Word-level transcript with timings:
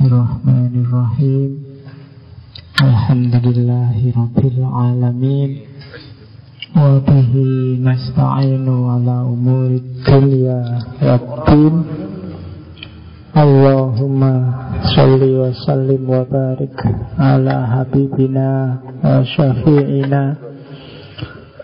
Bismillahirrahmanirrahim. 0.00 1.60
Alhamdulillahi 2.80 4.16
Rabbil 4.16 4.64
Alamin. 4.64 5.50
Wa 6.72 7.04
bihi 7.04 7.76
nasta'inu 7.84 8.96
ala 8.96 9.28
umuri 9.28 9.84
dunya 10.00 10.80
Waddin 11.04 11.84
Allahumma 13.36 14.32
salli 14.96 15.36
wa 15.36 15.52
sallim 15.68 16.08
wa 16.08 16.24
barik 16.24 16.80
Ala 17.20 17.68
habibina 17.68 18.80
wa 19.04 19.20
syafi'ina 19.20 20.32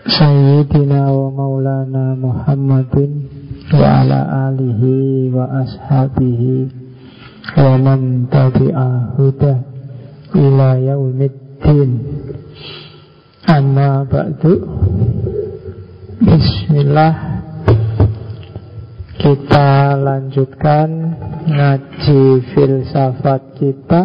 Sayyidina 0.05 1.09
wa 1.09 1.33
maulana 1.33 2.13
Muhammadin 2.13 3.33
Wa 7.55 7.79
man 7.79 8.27
tabi'a 8.27 9.15
huda 9.15 9.55
ila 10.35 10.75
yaumiddin. 10.75 11.91
Amma 13.47 14.03
ba'du. 14.03 14.53
Bismillah. 16.19 17.13
Kita 19.17 19.95
lanjutkan 19.95 20.89
ngaji 21.47 22.21
filsafat 22.51 23.41
kita. 23.55 24.01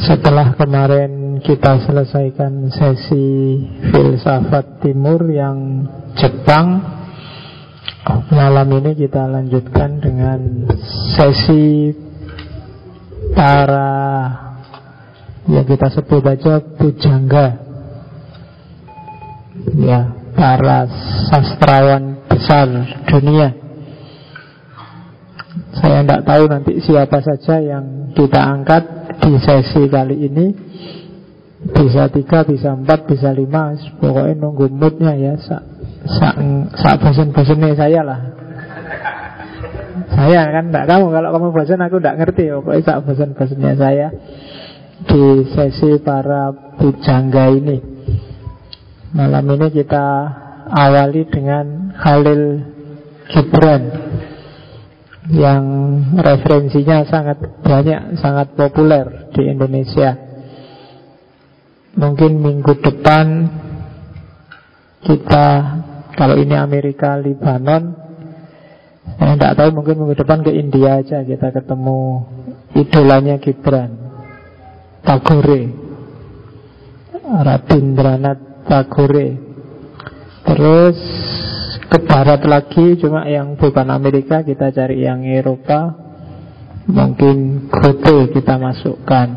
Setelah 0.00 0.54
kemarin 0.54 1.40
kita 1.40 1.80
selesaikan 1.88 2.68
sesi 2.68 3.58
filsafat 3.90 4.84
timur 4.84 5.24
yang 5.28 5.88
Jepang 6.16 6.99
Malam 8.08 8.80
ini 8.80 8.96
kita 8.96 9.28
lanjutkan 9.28 10.00
dengan 10.00 10.40
sesi 11.12 11.92
para 13.36 13.92
yang 15.44 15.68
kita 15.68 15.92
sebut 15.92 16.24
aja 16.24 16.64
pujangga. 16.80 17.60
Ya 19.76 20.16
para 20.32 20.88
sastrawan 21.28 22.24
besar 22.24 22.72
dunia. 23.04 23.52
Saya 25.76 26.00
tidak 26.00 26.24
tahu 26.24 26.42
nanti 26.48 26.72
siapa 26.80 27.20
saja 27.20 27.60
yang 27.60 28.16
kita 28.16 28.40
angkat 28.40 28.82
di 29.20 29.36
sesi 29.44 29.84
kali 29.92 30.16
ini. 30.24 30.46
Bisa 31.60 32.08
tiga, 32.08 32.48
bisa 32.48 32.72
empat, 32.72 33.04
bisa 33.04 33.28
lima 33.36 33.76
pokoknya 34.00 34.32
nunggu 34.40 34.72
moodnya 34.72 35.12
ya 35.12 35.36
sak 36.06 36.34
sak 36.76 36.94
bosan-bosannya 37.00 37.76
saya 37.76 38.00
lah 38.00 38.20
saya 40.10 40.48
kan 40.52 40.68
tidak 40.68 40.84
kamu 40.88 41.06
kalau 41.12 41.28
kamu 41.32 41.48
bosan 41.52 41.80
aku 41.84 41.96
tidak 42.00 42.16
ngerti 42.24 42.44
pokoknya 42.52 42.82
sak 42.84 42.98
bosan-bosannya 43.04 43.72
saya 43.76 44.08
di 45.00 45.24
sesi 45.52 45.96
para 46.00 46.52
pujangga 46.76 47.44
ini 47.52 47.78
malam 49.16 49.44
ini 49.48 49.66
kita 49.72 50.06
awali 50.70 51.26
dengan 51.26 51.90
Khalil 51.98 52.42
Gibran 53.30 53.82
yang 55.30 55.64
referensinya 56.18 57.06
sangat 57.06 57.38
banyak, 57.62 58.18
sangat 58.18 58.50
populer 58.58 59.30
di 59.30 59.46
Indonesia. 59.46 60.18
Mungkin 61.94 62.38
minggu 62.38 62.74
depan 62.82 63.26
kita 65.06 65.46
kalau 66.14 66.36
ini 66.38 66.54
Amerika, 66.56 67.18
Libanon 67.18 67.94
Saya 69.18 69.34
tidak 69.36 69.54
tahu 69.58 69.68
mungkin 69.74 69.94
minggu 69.98 70.16
depan 70.22 70.40
ke 70.42 70.52
India 70.54 71.02
aja 71.02 71.22
Kita 71.22 71.50
ketemu 71.54 71.98
idolanya 72.74 73.36
Gibran 73.38 73.90
Tagore 75.00 75.90
Rabindranath 77.30 78.66
Tagore. 78.66 79.28
Terus 80.42 80.98
ke 81.86 81.98
barat 82.02 82.42
lagi 82.42 82.98
Cuma 82.98 83.26
yang 83.30 83.54
bukan 83.54 83.86
Amerika 83.90 84.42
Kita 84.42 84.74
cari 84.74 85.06
yang 85.06 85.22
Eropa. 85.22 85.94
Mungkin 86.90 87.70
Goethe 87.70 88.34
kita 88.34 88.58
masukkan. 88.58 89.28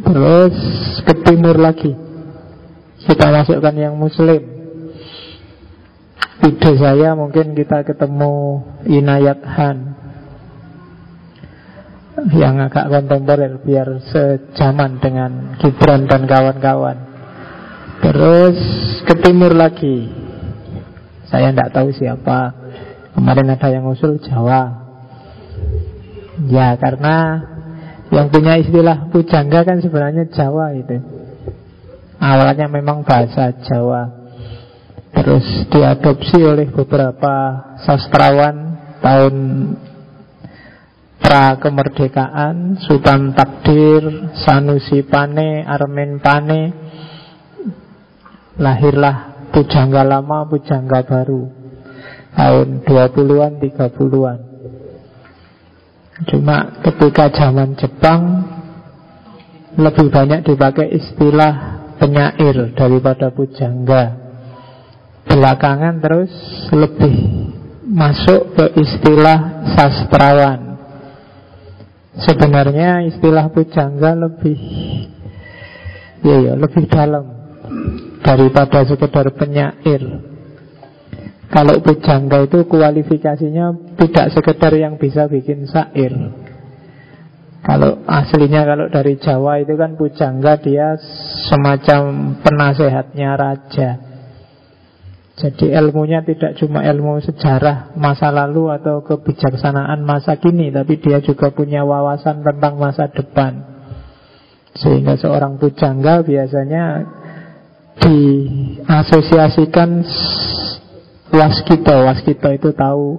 Terus 0.00 0.54
ke 1.06 1.14
timur 1.22 1.54
lagi 1.54 1.94
Kita 3.04 3.30
masukkan 3.30 3.74
yang 3.78 3.94
Muslim 3.94 4.59
ide 6.40 6.72
saya 6.80 7.12
mungkin 7.12 7.52
kita 7.52 7.84
ketemu 7.84 8.64
Inayat 8.88 9.40
Han 9.44 10.00
yang 12.28 12.60
agak 12.60 12.92
kontemporer 12.92 13.64
biar 13.64 13.88
sejaman 14.04 15.00
dengan 15.00 15.56
Gibran 15.56 16.04
dan 16.04 16.28
kawan-kawan. 16.28 16.98
Terus 18.04 18.58
ke 19.08 19.14
timur 19.24 19.56
lagi. 19.56 20.12
Saya 21.32 21.54
tidak 21.54 21.72
tahu 21.72 21.88
siapa. 21.96 22.52
Kemarin 23.16 23.56
ada 23.56 23.68
yang 23.72 23.88
usul 23.88 24.20
Jawa. 24.20 24.92
Ya 26.48 26.76
karena 26.76 27.40
yang 28.10 28.28
punya 28.28 28.58
istilah 28.58 29.08
pujangga 29.08 29.64
kan 29.64 29.80
sebenarnya 29.80 30.28
Jawa 30.28 30.76
itu. 30.76 31.00
Awalnya 32.20 32.68
memang 32.68 33.00
bahasa 33.06 33.54
Jawa. 33.64 34.19
Terus 35.10 35.46
diadopsi 35.68 36.38
oleh 36.38 36.70
beberapa 36.70 37.34
sastrawan 37.82 38.78
tahun 39.02 39.34
pra 41.20 41.58
kemerdekaan 41.62 42.78
Sultan 42.82 43.34
Takdir, 43.34 44.34
Sanusi 44.34 45.02
Pane, 45.06 45.62
Armen 45.66 46.18
Pane 46.18 46.62
Lahirlah 48.58 49.48
Pujangga 49.50 50.02
Lama, 50.06 50.46
Pujangga 50.46 51.02
Baru 51.06 51.50
Tahun 52.30 52.86
20-an, 52.86 53.52
30-an 53.58 54.38
Cuma 56.30 56.56
ketika 56.86 57.30
zaman 57.34 57.74
Jepang 57.74 58.22
Lebih 59.74 60.06
banyak 60.10 60.46
dipakai 60.46 60.90
istilah 60.94 61.82
penyair 62.00 62.72
daripada 62.72 63.28
pujangga 63.28 64.19
belakangan 65.30 66.02
terus 66.02 66.32
lebih 66.74 67.14
masuk 67.86 68.58
ke 68.58 68.64
istilah 68.82 69.70
sastrawan. 69.78 70.74
Sebenarnya 72.18 73.06
istilah 73.06 73.48
pujangga 73.54 74.18
lebih 74.18 74.58
ya 76.26 76.36
ya 76.50 76.52
lebih 76.58 76.84
dalam 76.90 77.24
daripada 78.26 78.82
sekedar 78.82 79.30
penyair. 79.38 80.02
Kalau 81.50 81.82
pujangga 81.82 82.46
itu 82.46 82.66
kualifikasinya 82.66 83.96
tidak 83.98 84.26
sekedar 84.34 84.70
yang 84.74 84.98
bisa 84.98 85.26
bikin 85.26 85.66
syair. 85.66 86.14
Kalau 87.60 88.02
aslinya 88.06 88.64
kalau 88.64 88.86
dari 88.88 89.18
Jawa 89.18 89.60
itu 89.60 89.74
kan 89.76 89.94
pujangga 89.98 90.58
dia 90.62 90.94
semacam 91.50 92.34
penasehatnya 92.40 93.30
raja. 93.34 94.09
Jadi 95.38 95.72
ilmunya 95.72 96.20
tidak 96.26 96.58
cuma 96.58 96.82
ilmu 96.84 97.22
sejarah 97.22 97.94
masa 97.96 98.28
lalu 98.34 98.68
atau 98.74 99.00
kebijaksanaan 99.00 100.04
masa 100.04 100.36
kini 100.36 100.68
Tapi 100.68 101.00
dia 101.00 101.22
juga 101.24 101.48
punya 101.54 101.86
wawasan 101.86 102.42
tentang 102.44 102.76
masa 102.76 103.08
depan. 103.08 103.70
Sehingga 104.76 105.16
seorang 105.18 105.58
pujangga 105.58 106.22
biasanya 106.22 107.04
diasosiasikan 108.00 109.90
waskito. 111.34 111.96
Waskito 112.06 112.48
itu 112.54 112.70
tahu 112.74 113.18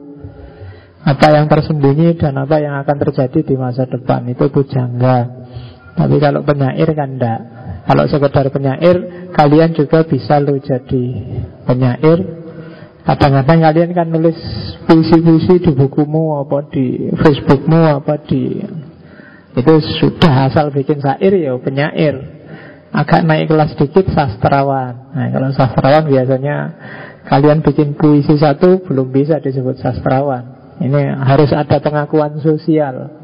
apa 1.02 1.28
yang 1.34 1.50
tersembunyi 1.50 2.14
dan 2.22 2.38
apa 2.38 2.62
yang 2.62 2.78
akan 2.86 2.98
terjadi 3.10 3.40
di 3.42 3.56
masa 3.58 3.90
depan. 3.90 4.30
Itu 4.30 4.48
pujangga. 4.54 5.42
Tapi 5.98 6.16
kalau 6.24 6.46
penyair 6.46 6.88
kan 6.96 7.20
enggak. 7.20 7.42
Kalau 7.82 8.06
sekedar 8.06 8.46
penyair, 8.54 9.28
kalian 9.34 9.74
juga 9.74 10.06
bisa 10.06 10.38
lo 10.38 10.54
jadi 10.62 11.04
penyair. 11.66 12.20
Kadang-kadang 13.02 13.60
kalian 13.66 13.92
kan 13.98 14.08
nulis 14.14 14.38
puisi-puisi 14.86 15.58
di 15.58 15.72
bukumu 15.74 16.38
apa 16.38 16.70
di 16.70 17.10
Facebookmu 17.18 17.98
apa 17.98 18.22
di 18.22 18.62
itu 19.52 19.74
sudah 20.00 20.48
asal 20.48 20.72
bikin 20.72 21.02
syair 21.02 21.34
ya 21.34 21.58
penyair. 21.58 22.16
Agak 22.92 23.24
naik 23.24 23.48
kelas 23.48 23.74
sedikit 23.74 24.12
sastrawan. 24.12 25.16
Nah, 25.16 25.28
kalau 25.32 25.50
sastrawan 25.56 26.12
biasanya 26.12 26.56
kalian 27.26 27.64
bikin 27.64 27.96
puisi 27.96 28.36
satu 28.36 28.84
belum 28.84 29.10
bisa 29.10 29.40
disebut 29.40 29.80
sastrawan. 29.80 30.76
Ini 30.82 31.16
harus 31.24 31.56
ada 31.56 31.80
pengakuan 31.80 32.42
sosial. 32.44 33.22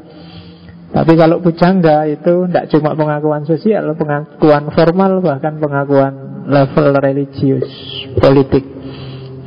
Tapi 0.88 1.12
kalau 1.20 1.44
pujangga 1.44 2.08
itu 2.08 2.48
tidak 2.48 2.72
cuma 2.72 2.96
pengakuan 2.96 3.44
sosial, 3.44 3.92
pengakuan 3.92 4.72
formal, 4.72 5.20
bahkan 5.20 5.60
pengakuan 5.60 6.27
level 6.46 6.94
religius, 7.00 7.70
politik 8.20 8.64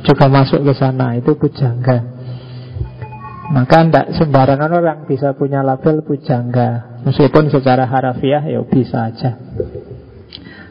juga 0.02 0.26
masuk 0.28 0.66
ke 0.66 0.72
sana. 0.76 1.16
Itu 1.16 1.38
pujangga. 1.38 2.12
Maka 3.52 3.84
tidak 3.84 4.06
sembarangan 4.16 4.70
orang 4.72 4.98
bisa 5.04 5.36
punya 5.36 5.60
label 5.60 6.00
pujangga 6.00 6.92
Meskipun 7.04 7.52
secara 7.52 7.84
harafiah 7.84 8.40
ya 8.48 8.64
bisa 8.64 9.12
aja 9.12 9.36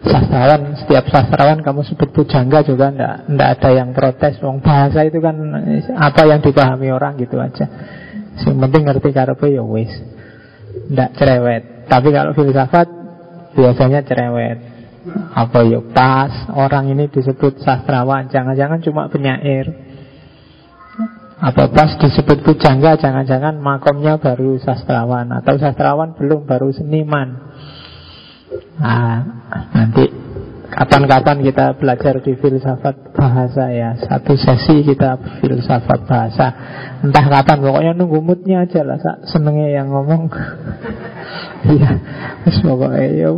Sastrawan, 0.02 0.82
setiap 0.82 1.06
sastrawan 1.14 1.62
kamu 1.62 1.86
sebut 1.86 2.10
pujangga 2.10 2.66
juga 2.66 2.90
ndak 2.90 3.38
ndak 3.38 3.50
ada 3.54 3.70
yang 3.70 3.94
protes. 3.94 4.42
Wong 4.42 4.58
bahasa 4.58 5.06
itu 5.06 5.22
kan 5.22 5.38
apa 5.94 6.26
yang 6.26 6.42
dipahami 6.42 6.90
orang 6.90 7.22
gitu 7.22 7.38
aja. 7.38 7.70
Yang 8.42 8.58
penting 8.66 8.90
ngerti 8.90 9.10
karepe 9.14 9.54
ya 9.54 9.62
wis. 9.62 9.94
Ndak 10.90 11.22
cerewet. 11.22 11.86
Tapi 11.86 12.10
kalau 12.10 12.34
filsafat 12.34 12.90
biasanya 13.54 14.02
cerewet. 14.02 14.58
Apa 15.34 15.66
ya? 15.66 15.82
Pas. 15.82 16.32
Orang 16.54 16.94
ini 16.94 17.10
disebut 17.10 17.62
sastrawan, 17.66 18.30
jangan-jangan 18.30 18.80
cuma 18.86 19.10
penyair. 19.10 19.70
Apa 21.42 21.74
pas 21.74 21.98
disebut 21.98 22.46
pujangga, 22.46 23.02
jangan-jangan 23.02 23.58
makomnya 23.58 24.22
baru 24.22 24.62
sastrawan. 24.62 25.34
Atau 25.34 25.58
sastrawan 25.58 26.14
belum 26.14 26.46
baru 26.46 26.70
seniman. 26.70 27.34
Nah, 28.78 29.18
nanti 29.74 30.06
kapan-kapan 30.70 31.42
kita 31.42 31.82
belajar 31.82 32.22
di 32.22 32.38
filsafat 32.38 33.18
bahasa 33.18 33.74
ya. 33.74 33.98
Satu 34.06 34.38
sesi 34.38 34.86
kita 34.86 35.18
filsafat 35.42 36.06
bahasa. 36.06 36.48
Entah 37.02 37.26
kapan, 37.26 37.58
pokoknya 37.66 37.92
nunggu 37.98 38.22
moodnya 38.22 38.70
aja 38.70 38.86
lah. 38.86 39.02
Senengnya 39.26 39.82
yang 39.82 39.90
ngomong. 39.90 40.30
Iya, 41.62 41.94
pokoknya 42.66 43.06
ya 43.22 43.30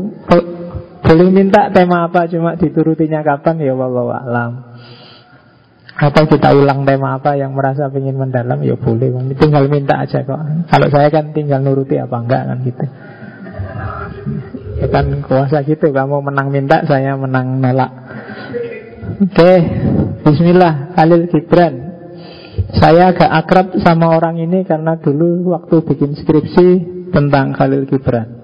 Boleh 1.03 1.27
minta 1.27 1.67
tema 1.67 2.07
apa, 2.07 2.31
cuma 2.31 2.55
diturutinya 2.55 3.19
kapan 3.27 3.59
ya 3.59 3.75
walau 3.75 4.07
alam. 4.07 4.71
Atau 5.93 6.25
kita 6.25 6.55
ulang 6.57 6.87
tema 6.87 7.19
apa 7.19 7.37
yang 7.37 7.53
merasa 7.53 7.91
ingin 7.91 8.17
mendalam 8.17 8.63
ya 8.63 8.79
boleh. 8.79 9.35
Tinggal 9.37 9.67
minta 9.67 9.99
aja 9.99 10.23
kok. 10.23 10.41
Kalau 10.71 10.87
saya 10.89 11.11
kan 11.13 11.35
tinggal 11.35 11.61
nuruti 11.61 11.99
apa 11.99 12.17
enggak 12.17 12.41
kan 12.49 12.57
gitu. 12.65 12.85
Bukan 14.83 15.23
kuasa 15.23 15.63
gitu 15.63 15.95
Kamu 15.95 16.23
menang 16.23 16.51
minta, 16.51 16.83
saya 16.83 17.15
menang 17.15 17.59
nolak. 17.59 17.91
Oke 19.21 19.53
Bismillah, 20.23 20.95
Khalil 20.95 21.27
Gibran. 21.29 21.73
Saya 22.79 23.11
agak 23.13 23.29
akrab 23.29 23.67
sama 23.81 24.13
orang 24.13 24.37
ini 24.37 24.61
Karena 24.65 24.97
dulu 24.97 25.53
waktu 25.53 25.81
bikin 25.89 26.13
skripsi 26.17 26.67
Tentang 27.09 27.53
Khalil 27.53 27.85
Gibran 27.89 28.42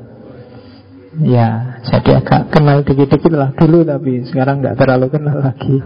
Ya, 1.17 1.81
jadi 1.89 2.21
agak 2.21 2.53
kenal 2.53 2.85
dikit-dikit 2.85 3.33
lah 3.33 3.49
dulu 3.57 3.81
Tapi 3.81 4.29
sekarang 4.29 4.61
nggak 4.61 4.77
terlalu 4.77 5.09
kenal 5.09 5.41
lagi 5.41 5.81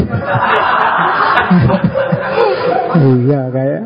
Iya 3.26 3.42
kayak. 3.52 3.84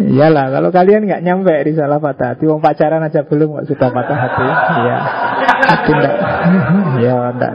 Iyalah 0.00 0.48
kalau 0.48 0.72
kalian 0.72 1.04
nggak 1.04 1.20
nyampe 1.20 1.52
risalah 1.60 2.00
patah 2.00 2.32
hati 2.32 2.48
Wong 2.48 2.64
pacaran 2.64 3.04
aja 3.04 3.20
belum 3.28 3.52
nggak 3.52 3.68
sudah 3.68 3.88
patah 3.92 4.16
hati. 4.16 4.46
Iya. 4.80 4.96
Tapi 5.60 5.90
enggak 5.92 6.16
Ya 7.04 7.14
enggak 7.36 7.54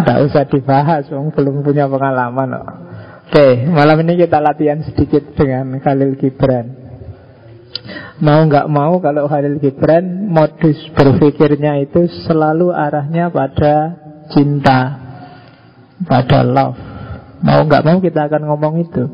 Enggak 0.00 0.18
usah 0.24 0.44
dibahas 0.48 1.04
Wong 1.12 1.32
belum 1.32 1.60
punya 1.60 1.84
pengalaman. 1.86 2.48
Oke 3.30 3.68
malam 3.68 4.00
ini 4.02 4.26
kita 4.26 4.42
latihan 4.42 4.82
sedikit 4.82 5.22
dengan 5.38 5.78
Khalil 5.78 6.18
Gibran 6.18 6.90
Mau 8.20 8.44
nggak 8.44 8.68
mau 8.68 9.00
kalau 9.00 9.24
Khalil 9.24 9.56
Gibran 9.62 10.28
Modus 10.28 10.76
berpikirnya 10.92 11.80
itu 11.80 12.04
selalu 12.28 12.68
arahnya 12.68 13.32
pada 13.32 13.96
cinta 14.28 15.00
pada 16.04 16.44
love. 16.44 16.76
Mau 17.40 17.64
nggak 17.64 17.84
mau 17.84 17.96
kita 18.04 18.28
akan 18.28 18.42
ngomong 18.44 18.74
itu. 18.84 19.08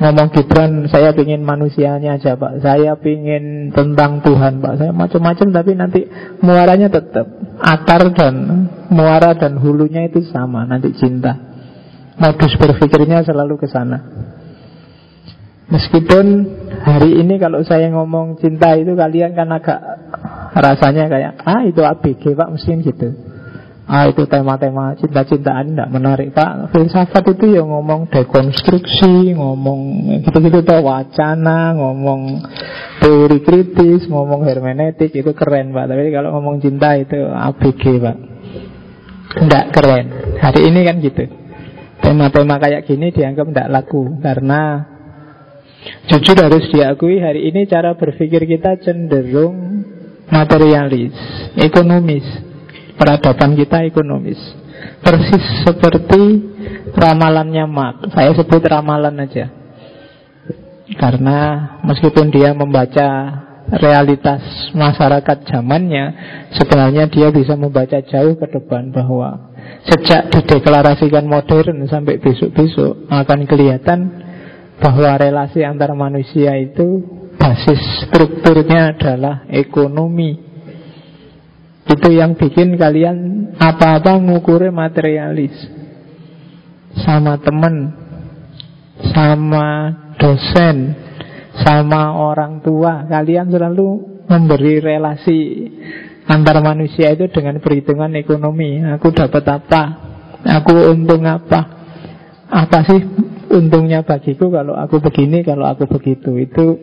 Ngomong 0.00 0.32
Gibran, 0.32 0.88
saya 0.88 1.12
pingin 1.12 1.44
manusianya 1.44 2.16
aja 2.16 2.32
Pak. 2.32 2.64
Saya 2.64 2.96
pingin 2.96 3.68
tentang 3.68 4.24
Tuhan 4.24 4.64
Pak. 4.64 4.80
Saya 4.80 4.92
macam-macam 4.96 5.46
tapi 5.52 5.70
nanti 5.76 6.00
muaranya 6.40 6.88
tetap 6.88 7.28
Akar 7.60 8.08
dan 8.16 8.64
muara 8.88 9.36
dan 9.36 9.60
hulunya 9.60 10.08
itu 10.08 10.24
sama 10.32 10.64
Nanti 10.64 10.96
cinta. 10.96 11.36
Modus 12.16 12.56
berpikirnya 12.56 13.20
selalu 13.28 13.60
ke 13.60 13.68
sana. 13.68 14.00
Meskipun 15.68 16.48
hari 16.80 17.20
ini 17.20 17.36
kalau 17.36 17.60
saya 17.60 17.92
ngomong 17.92 18.40
cinta 18.40 18.74
itu 18.80 18.96
kalian 18.96 19.36
kan 19.36 19.52
agak 19.52 19.78
rasanya 20.56 21.06
kayak 21.06 21.32
ah 21.46 21.62
itu 21.62 21.78
ABG 21.78 22.34
pak 22.34 22.50
mesin 22.50 22.82
gitu 22.82 23.29
Ah 23.90 24.06
itu 24.06 24.22
tema-tema 24.30 24.94
cinta-cintaan 24.94 25.74
tidak 25.74 25.90
menarik 25.90 26.30
Pak. 26.30 26.70
Filsafat 26.70 27.34
itu 27.34 27.58
ya 27.58 27.66
ngomong 27.66 28.06
dekonstruksi 28.06 29.34
Ngomong 29.34 29.80
gitu-gitu 30.30 30.62
tuh 30.62 30.78
wacana 30.78 31.74
Ngomong 31.74 32.38
teori 33.02 33.42
kritis 33.42 34.06
Ngomong 34.06 34.46
hermeneutik 34.46 35.10
Itu 35.10 35.34
keren 35.34 35.74
Pak. 35.74 35.90
Tapi 35.90 36.14
kalau 36.14 36.38
ngomong 36.38 36.62
cinta 36.62 36.94
itu 36.94 37.18
ABG 37.18 37.82
Pak. 37.98 38.16
Tidak 39.42 39.64
keren. 39.74 40.06
Hari 40.38 40.60
ini 40.70 40.80
kan 40.86 40.96
gitu. 41.02 41.26
Tema-tema 41.98 42.62
kayak 42.62 42.86
gini 42.86 43.10
dianggap 43.10 43.50
tidak 43.50 43.68
laku 43.74 44.22
Karena 44.22 44.86
Jujur 46.06 46.38
harus 46.38 46.70
diakui 46.70 47.18
hari 47.18 47.50
ini 47.50 47.66
cara 47.66 47.98
berpikir 47.98 48.44
kita 48.44 48.78
cenderung 48.84 49.82
materialis, 50.28 51.16
ekonomis 51.56 52.49
peradaban 53.00 53.56
kita 53.56 53.88
ekonomis. 53.88 54.36
Persis 55.00 55.64
seperti 55.64 56.20
ramalannya 56.92 57.64
Mark. 57.64 58.12
Saya 58.12 58.36
sebut 58.36 58.60
ramalan 58.60 59.24
aja. 59.24 59.48
Karena 61.00 61.38
meskipun 61.80 62.28
dia 62.28 62.52
membaca 62.52 63.08
realitas 63.72 64.42
masyarakat 64.76 65.48
zamannya, 65.48 66.04
sebenarnya 66.52 67.08
dia 67.08 67.32
bisa 67.32 67.56
membaca 67.56 68.02
jauh 68.04 68.36
ke 68.36 68.46
depan 68.52 68.92
bahwa 68.92 69.54
sejak 69.86 70.28
dideklarasikan 70.34 71.24
modern 71.24 71.86
sampai 71.88 72.20
besok-besok 72.20 73.08
akan 73.08 73.40
kelihatan 73.48 74.00
bahwa 74.82 75.14
relasi 75.16 75.62
antar 75.62 75.94
manusia 75.94 76.56
itu 76.58 77.04
basis 77.38 77.78
strukturnya 78.04 78.96
adalah 78.96 79.46
ekonomi 79.48 80.49
itu 81.88 82.08
yang 82.12 82.36
bikin 82.36 82.76
kalian 82.76 83.16
apa-apa 83.56 84.20
ngukurnya 84.20 84.72
materialis. 84.74 85.54
Sama 87.00 87.38
temen 87.38 87.94
Sama 89.14 89.94
dosen 90.18 90.92
Sama 91.62 92.18
orang 92.18 92.60
tua. 92.60 93.06
Kalian 93.06 93.48
selalu 93.48 93.88
memberi 94.26 94.82
relasi 94.82 95.38
Antar 96.30 96.62
manusia 96.62 97.10
itu 97.10 97.26
dengan 97.26 97.58
perhitungan 97.58 98.14
ekonomi. 98.14 98.78
Aku 98.86 99.10
dapat 99.10 99.42
apa? 99.50 99.82
Aku 100.62 100.94
untung 100.94 101.26
apa? 101.26 101.82
Apa 102.46 102.86
sih 102.86 103.02
untungnya 103.50 104.06
bagiku 104.06 104.46
Kalau 104.50 104.78
aku 104.78 105.02
begini, 105.02 105.42
kalau 105.42 105.66
aku 105.66 105.90
begitu? 105.90 106.38
Itu 106.38 106.78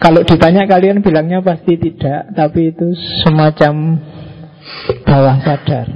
kalau 0.00 0.20
ditanya 0.22 0.68
kalian 0.68 1.00
bilangnya 1.00 1.40
pasti 1.40 1.78
tidak 1.80 2.32
Tapi 2.34 2.74
itu 2.74 2.92
semacam 3.24 4.00
bawah 5.06 5.36
sadar. 5.42 5.86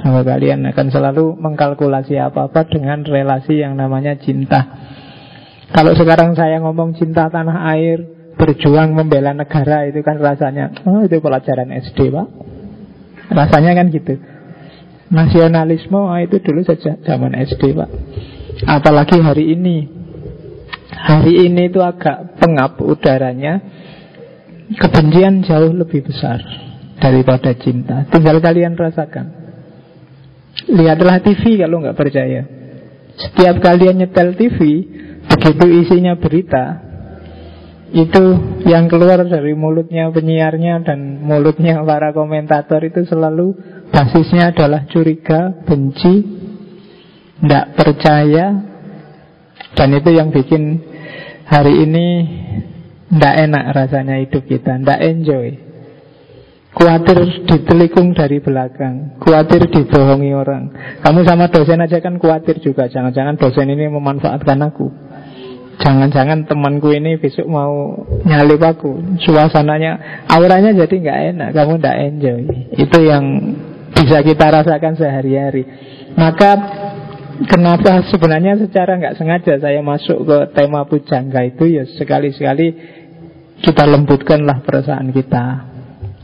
Bahwa 0.00 0.24
kalian 0.24 0.64
akan 0.72 0.86
selalu 0.88 1.36
mengkalkulasi 1.36 2.16
apa-apa 2.16 2.64
dengan 2.72 3.04
relasi 3.04 3.60
yang 3.60 3.76
namanya 3.76 4.16
cinta. 4.16 4.64
Kalau 5.70 5.92
sekarang 5.94 6.32
saya 6.34 6.58
ngomong 6.58 6.96
cinta 6.98 7.28
tanah 7.28 7.68
air 7.76 8.20
Berjuang 8.40 8.96
membela 8.96 9.36
negara 9.36 9.84
itu 9.84 10.00
kan 10.00 10.16
rasanya 10.16 10.72
Oh 10.88 11.04
itu 11.04 11.20
pelajaran 11.20 11.76
SD 11.76 12.08
pak. 12.08 12.26
Rasanya 13.36 13.76
kan 13.76 13.92
gitu. 13.92 14.16
Nasionalisme 15.12 16.00
oh, 16.00 16.16
itu 16.16 16.40
dulu 16.40 16.64
saja 16.64 16.96
zaman 17.04 17.36
SD 17.36 17.76
pak. 17.76 17.90
Apalagi 18.64 19.20
hari 19.20 19.52
ini 19.52 19.99
Hari 20.90 21.46
ini 21.46 21.70
itu 21.70 21.78
agak 21.78 22.42
pengap 22.42 22.82
udaranya 22.82 23.62
Kebencian 24.70 25.42
jauh 25.42 25.74
lebih 25.74 26.06
besar 26.06 26.38
daripada 27.02 27.50
cinta. 27.58 28.06
Tinggal 28.06 28.38
kalian 28.38 28.78
rasakan. 28.78 29.26
Lihatlah 30.70 31.18
TV 31.26 31.58
kalau 31.58 31.82
nggak 31.82 31.98
percaya. 31.98 32.46
Setiap 33.18 33.58
kalian 33.58 33.98
nyetel 33.98 34.38
TV, 34.38 34.58
begitu 35.26 35.64
isinya 35.82 36.14
berita, 36.14 36.78
itu 37.90 38.22
yang 38.70 38.86
keluar 38.86 39.26
dari 39.26 39.58
mulutnya 39.58 40.06
penyiarnya 40.14 40.86
dan 40.86 41.18
mulutnya 41.18 41.82
para 41.82 42.14
komentator 42.14 42.86
itu 42.86 43.02
selalu 43.10 43.58
basisnya 43.90 44.54
adalah 44.54 44.86
curiga, 44.86 45.50
benci, 45.66 46.22
tidak 47.42 47.74
percaya, 47.74 48.69
dan 49.74 49.88
itu 49.94 50.10
yang 50.10 50.34
bikin 50.34 50.82
hari 51.46 51.86
ini 51.86 52.06
tidak 53.10 53.34
enak 53.50 53.64
rasanya 53.74 54.16
hidup 54.22 54.46
kita, 54.46 54.78
tidak 54.78 55.00
enjoy. 55.02 55.48
Kuatir 56.70 57.42
ditelikung 57.50 58.14
dari 58.14 58.38
belakang 58.38 59.18
Kuatir 59.18 59.66
dibohongi 59.66 60.30
orang. 60.30 60.70
Kamu 61.02 61.26
sama 61.26 61.50
dosen 61.50 61.82
aja 61.82 61.98
kan 61.98 62.14
kuatir 62.22 62.62
juga 62.62 62.86
Jangan-jangan 62.86 63.34
dosen 63.34 63.74
ini 63.74 63.90
memanfaatkan 63.90 64.70
aku. 64.70 64.86
Jangan-jangan 65.82 66.46
temanku 66.46 66.94
ini 66.94 67.18
besok 67.18 67.50
mau 67.50 68.06
nyalip 68.22 68.62
aku. 68.62 69.18
Suasananya, 69.18 70.24
auranya 70.30 70.70
jadi 70.76 70.94
nggak 70.94 71.20
enak 71.34 71.48
Kamu 71.58 71.72
nggak 71.82 71.96
enjoy. 72.06 72.40
Itu 72.78 72.98
yang 73.02 73.24
bisa 73.90 74.22
kita 74.22 74.46
rasakan 74.54 74.94
sehari-hari. 74.94 75.66
Maka 76.14 76.50
kenapa? 77.48 78.04
Sebenarnya 78.08 78.60
secara 78.60 78.96
nggak 79.00 79.16
sengaja 79.16 79.56
Saya 79.60 79.80
masuk 79.80 80.26
ke 80.26 80.38
tema 80.56 80.84
pujangga 80.84 81.46
itu 81.46 81.64
Ya 81.68 81.84
sekali-sekali 81.86 82.98
kita 83.60 83.84
lembutkanlah 83.84 84.64
perasaan 84.64 85.12
kita. 85.12 85.68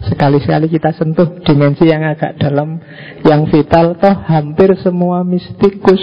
Sekali-sekali 0.08 0.72
kita 0.72 0.96
sentuh 0.96 1.44
dimensi 1.44 1.84
yang 1.84 2.00
agak 2.04 2.40
dalam 2.40 2.80
Yang 3.24 3.42
vital. 3.52 4.00
Toh 4.00 4.16
hampir 4.24 4.72
semua 4.80 5.20
mistikus 5.20 6.00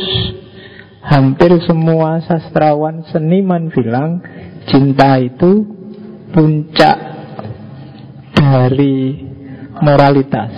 Hampir 1.03 1.57
semua 1.65 2.21
sastrawan 2.21 3.01
seniman 3.09 3.73
bilang 3.73 4.21
Cinta 4.69 5.19
itu 5.19 5.65
puncak 6.31 6.97
dari 8.33 9.19
moralitas. 9.83 10.51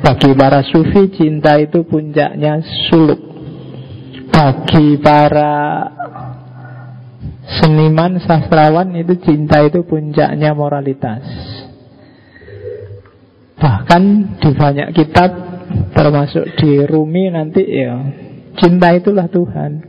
Bagi 0.00 0.32
para 0.36 0.60
sufi 0.64 1.08
cinta 1.12 1.56
itu 1.60 1.82
puncaknya 1.88 2.60
suluk 2.88 3.35
Bagi 4.36 5.00
para 5.00 5.54
seniman 7.56 8.20
sastrawan 8.20 8.92
itu 8.92 9.16
cinta 9.24 9.64
itu 9.64 9.80
puncaknya 9.88 10.52
moralitas 10.52 11.24
Bahkan 13.56 14.02
di 14.44 14.50
banyak 14.52 14.92
kitab 14.92 15.30
termasuk 15.96 16.44
di 16.60 16.84
Rumi 16.84 17.32
nanti 17.32 17.64
ya 17.64 17.96
cinta 18.60 18.92
itulah 18.92 19.32
Tuhan 19.32 19.80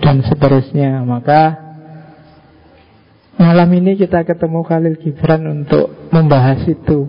dan 0.00 0.20
seterusnya. 0.24 1.00
Maka 1.04 1.42
malam 3.40 3.68
ini 3.72 3.96
kita 3.96 4.24
ketemu 4.24 4.60
Khalil 4.64 4.96
Gibran 5.00 5.48
untuk 5.48 6.12
membahas 6.12 6.60
itu. 6.68 7.08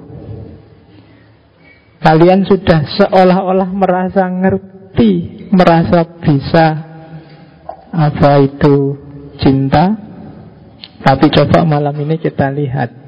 Kalian 2.02 2.48
sudah 2.50 2.82
seolah-olah 2.98 3.70
merasa 3.70 4.26
ngerti, 4.26 4.81
merasa 5.52 6.04
bisa 6.20 6.66
apa 7.92 8.32
itu 8.44 8.98
cinta. 9.40 9.96
Tapi 11.02 11.34
coba 11.34 11.66
malam 11.66 11.98
ini 11.98 12.22
kita 12.22 12.54
lihat 12.54 13.02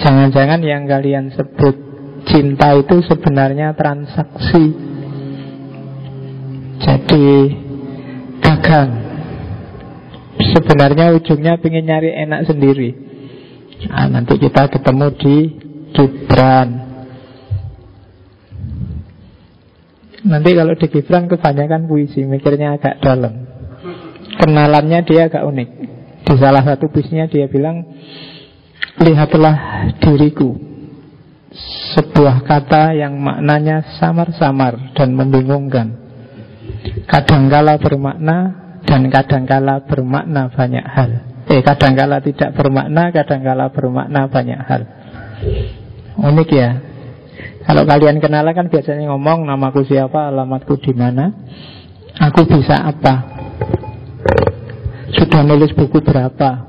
Jangan-jangan 0.00 0.60
yang 0.64 0.88
kalian 0.88 1.28
sebut 1.36 1.76
cinta 2.24 2.72
itu 2.72 3.04
sebenarnya 3.04 3.76
transaksi. 3.76 4.64
Jadi 6.80 7.26
dagang. 8.40 8.90
Sebenarnya 10.40 11.12
ujungnya 11.12 11.60
ingin 11.60 11.84
nyari 11.84 12.10
enak 12.16 12.48
sendiri. 12.48 12.90
Nah, 13.92 14.08
nanti 14.08 14.40
kita 14.40 14.72
ketemu 14.72 15.06
di 15.20 15.36
Gibran. 15.92 16.89
Nanti 20.20 20.50
kalau 20.52 20.76
di 20.76 20.86
Gibran 20.88 21.28
kebanyakan 21.28 21.88
puisi, 21.88 22.28
mikirnya 22.28 22.76
agak 22.76 23.00
dalam. 23.00 23.48
Kenalannya 24.36 25.00
dia 25.04 25.28
agak 25.32 25.44
unik. 25.48 25.68
Di 26.30 26.38
salah 26.38 26.62
satu 26.62 26.86
puisinya 26.86 27.26
dia 27.26 27.50
bilang 27.50 27.82
Lihatlah 29.02 29.56
diriku 29.98 30.54
Sebuah 31.96 32.46
kata 32.46 32.94
yang 32.94 33.18
maknanya 33.18 33.98
samar-samar 33.98 34.94
dan 34.94 35.10
membingungkan 35.16 35.90
Kadangkala 37.10 37.82
bermakna 37.82 38.38
dan 38.86 39.10
kadangkala 39.10 39.82
bermakna 39.90 40.54
banyak 40.54 40.86
hal 40.86 41.10
Eh 41.50 41.66
kadangkala 41.66 42.22
tidak 42.22 42.54
bermakna, 42.54 43.10
kadangkala 43.10 43.74
bermakna 43.74 44.30
banyak 44.30 44.60
hal 44.62 44.82
Unik 46.14 46.50
ya 46.54 46.70
Kalau 47.70 47.86
kalian 47.86 48.18
kenalan 48.18 48.50
kan 48.50 48.66
biasanya 48.66 49.14
ngomong 49.14 49.46
Namaku 49.46 49.86
siapa, 49.86 50.26
alamatku 50.26 50.74
di 50.82 50.90
mana 50.90 51.30
Aku 52.18 52.42
bisa 52.50 52.82
apa 52.82 53.30
Sudah 55.14 55.46
nulis 55.46 55.70
buku 55.78 56.02
berapa 56.02 56.66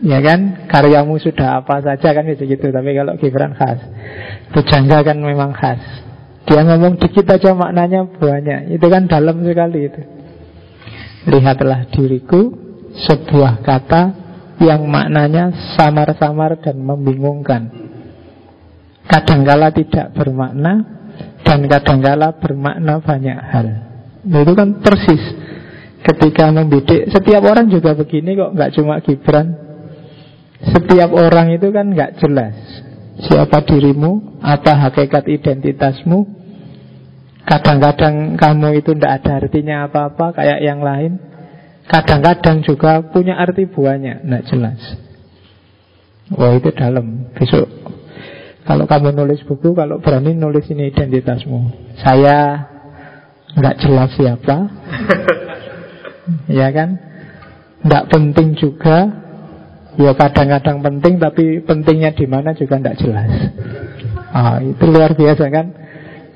Ya 0.00 0.18
kan, 0.24 0.64
karyamu 0.64 1.20
sudah 1.20 1.60
apa 1.60 1.84
saja 1.84 2.16
kan 2.16 2.24
gitu 2.24 2.48
gitu. 2.48 2.72
Tapi 2.72 2.96
kalau 2.96 3.20
Gibran 3.20 3.52
khas, 3.52 3.84
Pujangga 4.50 5.04
kan 5.04 5.20
memang 5.20 5.52
khas. 5.52 5.76
Dia 6.48 6.64
ngomong 6.64 6.96
dikit 6.96 7.28
aja 7.28 7.52
maknanya 7.52 8.08
banyak. 8.08 8.72
Itu 8.80 8.88
kan 8.88 9.04
dalam 9.12 9.44
sekali 9.44 9.92
itu. 9.92 10.00
Lihatlah 11.28 11.92
diriku, 11.92 12.48
sebuah 12.96 13.60
kata 13.60 14.02
yang 14.64 14.88
maknanya 14.88 15.52
samar-samar 15.76 16.64
dan 16.64 16.80
membingungkan. 16.80 17.83
Kadangkala 19.04 19.68
tidak 19.70 20.16
bermakna 20.16 20.80
dan 21.44 21.68
kadangkala 21.68 22.40
bermakna 22.40 23.04
banyak 23.04 23.38
hal. 23.38 23.66
Itu 24.24 24.52
kan 24.56 24.80
persis 24.80 25.22
ketika 26.00 26.48
membidik. 26.48 27.12
Setiap 27.12 27.44
orang 27.44 27.68
juga 27.68 27.92
begini 27.92 28.32
kok, 28.32 28.56
nggak 28.56 28.72
cuma 28.76 29.00
Gibran. 29.04 29.64
Setiap 30.64 31.10
orang 31.12 31.52
itu 31.52 31.68
kan 31.68 31.92
nggak 31.92 32.24
jelas 32.24 32.56
Siapa 33.20 33.60
dirimu 33.68 34.40
Apa 34.40 34.88
hakikat 34.88 35.28
identitasmu 35.28 36.24
Kadang-kadang 37.44 38.40
kamu 38.40 38.80
itu 38.80 38.96
tidak 38.96 39.20
ada 39.20 39.44
artinya 39.44 39.76
apa-apa 39.84 40.40
Kayak 40.40 40.60
yang 40.64 40.80
lain 40.80 41.20
Kadang-kadang 41.84 42.64
juga 42.64 43.04
punya 43.04 43.36
arti 43.36 43.68
buahnya 43.68 44.24
Nggak 44.24 44.44
jelas 44.48 44.80
Wah 46.32 46.56
itu 46.56 46.72
dalam 46.72 47.28
Besok 47.36 47.68
Kalau 48.64 48.84
kamu 48.88 49.12
nulis 49.12 49.44
buku 49.44 49.76
Kalau 49.76 50.00
berani 50.00 50.32
nulis 50.32 50.64
ini 50.72 50.88
identitasmu 50.88 51.58
Saya 52.00 52.68
nggak 53.54 53.76
jelas 53.84 54.10
siapa 54.16 54.56
Ya 56.60 56.72
kan 56.72 56.96
Nggak 57.84 58.04
penting 58.08 58.56
juga 58.56 59.24
Ya 59.94 60.10
kadang-kadang 60.10 60.82
penting 60.82 61.22
tapi 61.22 61.62
pentingnya 61.62 62.10
di 62.18 62.26
mana 62.26 62.50
juga 62.50 62.82
tidak 62.82 62.98
jelas. 62.98 63.30
Ah, 64.34 64.58
itu 64.58 64.82
luar 64.90 65.14
biasa 65.14 65.46
kan? 65.54 65.70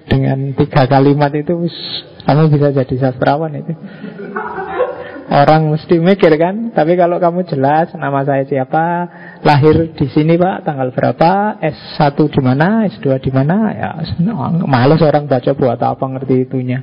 Dengan 0.06 0.54
tiga 0.54 0.86
kalimat 0.86 1.34
itu 1.34 1.66
kamu 2.22 2.54
bisa 2.54 2.70
jadi 2.70 2.94
sastrawan 3.02 3.58
itu. 3.58 3.74
Orang 5.28 5.76
mesti 5.76 6.00
mikir 6.00 6.40
kan, 6.40 6.72
tapi 6.72 6.96
kalau 6.96 7.20
kamu 7.20 7.44
jelas 7.52 7.92
nama 7.92 8.24
saya 8.24 8.48
siapa, 8.48 8.84
lahir 9.44 9.92
di 9.92 10.08
sini 10.08 10.40
Pak, 10.40 10.64
tanggal 10.64 10.88
berapa, 10.88 11.60
S1 11.60 12.16
di 12.32 12.40
mana, 12.40 12.88
S2 12.88 13.20
di 13.20 13.28
mana, 13.28 13.56
ya 13.76 13.90
males 14.64 15.04
orang 15.04 15.28
baca 15.28 15.52
buat 15.52 15.76
apa 15.84 16.00
ngerti 16.00 16.48
itunya. 16.48 16.80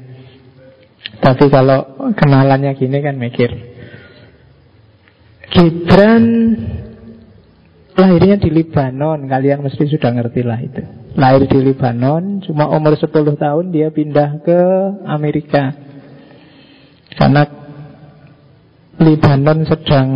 Tapi 1.17 1.49
kalau 1.49 2.13
kenalannya 2.13 2.77
gini 2.77 2.97
kan 3.01 3.17
mikir. 3.17 3.49
Gibran 5.49 6.25
lahirnya 7.97 8.37
di 8.37 8.53
Libanon, 8.53 9.25
kalian 9.25 9.65
mesti 9.65 9.89
sudah 9.89 10.13
ngerti 10.13 10.45
lah 10.45 10.61
itu. 10.61 10.85
Lahir 11.17 11.49
di 11.49 11.65
Libanon, 11.65 12.45
cuma 12.45 12.69
umur 12.69 12.93
10 12.93 13.09
tahun 13.09 13.73
dia 13.73 13.89
pindah 13.89 14.45
ke 14.45 14.59
Amerika. 15.09 15.73
Karena 17.17 17.64
Libanon 18.95 19.67
sedang 19.67 20.07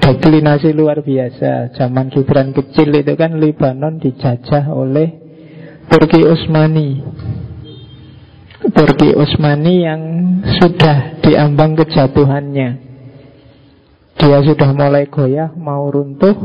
deklinasi 0.00 0.72
luar 0.72 1.04
biasa. 1.04 1.76
Zaman 1.76 2.08
Gibran 2.08 2.56
kecil 2.56 2.88
itu 2.96 3.12
kan 3.12 3.36
Libanon 3.36 4.00
dijajah 4.00 4.72
oleh 4.72 5.08
Turki 5.92 6.24
Utsmani. 6.24 7.04
Turki 8.72 9.12
Utsmani 9.12 9.74
yang 9.84 10.02
sudah 10.56 11.20
diambang 11.20 11.76
kejatuhannya. 11.76 12.92
Dia 14.16 14.38
sudah 14.38 14.70
mulai 14.70 15.10
goyah, 15.10 15.50
mau 15.58 15.90
runtuh 15.90 16.36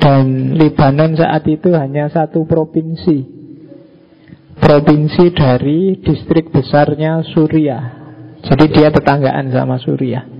Dan 0.00 0.56
Libanon 0.56 1.12
saat 1.12 1.44
itu 1.44 1.76
hanya 1.76 2.08
satu 2.08 2.48
provinsi 2.48 3.20
Provinsi 4.56 5.28
dari 5.36 6.00
distrik 6.00 6.48
besarnya 6.48 7.20
Suriah 7.20 7.84
Jadi 8.48 8.64
dia 8.72 8.88
tetanggaan 8.88 9.52
sama 9.52 9.76
Suriah 9.76 10.39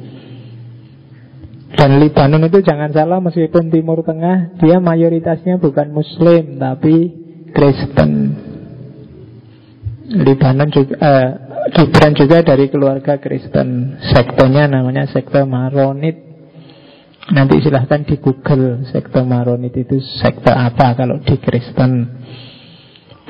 Dan 1.70 2.02
Libanon 2.02 2.42
itu 2.50 2.66
jangan 2.66 2.90
salah 2.90 3.22
meskipun 3.22 3.70
Timur 3.70 4.02
Tengah 4.02 4.58
Dia 4.58 4.82
mayoritasnya 4.82 5.62
bukan 5.62 5.94
Muslim 5.94 6.58
Tapi 6.58 6.96
Kristen. 7.54 8.10
Libanon 10.10 10.68
juga 10.74 10.94
eh, 10.98 11.30
Gibran 11.70 12.16
juga 12.18 12.42
dari 12.42 12.66
keluarga 12.66 13.20
Kristen. 13.22 14.00
Sektenya 14.10 14.66
namanya 14.66 15.06
sekte 15.06 15.46
Maronit. 15.46 16.16
Nanti 17.30 17.62
silahkan 17.62 18.02
di 18.02 18.18
Google 18.18 18.90
Sekte 18.90 19.22
Maronit 19.22 19.70
itu 19.76 20.02
sekte 20.02 20.50
apa 20.50 20.98
kalau 20.98 21.22
di 21.22 21.38
Kristen. 21.38 22.10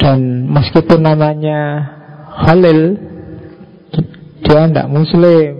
Dan 0.01 0.49
meskipun 0.49 1.05
namanya 1.05 1.61
Halil 2.49 2.97
Dia 4.41 4.73
tidak 4.73 4.89
Muslim 4.89 5.60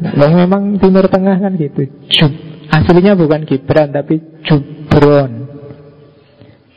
Loh 0.00 0.32
memang 0.32 0.80
Timur 0.80 1.04
Tengah 1.12 1.36
kan 1.36 1.52
gitu. 1.60 1.84
Jub, 2.08 2.32
Aslinya 2.72 3.12
bukan 3.12 3.44
Gibran 3.44 3.92
tapi 3.92 4.16
Jubron. 4.48 5.44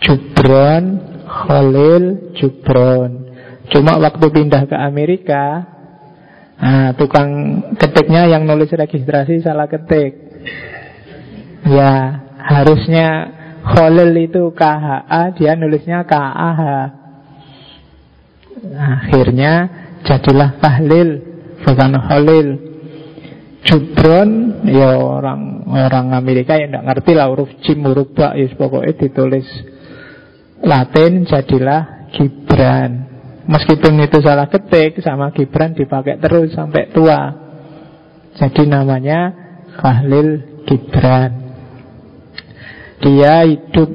Jubron 0.04 0.84
Khalil 1.24 2.36
Jubron. 2.36 3.12
Cuma 3.72 3.96
waktu 3.96 4.28
pindah 4.28 4.68
ke 4.68 4.76
Amerika 4.76 5.64
nah, 6.60 6.92
Tukang 7.00 7.64
ketiknya 7.80 8.28
yang 8.28 8.44
nulis 8.44 8.68
registrasi 8.76 9.40
salah 9.40 9.72
ketik. 9.72 10.20
Ya 11.64 12.20
harusnya 12.44 13.32
Khalil 13.64 14.12
itu 14.20 14.52
KHA 14.52 15.40
Dia 15.40 15.56
nulisnya 15.56 16.04
KAH 16.04 16.60
Akhirnya 18.76 19.54
jadilah 20.04 20.60
Tahlil 20.60 21.24
Bukan 21.64 21.96
Khalil 22.04 22.73
Jubron 23.64 24.60
ya 24.68 25.00
orang 25.00 25.64
orang 25.72 26.12
Amerika 26.12 26.60
yang 26.60 26.76
tidak 26.76 26.84
ngerti 26.84 27.12
lah 27.16 27.32
huruf 27.32 27.52
jim 27.64 27.80
huruf 27.88 28.12
ba 28.12 28.36
ya 28.36 28.52
pokoknya 28.52 28.92
ditulis 29.00 29.48
Latin 30.64 31.28
jadilah 31.28 32.08
Gibran. 32.16 32.92
Meskipun 33.44 34.00
itu 34.00 34.24
salah 34.24 34.48
ketik 34.48 35.04
sama 35.04 35.36
Gibran 35.36 35.76
dipakai 35.76 36.16
terus 36.24 36.56
sampai 36.56 36.88
tua. 36.96 37.36
Jadi 38.40 38.64
namanya 38.72 39.36
Khalil 39.76 40.64
Gibran. 40.64 41.32
Dia 43.04 43.44
hidup 43.44 43.92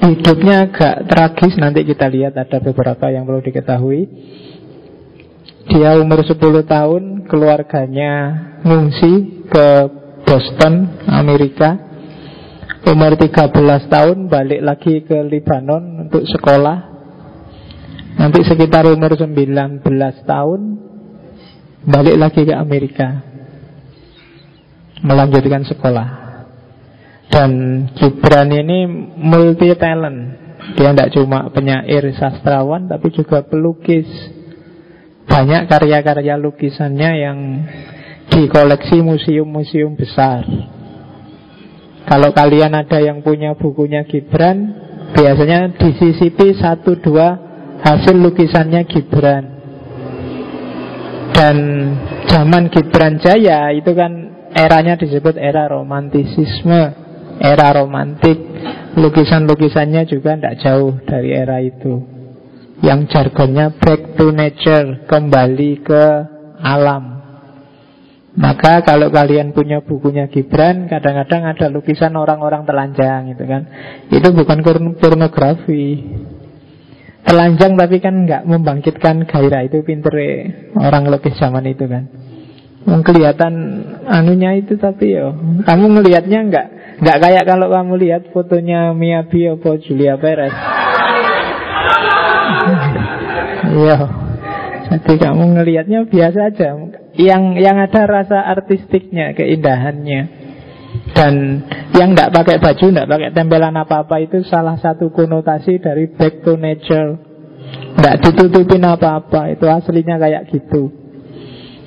hidupnya 0.00 0.70
agak 0.70 1.10
tragis 1.10 1.58
nanti 1.58 1.82
kita 1.82 2.06
lihat 2.06 2.38
ada 2.38 2.62
beberapa 2.62 3.10
yang 3.10 3.26
perlu 3.26 3.42
diketahui. 3.42 4.06
Dia 5.70 5.94
umur 6.02 6.26
10 6.26 6.34
tahun 6.66 7.30
keluarganya 7.30 8.12
ngungsi 8.66 9.46
ke 9.46 9.66
Boston, 10.26 11.06
Amerika. 11.06 11.78
Umur 12.90 13.14
13 13.14 13.86
tahun 13.86 14.26
balik 14.26 14.66
lagi 14.66 15.06
ke 15.06 15.14
Libanon 15.22 16.10
untuk 16.10 16.26
sekolah. 16.26 16.90
Nanti 18.18 18.42
sekitar 18.42 18.82
umur 18.90 19.14
19 19.14 19.78
tahun 20.26 20.60
Balik 21.80 22.16
lagi 22.18 22.42
ke 22.44 22.52
Amerika. 22.52 23.24
Melanjutkan 25.00 25.64
sekolah. 25.64 26.08
Dan 27.30 27.50
Gibran 27.94 28.50
ini 28.50 28.90
multi 29.14 29.70
talent 29.78 30.34
Dia 30.74 30.90
tidak 30.90 31.14
cuma 31.14 31.46
penyair 31.54 32.10
sastrawan 32.18 32.90
Tapi 32.90 33.06
juga 33.14 33.46
pelukis 33.46 34.10
Banyak 35.30 35.70
karya-karya 35.70 36.34
lukisannya 36.34 37.10
yang 37.22 37.38
Dikoleksi 38.30 39.02
museum-museum 39.02 39.98
besar. 39.98 40.46
Kalau 42.06 42.30
kalian 42.30 42.78
ada 42.78 43.02
yang 43.02 43.26
punya 43.26 43.58
bukunya 43.58 44.06
Gibran 44.06 44.70
Biasanya 45.10 45.74
disisipi 45.74 46.54
satu 46.54 46.94
dua 46.94 47.34
hasil 47.82 48.14
lukisannya 48.14 48.86
Gibran. 48.86 49.44
Dan 51.34 51.56
zaman 52.30 52.70
Gibran 52.70 53.18
Jaya 53.18 53.74
itu 53.74 53.90
kan 53.90 54.12
eranya 54.54 54.94
disebut 54.94 55.34
era 55.34 55.66
romantisisme 55.66 57.10
Era 57.40 57.74
romantik. 57.74 58.38
Lukisan-lukisannya 58.94 60.06
juga 60.06 60.38
tidak 60.38 60.58
jauh 60.62 60.94
dari 61.02 61.34
era 61.34 61.58
itu 61.62 62.19
Yang 62.80 63.00
jargonnya 63.12 63.76
back 63.76 64.16
to 64.16 64.32
nature 64.32 65.04
Kembali 65.04 65.72
ke 65.84 66.04
alam 66.60 67.20
maka 68.30 68.86
kalau 68.86 69.10
kalian 69.10 69.50
punya 69.50 69.82
bukunya 69.82 70.30
Gibran, 70.30 70.86
kadang-kadang 70.86 71.50
ada 71.50 71.66
lukisan 71.66 72.14
orang-orang 72.14 72.62
telanjang 72.62 73.34
gitu 73.34 73.42
kan. 73.42 73.66
Itu 74.06 74.30
bukan 74.30 74.62
pornografi. 74.94 75.98
Telanjang 77.26 77.74
tapi 77.74 77.98
kan 77.98 78.24
nggak 78.24 78.46
membangkitkan 78.46 79.26
gairah 79.26 79.66
itu 79.66 79.82
pinter 79.82 80.14
orang 80.78 81.10
lukis 81.10 81.36
zaman 81.36 81.66
itu 81.66 81.90
kan. 81.90 82.06
Kelihatan 82.80 83.52
anunya 84.08 84.56
itu 84.56 84.80
tapi 84.80 85.12
yo, 85.12 85.36
kamu 85.68 86.00
ngelihatnya 86.00 86.40
nggak 86.48 86.66
nggak 87.04 87.18
kayak 87.20 87.44
kalau 87.44 87.68
kamu 87.68 87.92
lihat 88.00 88.22
fotonya 88.32 88.96
Miyabi 88.96 89.52
atau 89.52 89.76
Julia 89.76 90.16
Perez. 90.16 90.54
Iya. 93.70 93.98
Jadi 94.90 95.12
kamu 95.22 95.54
ngelihatnya 95.54 96.10
biasa 96.10 96.50
aja 96.50 96.74
yang 97.14 97.54
yang 97.54 97.76
ada 97.78 98.02
rasa 98.10 98.42
artistiknya, 98.42 99.38
keindahannya. 99.38 100.42
Dan 101.14 101.62
yang 101.94 102.18
tidak 102.18 102.34
pakai 102.34 102.56
baju, 102.58 102.86
tidak 102.90 103.06
pakai 103.06 103.30
tempelan 103.30 103.76
apa-apa 103.78 104.16
itu 104.18 104.42
salah 104.42 104.74
satu 104.74 105.14
konotasi 105.14 105.78
dari 105.78 106.10
back 106.10 106.42
to 106.42 106.58
nature. 106.58 107.14
Tidak 107.94 108.16
ditutupin 108.26 108.82
apa-apa, 108.82 109.54
itu 109.54 109.70
aslinya 109.70 110.18
kayak 110.18 110.50
gitu. 110.50 110.90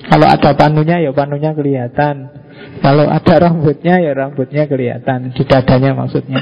Kalau 0.07 0.27
ada 0.27 0.51
panunya 0.55 1.03
ya 1.03 1.11
panunya 1.11 1.51
kelihatan. 1.51 2.31
Kalau 2.79 3.07
ada 3.07 3.35
rambutnya 3.39 3.99
ya 3.99 4.11
rambutnya 4.15 4.63
kelihatan 4.67 5.31
di 5.35 5.43
dadanya 5.43 5.91
maksudnya. 5.95 6.39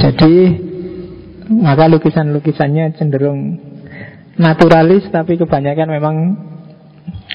Jadi 0.00 0.34
maka 1.48 1.90
lukisan-lukisannya 1.90 2.94
cenderung 2.94 3.58
naturalis 4.38 5.08
tapi 5.10 5.36
kebanyakan 5.36 5.88
memang 5.90 6.16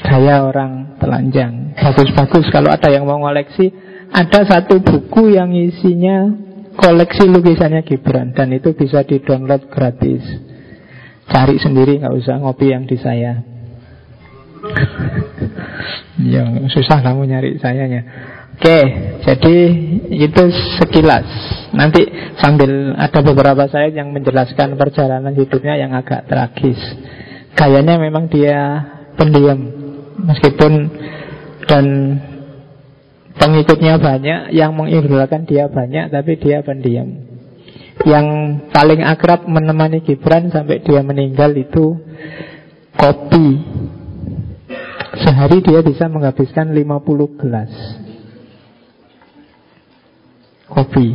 gaya 0.03 0.45
orang 0.45 0.97
telanjang. 1.01 1.73
Bagus-bagus 1.77 2.49
kalau 2.53 2.69
ada 2.69 2.89
yang 2.89 3.05
mau 3.05 3.19
koleksi, 3.21 3.73
ada 4.13 4.45
satu 4.45 4.79
buku 4.79 5.35
yang 5.35 5.51
isinya 5.53 6.31
koleksi 6.77 7.25
lukisannya 7.27 7.81
Gibran 7.83 8.31
dan 8.31 8.53
itu 8.53 8.73
bisa 8.77 9.01
di-download 9.03 9.67
gratis. 9.73 10.23
Cari 11.27 11.59
sendiri 11.59 11.99
nggak 11.99 12.15
usah 12.15 12.39
ngopi 12.39 12.71
yang 12.71 12.87
di 12.87 12.95
saya. 12.95 13.43
yang 16.33 16.65
susah 16.71 17.03
kamu 17.03 17.27
nyari 17.29 17.59
sayanya. 17.59 18.01
Oke, 18.57 18.79
jadi 19.21 19.55
itu 20.17 20.43
sekilas. 20.81 21.29
Nanti 21.77 22.09
sambil 22.41 22.97
ada 22.97 23.21
beberapa 23.21 23.69
saya 23.69 23.93
yang 23.93 24.09
menjelaskan 24.09 24.73
perjalanan 24.81 25.29
hidupnya 25.37 25.77
yang 25.77 25.93
agak 25.93 26.25
tragis. 26.25 26.81
Gayanya 27.53 28.01
memang 28.01 28.33
dia 28.33 28.81
pendiam. 29.13 29.61
Meskipun 30.17 30.89
dan 31.69 31.85
pengikutnya 33.37 34.01
banyak, 34.01 34.57
yang 34.57 34.73
mengidolakan 34.73 35.45
dia 35.45 35.69
banyak, 35.69 36.09
tapi 36.09 36.41
dia 36.41 36.65
pendiam. 36.65 37.13
Yang 38.09 38.25
paling 38.73 39.05
akrab 39.05 39.45
menemani 39.45 40.01
Gibran 40.01 40.49
sampai 40.49 40.81
dia 40.81 41.05
meninggal 41.05 41.53
itu 41.53 41.93
kopi. 42.97 43.61
Sehari 45.21 45.61
dia 45.61 45.85
bisa 45.85 46.09
menghabiskan 46.09 46.73
50 46.73 47.37
gelas 47.37 47.69
kopi. 50.67 51.07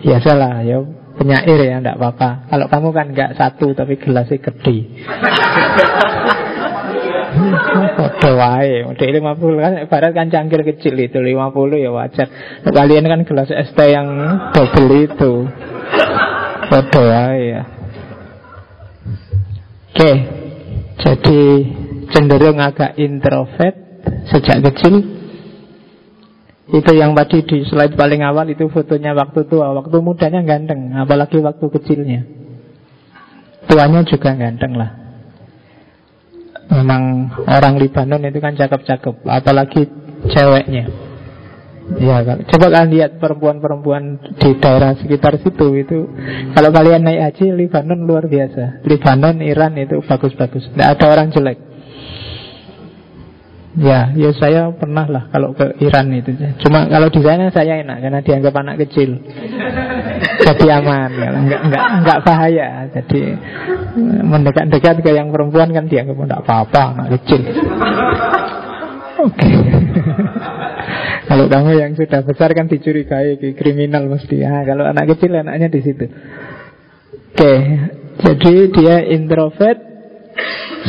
Biasalah 0.00 0.62
ya 0.62 0.78
penyair 1.18 1.60
ya, 1.66 1.78
enggak 1.82 1.98
apa-apa. 1.98 2.50
Kalau 2.50 2.66
kamu 2.70 2.88
kan 2.94 3.06
enggak 3.14 3.30
satu 3.38 3.74
tapi 3.74 3.98
gelasnya 3.98 4.38
gede. 4.38 4.76
Padha 7.98 8.30
wae. 8.38 8.86
Model 8.86 9.10
50 9.18 9.64
kan 9.64 9.72
ibarat 9.82 10.12
kan 10.14 10.26
cangkir 10.30 10.62
kecil 10.62 10.94
itu 10.98 11.18
50 11.18 11.82
ya 11.82 11.90
wajar. 11.90 12.26
Kalian 12.62 13.06
kan 13.06 13.20
gelas 13.26 13.50
es 13.50 13.70
teh 13.74 13.90
yang 13.90 14.06
double 14.54 14.90
itu. 14.94 15.32
Padha 16.70 17.00
wae 17.02 17.42
ya. 17.58 17.62
Oke. 19.94 20.12
Jadi 20.94 21.40
cenderung 22.14 22.62
agak 22.62 22.94
introvert 23.02 23.74
sejak 24.30 24.62
kecil. 24.70 25.23
Itu 26.64 26.96
yang 26.96 27.12
tadi 27.12 27.44
di 27.44 27.60
slide 27.68 27.92
paling 27.92 28.24
awal 28.24 28.48
itu 28.48 28.64
fotonya 28.72 29.12
waktu 29.12 29.44
tua. 29.44 29.76
Waktu 29.76 29.96
mudanya 30.00 30.40
ganteng, 30.40 30.96
apalagi 30.96 31.44
waktu 31.44 31.66
kecilnya. 31.68 32.20
Tuanya 33.68 34.00
juga 34.08 34.32
ganteng 34.32 34.72
lah. 34.76 34.90
Memang 36.72 37.28
orang 37.44 37.76
Libanon 37.76 38.24
itu 38.24 38.40
kan 38.40 38.56
cakep-cakep, 38.56 39.28
apalagi 39.28 39.84
ceweknya. 40.32 40.88
Ya, 42.00 42.24
coba 42.24 42.72
kalian 42.72 42.96
lihat 42.96 43.20
perempuan-perempuan 43.20 44.16
di 44.40 44.56
daerah 44.56 44.96
sekitar 44.96 45.36
situ 45.44 45.68
itu. 45.76 46.08
Kalau 46.56 46.72
kalian 46.72 47.04
naik 47.04 47.20
haji, 47.28 47.52
Lebanon 47.52 48.08
luar 48.08 48.24
biasa. 48.24 48.80
Lebanon, 48.88 49.44
Iran 49.44 49.76
itu 49.76 50.00
bagus-bagus. 50.00 50.72
Tidak 50.72 50.88
ada 50.96 51.06
orang 51.12 51.28
jelek. 51.28 51.73
Ya, 53.74 54.14
ya 54.14 54.30
saya 54.38 54.70
pernah 54.70 55.02
lah 55.10 55.26
kalau 55.34 55.50
ke 55.50 55.74
Iran 55.82 56.06
itu. 56.14 56.30
Cuma 56.62 56.86
kalau 56.86 57.10
di 57.10 57.18
sana 57.26 57.50
saya 57.50 57.82
enak 57.82 58.06
karena 58.06 58.20
dianggap 58.22 58.54
anak 58.54 58.86
kecil. 58.86 59.18
Jadi 60.46 60.66
aman, 60.70 61.10
ya. 61.10 61.28
enggak, 61.34 61.60
enggak, 61.66 61.84
enggak 61.98 62.18
bahaya. 62.22 62.68
Jadi 62.94 63.34
mendekat-dekat 64.22 65.02
ke 65.02 65.10
yang 65.10 65.34
perempuan 65.34 65.74
kan 65.74 65.90
dianggap 65.90 66.14
enggak 66.14 66.42
apa-apa, 66.46 66.82
anak 66.94 67.08
kecil. 67.18 67.42
Oke. 69.26 69.42
Okay. 69.42 69.54
kalau 71.28 71.50
kamu 71.50 71.70
yang 71.74 71.92
sudah 71.98 72.22
besar 72.22 72.54
kan 72.54 72.70
dicurigai 72.70 73.42
kriminal 73.58 74.06
mesti. 74.06 74.38
Ah, 74.46 74.62
kalau 74.62 74.86
anak 74.86 75.18
kecil 75.18 75.34
anaknya 75.34 75.66
di 75.66 75.80
situ. 75.82 76.06
Oke, 77.34 77.42
okay. 77.42 77.58
jadi 78.22 78.54
dia 78.70 78.96
introvert, 79.10 79.82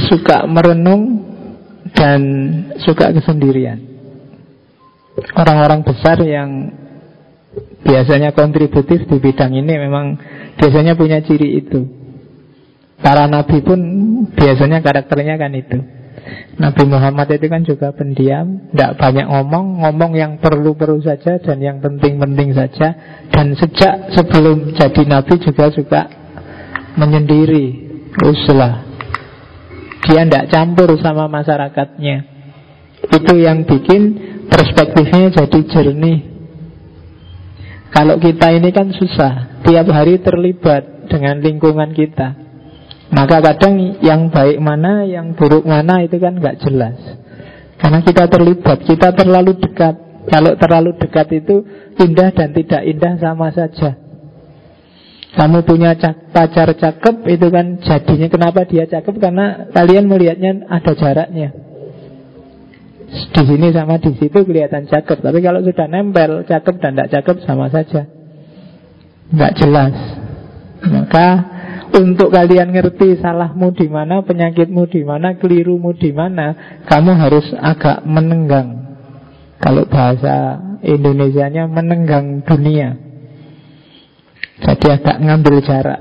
suka 0.05 0.45
merenung 0.45 1.33
dan 1.95 2.21
suka 2.83 3.15
kesendirian. 3.15 3.79
Orang-orang 5.31 5.81
besar 5.87 6.19
yang 6.21 6.75
biasanya 7.81 8.35
kontributif 8.35 9.07
di 9.07 9.17
bidang 9.17 9.55
ini 9.55 9.73
memang 9.79 10.19
biasanya 10.59 10.99
punya 10.99 11.23
ciri 11.23 11.63
itu. 11.63 11.87
Para 12.99 13.27
nabi 13.31 13.63
pun 13.63 13.79
biasanya 14.35 14.83
karakternya 14.83 15.39
kan 15.39 15.55
itu. 15.55 15.77
Nabi 16.55 16.83
Muhammad 16.87 17.27
itu 17.35 17.45
kan 17.51 17.61
juga 17.61 17.91
pendiam, 17.91 18.71
tidak 18.71 18.97
banyak 18.97 19.27
ngomong, 19.27 19.83
ngomong 19.83 20.11
yang 20.15 20.39
perlu-perlu 20.39 21.03
saja 21.03 21.37
dan 21.37 21.59
yang 21.59 21.77
penting-penting 21.83 22.55
saja. 22.55 22.95
Dan 23.29 23.53
sejak 23.53 24.09
sebelum 24.15 24.73
jadi 24.73 25.03
Nabi 25.05 25.35
juga 25.37 25.69
suka 25.69 26.07
menyendiri, 26.95 27.91
uslah. 28.23 28.94
Dia 30.05 30.21
tidak 30.21 30.53
campur 30.53 30.89
sama 31.01 31.25
masyarakatnya. 31.25 32.17
Itu 33.09 33.33
yang 33.37 33.65
bikin 33.65 34.01
perspektifnya 34.49 35.33
jadi 35.33 35.59
jernih. 35.65 36.19
Kalau 37.89 38.19
kita 38.19 38.51
ini 38.53 38.69
kan 38.75 38.91
susah, 38.91 39.63
tiap 39.63 39.87
hari 39.89 40.19
terlibat 40.19 41.09
dengan 41.09 41.39
lingkungan 41.39 41.95
kita. 41.95 42.37
Maka 43.13 43.39
kadang 43.39 44.01
yang 44.03 44.27
baik 44.27 44.59
mana, 44.59 45.07
yang 45.07 45.33
buruk 45.37 45.63
mana 45.63 46.03
itu 46.03 46.19
kan 46.19 46.35
nggak 46.35 46.59
jelas. 46.65 46.97
Karena 47.79 48.03
kita 48.03 48.27
terlibat, 48.27 48.83
kita 48.83 49.15
terlalu 49.15 49.57
dekat. 49.57 49.95
Kalau 50.25 50.57
terlalu 50.57 50.97
dekat 50.97 51.27
itu 51.37 51.61
indah 52.01 52.33
dan 52.33 52.49
tidak 52.51 52.81
indah 52.81 53.13
sama 53.21 53.53
saja. 53.53 54.04
Kamu 55.35 55.67
punya 55.67 55.99
pacar 56.31 56.71
cakep 56.71 57.15
itu 57.27 57.47
kan 57.51 57.75
jadinya 57.83 58.27
kenapa 58.31 58.63
dia 58.63 58.87
cakep 58.87 59.15
karena 59.19 59.67
kalian 59.75 60.07
melihatnya 60.07 60.63
ada 60.71 60.95
jaraknya. 60.95 61.51
Di 63.05 63.43
sini 63.43 63.67
sama 63.75 63.99
di 63.99 64.15
situ 64.15 64.39
kelihatan 64.47 64.87
cakep, 64.87 65.19
tapi 65.19 65.39
kalau 65.43 65.59
sudah 65.59 65.87
nempel 65.91 66.47
cakep 66.47 66.75
dan 66.79 66.91
tidak 66.95 67.11
cakep 67.19 67.35
sama 67.43 67.67
saja, 67.67 68.07
nggak 69.31 69.53
jelas. 69.59 69.95
Maka 70.87 71.27
untuk 71.95 72.31
kalian 72.31 72.75
ngerti 72.75 73.19
salahmu 73.19 73.71
di 73.75 73.87
mana, 73.87 74.23
penyakitmu 74.23 74.83
di 74.87 75.03
mana, 75.07 75.35
kelirumu 75.39 75.95
di 75.95 76.11
mana, 76.11 76.79
kamu 76.87 77.11
harus 77.15 77.47
agak 77.55 78.03
menenggang. 78.03 78.99
Kalau 79.63 79.87
bahasa 79.87 80.59
Indonesianya 80.83 81.71
menenggang 81.71 82.43
dunia. 82.43 83.04
Jadi 84.61 84.85
agak 84.87 85.17
ngambil 85.19 85.55
jarak. 85.63 85.99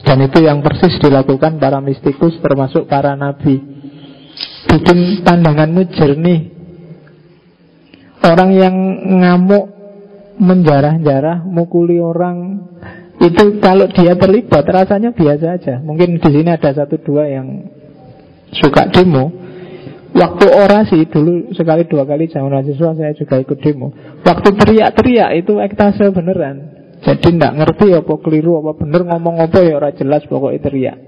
Dan 0.00 0.24
itu 0.24 0.38
yang 0.40 0.64
persis 0.64 0.96
dilakukan 0.96 1.60
para 1.60 1.78
mistikus 1.84 2.40
termasuk 2.40 2.88
para 2.88 3.12
nabi. 3.12 3.60
Bikin 4.64 5.20
pandanganmu 5.20 5.82
jernih. 5.92 6.40
Orang 8.20 8.52
yang 8.52 8.76
ngamuk 9.20 9.64
menjarah-jarah, 10.40 11.44
mukuli 11.44 12.00
orang, 12.00 12.64
itu 13.20 13.60
kalau 13.60 13.84
dia 13.92 14.16
terlibat 14.16 14.64
rasanya 14.64 15.12
biasa 15.12 15.46
aja. 15.60 15.74
Mungkin 15.84 16.16
di 16.16 16.30
sini 16.32 16.48
ada 16.48 16.72
satu 16.72 16.96
dua 17.00 17.28
yang 17.28 17.68
suka 18.56 18.88
demo. 18.88 19.28
Waktu 20.10 20.46
orasi 20.48 21.06
dulu 21.06 21.54
sekali 21.54 21.86
dua 21.86 22.02
kali 22.02 22.26
zaman 22.26 22.50
mahasiswa 22.50 22.96
saya 22.96 23.12
juga 23.14 23.36
ikut 23.38 23.60
demo. 23.60 23.92
Waktu 24.24 24.48
teriak-teriak 24.56 25.30
itu 25.36 25.60
ektase 25.60 26.08
beneran. 26.10 26.79
Jadi 27.00 27.32
tidak 27.32 27.52
ngerti 27.56 27.96
apa 27.96 28.14
keliru 28.20 28.60
apa 28.60 28.76
bener 28.76 29.08
ngomong 29.08 29.40
apa 29.40 29.58
ya 29.64 29.80
orang 29.80 29.96
jelas 29.96 30.22
pokoknya 30.28 30.60
teriak. 30.60 30.98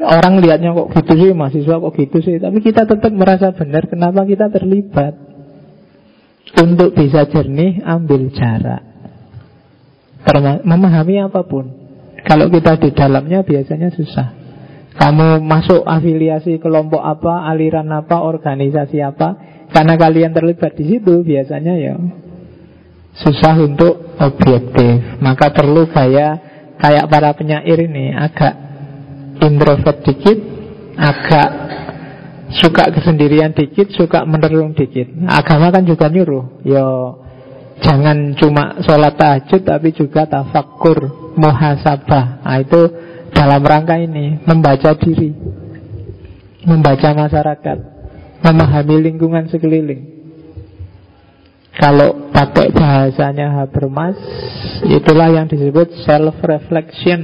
Orang 0.00 0.38
lihatnya 0.38 0.70
kok 0.72 0.94
gitu 0.94 1.12
sih 1.18 1.30
mahasiswa 1.34 1.76
kok 1.82 1.94
gitu 1.98 2.18
sih, 2.22 2.38
tapi 2.38 2.62
kita 2.62 2.86
tetap 2.86 3.10
merasa 3.10 3.50
benar. 3.50 3.90
Kenapa 3.90 4.22
kita 4.22 4.48
terlibat? 4.48 5.18
Untuk 6.50 6.98
bisa 6.98 7.30
jernih 7.30 7.78
ambil 7.86 8.30
jarak 8.34 8.90
memahami 10.64 11.16
apa 11.24 11.40
pun. 11.44 11.72
Kalau 12.20 12.52
kita 12.52 12.76
di 12.76 12.92
dalamnya 12.92 13.40
biasanya 13.40 13.88
susah. 13.96 14.28
Kamu 14.90 15.40
masuk 15.40 15.86
afiliasi 15.86 16.60
kelompok 16.60 17.00
apa, 17.00 17.48
aliran 17.48 17.88
apa, 17.94 18.20
organisasi 18.20 19.00
apa, 19.00 19.38
karena 19.72 19.96
kalian 19.96 20.34
terlibat 20.34 20.76
di 20.76 20.84
situ 20.84 21.24
biasanya 21.24 21.74
ya 21.78 21.94
susah 23.16 23.54
untuk 23.58 24.16
objektif. 24.18 25.18
Maka 25.22 25.50
perlu 25.50 25.88
kayak 25.90 26.34
kayak 26.80 27.08
para 27.10 27.30
penyair 27.34 27.78
ini 27.84 28.14
agak 28.14 28.54
introvert 29.40 30.04
dikit, 30.06 30.38
agak 30.96 31.48
suka 32.50 32.90
kesendirian 32.94 33.54
dikit, 33.54 33.90
suka 33.94 34.22
menerung 34.26 34.74
dikit. 34.74 35.10
Agama 35.30 35.70
kan 35.70 35.86
juga 35.86 36.10
nyuruh, 36.10 36.62
yo 36.66 36.86
Jangan 37.80 38.36
cuma 38.36 38.76
sholat 38.84 39.16
tahajud 39.16 39.64
tapi 39.64 39.96
juga 39.96 40.28
tafakur, 40.28 41.32
muhasabah. 41.32 42.44
Nah, 42.44 42.60
itu 42.60 42.80
dalam 43.32 43.64
rangka 43.64 43.96
ini 43.96 44.36
membaca 44.44 44.92
diri, 45.00 45.32
membaca 46.68 47.08
masyarakat, 47.16 47.78
memahami 48.44 48.96
lingkungan 49.00 49.48
sekeliling. 49.48 50.19
Kalau 51.80 52.28
pakai 52.28 52.76
bahasanya 52.76 53.56
Habermas, 53.56 54.12
itulah 54.84 55.32
yang 55.32 55.48
disebut 55.48 56.04
self-reflection. 56.04 57.20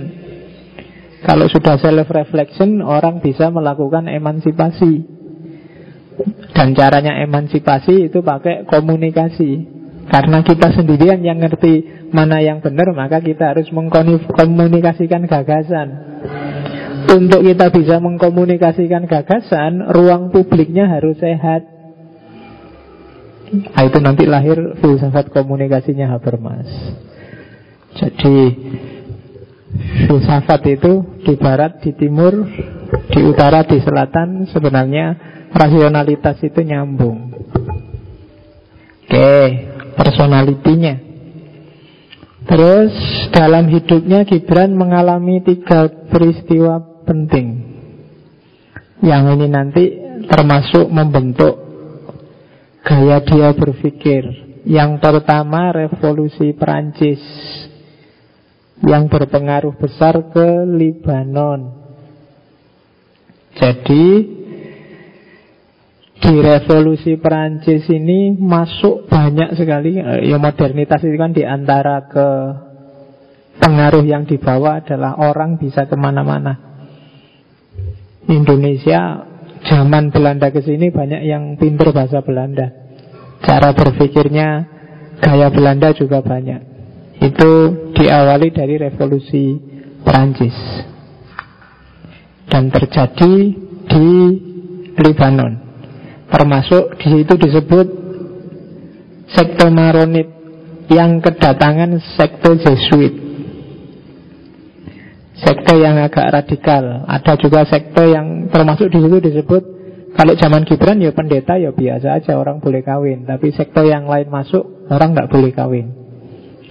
Kalau 1.21 1.45
sudah 1.53 1.77
self-reflection, 1.77 2.81
orang 2.81 3.21
bisa 3.21 3.53
melakukan 3.53 4.09
emansipasi. 4.09 5.05
Dan 6.57 6.73
caranya 6.73 7.21
emansipasi 7.21 8.09
itu 8.09 8.25
pakai 8.25 8.65
komunikasi. 8.65 9.77
Karena 10.09 10.41
kita 10.41 10.73
sendirian 10.73 11.21
yang 11.21 11.37
ngerti 11.37 12.09
mana 12.17 12.41
yang 12.41 12.65
benar, 12.65 12.97
maka 12.97 13.21
kita 13.21 13.53
harus 13.53 13.69
mengkomunikasikan 13.69 15.29
gagasan. 15.29 15.89
Untuk 17.13 17.45
kita 17.45 17.69
bisa 17.69 18.01
mengkomunikasikan 18.01 19.05
gagasan, 19.05 19.93
ruang 19.93 20.33
publiknya 20.33 20.89
harus 20.89 21.21
sehat. 21.21 21.76
Nah, 23.47 23.83
itu 23.87 23.99
nanti 24.03 24.27
lahir 24.27 24.59
filsafat 24.83 25.31
komunikasinya 25.31 26.11
Habermas. 26.11 26.67
Jadi 27.95 28.37
filsafat 30.11 30.61
itu 30.67 31.23
di 31.23 31.35
barat, 31.39 31.79
di 31.79 31.95
timur, 31.95 32.43
di 33.11 33.21
utara, 33.23 33.63
di 33.63 33.79
selatan 33.79 34.51
sebenarnya 34.51 35.15
rasionalitas 35.55 36.43
itu 36.43 36.61
nyambung. 36.61 37.31
Oke, 39.07 39.33
personalitinya. 39.95 41.07
Terus 42.47 42.95
dalam 43.35 43.67
hidupnya 43.67 44.23
Gibran 44.23 44.71
mengalami 44.79 45.43
tiga 45.43 45.91
peristiwa 46.07 46.79
penting 47.03 47.75
Yang 49.03 49.23
ini 49.35 49.47
nanti 49.51 49.85
termasuk 50.31 50.87
membentuk 50.87 51.66
gaya 52.87 53.19
dia 53.27 53.51
berpikir. 53.51 54.47
Yang 54.63 55.03
pertama 55.03 55.75
revolusi 55.75 56.55
Perancis. 56.55 57.23
Yang 58.87 59.11
berpengaruh 59.11 59.75
besar 59.75 60.31
ke 60.31 60.47
Libanon. 60.71 61.83
Jadi 63.57 64.05
di 66.17 66.35
revolusi 66.41 67.17
Perancis 67.17 67.89
ini 67.89 68.37
masuk 68.37 69.09
banyak 69.09 69.57
sekali 69.57 70.01
eh, 70.01 70.29
ya 70.29 70.37
modernitas 70.41 71.01
itu 71.05 71.17
kan 71.17 71.33
di 71.33 71.45
antara 71.45 72.05
ke 72.09 72.29
pengaruh 73.61 74.05
yang 74.05 74.29
dibawa 74.29 74.85
adalah 74.85 75.17
orang 75.21 75.57
bisa 75.57 75.89
ke 75.89 75.97
mana-mana. 75.97 76.57
Indonesia 78.29 79.25
zaman 79.65 80.13
Belanda 80.13 80.53
ke 80.53 80.61
sini 80.61 80.93
banyak 80.93 81.23
yang 81.25 81.57
pintar 81.57 81.95
bahasa 81.97 82.21
Belanda. 82.21 82.69
Cara 83.41 83.73
berpikirnya 83.73 84.49
gaya 85.23 85.49
Belanda 85.49 85.97
juga 85.97 86.21
banyak. 86.21 86.77
Itu 87.23 87.53
diawali 87.97 88.53
dari 88.53 88.77
revolusi 88.77 89.57
Perancis. 90.05 90.57
Dan 92.47 92.71
terjadi 92.71 93.35
di 93.87 94.09
Lebanon 94.97 95.67
Termasuk 96.27 96.99
di 96.99 97.07
situ 97.23 97.35
disebut 97.39 97.87
sekte 99.31 99.67
Maronit 99.71 100.27
yang 100.91 101.23
kedatangan 101.23 102.03
sekte 102.19 102.59
Jesuit. 102.59 103.15
Sekte 105.37 105.77
yang 105.77 106.01
agak 106.01 106.33
radikal. 106.33 107.05
Ada 107.05 107.37
juga 107.37 107.69
sekte 107.69 108.09
yang 108.09 108.49
termasuk 108.49 108.89
di 108.89 109.05
situ 109.05 109.19
disebut 109.21 109.63
kalau 110.17 110.33
zaman 110.33 110.65
Gibran 110.65 110.97
ya 110.97 111.13
pendeta 111.13 111.61
ya 111.61 111.77
biasa 111.77 112.17
aja 112.17 112.41
orang 112.41 112.57
boleh 112.65 112.81
kawin. 112.81 113.29
Tapi 113.29 113.53
sekte 113.53 113.85
yang 113.85 114.09
lain 114.09 114.33
masuk 114.33 114.89
orang 114.89 115.13
nggak 115.13 115.29
boleh 115.29 115.53
kawin. 115.53 115.87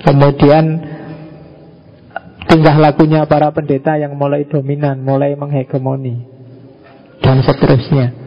Kemudian 0.01 0.65
tingkah 2.49 2.77
lakunya 2.81 3.25
para 3.29 3.53
pendeta 3.53 4.01
yang 4.01 4.17
mulai 4.17 4.49
dominan, 4.49 5.01
mulai 5.05 5.37
menghegemoni 5.37 6.25
dan 7.21 7.45
seterusnya. 7.45 8.25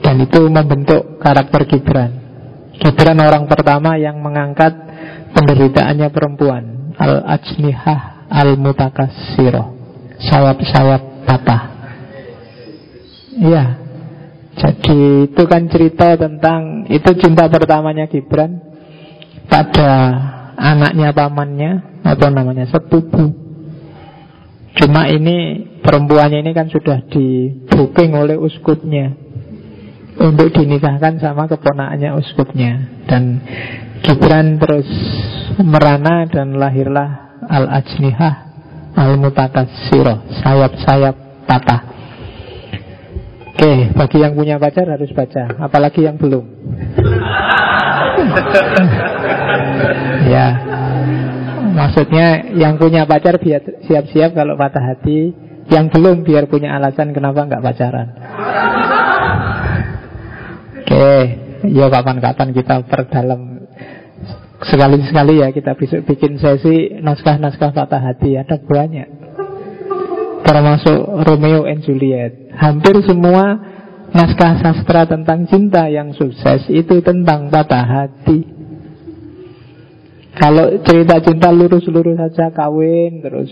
Dan 0.00 0.16
itu 0.24 0.40
membentuk 0.48 1.20
karakter 1.20 1.68
Gibran 1.68 2.20
Gibran 2.80 3.20
orang 3.20 3.44
pertama 3.44 4.00
yang 4.00 4.16
mengangkat 4.24 4.72
penderitaannya 5.36 6.08
perempuan 6.08 6.96
Al-Ajnihah 6.96 8.19
Al-Mutakasiro 8.30 9.76
Sayap-sayap 10.22 11.02
patah 11.26 11.62
Iya. 13.40 13.64
Jadi 14.54 15.30
itu 15.32 15.42
kan 15.48 15.66
cerita 15.66 16.14
tentang 16.14 16.86
Itu 16.86 17.10
cinta 17.18 17.50
pertamanya 17.50 18.06
Gibran 18.06 18.62
Pada 19.50 19.90
anaknya 20.54 21.10
pamannya 21.10 22.02
Apa 22.06 22.30
namanya 22.30 22.70
Sepupu. 22.70 23.50
Cuma 24.80 25.10
ini 25.10 25.66
perempuannya 25.82 26.46
ini 26.46 26.52
kan 26.54 26.70
sudah 26.70 27.02
di 27.10 27.50
booking 27.66 28.14
oleh 28.14 28.38
uskupnya 28.38 29.12
untuk 30.20 30.52
dinikahkan 30.52 31.16
sama 31.18 31.48
keponakannya 31.48 32.12
uskupnya. 32.20 33.02
Dan 33.08 33.40
Gibran 34.04 34.60
terus 34.60 34.88
merana 35.60 36.28
dan 36.28 36.56
lahirlah 36.56 37.29
Al-Ajnihah 37.50 38.34
Al-Mutakassiro 38.94 40.22
Sayap-sayap 40.42 41.16
patah. 41.50 41.82
Oke, 43.50 43.90
bagi 43.92 44.18
yang 44.22 44.38
punya 44.38 44.56
pacar 44.62 44.86
harus 44.86 45.10
baca 45.10 45.50
Apalagi 45.58 46.06
yang 46.06 46.14
belum. 46.14 46.44
Ya. 50.30 50.48
Maksudnya 51.74 52.54
yang 52.54 52.76
punya 52.76 53.08
pacar 53.08 53.40
biar 53.40 53.62
siap-siap 53.88 54.36
kalau 54.36 54.54
patah 54.54 54.94
hati 54.94 55.32
Yang 55.70 55.86
belum 55.96 56.22
biar 56.22 56.46
punya 56.46 56.76
alasan 56.76 57.14
kenapa 57.14 57.46
nggak 57.46 57.62
pacaran. 57.62 58.08
Oke, 60.82 61.10
ya 61.70 61.86
kapan-kapan 61.86 62.48
kita 62.50 62.82
perdalam 62.90 63.49
sekali-sekali 64.60 65.40
ya 65.40 65.48
kita 65.56 65.72
bisa 65.72 66.04
bikin 66.04 66.36
sesi 66.36 67.00
naskah-naskah 67.00 67.72
patah 67.72 68.02
hati 68.02 68.36
ada 68.36 68.60
banyak. 68.60 69.08
Termasuk 70.44 71.00
Romeo 71.24 71.64
and 71.64 71.80
Juliet. 71.84 72.52
Hampir 72.52 73.00
semua 73.06 73.56
naskah 74.10 74.58
sastra 74.60 75.06
tentang 75.06 75.46
cinta 75.46 75.86
yang 75.86 76.12
sukses 76.12 76.66
itu 76.68 77.00
tentang 77.00 77.48
patah 77.48 77.86
hati. 77.86 78.44
Kalau 80.36 80.80
cerita 80.86 81.20
cinta 81.20 81.52
lurus-lurus 81.52 82.16
saja 82.16 82.48
kawin 82.54 83.20
terus 83.20 83.50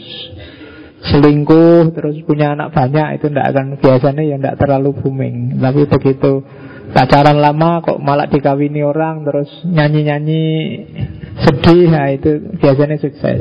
selingkuh 0.98 1.94
terus 1.94 2.18
punya 2.26 2.58
anak 2.58 2.74
banyak 2.74 3.22
itu 3.22 3.30
tidak 3.30 3.46
akan 3.54 3.66
biasanya 3.78 4.22
ya 4.24 4.36
tidak 4.40 4.58
terlalu 4.58 4.90
booming. 4.98 5.58
Tapi 5.58 5.86
begitu 5.86 6.32
pacaran 6.92 7.38
lama 7.38 7.84
kok 7.84 8.00
malah 8.00 8.28
dikawini 8.28 8.80
orang 8.80 9.24
terus 9.24 9.48
nyanyi-nyanyi 9.64 10.44
sedih. 11.44 11.88
Nah 11.92 12.08
itu 12.12 12.58
biasanya 12.58 12.96
sukses. 13.00 13.40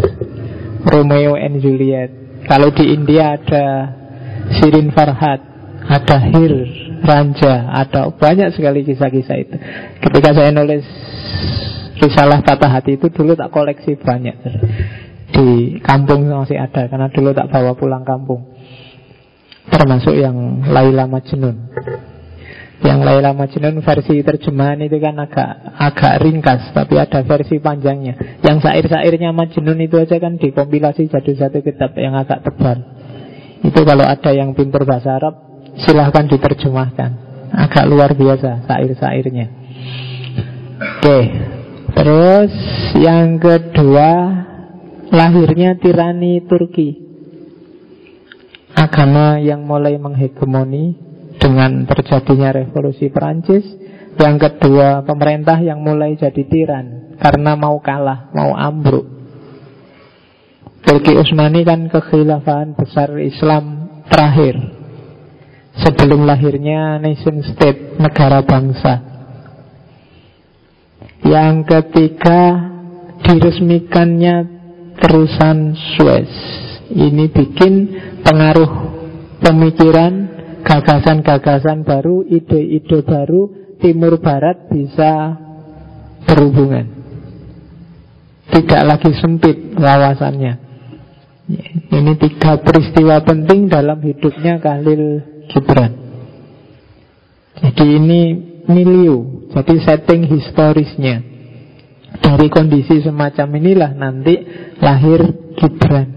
Romeo 0.87 1.35
and 1.35 1.59
Juliet. 1.59 2.11
Kalau 2.47 2.71
di 2.71 2.95
India 2.95 3.35
ada 3.35 3.65
Sirin 4.59 4.95
Farhat 4.95 5.43
ada 5.87 6.17
Hir 6.19 6.53
Ranja 7.03 7.71
ada 7.71 8.11
banyak 8.11 8.55
sekali 8.55 8.83
kisah-kisah 8.83 9.37
itu. 9.39 9.55
Ketika 10.03 10.35
saya 10.35 10.51
nulis 10.51 10.83
risalah 11.97 12.43
patah 12.43 12.71
hati 12.71 12.95
itu 12.99 13.07
dulu 13.11 13.35
tak 13.35 13.51
koleksi 13.51 13.95
banyak. 13.99 14.35
Di 15.27 15.77
kampung 15.83 16.27
masih 16.27 16.57
ada 16.57 16.87
karena 16.87 17.07
dulu 17.11 17.35
tak 17.35 17.51
bawa 17.51 17.75
pulang 17.75 18.03
kampung. 18.07 18.55
Termasuk 19.67 20.15
yang 20.15 20.63
Laila 20.71 21.05
Majnun 21.11 21.55
yang 22.85 23.01
Laila 23.01 23.33
Majnun 23.33 23.81
versi 23.81 24.21
terjemahan 24.21 24.77
itu 24.85 25.01
kan 25.01 25.17
agak 25.17 25.49
agak 25.81 26.13
ringkas 26.21 26.61
Tapi 26.77 26.93
ada 27.01 27.25
versi 27.25 27.57
panjangnya. 27.57 28.41
Yang 28.45 28.69
sair-sairnya 28.69 29.33
Majnun 29.33 29.81
itu 29.81 29.97
aja 29.97 30.21
kan 30.21 30.37
dikompilasi 30.37 31.09
jadi 31.09 31.31
satu 31.33 31.65
kitab 31.65 31.97
yang 31.97 32.13
agak 32.13 32.45
tebal. 32.45 32.77
Itu 33.65 33.81
kalau 33.81 34.05
ada 34.05 34.31
yang 34.33 34.53
pintar 34.53 34.85
bahasa 34.85 35.17
Arab 35.17 35.33
Silahkan 35.77 36.25
diterjemahkan. 36.29 37.11
Agak 37.47 37.87
luar 37.87 38.11
biasa 38.13 38.67
sair-sairnya 38.67 39.47
Oke 40.77 41.19
Terus 41.95 42.53
yang 42.99 43.39
kedua 43.39 44.11
Lahirnya 45.07 45.79
tirani 45.79 46.43
Turki. 46.43 46.99
Agama 48.75 49.39
yang 49.39 49.63
mulai 49.63 49.95
menghegemoni 49.95 51.06
dengan 51.47 51.87
terjadinya 51.87 52.51
revolusi 52.51 53.07
Perancis. 53.07 53.63
Yang 54.19 54.35
kedua, 54.51 55.07
pemerintah 55.07 55.55
yang 55.63 55.79
mulai 55.79 56.19
jadi 56.19 56.43
tiran 56.43 57.15
karena 57.15 57.55
mau 57.55 57.79
kalah, 57.79 58.27
mau 58.35 58.51
ambruk. 58.51 59.07
Turki 60.83 61.15
Utsmani 61.15 61.63
kan 61.63 61.87
kekhilafahan 61.87 62.75
besar 62.75 63.15
Islam 63.19 63.87
terakhir 64.11 64.55
sebelum 65.83 66.27
lahirnya 66.27 66.99
nation 66.99 67.45
state, 67.45 67.95
negara 68.01 68.43
bangsa. 68.43 69.05
Yang 71.23 71.55
ketiga, 71.67 72.41
diresmikannya 73.21 74.35
terusan 74.97 75.77
Suez. 75.95 76.31
Ini 76.87 77.29
bikin 77.29 77.73
pengaruh 78.23 78.71
pemikiran 79.43 80.36
gagasan-gagasan 80.67 81.87
baru, 81.87 82.27
ide-ide 82.27 82.99
baru, 83.07 83.71
timur 83.79 84.19
barat 84.19 84.67
bisa 84.67 85.39
berhubungan. 86.27 86.91
Tidak 88.51 88.81
lagi 88.83 89.11
sempit 89.15 89.71
wawasannya. 89.79 90.53
Ini 91.87 92.13
tiga 92.19 92.59
peristiwa 92.59 93.23
penting 93.23 93.71
dalam 93.71 94.03
hidupnya 94.03 94.59
Khalil 94.59 95.23
Gibran. 95.47 95.93
Jadi 97.63 97.85
ini 97.87 98.21
milieu, 98.67 99.47
jadi 99.55 99.75
setting 99.79 100.27
historisnya. 100.27 101.23
Dari 102.17 102.51
kondisi 102.51 102.99
semacam 102.99 103.47
inilah 103.55 103.91
nanti 103.95 104.35
lahir 104.83 105.23
Gibran. 105.55 106.16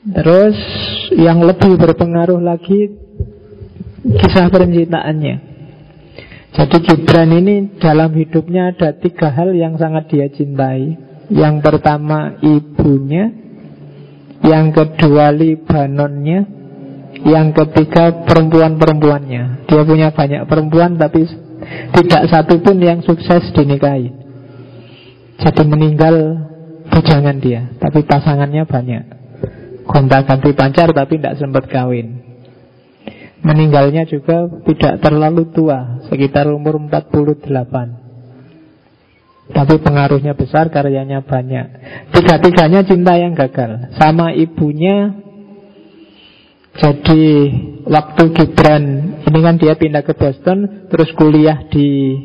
Terus 0.00 0.56
yang 1.12 1.44
lebih 1.44 1.76
berpengaruh 1.76 2.40
lagi 2.40 2.88
kisah 4.00 4.48
percintaannya. 4.48 5.36
Jadi 6.50 6.76
Gibran 6.82 7.30
ini 7.36 7.76
dalam 7.76 8.10
hidupnya 8.16 8.72
ada 8.72 8.96
tiga 8.96 9.28
hal 9.28 9.52
yang 9.52 9.76
sangat 9.76 10.08
dia 10.08 10.26
cintai. 10.32 10.96
Yang 11.30 11.62
pertama 11.62 12.40
ibunya, 12.42 13.30
yang 14.42 14.74
kedua 14.74 15.30
Libanonnya, 15.30 16.48
yang 17.22 17.54
ketiga 17.54 18.26
perempuan-perempuannya. 18.26 19.68
Dia 19.68 19.82
punya 19.86 20.10
banyak 20.10 20.42
perempuan 20.48 20.98
tapi 20.98 21.28
tidak 21.94 22.22
satu 22.32 22.58
pun 22.58 22.82
yang 22.82 23.04
sukses 23.04 23.52
dinikahi. 23.54 24.10
Jadi 25.38 25.62
meninggal 25.68 26.16
bujangan 26.88 27.38
dia, 27.38 27.68
tapi 27.78 28.02
pasangannya 28.02 28.66
banyak. 28.66 29.19
Gonta 29.86 30.24
ganti 30.24 30.50
pacar 30.52 30.92
tapi 30.92 31.18
tidak 31.18 31.38
sempat 31.40 31.64
kawin 31.68 32.30
Meninggalnya 33.40 34.04
juga 34.04 34.52
tidak 34.68 35.00
terlalu 35.00 35.48
tua, 35.48 36.04
sekitar 36.12 36.44
umur 36.52 36.76
48. 36.76 37.48
Tapi 39.50 39.74
pengaruhnya 39.80 40.36
besar, 40.36 40.68
karyanya 40.68 41.24
banyak. 41.24 41.66
Tiga-tiganya 42.12 42.84
cinta 42.84 43.16
yang 43.16 43.32
gagal. 43.32 43.96
Sama 43.96 44.36
ibunya, 44.36 45.16
jadi 46.76 47.24
waktu 47.88 48.24
Gibran, 48.36 48.84
ini 49.24 49.38
kan 49.40 49.56
dia 49.56 49.72
pindah 49.72 50.04
ke 50.04 50.12
Boston, 50.12 50.86
terus 50.92 51.08
kuliah 51.16 51.64
di 51.72 52.20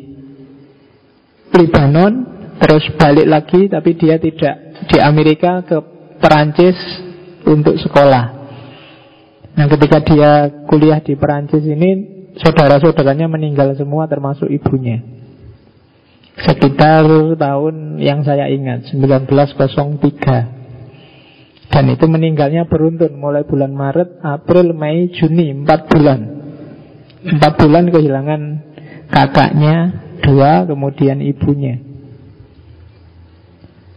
Libanon, 1.56 2.12
terus 2.60 2.84
balik 3.00 3.24
lagi, 3.24 3.72
tapi 3.72 3.96
dia 3.96 4.20
tidak 4.20 4.84
di 4.92 5.00
Amerika 5.00 5.64
ke 5.64 5.80
Perancis 6.20 7.05
untuk 7.46 7.78
sekolah. 7.78 8.34
Nah 9.56 9.66
ketika 9.72 10.04
dia 10.04 10.52
kuliah 10.68 11.00
di 11.00 11.16
Perancis 11.16 11.64
ini 11.64 12.16
Saudara-saudaranya 12.36 13.32
meninggal 13.32 13.72
semua 13.80 14.04
termasuk 14.04 14.52
ibunya. 14.52 15.00
Sekitar 16.36 17.08
tahun 17.32 17.96
yang 17.96 18.28
saya 18.28 18.52
ingat 18.52 18.92
1903 18.92 21.72
Dan 21.72 21.96
itu 21.96 22.04
meninggalnya 22.04 22.68
beruntun 22.68 23.16
Mulai 23.16 23.48
bulan 23.48 23.72
Maret, 23.72 24.20
April, 24.20 24.76
Mei, 24.76 25.08
Juni 25.16 25.64
4 25.64 25.88
bulan. 25.88 26.20
4 27.24 27.40
bulan 27.40 27.88
kehilangan 27.88 28.40
kakaknya 29.08 30.04
Dua 30.20 30.68
kemudian 30.68 31.24
ibunya. 31.24 31.80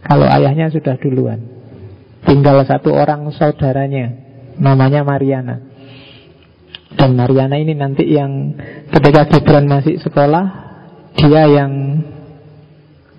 Kalau 0.00 0.24
ayahnya 0.32 0.72
sudah 0.72 0.96
duluan 0.96 1.59
Tinggal 2.24 2.62
satu 2.68 2.92
orang 2.92 3.28
saudaranya 3.32 4.12
namanya 4.60 5.00
Mariana. 5.00 5.56
Dan 6.90 7.16
Mariana 7.16 7.56
ini 7.56 7.72
nanti 7.72 8.04
yang 8.12 8.54
ketika 8.92 9.24
Gibran 9.30 9.64
masih 9.64 9.96
sekolah, 10.02 10.44
dia 11.16 11.48
yang 11.48 12.02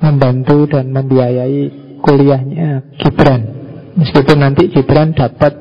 membantu 0.02 0.70
dan 0.70 0.92
membiayai 0.92 1.62
kuliahnya 2.04 2.98
Gibran. 3.00 3.42
Meskipun 3.96 4.38
nanti 4.38 4.70
Gibran 4.70 5.16
dapat 5.16 5.54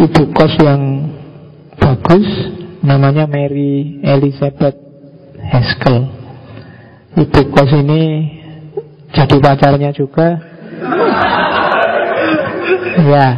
ibu 0.00 0.34
kos 0.34 0.54
yang 0.60 0.82
bagus, 1.78 2.26
namanya 2.80 3.28
Mary 3.28 4.00
Elizabeth 4.02 4.76
Haskell. 5.52 6.10
Ibu 7.14 7.40
kos 7.54 7.70
ini 7.76 8.02
jadi 9.14 9.36
pacarnya 9.38 9.90
juga. 9.94 10.40
Ya, 13.12 13.28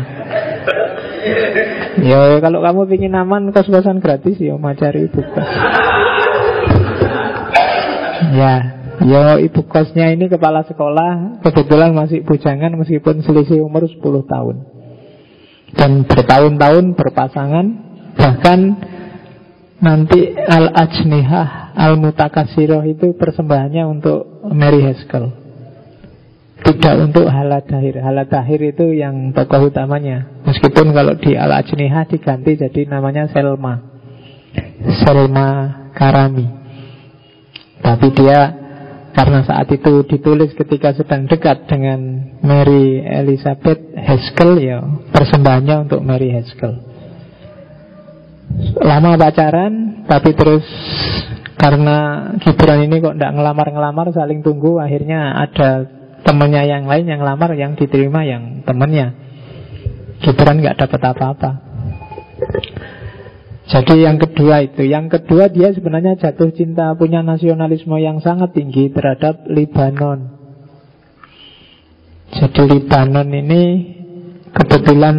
Ya 1.96 2.38
kalau 2.44 2.60
kamu 2.60 2.86
ingin 2.92 3.16
aman 3.16 3.50
kos-kosan 3.50 4.04
gratis 4.04 4.36
ya 4.36 4.54
cari 4.54 5.08
ibu 5.08 5.20
kos. 5.24 5.48
ya, 8.36 8.54
ya 9.00 9.24
ibu 9.40 9.60
kosnya 9.64 10.12
ini 10.12 10.28
kepala 10.28 10.62
sekolah 10.68 11.40
kebetulan 11.40 11.96
masih 11.96 12.22
bujangan 12.22 12.76
meskipun 12.76 13.24
selisih 13.24 13.64
umur 13.64 13.88
10 13.88 14.02
tahun. 14.28 14.56
Dan 15.72 16.06
bertahun-tahun 16.06 16.94
berpasangan 16.94 17.66
bahkan 18.14 18.78
nanti 19.82 20.32
al-ajnihah 20.36 21.74
al-mutakasiroh 21.74 22.84
itu 22.86 23.18
persembahannya 23.18 23.82
untuk 23.88 24.46
Mary 24.52 24.84
Haskell. 24.84 25.45
Tidak 26.66 26.94
untuk 26.98 27.30
haladahir 27.30 28.02
Haladahir 28.02 28.60
itu 28.74 28.90
yang 28.90 29.30
tokoh 29.30 29.70
utamanya. 29.70 30.26
Meskipun 30.42 30.90
kalau 30.90 31.14
di 31.14 31.38
al 31.38 31.54
ajnihah 31.62 32.10
diganti 32.10 32.58
jadi 32.58 32.90
namanya 32.90 33.30
Selma. 33.30 33.78
Selma 35.06 35.48
Karami. 35.94 36.46
Tapi 37.78 38.06
dia 38.18 38.66
karena 39.14 39.46
saat 39.46 39.70
itu 39.72 40.04
ditulis 40.04 40.52
ketika 40.52 40.92
sedang 40.92 41.24
dekat 41.24 41.70
dengan 41.70 42.34
Mary 42.44 43.00
Elizabeth 43.00 43.96
Haskell 43.96 44.60
ya 44.60 44.82
persembahannya 45.14 45.88
untuk 45.88 46.02
Mary 46.02 46.34
Haskell. 46.34 46.82
Lama 48.82 49.14
pacaran 49.16 50.04
tapi 50.04 50.34
terus 50.34 50.66
karena 51.56 52.30
Gibran 52.44 52.84
ini 52.84 53.00
kok 53.00 53.16
tidak 53.16 53.32
ngelamar-ngelamar 53.40 54.12
saling 54.12 54.44
tunggu 54.44 54.76
akhirnya 54.76 55.32
ada 55.48 55.88
temennya 56.26 56.66
yang 56.66 56.90
lain 56.90 57.06
yang 57.06 57.22
lamar 57.22 57.54
yang 57.54 57.78
diterima 57.78 58.26
yang 58.26 58.66
temennya 58.66 59.14
Gibran 60.16 60.64
nggak 60.64 60.80
dapat 60.80 61.00
apa-apa. 61.12 61.50
Jadi 63.66 64.06
yang 64.06 64.16
kedua 64.16 64.62
itu 64.64 64.86
Yang 64.86 65.18
kedua 65.18 65.50
dia 65.50 65.74
sebenarnya 65.74 66.14
jatuh 66.16 66.54
cinta 66.54 66.94
Punya 66.94 67.20
nasionalisme 67.20 67.98
yang 67.98 68.22
sangat 68.22 68.54
tinggi 68.54 68.88
Terhadap 68.94 69.44
Libanon. 69.50 70.30
Jadi 72.30 72.62
Libanon 72.64 73.28
ini 73.34 73.62
Kebetulan 74.54 75.16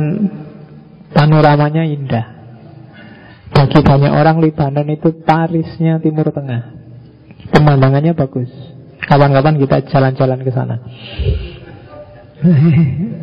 Panoramanya 1.14 1.86
indah. 1.86 2.26
Bagi 3.54 3.80
banyak 3.82 4.12
orang 4.12 4.38
Libanon 4.42 4.86
itu 4.92 5.14
Parisnya 5.26 5.98
Timur 5.98 6.30
Tengah. 6.30 6.78
Pemandangannya 7.54 8.14
bagus 8.14 8.77
Kapan-kapan 9.06 9.56
kita 9.62 9.78
jalan-jalan 9.94 10.40
ke 10.42 10.52
sana. 10.52 10.76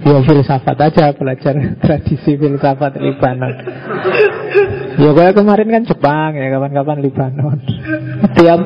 ya 0.03 0.19
filsafat 0.27 0.75
aja 0.75 1.15
belajar 1.15 1.55
tradisi 1.83 2.35
filsafat 2.35 2.99
Libanon. 2.99 3.55
Ya 4.99 5.11
kayak 5.15 5.35
kemarin 5.39 5.69
kan 5.71 5.83
Jepang 5.87 6.31
ya 6.35 6.47
kapan-kapan 6.51 6.99
Libanon. 6.99 7.59
tiap 8.35 8.61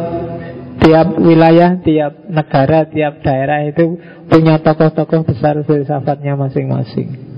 tiap 0.79 1.09
wilayah, 1.21 1.77
tiap 1.85 2.13
negara, 2.33 2.89
tiap 2.89 3.21
daerah 3.21 3.61
itu 3.69 4.01
punya 4.25 4.57
tokoh-tokoh 4.63 5.29
besar 5.29 5.61
filsafatnya 5.69 6.33
masing-masing. 6.39 7.29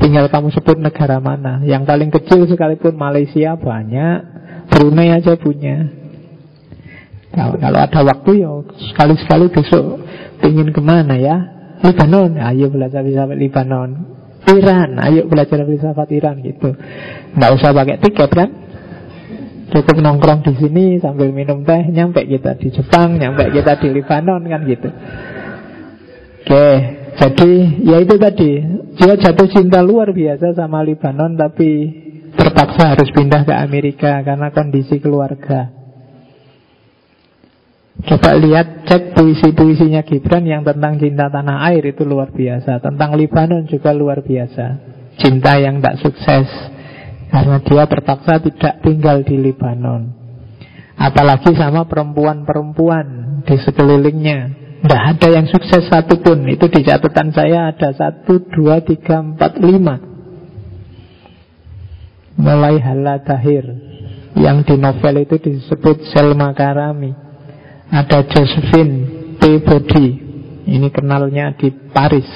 Tinggal 0.00 0.32
kamu 0.32 0.48
sebut 0.50 0.80
negara 0.80 1.20
mana. 1.20 1.62
Yang 1.62 1.82
paling 1.84 2.10
kecil 2.10 2.48
sekalipun 2.48 2.96
Malaysia 2.96 3.54
banyak, 3.54 4.16
Brunei 4.72 5.12
aja 5.12 5.36
punya. 5.38 6.03
Kalau, 7.34 7.54
kalau 7.58 7.78
ada 7.82 8.00
waktu 8.06 8.30
ya 8.46 8.50
sekali-sekali 8.94 9.50
besok 9.50 9.84
ingin 10.46 10.70
ke 10.70 10.80
mana 10.80 11.18
ya? 11.18 11.36
Libanon, 11.84 12.40
ayo 12.40 12.72
belajar 12.72 13.04
filsafat 13.04 13.36
Libanon. 13.36 13.90
Iran, 14.44 14.96
ayo 15.02 15.28
belajar 15.28 15.66
filsafat 15.66 16.08
Iran 16.14 16.40
gitu. 16.40 16.72
Nggak 17.36 17.50
usah 17.60 17.76
pakai 17.76 17.98
tiket 18.00 18.30
kan? 18.32 18.50
Cukup 19.74 19.96
nongkrong 19.98 20.46
di 20.46 20.52
sini 20.60 20.84
sambil 21.02 21.34
minum 21.34 21.66
teh, 21.66 21.90
nyampe 21.90 22.22
kita 22.24 22.54
di 22.56 22.70
Jepang, 22.70 23.18
nyampe 23.18 23.50
kita 23.50 23.80
di 23.82 23.88
Libanon 23.90 24.42
kan 24.46 24.60
gitu. 24.64 24.88
Oke, 26.44 26.66
jadi 27.16 27.52
ya 27.82 27.96
itu 28.04 28.14
tadi 28.20 28.50
dia 29.00 29.14
jatuh 29.16 29.48
cinta 29.48 29.80
luar 29.80 30.12
biasa 30.12 30.52
sama 30.54 30.84
Libanon 30.84 31.34
tapi 31.34 31.70
terpaksa 32.36 32.94
harus 32.94 33.08
pindah 33.10 33.48
ke 33.48 33.54
Amerika 33.56 34.20
karena 34.20 34.52
kondisi 34.52 35.00
keluarga. 35.00 35.83
Coba 38.04 38.36
lihat 38.36 38.84
cek 38.84 39.16
puisi-puisinya 39.16 40.04
Gibran 40.04 40.44
yang 40.44 40.60
tentang 40.60 41.00
cinta 41.00 41.32
tanah 41.32 41.64
air 41.72 41.88
itu 41.88 42.04
luar 42.04 42.28
biasa. 42.28 42.84
Tentang 42.84 43.16
Libanon 43.16 43.64
juga 43.64 43.96
luar 43.96 44.20
biasa. 44.20 44.92
Cinta 45.16 45.56
yang 45.56 45.80
tak 45.80 46.04
sukses 46.04 46.44
karena 47.32 47.64
dia 47.64 47.88
terpaksa 47.88 48.44
tidak 48.44 48.84
tinggal 48.84 49.24
di 49.24 49.40
Libanon. 49.40 50.12
Apalagi 51.00 51.56
sama 51.56 51.88
perempuan-perempuan 51.88 53.40
di 53.48 53.56
sekelilingnya. 53.56 54.40
Tidak 54.84 55.02
ada 55.16 55.28
yang 55.32 55.48
sukses 55.48 55.88
satupun. 55.88 56.44
Itu 56.44 56.68
di 56.68 56.84
catatan 56.84 57.32
saya 57.32 57.72
ada 57.72 57.88
satu, 57.96 58.36
dua, 58.52 58.84
tiga, 58.84 59.24
empat, 59.24 59.56
lima. 59.64 59.96
Mulai 62.36 62.84
Halatahir 62.84 63.64
yang 64.36 64.60
di 64.60 64.76
novel 64.76 65.24
itu 65.24 65.40
disebut 65.40 66.04
Selma 66.12 66.52
Karami. 66.52 67.23
Ada 67.92 68.24
Josephine 68.24 68.94
Peabody. 69.36 70.06
Ini 70.64 70.88
kenalnya 70.88 71.52
di 71.52 71.68
Paris. 71.92 72.28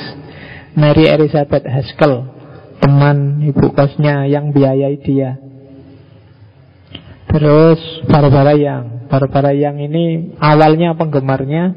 Mary 0.79 1.11
Elizabeth 1.11 1.67
Haskell 1.67 2.31
Teman 2.79 3.43
ibu 3.43 3.75
kosnya 3.75 4.29
yang 4.31 4.55
biayai 4.55 4.97
dia. 5.03 5.41
Terus 7.27 7.81
Barbara 8.07 8.55
Yang 8.55 9.11
Barbara 9.11 9.51
Yang 9.51 9.91
ini 9.91 10.05
awalnya 10.39 10.95
penggemarnya 10.95 11.75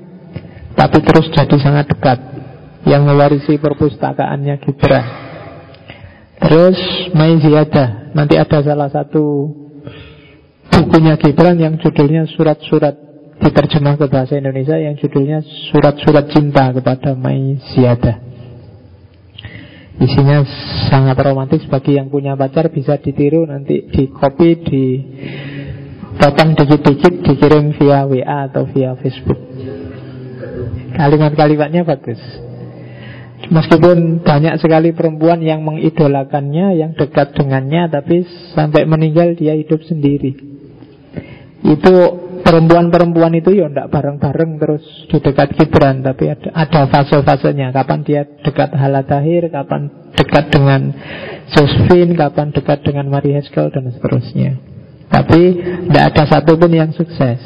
Tapi 0.77 0.97
terus 1.01 1.31
jadi 1.31 1.55
sangat 1.57 1.89
dekat. 1.89 2.19
Yang 2.85 3.01
mewarisi 3.07 3.53
perpustakaannya 3.61 4.55
Gibran. 4.67 5.05
Terus 6.43 6.79
Mai 7.15 7.39
Nanti 8.11 8.35
ada 8.35 8.59
salah 8.59 8.91
satu 8.91 9.47
bukunya 10.67 11.15
Gibran 11.15 11.55
yang 11.55 11.79
judulnya 11.79 12.27
Surat-surat 12.29 13.10
diterjemah 13.41 13.97
ke 13.97 14.05
bahasa 14.05 14.37
Indonesia 14.37 14.77
yang 14.77 14.93
judulnya 14.95 15.41
Surat-surat 15.73 16.29
cinta 16.29 16.69
kepada 16.69 17.17
Mai 17.17 17.57
Ziyadah. 17.73 18.31
Isinya 20.01 20.41
sangat 20.89 21.17
romantis 21.21 21.61
bagi 21.69 21.97
yang 21.97 22.09
punya 22.09 22.33
pacar 22.33 22.73
bisa 22.73 22.97
ditiru 22.97 23.45
nanti 23.45 23.85
di 23.85 24.09
copy 24.09 24.49
di 24.65 24.83
potong 26.17 26.57
dikit-dikit 26.57 27.21
dikirim 27.21 27.77
via 27.77 28.09
WA 28.09 28.49
atau 28.49 28.65
via 28.65 28.97
Facebook. 28.97 29.37
Kalimat-kalimatnya 30.97 31.85
bagus. 31.85 32.21
Meskipun 33.41 34.21
banyak 34.21 34.61
sekali 34.61 34.93
perempuan 34.93 35.41
yang 35.41 35.65
mengidolakannya, 35.65 36.77
yang 36.77 36.91
dekat 36.93 37.33
dengannya, 37.33 37.89
tapi 37.89 38.25
sampai 38.53 38.85
meninggal 38.85 39.33
dia 39.33 39.57
hidup 39.57 39.81
sendiri. 39.85 40.37
Itu 41.65 41.93
perempuan-perempuan 42.41 43.37
itu 43.37 43.53
ya 43.53 43.69
tidak 43.69 43.93
bareng-bareng 43.93 44.51
terus 44.57 44.83
di 45.09 45.17
dekat 45.21 45.53
Gibran 45.57 46.01
tapi 46.01 46.33
ada, 46.33 46.49
ada 46.53 46.81
fase-fasenya. 46.89 47.69
Kapan 47.69 47.99
dia 48.01 48.21
dekat 48.25 48.73
Halatahir 48.73 49.49
kapan 49.53 50.11
dekat 50.17 50.49
dengan 50.49 50.91
Josephine 51.53 52.17
kapan 52.17 52.49
dekat 52.53 52.81
dengan 52.81 53.07
Marie 53.09 53.37
Haskell 53.37 53.69
dan 53.69 53.89
seterusnya. 53.93 54.57
Tapi 55.11 55.41
tidak 55.91 56.05
ada 56.15 56.23
satupun 56.25 56.71
yang 56.71 56.91
sukses. 56.95 57.41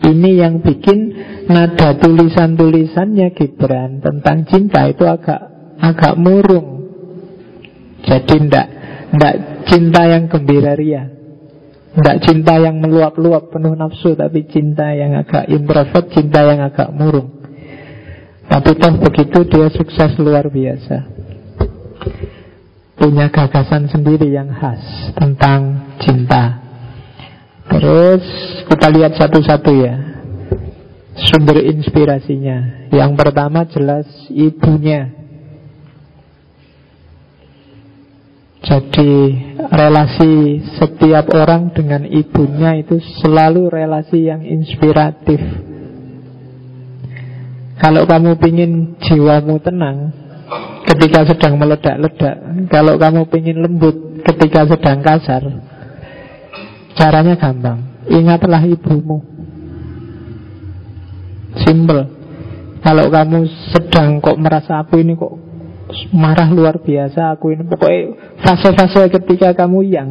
Ini 0.00 0.48
yang 0.48 0.64
bikin 0.64 1.12
nada 1.52 1.92
tulisan-tulisannya 2.00 3.36
Gibran 3.36 4.00
tentang 4.00 4.48
cinta 4.48 4.88
itu 4.88 5.04
agak 5.04 5.40
agak 5.76 6.16
murung. 6.16 6.88
Jadi 8.00 8.48
tidak 8.48 8.66
tidak 9.12 9.36
cinta 9.68 10.02
yang 10.08 10.24
gembira 10.32 10.72
ria 10.72 11.19
tidak 11.90 12.16
cinta 12.22 12.54
yang 12.54 12.78
meluap-luap 12.78 13.50
penuh 13.50 13.74
nafsu 13.74 14.14
Tapi 14.14 14.46
cinta 14.46 14.94
yang 14.94 15.18
agak 15.18 15.50
introvert 15.50 16.06
Cinta 16.14 16.46
yang 16.46 16.62
agak 16.62 16.90
murung. 16.94 17.42
Tapi 18.50 18.70
toh 18.78 18.94
begitu 18.98 19.46
dia 19.46 19.70
sukses 19.70 20.18
luar 20.18 20.50
biasa. 20.50 21.06
Punya 22.98 23.30
gagasan 23.30 23.86
sendiri 23.86 24.26
yang 24.30 24.50
khas 24.50 25.14
Tentang 25.14 25.94
cinta. 26.02 26.58
Terus 27.70 28.24
kita 28.66 28.86
lihat 28.90 29.14
satu-satu 29.14 29.70
ya 29.78 29.94
Sumber 31.30 31.58
inspirasinya. 31.62 32.90
Yang 32.90 33.12
pertama 33.18 33.66
jelas 33.66 34.06
ibunya 34.30 35.19
Jadi 38.60 39.12
relasi 39.72 40.60
setiap 40.76 41.32
orang 41.32 41.72
dengan 41.72 42.04
ibunya 42.04 42.76
itu 42.76 43.00
selalu 43.24 43.72
relasi 43.72 44.28
yang 44.28 44.44
inspiratif. 44.44 45.40
Kalau 47.80 48.04
kamu 48.04 48.36
ingin 48.36 49.00
jiwamu 49.00 49.56
tenang 49.64 50.12
ketika 50.84 51.24
sedang 51.24 51.56
meledak-ledak, 51.56 52.36
kalau 52.68 53.00
kamu 53.00 53.24
ingin 53.32 53.64
lembut 53.64 53.96
ketika 54.28 54.68
sedang 54.68 55.00
kasar, 55.00 55.42
caranya 57.00 57.40
gampang. 57.40 57.80
Ingatlah 58.12 58.60
ibumu. 58.68 59.24
Simple. 61.64 62.04
Kalau 62.84 63.08
kamu 63.08 63.48
sedang 63.72 64.20
kok 64.20 64.36
merasa 64.36 64.84
aku 64.84 65.00
ini 65.00 65.16
kok 65.16 65.39
marah 66.14 66.48
luar 66.50 66.80
biasa 66.80 67.36
aku 67.36 67.54
ini. 67.54 67.62
Pokoknya 67.66 68.02
fase-fase 68.42 69.10
ketika 69.10 69.54
kamu 69.54 69.78
yang 69.86 70.10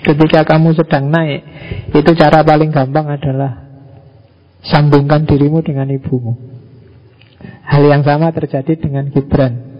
ketika 0.00 0.46
kamu 0.46 0.72
sedang 0.76 1.12
naik 1.12 1.44
itu 1.92 2.10
cara 2.16 2.40
paling 2.40 2.72
gampang 2.72 3.06
adalah 3.10 3.68
sambungkan 4.64 5.24
dirimu 5.24 5.60
dengan 5.64 5.88
ibumu. 5.88 6.36
Hal 7.64 7.82
yang 7.86 8.02
sama 8.04 8.32
terjadi 8.32 8.76
dengan 8.76 9.08
Gibran. 9.08 9.70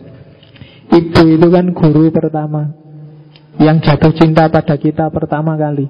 Ibu 0.91 1.22
itu 1.38 1.49
kan 1.53 1.66
guru 1.70 2.11
pertama 2.11 2.74
yang 3.61 3.78
jatuh 3.78 4.11
cinta 4.16 4.49
pada 4.49 4.74
kita 4.74 5.07
pertama 5.12 5.55
kali 5.55 5.86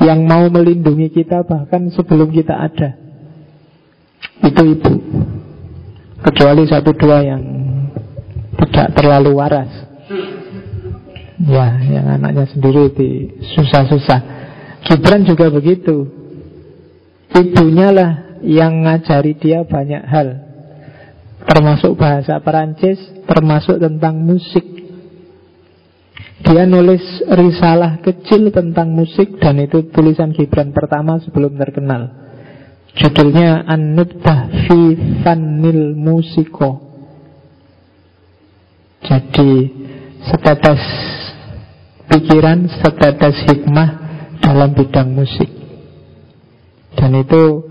yang 0.00 0.24
mau 0.24 0.46
melindungi 0.48 1.12
kita 1.12 1.44
bahkan 1.44 1.88
sebelum 1.92 2.30
kita 2.32 2.54
ada. 2.54 2.96
Itu 4.40 4.62
ibu. 4.64 4.94
Kecuali 6.20 6.68
satu 6.68 6.92
dua 6.96 7.24
yang 7.24 7.59
tidak 8.60 8.88
terlalu 8.96 9.40
waras. 9.40 9.72
Ya, 11.40 11.80
yang 11.80 12.06
anaknya 12.20 12.44
sendiri 12.52 12.92
di 12.92 13.10
susah-susah. 13.56 14.20
Gibran 14.84 15.24
juga 15.24 15.48
begitu. 15.48 16.04
Ibunya 17.32 17.88
lah 17.88 18.10
yang 18.44 18.84
ngajari 18.84 19.36
dia 19.40 19.64
banyak 19.64 20.04
hal. 20.04 20.28
Termasuk 21.40 21.96
bahasa 21.96 22.36
Perancis, 22.44 23.00
termasuk 23.24 23.80
tentang 23.80 24.20
musik. 24.20 24.64
Dia 26.44 26.68
nulis 26.68 27.24
risalah 27.24 28.04
kecil 28.04 28.52
tentang 28.52 28.92
musik 28.92 29.40
dan 29.40 29.60
itu 29.60 29.88
tulisan 29.88 30.36
Gibran 30.36 30.76
pertama 30.76 31.16
sebelum 31.24 31.56
terkenal. 31.56 32.12
Judulnya 32.96 33.64
An-Nubtah 33.64 34.68
fi 34.68 34.80
Fannil 35.22 35.94
Musiko. 35.94 36.89
Jadi 39.00 39.50
setetes 40.28 40.82
pikiran, 42.08 42.68
setetes 42.68 43.36
hikmah 43.48 43.88
dalam 44.44 44.76
bidang 44.76 45.08
musik. 45.16 45.48
Dan 46.92 47.16
itu 47.16 47.70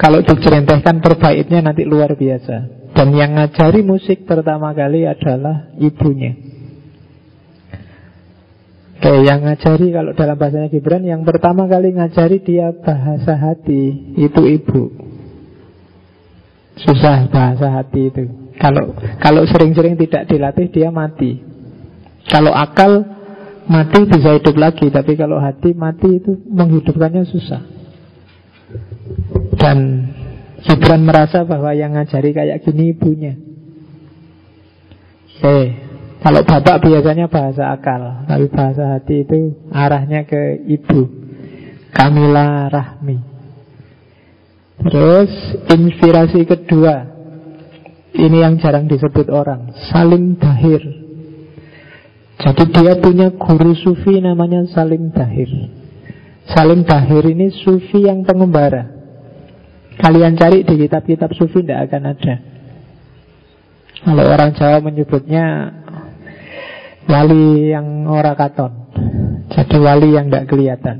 kalau 0.00 0.24
dicerentehkan 0.24 1.04
perbaiknya 1.04 1.60
nanti 1.60 1.84
luar 1.84 2.16
biasa. 2.16 2.80
Dan 2.96 3.12
yang 3.14 3.36
ngajari 3.36 3.84
musik 3.84 4.24
pertama 4.24 4.72
kali 4.72 5.04
adalah 5.04 5.72
ibunya. 5.78 6.50
Oke, 9.00 9.24
yang 9.24 9.40
ngajari 9.40 9.96
kalau 9.96 10.12
dalam 10.12 10.36
bahasanya 10.36 10.68
Gibran 10.68 11.00
Yang 11.00 11.24
pertama 11.24 11.64
kali 11.64 11.96
ngajari 11.96 12.44
dia 12.44 12.68
bahasa 12.68 13.32
hati 13.32 14.12
Itu 14.20 14.44
ibu 14.44 14.92
Susah 16.76 17.24
bahasa 17.32 17.80
hati 17.80 18.12
itu 18.12 18.39
kalau 18.60 18.92
kalau 19.16 19.42
sering-sering 19.48 19.96
tidak 19.96 20.28
dilatih 20.28 20.68
dia 20.68 20.92
mati. 20.92 21.40
Kalau 22.28 22.52
akal 22.52 23.08
mati 23.64 24.04
bisa 24.04 24.36
hidup 24.36 24.52
lagi, 24.60 24.92
tapi 24.92 25.16
kalau 25.16 25.40
hati 25.40 25.72
mati 25.72 26.20
itu 26.20 26.36
menghidupkannya 26.44 27.24
susah. 27.24 27.64
Dan 29.56 29.78
Gibran 30.60 31.08
merasa 31.08 31.40
bahwa 31.48 31.72
yang 31.72 31.96
ngajari 31.96 32.36
kayak 32.36 32.60
gini 32.60 32.92
ibunya. 32.92 33.32
Oke, 35.40 35.72
kalau 36.20 36.44
bapak 36.44 36.84
biasanya 36.84 37.32
bahasa 37.32 37.72
akal, 37.72 38.28
tapi 38.28 38.44
bahasa 38.52 39.00
hati 39.00 39.24
itu 39.24 39.56
arahnya 39.72 40.28
ke 40.28 40.68
ibu. 40.68 41.08
Kamila 41.96 42.68
Rahmi. 42.68 43.18
Terus 44.84 45.32
inspirasi 45.72 46.44
kedua 46.44 47.19
ini 48.20 48.44
yang 48.44 48.60
jarang 48.60 48.84
disebut 48.84 49.32
orang. 49.32 49.72
Salim 49.88 50.36
Dahir. 50.36 50.82
Jadi 52.40 52.64
dia 52.72 52.96
punya 52.96 53.32
guru 53.32 53.72
sufi 53.76 54.20
namanya 54.20 54.64
Salim 54.68 55.12
Dahir. 55.12 55.48
Salim 56.48 56.84
Dahir 56.84 57.24
ini 57.28 57.48
sufi 57.52 58.04
yang 58.04 58.24
pengembara. 58.24 58.88
Kalian 60.00 60.36
cari 60.36 60.64
di 60.64 60.74
kitab-kitab 60.80 61.32
sufi 61.36 61.60
tidak 61.60 61.88
akan 61.88 62.02
ada. 62.16 62.34
Kalau 64.00 64.24
orang 64.24 64.56
Jawa 64.56 64.80
menyebutnya 64.80 65.76
Wali 67.10 67.74
yang 67.74 68.06
ora 68.06 68.38
katon. 68.38 68.72
Jadi 69.50 69.76
wali 69.82 70.14
yang 70.14 70.30
tidak 70.30 70.46
kelihatan. 70.46 70.96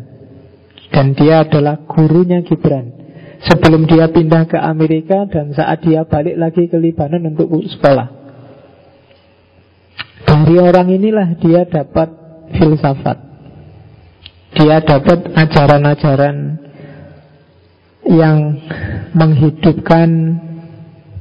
Dan 0.91 1.15
dia 1.15 1.47
adalah 1.47 1.87
gurunya 1.87 2.43
Gibran 2.43 3.00
sebelum 3.45 3.89
dia 3.89 4.09
pindah 4.11 4.45
ke 4.45 4.59
Amerika 4.61 5.25
dan 5.29 5.53
saat 5.57 5.81
dia 5.81 6.05
balik 6.05 6.37
lagi 6.37 6.69
ke 6.69 6.77
Libanon 6.77 7.33
untuk 7.33 7.49
sekolah. 7.65 8.09
Dari 10.29 10.57
orang 10.61 10.89
inilah 10.93 11.29
dia 11.41 11.65
dapat 11.65 12.09
filsafat. 12.55 13.19
Dia 14.51 14.83
dapat 14.83 15.31
ajaran-ajaran 15.31 16.37
yang 18.11 18.39
menghidupkan 19.15 20.09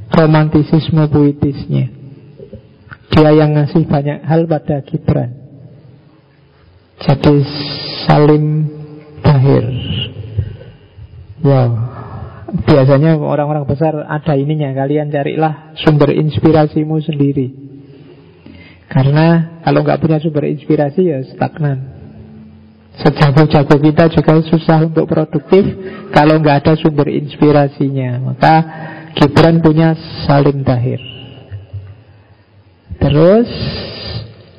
romantisisme 0.09 1.05
puitisnya. 1.07 1.93
Dia 3.13 3.29
yang 3.33 3.57
ngasih 3.57 3.85
banyak 3.85 4.25
hal 4.25 4.49
pada 4.49 4.81
Gibran. 4.85 5.31
Jadi 6.99 7.35
Salim 8.05 8.67
Bahir. 9.23 9.65
Wow, 11.39 11.88
Biasanya 12.49 13.17
orang-orang 13.21 13.65
besar 13.69 13.93
ada 14.09 14.33
ininya 14.33 14.73
Kalian 14.73 15.13
carilah 15.13 15.77
sumber 15.77 16.13
inspirasimu 16.17 16.97
sendiri. 17.01 17.47
Karena 18.89 19.61
kalau 19.61 19.85
nggak 19.85 20.01
punya 20.01 20.17
sumber 20.17 20.49
inspirasi 20.49 21.01
ya 21.05 21.21
stagnan. 21.29 21.99
Sejago-jago 22.99 23.79
kita 23.79 24.11
juga 24.11 24.43
susah 24.43 24.83
untuk 24.83 25.07
produktif 25.07 25.63
Kalau 26.11 26.41
nggak 26.41 26.57
ada 26.65 26.73
sumber 26.75 27.07
inspirasinya. 27.13 28.33
Maka 28.33 28.55
Gibran 29.13 29.61
punya 29.61 29.93
Salim 30.25 30.65
Tahir. 30.65 31.01
Terus 32.99 33.49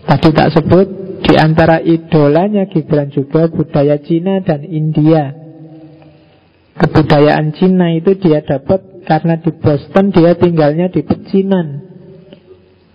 tadi 0.06 0.28
tak 0.32 0.50
sebut 0.54 0.86
di 1.22 1.34
antara 1.36 1.78
idolanya 1.78 2.66
Gibran 2.66 3.12
juga 3.12 3.46
budaya 3.50 3.98
Cina 4.02 4.42
dan 4.42 4.64
India. 4.66 5.39
Kebudayaan 6.80 7.52
Cina 7.52 7.92
itu 7.92 8.16
dia 8.16 8.40
dapat 8.40 9.04
karena 9.04 9.36
di 9.36 9.52
Boston 9.52 10.16
dia 10.16 10.32
tinggalnya 10.32 10.88
di 10.88 11.04
pecinan. 11.04 11.84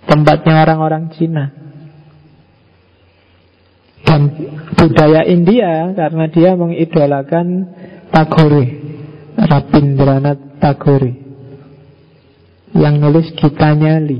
Tempatnya 0.09 0.65
orang-orang 0.65 1.13
Cina. 1.13 1.53
Dan 4.05 4.21
budaya 4.73 5.25
India 5.25 5.93
karena 5.93 6.25
dia 6.29 6.57
mengidolakan 6.57 7.45
Tagore, 8.09 8.65
Rabindranath 9.37 10.61
Tagore 10.61 11.25
yang 12.75 12.99
nulis 12.99 13.31
Gitanya 13.37 14.01
Li. 14.01 14.19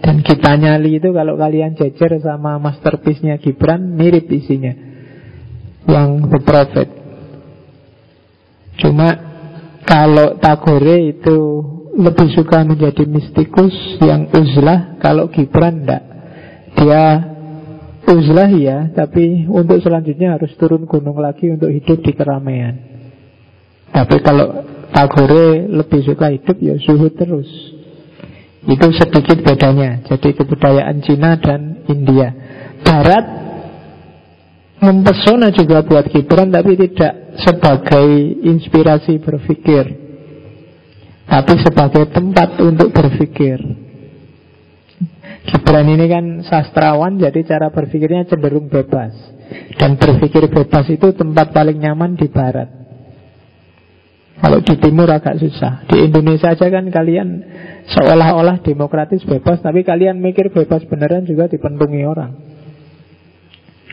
Dan 0.00 0.22
kita 0.22 0.54
nyali 0.54 1.02
itu 1.02 1.10
kalau 1.10 1.34
kalian 1.34 1.74
jejer 1.74 2.22
sama 2.22 2.62
masterpiece-nya 2.62 3.42
Gibran 3.42 3.96
mirip 3.96 4.30
isinya. 4.30 4.76
Yang 5.88 6.10
The 6.30 6.40
Prophet. 6.46 7.05
Cuma 8.76 9.08
kalau 9.86 10.36
Tagore 10.36 11.14
itu 11.14 11.38
lebih 11.96 12.28
suka 12.36 12.60
menjadi 12.66 13.08
mistikus 13.08 13.72
yang 14.04 14.28
uzlah, 14.34 15.00
kalau 15.00 15.32
Gibran 15.32 15.86
enggak. 15.86 16.02
Dia 16.76 17.04
uzlah 18.04 18.52
ya, 18.52 18.92
tapi 18.92 19.48
untuk 19.48 19.80
selanjutnya 19.80 20.36
harus 20.36 20.52
turun 20.60 20.84
gunung 20.84 21.16
lagi 21.16 21.48
untuk 21.48 21.72
hidup 21.72 22.04
di 22.04 22.12
keramaian. 22.12 22.76
Tapi 23.90 24.16
kalau 24.20 24.60
Tagore 24.92 25.66
lebih 25.72 26.04
suka 26.04 26.30
hidup 26.34 26.56
ya 26.60 26.76
suhu 26.76 27.08
terus. 27.16 27.48
Itu 28.66 28.90
sedikit 28.92 29.46
bedanya. 29.46 30.02
Jadi 30.04 30.34
kebudayaan 30.34 30.98
Cina 31.00 31.38
dan 31.38 31.86
India. 31.86 32.34
Barat 32.82 33.24
mempesona 34.82 35.54
juga 35.54 35.86
buat 35.86 36.10
Gibran 36.10 36.52
tapi 36.52 36.76
tidak 36.76 37.25
sebagai 37.40 38.08
inspirasi 38.44 39.20
berpikir. 39.20 39.84
Tapi 41.26 41.52
sebagai 41.58 42.06
tempat 42.14 42.54
untuk 42.62 42.94
berpikir. 42.94 43.58
Gibran 45.46 45.86
ini 45.90 46.06
kan 46.10 46.24
sastrawan 46.42 47.18
jadi 47.18 47.42
cara 47.46 47.70
berpikirnya 47.70 48.26
cenderung 48.26 48.70
bebas. 48.70 49.14
Dan 49.78 49.98
berpikir 49.98 50.50
bebas 50.50 50.86
itu 50.90 51.14
tempat 51.14 51.54
paling 51.54 51.78
nyaman 51.78 52.18
di 52.18 52.26
barat. 52.30 52.66
Kalau 54.36 54.60
di 54.60 54.74
timur 54.76 55.08
agak 55.08 55.40
susah. 55.40 55.88
Di 55.88 56.06
Indonesia 56.06 56.52
aja 56.52 56.68
kan 56.68 56.84
kalian 56.92 57.28
seolah-olah 57.88 58.60
demokratis 58.60 59.24
bebas, 59.24 59.64
tapi 59.64 59.80
kalian 59.80 60.20
mikir 60.20 60.52
bebas 60.52 60.84
beneran 60.84 61.24
juga 61.24 61.48
dipentungi 61.48 62.04
orang. 62.04 62.45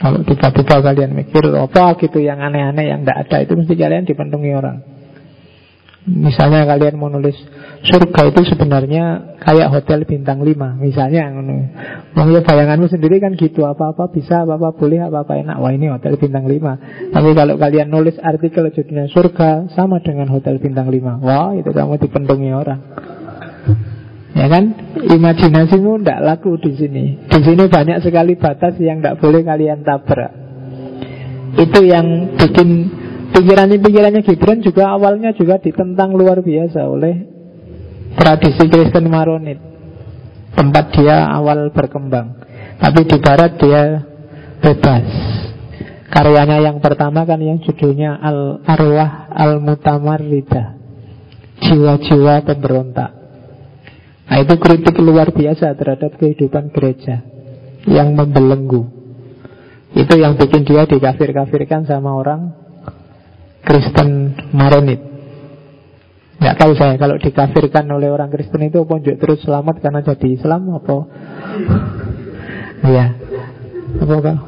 Kalau 0.04 0.20
tiba-tiba 0.28 0.84
kalian 0.84 1.16
mikir 1.16 1.48
apa 1.56 1.96
gitu 1.96 2.20
yang 2.20 2.44
aneh-aneh 2.44 2.92
yang 2.92 3.08
tidak 3.08 3.24
ada 3.24 3.38
itu 3.48 3.56
mesti 3.56 3.74
kalian 3.80 4.04
dipentungi 4.04 4.52
orang. 4.52 4.84
Misalnya 6.04 6.68
kalian 6.68 7.00
mau 7.00 7.08
nulis 7.08 7.40
surga 7.88 8.28
itu 8.28 8.52
sebenarnya 8.52 9.40
kayak 9.40 9.72
hotel 9.72 10.04
bintang 10.04 10.44
5 10.44 10.52
Misalnya 10.76 11.32
Mau 12.12 12.28
ya 12.28 12.44
bayanganmu 12.44 12.92
sendiri 12.92 13.24
kan 13.24 13.40
gitu 13.40 13.64
Apa-apa 13.64 14.12
bisa, 14.12 14.44
apa-apa 14.44 14.76
boleh, 14.76 15.00
apa-apa 15.00 15.40
enak. 15.40 15.64
Wah 15.64 15.72
ini 15.72 15.88
hotel 15.88 16.20
bintang 16.20 16.44
5 16.44 17.16
Tapi 17.16 17.30
kalau 17.32 17.56
kalian 17.56 17.88
nulis 17.88 18.20
artikel 18.20 18.68
judulnya 18.76 19.08
surga 19.16 19.72
Sama 19.72 20.04
dengan 20.04 20.28
hotel 20.28 20.60
bintang 20.60 20.92
5 20.92 21.24
Wah 21.24 21.56
itu 21.56 21.72
kamu 21.72 21.96
dipentungi 21.96 22.52
orang 22.52 22.84
Ya 24.34 24.50
kan? 24.50 24.74
Imajinasimu 24.98 26.02
tidak 26.02 26.20
laku 26.26 26.58
di 26.58 26.74
sini 26.74 27.06
Di 27.30 27.40
sini 27.46 27.70
banyak 27.70 28.02
sekali 28.02 28.34
batas 28.34 28.82
yang 28.82 28.98
tidak 28.98 29.22
boleh 29.22 29.46
kalian 29.46 29.86
tabrak 29.86 30.34
Itu 31.54 31.86
yang 31.86 32.34
bikin 32.34 32.70
Pikirannya-pikirannya 33.34 34.22
Gibran 34.22 34.62
juga 34.62 34.94
awalnya 34.94 35.34
juga 35.34 35.58
ditentang 35.58 36.14
luar 36.14 36.46
biasa 36.46 36.86
oleh 36.86 37.26
tradisi 38.14 38.70
Kristen 38.70 39.10
Maronit. 39.10 39.58
Tempat 40.54 40.86
dia 40.94 41.34
awal 41.34 41.74
berkembang. 41.74 42.38
Tapi 42.78 43.10
di 43.10 43.18
barat 43.18 43.58
dia 43.58 44.06
bebas. 44.62 45.06
Karyanya 46.14 46.62
yang 46.62 46.78
pertama 46.78 47.26
kan 47.26 47.42
yang 47.42 47.58
judulnya 47.58 48.22
Al-Arwah 48.22 49.34
Al-Mutamarrida. 49.34 50.78
Jiwa-jiwa 51.58 52.46
pemberontak. 52.46 53.23
Nah 54.34 54.42
itu 54.42 54.58
kritik 54.58 54.98
luar 54.98 55.30
biasa 55.30 55.78
terhadap 55.78 56.18
kehidupan 56.18 56.74
gereja 56.74 57.22
yang 57.86 58.18
membelenggu. 58.18 58.90
Itu 59.94 60.18
yang 60.18 60.42
bikin 60.42 60.66
dia 60.66 60.90
dikafir-kafirkan 60.90 61.86
sama 61.86 62.18
orang 62.18 62.50
Kristen 63.62 64.34
Maronit. 64.50 64.98
Nggak 66.42 66.58
tahu 66.58 66.74
saya 66.74 66.98
kalau 66.98 67.22
dikafirkan 67.22 67.86
oleh 67.94 68.10
orang 68.10 68.34
Kristen 68.34 68.66
itu 68.66 68.82
Ponjok 68.82 69.22
terus 69.22 69.46
selamat 69.46 69.86
karena 69.86 70.02
jadi 70.02 70.28
Islam 70.34 70.82
apa? 70.82 70.98
Iya. 72.84 73.16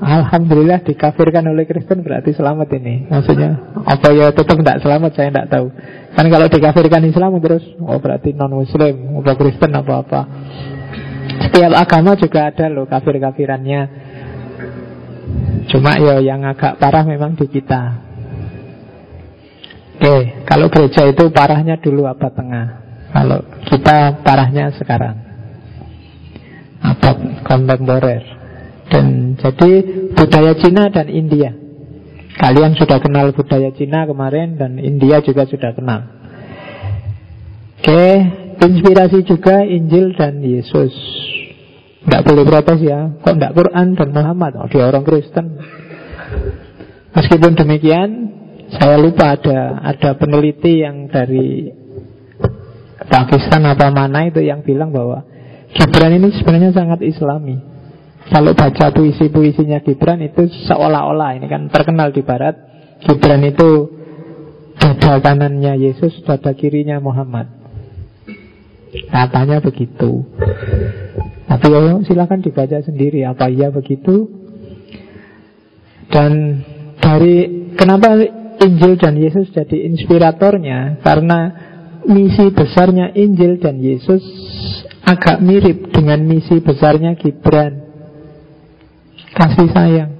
Alhamdulillah 0.01 0.81
dikafirkan 0.83 1.45
oleh 1.45 1.63
Kristen 1.69 2.01
berarti 2.01 2.33
selamat 2.33 2.67
ini. 2.81 3.07
Maksudnya 3.07 3.77
Apa 3.85 4.11
ya 4.11 4.33
tetap 4.33 4.57
tidak 4.59 4.81
selamat 4.81 5.11
saya 5.13 5.29
tidak 5.31 5.47
tahu 5.53 5.69
Kan 6.15 6.31
kalau 6.31 6.47
dikafirkan 6.47 7.03
Islam 7.11 7.37
terus 7.43 7.63
Oh 7.83 7.99
berarti 7.99 8.31
non 8.31 8.55
muslim 8.55 9.19
Apa 9.19 9.35
Kristen 9.35 9.75
apa-apa 9.75 10.21
Setiap 11.47 11.75
agama 11.75 12.15
juga 12.15 12.47
ada 12.47 12.71
loh 12.71 12.87
kafir-kafirannya 12.87 13.81
Cuma 15.67 15.99
ya 15.99 16.23
yang 16.23 16.47
agak 16.47 16.79
parah 16.79 17.03
memang 17.03 17.35
di 17.35 17.51
kita 17.51 18.05
Oke, 19.95 20.43
kalau 20.43 20.67
gereja 20.67 21.07
itu 21.07 21.31
parahnya 21.31 21.79
dulu 21.79 22.03
abad 22.03 22.29
tengah. 22.35 22.67
Kalau 23.15 23.39
kita 23.71 24.19
parahnya 24.27 24.75
sekarang. 24.75 25.15
Abad 26.83 27.41
kontemporer. 27.47 28.23
Dan 28.91 29.33
jadi 29.39 29.71
budaya 30.11 30.53
Cina 30.59 30.91
dan 30.91 31.07
India. 31.07 31.64
Kalian 32.35 32.75
sudah 32.75 32.99
kenal 32.99 33.31
budaya 33.31 33.71
Cina 33.71 34.03
kemarin 34.03 34.59
dan 34.59 34.75
India 34.75 35.23
juga 35.23 35.47
sudah 35.47 35.71
kenal. 35.71 36.03
Oke, 37.79 38.05
inspirasi 38.59 39.23
juga 39.23 39.63
Injil 39.63 40.17
dan 40.19 40.43
Yesus. 40.43 40.91
Tidak 42.05 42.21
boleh 42.21 42.43
protes 42.43 42.79
ya. 42.83 43.17
Kok 43.23 43.33
tidak 43.39 43.55
Quran 43.55 43.87
dan 43.97 44.09
Muhammad? 44.11 44.51
Oh, 44.61 44.67
dia 44.67 44.85
orang 44.85 45.07
Kristen. 45.07 45.57
Meskipun 47.15 47.55
demikian, 47.55 48.09
saya 48.75 48.99
lupa 48.99 49.39
ada 49.39 49.79
ada 49.81 50.19
peneliti 50.19 50.83
yang 50.83 51.07
dari 51.07 51.71
Pakistan 53.05 53.63
apa 53.69 53.93
mana 53.93 54.27
itu 54.27 54.43
yang 54.43 54.65
bilang 54.65 54.91
bahwa 54.91 55.23
Gibran 55.75 56.15
ini 56.15 56.31
sebenarnya 56.31 56.71
sangat 56.71 57.03
islami. 57.03 57.74
Kalau 58.25 58.57
baca 58.57 58.89
puisi-puisinya 58.89 59.85
Gibran 59.85 60.25
itu 60.25 60.49
seolah-olah 60.65 61.37
ini 61.37 61.45
kan 61.45 61.69
terkenal 61.69 62.09
di 62.09 62.25
barat 62.25 62.57
Gibran 63.05 63.45
itu 63.45 63.91
dada 64.81 65.21
kanannya 65.21 65.77
Yesus, 65.77 66.25
dada 66.25 66.51
kirinya 66.57 66.97
Muhammad. 66.97 67.47
Katanya 69.11 69.61
begitu. 69.61 70.25
Tapi 71.45 71.65
ya 71.69 72.01
silakan 72.01 72.41
dibaca 72.41 72.81
sendiri 72.81 73.21
apa 73.27 73.45
iya 73.51 73.69
begitu. 73.69 74.25
Dan 76.09 76.63
dari 76.97 77.69
kenapa 77.77 78.17
Injil 78.65 78.97
dan 78.97 79.19
Yesus 79.19 79.51
jadi 79.53 79.85
inspiratornya 79.85 81.03
karena 81.03 81.39
misi 82.07 82.49
besarnya 82.49 83.13
Injil 83.13 83.61
dan 83.61 83.77
Yesus 83.77 84.21
agak 85.05 85.41
mirip 85.43 85.93
dengan 85.93 86.25
misi 86.25 86.57
besarnya 86.63 87.13
Gibran. 87.19 87.84
Kasih 89.35 89.67
sayang, 89.75 90.11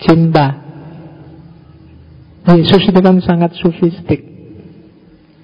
cinta. 0.00 0.64
Yesus 2.48 2.88
itu 2.88 3.00
kan 3.04 3.20
sangat 3.20 3.52
sufistik 3.60 4.24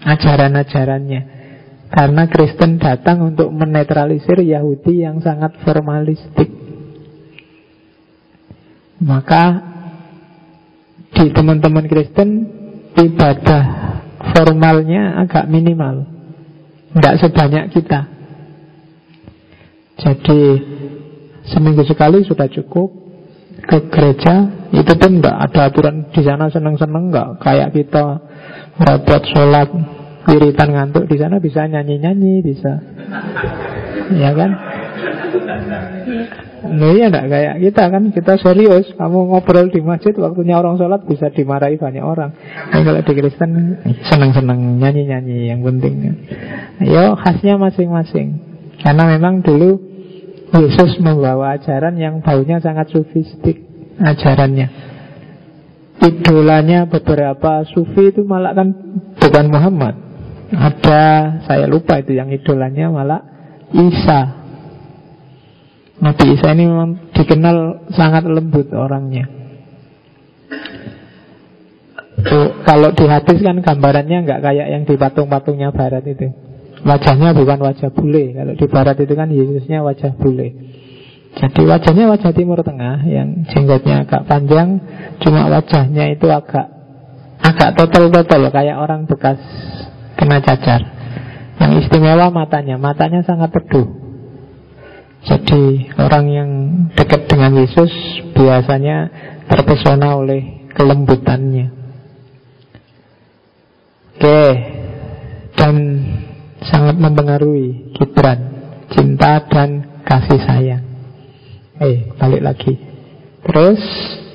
ajaran-ajarannya. 0.01 1.23
Karena 1.93 2.25
Kristen 2.27 2.81
datang 2.81 3.23
untuk 3.23 3.53
menetralisir 3.53 4.41
Yahudi 4.41 5.05
yang 5.05 5.21
sangat 5.21 5.61
formalistik. 5.61 6.49
Maka 9.05 9.45
di 11.13 11.29
teman-teman 11.31 11.85
Kristen 11.85 12.29
ibadah 12.97 13.63
formalnya 14.33 15.21
agak 15.21 15.47
minimal. 15.47 16.09
Tidak 16.97 17.15
sebanyak 17.21 17.65
kita. 17.75 18.01
Jadi 19.95 20.43
seminggu 21.49 21.85
sekali 21.85 22.25
sudah 22.25 22.49
cukup. 22.49 23.05
Ke 23.65 23.81
gereja 23.89 24.67
itu 24.75 24.93
pun 24.99 25.23
tidak 25.23 25.37
ada 25.49 25.61
aturan 25.71 26.11
di 26.11 26.21
sana 26.21 26.51
seneng-seneng 26.53 27.09
nggak? 27.09 27.29
Kayak 27.41 27.73
kita 27.73 28.21
repot 28.77 29.23
sholat 29.31 29.69
wiritan 30.27 30.69
ngantuk 30.75 31.05
di 31.09 31.17
sana 31.17 31.39
bisa 31.41 31.65
nyanyi-nyanyi 31.65 32.45
bisa. 32.45 32.83
Ya 34.13 34.37
kan? 34.37 34.51
Nah 36.65 36.91
iya 36.97 37.13
enggak 37.13 37.29
kayak 37.29 37.55
kita 37.61 37.83
kan 37.93 38.03
Kita 38.13 38.33
serius. 38.41 38.89
Kamu 38.97 39.33
ngobrol 39.33 39.69
di 39.69 39.85
masjid 39.85 40.17
Waktunya 40.17 40.57
orang 40.57 40.81
sholat 40.81 41.05
bisa 41.05 41.29
dimarahi 41.29 41.77
banyak 41.77 42.05
orang. 42.05 42.33
Nah 42.73 42.81
kalau 42.81 43.01
di 43.05 43.13
Kristen 43.13 43.51
Seneng-seneng 44.09 44.81
nyanyi-nyanyi 44.81 45.53
Yang 45.53 45.61
penting. 45.73 45.95
Yo 46.85 47.17
khasnya 47.21 47.61
masing-masing. 47.61 48.41
Karena 48.81 49.09
memang 49.09 49.41
dulu 49.41 49.94
Yesus 50.55 51.03
membawa 51.03 51.59
ajaran 51.59 51.99
yang 51.99 52.23
baunya 52.23 52.63
sangat 52.63 52.95
sufistik 52.95 53.67
Ajarannya 53.99 54.71
Idolanya 55.99 56.87
beberapa 56.87 57.67
sufi 57.67 58.15
itu 58.15 58.23
malah 58.23 58.55
kan 58.55 58.71
Bukan 59.19 59.47
Muhammad 59.51 59.95
Ada 60.55 61.39
Saya 61.51 61.67
lupa 61.67 61.99
itu 61.99 62.15
yang 62.15 62.31
idolanya 62.31 62.91
malah 62.91 63.21
Isa 63.75 64.45
Nabi 66.05 66.35
Isa 66.35 66.53
ini 66.53 66.69
memang 66.69 67.15
dikenal 67.15 67.89
sangat 67.95 68.27
lembut 68.27 68.69
orangnya. 68.75 69.25
Tuh, 72.25 72.61
kalau 72.65 72.93
di 72.93 73.05
hadis 73.09 73.41
kan 73.41 73.61
gambarannya 73.65 74.29
nggak 74.29 74.41
kayak 74.45 74.67
yang 74.69 74.83
di 74.89 74.95
patung-patungnya 75.01 75.73
Barat 75.73 76.05
itu. 76.09 76.29
Wajahnya 76.85 77.33
bukan 77.33 77.59
wajah 77.65 77.89
bule. 77.97 78.37
Kalau 78.37 78.53
di 78.53 78.67
Barat 78.69 78.97
itu 79.01 79.15
kan 79.17 79.33
Yesusnya 79.33 79.81
wajah 79.81 80.13
bule. 80.21 80.53
Jadi 81.35 81.67
wajahnya 81.67 82.05
wajah 82.13 82.31
Timur 82.31 82.63
Tengah 82.63 83.03
yang 83.09 83.43
jenggotnya 83.51 84.07
agak 84.07 84.23
panjang, 84.31 84.79
cuma 85.19 85.51
wajahnya 85.51 86.15
itu 86.15 86.31
agak 86.31 86.71
agak 87.43 87.75
total-total 87.75 88.55
kayak 88.55 88.77
orang 88.79 89.09
bekas 89.11 89.41
kena 90.15 90.39
cacar. 90.39 90.81
Yang 91.59 91.87
istimewa 91.87 92.31
matanya, 92.31 92.79
matanya 92.79 93.27
sangat 93.27 93.51
teduh. 93.51 93.89
Jadi 95.25 95.89
orang 95.97 96.25
yang 96.29 96.51
dekat 96.93 97.27
dengan 97.27 97.57
Yesus 97.57 97.91
biasanya 98.37 99.09
terpesona 99.49 100.21
oleh 100.21 100.69
kelembutannya. 100.77 101.73
Oke, 104.15 104.43
dan 105.57 105.75
sangat 106.69 106.97
mempengaruhi 106.97 107.93
Gibran, 107.97 108.41
cinta 108.93 109.45
dan 109.49 110.01
kasih 110.05 110.41
sayang. 110.41 110.85
Eh, 111.81 112.15
balik 112.17 112.43
lagi. 112.45 112.75
Terus 113.45 113.81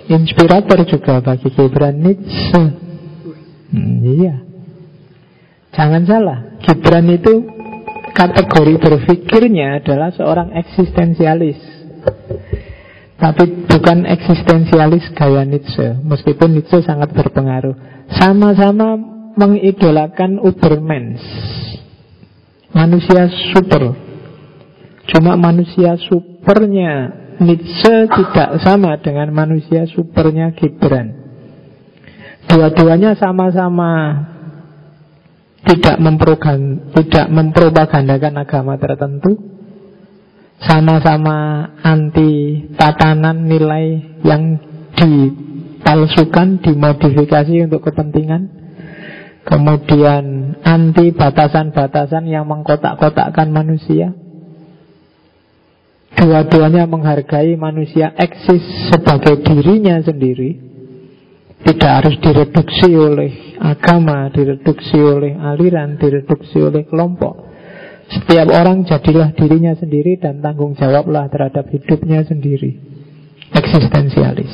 inspirator 0.09 0.85
juga 0.85 1.21
bagi 1.23 1.49
Gibran 1.49 1.95
Nietzsche. 1.97 2.63
Hmm, 3.69 3.95
iya. 4.05 4.35
Jangan 5.73 6.03
salah, 6.05 6.39
Gibran 6.65 7.07
itu 7.13 7.45
kategori 8.13 8.75
berpikirnya 8.81 9.79
adalah 9.79 10.09
seorang 10.11 10.51
eksistensialis. 10.57 11.57
Tapi 13.19 13.67
bukan 13.67 14.07
eksistensialis 14.07 15.11
gaya 15.11 15.43
Nietzsche, 15.43 15.99
meskipun 16.03 16.55
Nietzsche 16.55 16.79
sangat 16.83 17.11
berpengaruh. 17.11 17.75
Sama-sama 18.15 18.95
mengidolakan 19.35 20.39
Ubermens, 20.39 21.19
manusia 22.73 23.29
super. 23.53 23.95
Cuma 25.09 25.33
manusia 25.33 25.97
supernya 25.97 27.19
Nietzsche 27.39 28.11
tidak 28.11 28.59
sama 28.61 28.99
dengan 28.99 29.31
manusia 29.31 29.87
supernya 29.87 30.51
Gibran. 30.53 31.15
Dua-duanya 32.51 33.15
sama-sama 33.15 34.25
tidak 35.63 35.97
memprogan, 36.03 36.91
tidak 36.91 37.31
mempropagandakan 37.31 38.43
agama 38.43 38.75
tertentu, 38.75 39.39
sama-sama 40.59 41.71
anti 41.79 42.67
tatanan 42.75 43.47
nilai 43.47 44.19
yang 44.27 44.59
dipalsukan, 44.99 46.59
dimodifikasi 46.59 47.71
untuk 47.71 47.87
kepentingan, 47.87 48.58
kemudian 49.49 50.55
anti 50.61 51.09
batasan-batasan 51.09 52.29
yang 52.29 52.45
mengkotak-kotakkan 52.45 53.49
manusia. 53.49 54.13
Dua-duanya 56.13 56.85
menghargai 56.85 57.57
manusia 57.57 58.13
eksis 58.13 58.93
sebagai 58.93 59.41
dirinya 59.41 59.97
sendiri 60.05 60.69
tidak 61.65 61.91
harus 62.01 62.15
direduksi 62.21 62.89
oleh 62.93 63.57
agama, 63.59 64.29
direduksi 64.31 64.95
oleh 64.95 65.35
aliran, 65.35 65.97
direduksi 65.97 66.61
oleh 66.61 66.85
kelompok. 66.87 67.49
Setiap 68.09 68.49
orang 68.49 68.89
jadilah 68.89 69.33
dirinya 69.37 69.77
sendiri 69.77 70.17
dan 70.17 70.41
tanggung 70.41 70.73
jawablah 70.73 71.29
terhadap 71.29 71.69
hidupnya 71.69 72.25
sendiri. 72.25 72.73
Eksistensialis. 73.53 74.49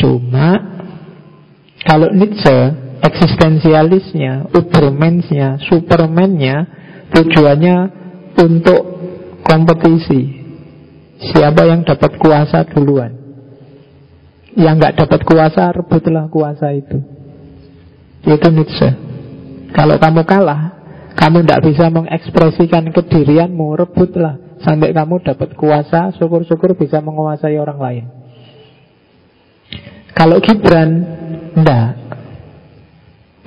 Cuma 0.00 0.56
kalau 1.84 2.08
Nietzsche 2.14 2.87
eksistensialisnya, 3.02 4.50
Ubermensnya, 4.54 5.62
Supermannya 5.66 6.56
tujuannya 7.14 7.76
untuk 8.38 8.80
kompetisi. 9.42 10.38
Siapa 11.18 11.66
yang 11.66 11.82
dapat 11.82 12.14
kuasa 12.20 12.62
duluan. 12.70 13.10
Yang 14.54 14.74
nggak 14.78 14.96
dapat 15.02 15.20
kuasa, 15.26 15.70
rebutlah 15.74 16.26
kuasa 16.30 16.74
itu. 16.74 16.98
Itu 18.26 18.48
Nietzsche. 18.50 18.90
Kalau 19.74 19.98
kamu 19.98 20.22
kalah, 20.26 20.78
kamu 21.18 21.42
tidak 21.42 21.62
bisa 21.66 21.90
mengekspresikan 21.90 22.90
kedirianmu, 22.94 23.74
rebutlah. 23.74 24.38
Sampai 24.62 24.90
kamu 24.90 25.22
dapat 25.22 25.54
kuasa, 25.54 26.10
syukur-syukur 26.18 26.74
bisa 26.74 26.98
menguasai 26.98 27.58
orang 27.58 27.78
lain. 27.78 28.04
Kalau 30.14 30.42
Gibran, 30.42 30.90
enggak. 31.54 31.94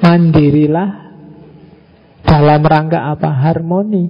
Mandirilah 0.02 0.90
dalam 2.26 2.62
rangka 2.66 3.00
apa? 3.14 3.30
Harmoni. 3.30 4.06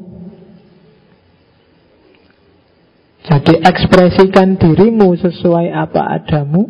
Jadi 3.22 3.54
ekspresikan 3.62 4.58
dirimu 4.58 5.14
sesuai 5.14 5.70
apa 5.70 6.02
adamu 6.18 6.66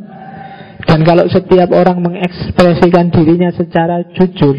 dan 0.86 1.05
kalau 1.05 1.26
setiap 1.30 1.69
orang 1.72 2.01
mengekspresikan 2.01 3.13
dirinya 3.13 3.53
secara 3.53 4.03
jujur 4.17 4.57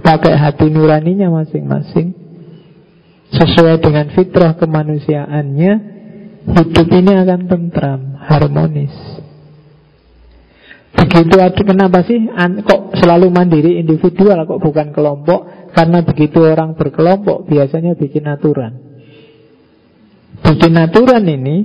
Pakai 0.00 0.38
hati 0.38 0.70
nuraninya 0.70 1.28
masing-masing 1.32 2.14
Sesuai 3.34 3.82
dengan 3.82 4.08
fitrah 4.14 4.54
kemanusiaannya 4.54 5.72
Hidup 6.46 6.88
ini 6.94 7.12
akan 7.12 7.40
tentram, 7.50 8.00
harmonis 8.22 9.15
Begitu 10.96 11.36
ada 11.36 11.60
kenapa 11.60 12.02
sih 12.08 12.28
kok 12.64 12.96
selalu 12.96 13.28
mandiri 13.28 13.76
individual 13.80 14.48
kok 14.48 14.60
bukan 14.60 14.96
kelompok 14.96 15.70
Karena 15.76 16.00
begitu 16.00 16.40
orang 16.40 16.72
berkelompok 16.72 17.44
biasanya 17.48 17.92
bikin 17.96 18.24
aturan 18.24 18.80
Bikin 20.40 20.72
aturan 20.76 21.24
ini 21.28 21.56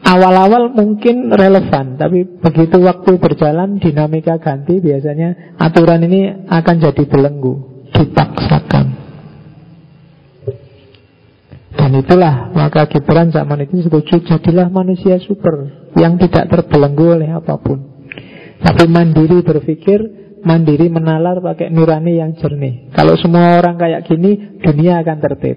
Awal-awal 0.00 0.72
mungkin 0.72 1.28
relevan, 1.28 2.00
tapi 2.00 2.24
begitu 2.24 2.80
waktu 2.80 3.20
berjalan 3.20 3.76
dinamika 3.76 4.40
ganti 4.40 4.80
biasanya 4.80 5.54
aturan 5.60 6.00
ini 6.08 6.48
akan 6.48 6.76
jadi 6.80 7.04
belenggu, 7.04 7.84
dipaksakan. 7.92 8.96
Dan 11.76 11.90
itulah 12.00 12.48
maka 12.56 12.88
Gibran 12.88 13.28
zaman 13.28 13.68
itu 13.68 13.84
setuju 13.84 14.24
jadilah 14.24 14.72
manusia 14.72 15.20
super 15.20 15.68
yang 16.00 16.16
tidak 16.16 16.48
terbelenggu 16.48 17.20
oleh 17.20 17.30
apa 17.36 17.60
pun. 17.60 17.99
Tapi 18.60 18.84
mandiri 18.86 19.40
berpikir, 19.40 19.98
mandiri 20.44 20.92
menalar 20.92 21.40
pakai 21.40 21.72
nurani 21.72 22.20
yang 22.20 22.36
jernih. 22.36 22.92
Kalau 22.92 23.16
semua 23.16 23.56
orang 23.60 23.80
kayak 23.80 24.04
gini, 24.04 24.60
dunia 24.60 25.00
akan 25.00 25.18
tertib. 25.20 25.56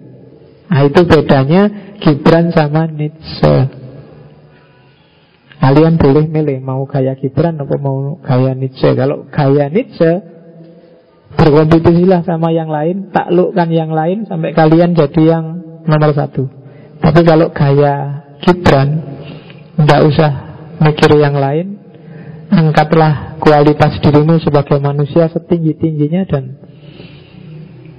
Nah 0.72 0.82
itu 0.88 1.02
bedanya 1.06 1.62
Gibran 2.00 2.50
sama 2.56 2.88
Nietzsche. 2.88 3.56
Kalian 5.64 5.96
boleh 5.96 6.28
milih 6.28 6.60
mau 6.60 6.84
gaya 6.84 7.16
Gibran 7.16 7.60
atau 7.60 7.78
mau 7.80 8.20
gaya 8.24 8.56
Nietzsche. 8.56 8.96
Kalau 8.96 9.28
gaya 9.32 9.68
Nietzsche 9.70 10.12
berkompetisilah 11.38 12.24
sama 12.24 12.50
yang 12.56 12.72
lain, 12.72 13.12
taklukkan 13.12 13.70
yang 13.72 13.92
lain 13.92 14.26
sampai 14.28 14.56
kalian 14.56 14.96
jadi 14.96 15.24
yang 15.24 15.46
nomor 15.88 16.12
satu. 16.16 16.48
Tapi 17.00 17.22
kalau 17.28 17.52
gaya 17.52 18.26
Gibran, 18.44 18.90
tidak 19.80 20.02
usah 20.08 20.32
mikir 20.84 21.12
yang 21.16 21.36
lain, 21.40 21.73
angkatlah 22.54 23.42
kualitas 23.42 23.98
dirimu 24.00 24.38
sebagai 24.38 24.78
manusia 24.78 25.26
setinggi-tingginya 25.34 26.24
dan 26.30 26.44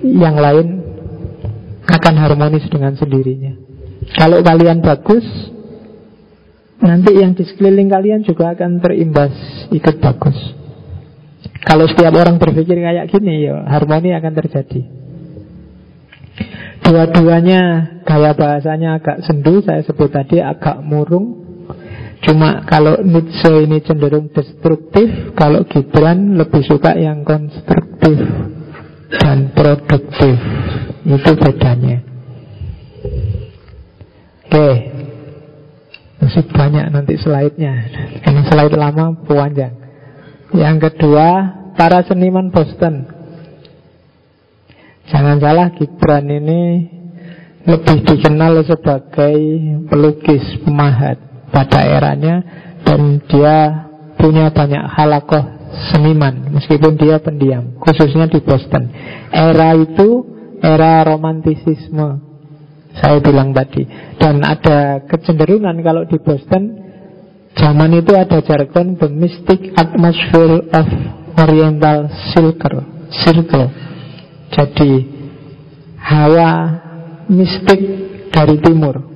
yang 0.04 0.38
lain 0.38 0.84
akan 1.84 2.14
harmonis 2.16 2.64
dengan 2.70 2.94
sendirinya. 2.94 3.58
Kalau 4.14 4.40
kalian 4.40 4.84
bagus, 4.84 5.24
nanti 6.80 7.18
yang 7.18 7.34
di 7.34 7.44
sekeliling 7.44 7.90
kalian 7.90 8.20
juga 8.22 8.54
akan 8.54 8.80
terimbas 8.80 9.34
ikut 9.72 9.96
bagus. 10.00 10.36
Kalau 11.64 11.88
setiap 11.88 12.12
orang 12.12 12.36
berpikir 12.36 12.76
kayak 12.76 13.08
gini, 13.08 13.48
ya 13.48 13.64
harmoni 13.64 14.12
akan 14.12 14.32
terjadi. 14.36 14.80
Dua-duanya 16.84 17.60
gaya 18.04 18.36
bahasanya 18.36 19.00
agak 19.00 19.24
sendu, 19.24 19.64
saya 19.64 19.80
sebut 19.80 20.12
tadi 20.12 20.44
agak 20.44 20.84
murung. 20.84 21.43
Cuma 22.24 22.64
kalau 22.64 23.04
Nietzsche 23.04 23.68
ini 23.68 23.84
cenderung 23.84 24.32
destruktif, 24.32 25.36
kalau 25.36 25.60
Gibran 25.68 26.40
lebih 26.40 26.64
suka 26.64 26.96
yang 26.96 27.20
konstruktif 27.20 28.16
dan 29.12 29.52
produktif. 29.52 30.40
Itu 31.04 31.36
bedanya. 31.36 32.00
Oke, 34.48 34.68
masih 36.16 36.44
banyak 36.48 36.86
nanti 36.88 37.20
slide-nya. 37.20 37.92
Karena 38.24 38.42
slide 38.48 38.76
lama 38.80 39.12
panjang. 39.28 39.76
Yang 40.56 40.76
kedua, 40.88 41.28
para 41.76 42.00
seniman 42.08 42.48
Boston. 42.48 43.04
Jangan 45.12 45.44
salah 45.44 45.68
Gibran 45.76 46.24
ini 46.24 46.88
lebih 47.68 48.00
dikenal 48.00 48.64
sebagai 48.64 49.36
pelukis 49.92 50.44
pemahat 50.64 51.33
pada 51.54 51.86
eranya 51.86 52.42
dan 52.82 53.22
dia 53.30 53.86
punya 54.18 54.50
banyak 54.50 54.82
halakoh 54.90 55.44
seniman 55.94 56.50
meskipun 56.50 56.98
dia 56.98 57.22
pendiam 57.22 57.78
khususnya 57.78 58.26
di 58.26 58.42
Boston. 58.42 58.90
Era 59.30 59.78
itu 59.78 60.26
era 60.58 61.06
romantisisme 61.06 62.34
saya 62.94 63.18
bilang 63.22 63.54
tadi. 63.54 63.86
Dan 64.18 64.42
ada 64.42 65.02
kecenderungan 65.06 65.78
kalau 65.82 66.02
di 66.06 66.18
Boston 66.18 66.82
zaman 67.54 67.94
itu 67.94 68.14
ada 68.18 68.42
jargon 68.42 68.98
the 68.98 69.06
mystic 69.06 69.70
atmosphere 69.78 70.66
of 70.74 70.86
oriental 71.38 72.10
circle 72.34 72.82
circle 73.10 73.70
jadi 74.54 74.92
hawa 75.98 76.50
mistik 77.26 77.80
dari 78.30 78.56
timur. 78.62 79.13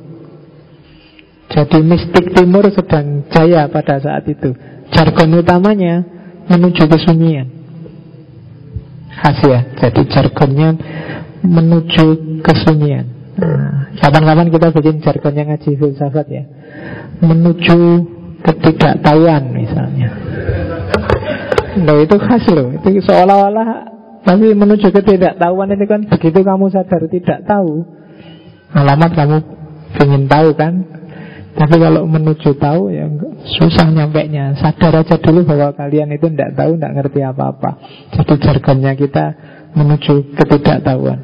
Jadi 1.49 1.78
mistik 1.80 2.36
timur 2.36 2.68
sedang 2.68 3.24
jaya 3.32 3.68
pada 3.72 3.96
saat 3.99 4.24
itu. 4.28 4.53
Jargon 4.92 5.40
utamanya 5.40 6.05
menuju 6.49 6.84
kesunyian. 6.88 7.49
Khas 9.18 9.38
ya. 9.44 9.61
Jadi 9.80 10.03
jargonnya 10.12 10.76
menuju 11.42 12.05
kesunyian. 12.44 13.07
Nah, 13.38 13.94
kapan-kapan 13.96 14.51
kita 14.51 14.68
bikin 14.74 14.96
jargonnya 15.01 15.42
ngaji 15.49 15.70
filsafat 15.78 16.26
ya. 16.28 16.44
Menuju 17.24 17.78
ketidaktahuan 18.44 19.42
misalnya. 19.51 20.09
Nah 21.78 21.96
itu 22.03 22.16
khas 22.18 22.44
loh. 22.51 22.74
Itu 22.76 22.99
seolah-olah 23.03 23.99
tapi 24.28 24.53
menuju 24.53 24.92
ketidaktahuan 24.92 25.72
ini 25.72 25.86
kan 25.88 26.05
begitu 26.05 26.44
kamu 26.44 26.68
sadar 26.68 27.07
tidak 27.09 27.49
tahu, 27.49 27.86
alamat 28.76 29.11
kamu 29.16 29.36
ingin 30.05 30.24
tahu 30.28 30.49
kan. 30.53 30.84
Tapi 31.59 31.74
kalau 31.74 32.06
menuju 32.06 32.54
tahu 32.54 32.94
ya 32.94 33.11
susah 33.59 33.90
nyampe 33.90 34.30
nya. 34.30 34.54
Sadar 34.54 35.02
aja 35.02 35.18
dulu 35.18 35.42
bahwa 35.42 35.74
kalian 35.74 36.14
itu 36.14 36.30
tidak 36.30 36.54
tahu, 36.54 36.78
tidak 36.78 36.92
ngerti 36.94 37.20
apa-apa. 37.26 37.70
Jadi 38.14 38.34
jargonnya 38.38 38.94
kita 38.94 39.24
menuju 39.74 40.38
ketidaktahuan. 40.38 41.18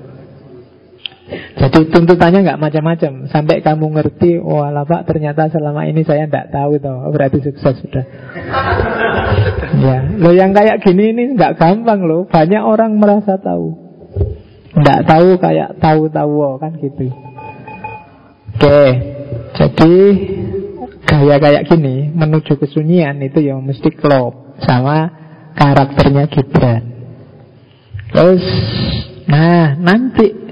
Jadi 1.55 1.80
tuntutannya 1.87 2.51
nggak 2.51 2.61
macam-macam. 2.61 3.30
Sampai 3.30 3.62
kamu 3.62 3.95
ngerti 3.95 4.43
Oh 4.43 4.61
ala 4.61 4.82
pak 4.82 5.07
ternyata 5.07 5.49
selama 5.49 5.87
ini 5.87 6.03
saya 6.03 6.26
tidak 6.26 6.51
tahu 6.51 6.82
toh. 6.82 7.14
Berarti 7.14 7.39
sukses 7.39 7.78
sudah. 7.78 8.05
Ya. 9.74 10.07
Lo 10.22 10.30
yang 10.30 10.55
kayak 10.55 10.87
gini 10.87 11.11
ini 11.11 11.35
nggak 11.35 11.59
gampang 11.59 12.07
loh. 12.07 12.30
Banyak 12.30 12.62
orang 12.62 12.95
merasa 12.95 13.39
tahu. 13.39 13.74
Nggak 14.74 15.01
tahu 15.07 15.28
kayak 15.39 15.82
tahu-tahu 15.82 16.35
oh, 16.39 16.55
kan 16.62 16.78
gitu. 16.78 17.11
Oke 18.55 19.14
Jadi 19.55 19.95
Gaya 21.05 21.37
kayak 21.39 21.68
gini 21.68 22.11
Menuju 22.11 22.57
kesunyian 22.59 23.20
itu 23.22 23.45
yang 23.45 23.62
mesti 23.62 23.93
klop 23.95 24.59
Sama 24.64 25.11
karakternya 25.55 26.26
Gibran. 26.30 26.82
Terus 28.11 28.45
Nah 29.30 29.78
nanti 29.78 30.45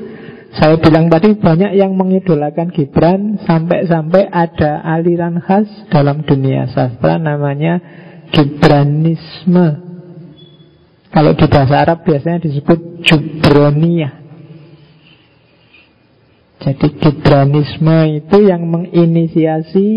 saya 0.53 0.77
bilang 0.77 1.09
tadi 1.09 1.33
banyak 1.33 1.73
yang 1.81 1.97
mengidolakan 1.97 2.69
Gibran 2.71 3.41
Sampai-sampai 3.41 4.29
ada 4.29 4.85
aliran 4.85 5.41
khas 5.41 5.67
dalam 5.89 6.23
dunia 6.29 6.69
sastra 6.69 7.17
Namanya 7.17 7.81
Gibranisme. 8.33 9.69
Kalau 11.13 11.37
di 11.37 11.45
bahasa 11.45 11.85
Arab 11.85 12.09
biasanya 12.09 12.41
disebut 12.41 13.05
Jubronia 13.05 14.22
Jadi 16.63 16.87
Gibranisme 17.03 18.23
itu 18.23 18.37
yang 18.47 18.63
menginisiasi 18.71 19.89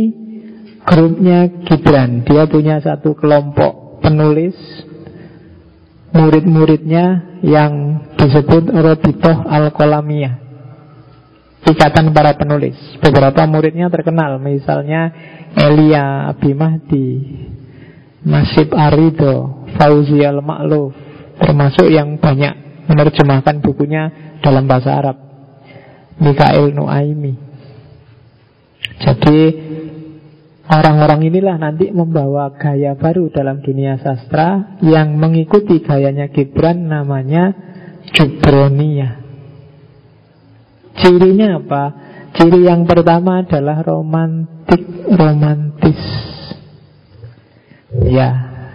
grupnya 0.81 1.45
Gibran 1.61 2.25
Dia 2.25 2.49
punya 2.49 2.81
satu 2.81 3.13
kelompok 3.13 4.01
penulis 4.01 4.57
Murid-muridnya 6.09 7.37
yang 7.45 8.01
disebut 8.17 8.71
Robitoh 8.71 9.45
Al-Kolamiyah 9.45 10.45
ikatan 11.65 12.13
para 12.13 12.37
penulis. 12.37 12.77
Beberapa 13.01 13.49
muridnya 13.49 13.89
terkenal, 13.89 14.37
misalnya 14.37 15.09
Elia 15.57 16.29
Abimahdi, 16.29 17.09
Nasib 18.25 18.69
Arido, 18.73 19.65
Fauzi 19.77 20.21
Al-Ma'luf, 20.21 20.93
termasuk 21.41 21.89
yang 21.89 22.21
banyak 22.21 22.85
menerjemahkan 22.85 23.65
bukunya 23.65 24.37
dalam 24.45 24.69
bahasa 24.69 24.93
Arab. 24.93 25.24
Mikael 26.19 26.71
Nuaimi. 26.71 27.33
Jadi 28.95 29.39
orang-orang 30.65 31.19
inilah 31.27 31.55
nanti 31.59 31.91
membawa 31.91 32.55
gaya 32.55 32.95
baru 32.95 33.27
dalam 33.29 33.59
dunia 33.59 33.99
sastra 33.99 34.79
yang 34.79 35.19
mengikuti 35.19 35.83
gayanya 35.83 36.31
Gibran 36.31 36.87
namanya 36.87 37.51
Jubroniyah. 38.15 39.25
Cirinya 40.95 41.59
apa? 41.59 41.83
Ciri 42.35 42.67
yang 42.67 42.87
pertama 42.87 43.43
adalah 43.43 43.83
romantik 43.83 44.83
romantis. 45.11 45.99
Ya, 48.03 48.29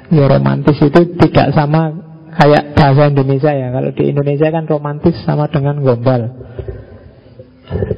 ya 0.08 0.24
romantis 0.28 0.80
itu 0.80 1.00
tidak 1.16 1.52
sama 1.52 1.92
kayak 2.36 2.72
bahasa 2.76 3.12
Indonesia 3.12 3.52
ya. 3.52 3.68
Kalau 3.72 3.90
di 3.92 4.04
Indonesia 4.08 4.48
kan 4.48 4.64
romantis 4.64 5.16
sama 5.24 5.48
dengan 5.48 5.80
gombal. 5.80 6.49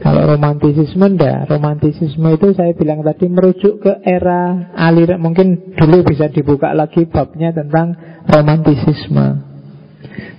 Kalau 0.04 0.28
romantisisme 0.36 1.16
enggak, 1.16 1.48
romantisisme 1.48 2.28
itu 2.36 2.52
saya 2.52 2.76
bilang 2.76 3.00
tadi 3.00 3.24
merujuk 3.24 3.80
ke 3.80 3.92
era 4.04 4.68
aliran 4.76 5.16
mungkin 5.16 5.72
dulu 5.72 6.04
bisa 6.04 6.28
dibuka 6.28 6.76
lagi 6.76 7.08
babnya 7.08 7.56
tentang 7.56 7.96
romantisisme 8.28 9.52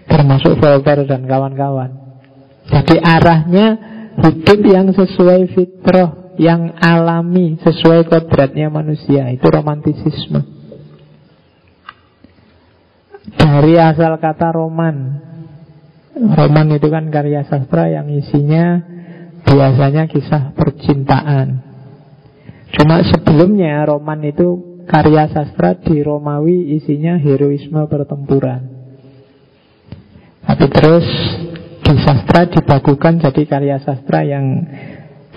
termasuk 0.07 0.59
Voltaire 0.59 1.07
dan 1.07 1.25
kawan-kawan. 1.25 1.91
Jadi 2.69 2.95
arahnya 3.01 3.67
hidup 4.23 4.59
yang 4.63 4.87
sesuai 4.93 5.51
fitrah, 5.51 6.37
yang 6.39 6.77
alami, 6.79 7.59
sesuai 7.59 8.07
kodratnya 8.07 8.71
manusia. 8.71 9.27
Itu 9.33 9.51
romantisisme. 9.51 10.41
Dari 13.35 13.73
asal 13.79 14.15
kata 14.19 14.53
roman. 14.55 14.95
Roman 16.13 16.67
itu 16.77 16.87
kan 16.93 17.09
karya 17.09 17.41
sastra 17.49 17.89
yang 17.89 18.05
isinya 18.13 18.79
biasanya 19.53 20.09
kisah 20.09 20.57
percintaan. 20.57 21.61
Cuma 22.73 23.05
sebelumnya 23.05 23.85
roman 23.85 24.17
itu 24.25 24.81
karya 24.89 25.29
sastra 25.29 25.77
di 25.77 26.01
Romawi 26.01 26.73
isinya 26.73 27.21
heroisme 27.21 27.85
pertempuran. 27.85 28.65
Tapi 30.43 30.65
terus 30.73 31.05
di 31.85 31.93
sastra 32.01 32.49
dibagukan 32.49 33.21
jadi 33.21 33.43
karya 33.45 33.77
sastra 33.85 34.25
yang 34.25 34.65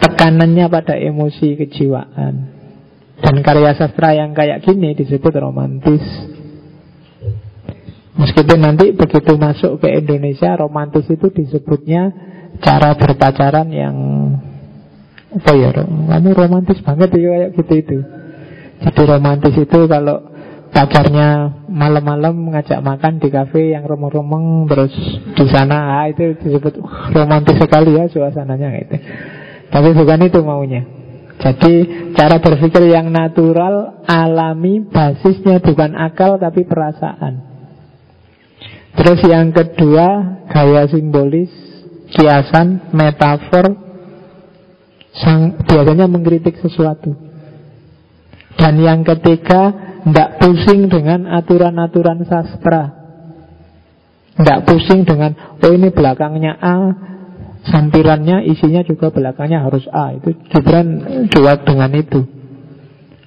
tekanannya 0.00 0.66
pada 0.72 0.96
emosi 0.96 1.60
kejiwaan. 1.60 2.56
Dan 3.20 3.36
karya 3.44 3.76
sastra 3.76 4.16
yang 4.16 4.32
kayak 4.32 4.64
gini 4.64 4.96
disebut 4.96 5.32
romantis. 5.36 6.04
Meskipun 8.16 8.64
nanti 8.64 8.96
begitu 8.96 9.36
masuk 9.36 9.84
ke 9.84 9.92
Indonesia, 9.92 10.56
romantis 10.56 11.04
itu 11.04 11.28
disebutnya 11.28 12.35
cara 12.60 12.96
berpacaran 12.96 13.68
yang 13.72 13.96
apa 15.36 15.52
ya, 15.52 15.68
kamu 15.74 16.32
romantis 16.32 16.80
banget 16.80 17.12
ya 17.12 17.28
kayak 17.28 17.50
gitu 17.60 17.74
itu. 17.76 17.98
Jadi 18.80 19.02
romantis 19.04 19.54
itu 19.56 19.78
kalau 19.88 20.36
pacarnya 20.72 21.62
malam-malam 21.68 22.52
ngajak 22.52 22.80
makan 22.84 23.16
di 23.16 23.28
kafe 23.32 23.72
yang 23.72 23.88
remeng-remeng 23.88 24.68
terus 24.68 24.92
di 25.32 25.46
sana 25.48 26.00
ah, 26.00 26.06
itu 26.08 26.36
disebut 26.40 26.80
romantis 27.16 27.56
sekali 27.56 27.96
ya 27.96 28.08
suasananya 28.08 28.68
gitu. 28.84 28.96
Tapi 29.72 29.88
bukan 29.92 30.20
itu 30.24 30.40
maunya. 30.44 30.82
Jadi 31.36 31.72
cara 32.16 32.40
berpikir 32.40 32.88
yang 32.88 33.12
natural, 33.12 34.04
alami, 34.08 34.80
basisnya 34.88 35.60
bukan 35.60 35.92
akal 35.92 36.40
tapi 36.40 36.64
perasaan. 36.64 37.44
Terus 38.96 39.20
yang 39.28 39.52
kedua, 39.52 40.40
gaya 40.48 40.88
simbolis 40.88 41.52
kiasan, 42.10 42.92
metafor, 42.94 43.74
sang, 45.16 45.58
biasanya 45.66 46.06
mengkritik 46.06 46.58
sesuatu. 46.62 47.14
Dan 48.56 48.80
yang 48.80 49.04
ketiga, 49.04 49.74
tidak 50.06 50.38
pusing 50.40 50.88
dengan 50.88 51.28
aturan-aturan 51.28 52.24
sastra. 52.24 52.94
Tidak 54.36 54.58
pusing 54.68 55.02
dengan, 55.02 55.58
oh 55.60 55.72
ini 55.72 55.90
belakangnya 55.90 56.56
A, 56.60 56.76
sampirannya 57.66 58.46
isinya 58.46 58.84
juga 58.86 59.10
belakangnya 59.10 59.64
harus 59.64 59.84
A. 59.90 60.14
Itu 60.14 60.36
Gibran 60.52 60.88
jawab 61.32 61.66
dengan 61.66 61.90
itu. 61.96 62.22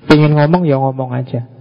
Pengen 0.07 0.33
ngomong 0.39 0.65
ya 0.65 0.79
ngomong 0.81 1.13
aja. 1.13 1.58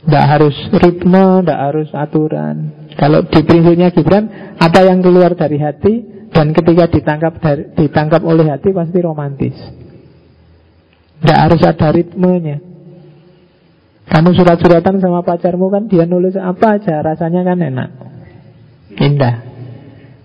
Tidak 0.00 0.26
harus 0.26 0.56
ritme, 0.72 1.44
tidak 1.44 1.60
harus 1.60 1.88
aturan. 1.92 2.56
Kalau 2.96 3.20
di 3.28 3.40
prinsipnya 3.44 3.92
Gibran, 3.92 4.56
apa 4.56 4.80
yang 4.80 5.04
keluar 5.04 5.36
dari 5.36 5.60
hati 5.60 5.94
dan 6.32 6.56
ketika 6.56 6.88
ditangkap 6.88 7.36
dari, 7.36 7.62
ditangkap 7.76 8.24
oleh 8.24 8.48
hati 8.48 8.72
pasti 8.72 8.98
romantis. 9.04 9.56
Tidak 11.20 11.38
harus 11.38 11.60
ada 11.60 11.92
ritmenya. 11.92 12.64
Kamu 14.10 14.34
surat-suratan 14.34 14.98
sama 14.98 15.22
pacarmu 15.22 15.70
kan 15.70 15.86
dia 15.86 16.08
nulis 16.08 16.34
apa 16.34 16.80
aja 16.80 16.98
rasanya 17.04 17.46
kan 17.46 17.58
enak. 17.60 17.90
Indah. 18.98 19.36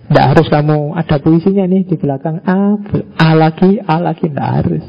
Tidak 0.06 0.26
harus 0.26 0.48
kamu 0.50 0.96
ada 0.96 1.18
puisinya 1.20 1.66
nih 1.68 1.84
di 1.86 1.96
belakang 1.98 2.42
A, 2.46 2.78
A 3.18 3.30
lagi, 3.34 3.78
A 3.82 3.98
lagi, 4.02 4.30
tidak 4.30 4.50
harus. 4.62 4.86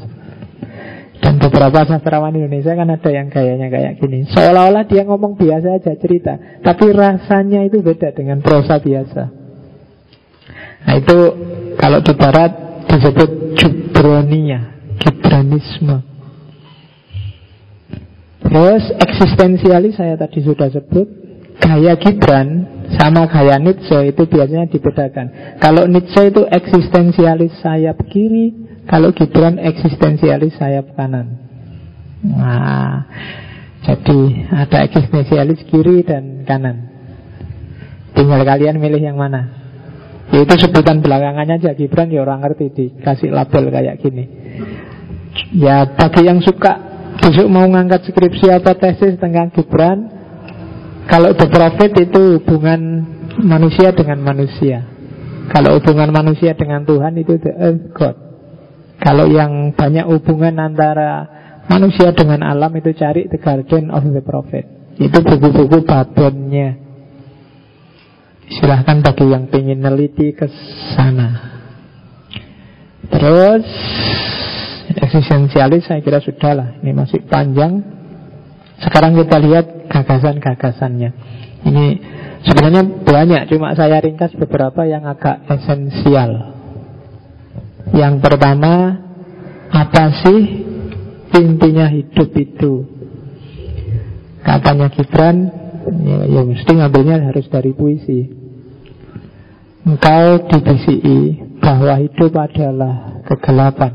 Dan 1.17 1.41
beberapa 1.41 1.81
sastrawan 1.81 2.37
Indonesia 2.37 2.77
kan 2.77 2.93
ada 2.93 3.09
yang 3.09 3.27
gayanya 3.33 3.67
kayak 3.73 3.97
gini. 3.97 4.29
Seolah-olah 4.29 4.85
dia 4.85 5.01
ngomong 5.01 5.33
biasa 5.33 5.81
aja 5.81 5.97
cerita 5.97 6.61
Tapi 6.61 6.93
rasanya 6.93 7.65
itu 7.65 7.81
beda 7.81 8.13
dengan 8.13 8.39
prosa 8.45 8.77
biasa. 8.77 9.23
Nah 10.87 10.93
itu 10.95 11.17
kalau 11.75 11.99
di 12.05 12.13
barat 12.13 12.51
disebut 12.85 13.59
Jubronia 13.59 14.77
Gibranisme 15.01 15.99
Terus 18.39 18.83
eksistensialis 18.95 19.99
saya 19.99 20.15
tadi 20.15 20.39
sudah 20.39 20.71
sebut 20.71 21.27
Gaya 21.57 21.97
Gibran 21.97 22.77
sama 22.95 23.27
gaya 23.27 23.59
Nietzsche 23.59 24.13
itu 24.13 24.23
biasanya 24.29 24.69
dibedakan. 24.71 25.57
Kalau 25.59 25.89
Nietzsche 25.89 26.29
itu 26.31 26.45
eksistensialis 26.47 27.59
sayap 27.59 27.97
kiri 28.07 28.66
kalau 28.87 29.11
Gibran 29.11 29.59
eksistensialis 29.59 30.55
sayap 30.55 30.95
kanan. 30.95 31.37
Nah, 32.23 33.03
jadi 33.83 34.19
ada 34.51 34.77
eksistensialis 34.87 35.63
kiri 35.67 36.01
dan 36.07 36.47
kanan. 36.47 36.87
Tinggal 38.15 38.41
kalian 38.47 38.81
milih 38.81 39.03
yang 39.03 39.19
mana. 39.19 39.53
Ya, 40.27 40.43
itu 40.43 40.55
sebutan 40.59 40.99
belakangannya 40.99 41.61
aja 41.61 41.71
Gibran 41.77 42.11
ya 42.11 42.23
orang 42.23 42.43
ngerti 42.43 42.73
dikasih 42.73 43.31
label 43.31 43.71
kayak 43.71 43.99
gini. 44.03 44.25
Ya 45.55 45.87
bagi 45.87 46.27
yang 46.27 46.43
suka 46.43 46.79
besok 47.21 47.47
mau 47.47 47.63
ngangkat 47.63 48.11
skripsi 48.11 48.51
apa 48.51 48.75
tesis 48.75 49.15
tentang 49.15 49.53
Gibran, 49.55 50.09
kalau 51.07 51.31
The 51.31 51.47
Prophet 51.47 51.91
itu 51.95 52.39
hubungan 52.43 53.07
manusia 53.39 53.95
dengan 53.95 54.19
manusia. 54.19 54.83
Kalau 55.47 55.79
hubungan 55.79 56.11
manusia 56.11 56.51
dengan 56.59 56.83
Tuhan 56.83 57.15
itu 57.15 57.39
the 57.39 57.53
earth 57.55 57.87
God. 57.95 58.26
Kalau 58.97 59.29
yang 59.29 59.77
banyak 59.77 60.05
hubungan 60.09 60.57
antara 60.57 61.29
manusia 61.69 62.15
dengan 62.15 62.41
alam 62.41 62.73
itu 62.73 62.95
cari 62.97 63.29
The 63.29 63.37
Garden 63.37 63.93
of 63.93 64.03
the 64.09 64.23
Prophet. 64.25 64.65
Itu 64.97 65.21
buku-buku 65.21 65.85
babonnya. 65.85 66.73
Silahkan 68.47 69.03
bagi 69.03 69.27
yang 69.29 69.45
ingin 69.51 69.83
neliti 69.83 70.33
ke 70.33 70.49
sana. 70.95 71.59
Terus 73.11 73.63
eksistensialis 74.97 75.85
saya 75.85 76.01
kira 76.01 76.17
sudah 76.23 76.51
lah. 76.57 76.69
Ini 76.81 76.91
masih 76.95 77.27
panjang. 77.29 77.83
Sekarang 78.81 79.13
kita 79.13 79.37
lihat 79.37 79.89
gagasan-gagasannya. 79.89 81.09
Ini 81.65 81.85
sebenarnya 82.45 82.83
banyak, 83.03 83.41
cuma 83.49 83.73
saya 83.73 83.97
ringkas 84.01 84.33
beberapa 84.37 84.85
yang 84.85 85.05
agak 85.05 85.43
esensial. 85.49 86.56
Yang 87.95 88.15
pertama, 88.19 88.73
apa 89.71 90.03
sih 90.23 90.41
intinya 91.37 91.87
hidup 91.87 92.29
itu? 92.35 92.83
Katanya 94.43 94.87
Gibran, 94.91 95.37
ya, 96.07 96.19
ya 96.27 96.41
mesti 96.43 96.71
ngambilnya 96.71 97.31
harus 97.31 97.47
dari 97.51 97.71
puisi. 97.75 98.31
Engkau 99.87 100.51
dibisiki 100.51 101.39
bahwa 101.63 101.95
hidup 101.99 102.35
adalah 102.35 103.23
kegelapan. 103.23 103.91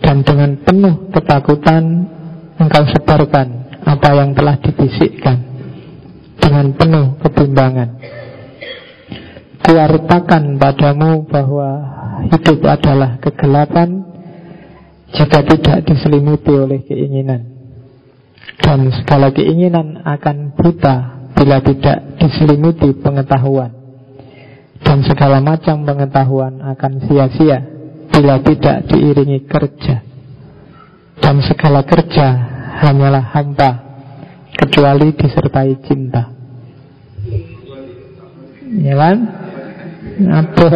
Dan 0.00 0.20
dengan 0.20 0.56
penuh 0.60 1.08
ketakutan 1.12 2.08
engkau 2.60 2.84
sebarkan 2.92 3.48
apa 3.84 4.08
yang 4.16 4.36
telah 4.36 4.56
dibisikkan. 4.60 5.38
Dengan 6.40 6.76
penuh 6.76 7.16
kebimbangan. 7.24 7.88
Kuartakan 9.64 10.60
padamu 10.60 11.24
bahwa 11.24 11.68
hidup 12.30 12.60
adalah 12.64 13.20
kegelapan 13.20 14.04
jika 15.14 15.40
tidak 15.46 15.78
diselimuti 15.86 16.52
oleh 16.52 16.80
keinginan. 16.82 17.54
Dan 18.60 18.90
segala 18.90 19.30
keinginan 19.34 20.02
akan 20.02 20.54
buta 20.56 20.96
bila 21.34 21.58
tidak 21.60 22.18
diselimuti 22.18 22.94
pengetahuan. 22.96 23.72
Dan 24.84 25.00
segala 25.02 25.40
macam 25.40 25.82
pengetahuan 25.82 26.60
akan 26.60 26.92
sia-sia 27.08 27.60
bila 28.12 28.38
tidak 28.42 28.86
diiringi 28.90 29.48
kerja. 29.48 30.04
Dan 31.18 31.40
segala 31.42 31.82
kerja 31.86 32.26
hanyalah 32.84 33.32
hampa 33.32 33.70
kecuali 34.54 35.14
disertai 35.14 35.72
cinta. 35.82 36.30
Ya 38.74 38.94
kan? 38.98 39.16
Apa? 40.30 40.68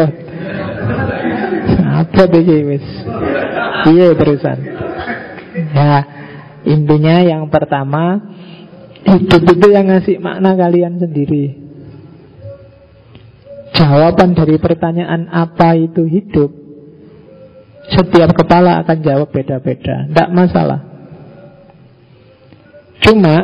Apa 1.79 2.27
iki 2.27 2.59
wis? 2.67 2.87
Iya 3.89 4.15
terusan. 4.19 4.59
Ya, 5.75 5.95
intinya 6.67 7.23
yang 7.23 7.51
pertama 7.51 8.19
hidup 9.07 9.43
itu 9.47 9.67
yang 9.71 9.87
ngasih 9.91 10.19
makna 10.19 10.55
kalian 10.59 10.99
sendiri. 10.99 11.69
Jawaban 13.79 14.35
dari 14.35 14.59
pertanyaan 14.59 15.31
apa 15.31 15.79
itu 15.79 16.03
hidup 16.09 16.51
Setiap 17.95 18.35
kepala 18.35 18.83
akan 18.83 18.99
jawab 19.07 19.31
beda-beda 19.31 20.09
Tidak 20.09 20.29
masalah 20.35 20.83
Cuma 23.07 23.37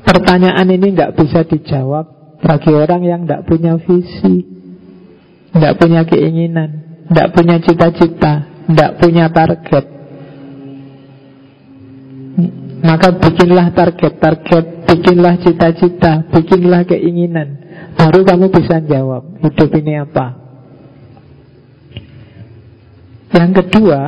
Pertanyaan 0.00 0.64
ini 0.70 0.86
nggak 0.96 1.12
bisa 1.18 1.44
dijawab 1.44 2.38
Bagi 2.40 2.72
orang 2.72 3.02
yang 3.04 3.20
tidak 3.28 3.44
punya 3.46 3.76
visi 3.76 4.61
tidak 5.52 5.72
punya 5.76 6.02
keinginan 6.08 6.70
Tidak 7.08 7.28
punya 7.36 7.56
cita-cita 7.60 8.32
Tidak 8.72 8.90
punya 8.96 9.28
target. 9.28 9.84
Maka 12.82 13.08
bikinlah 13.20 13.68
target-target 13.76 14.64
Bikinlah 14.88 15.34
cita-cita 15.44 16.24
Bikinlah 16.32 16.88
keinginan. 16.88 17.60
Baru 17.94 18.24
kamu 18.24 18.48
bisa 18.48 18.80
jawab 18.80 19.28
Hidup 19.44 19.70
ini 19.76 20.00
apa? 20.00 20.26
Yang 23.36 23.52
kedua 23.60 24.00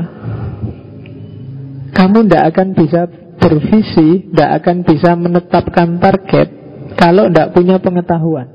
Kamu 1.93 2.19
tidak 2.25 2.45
akan 2.57 2.69
bisa 2.73 3.01
bervisi 3.37 4.33
Tidak 4.33 4.51
akan 4.65 4.77
bisa 4.81 5.13
menetapkan 5.13 6.01
target 6.01 6.49
Kalau 6.97 7.29
tidak 7.29 7.53
punya 7.53 7.77
pengetahuan 7.77 8.54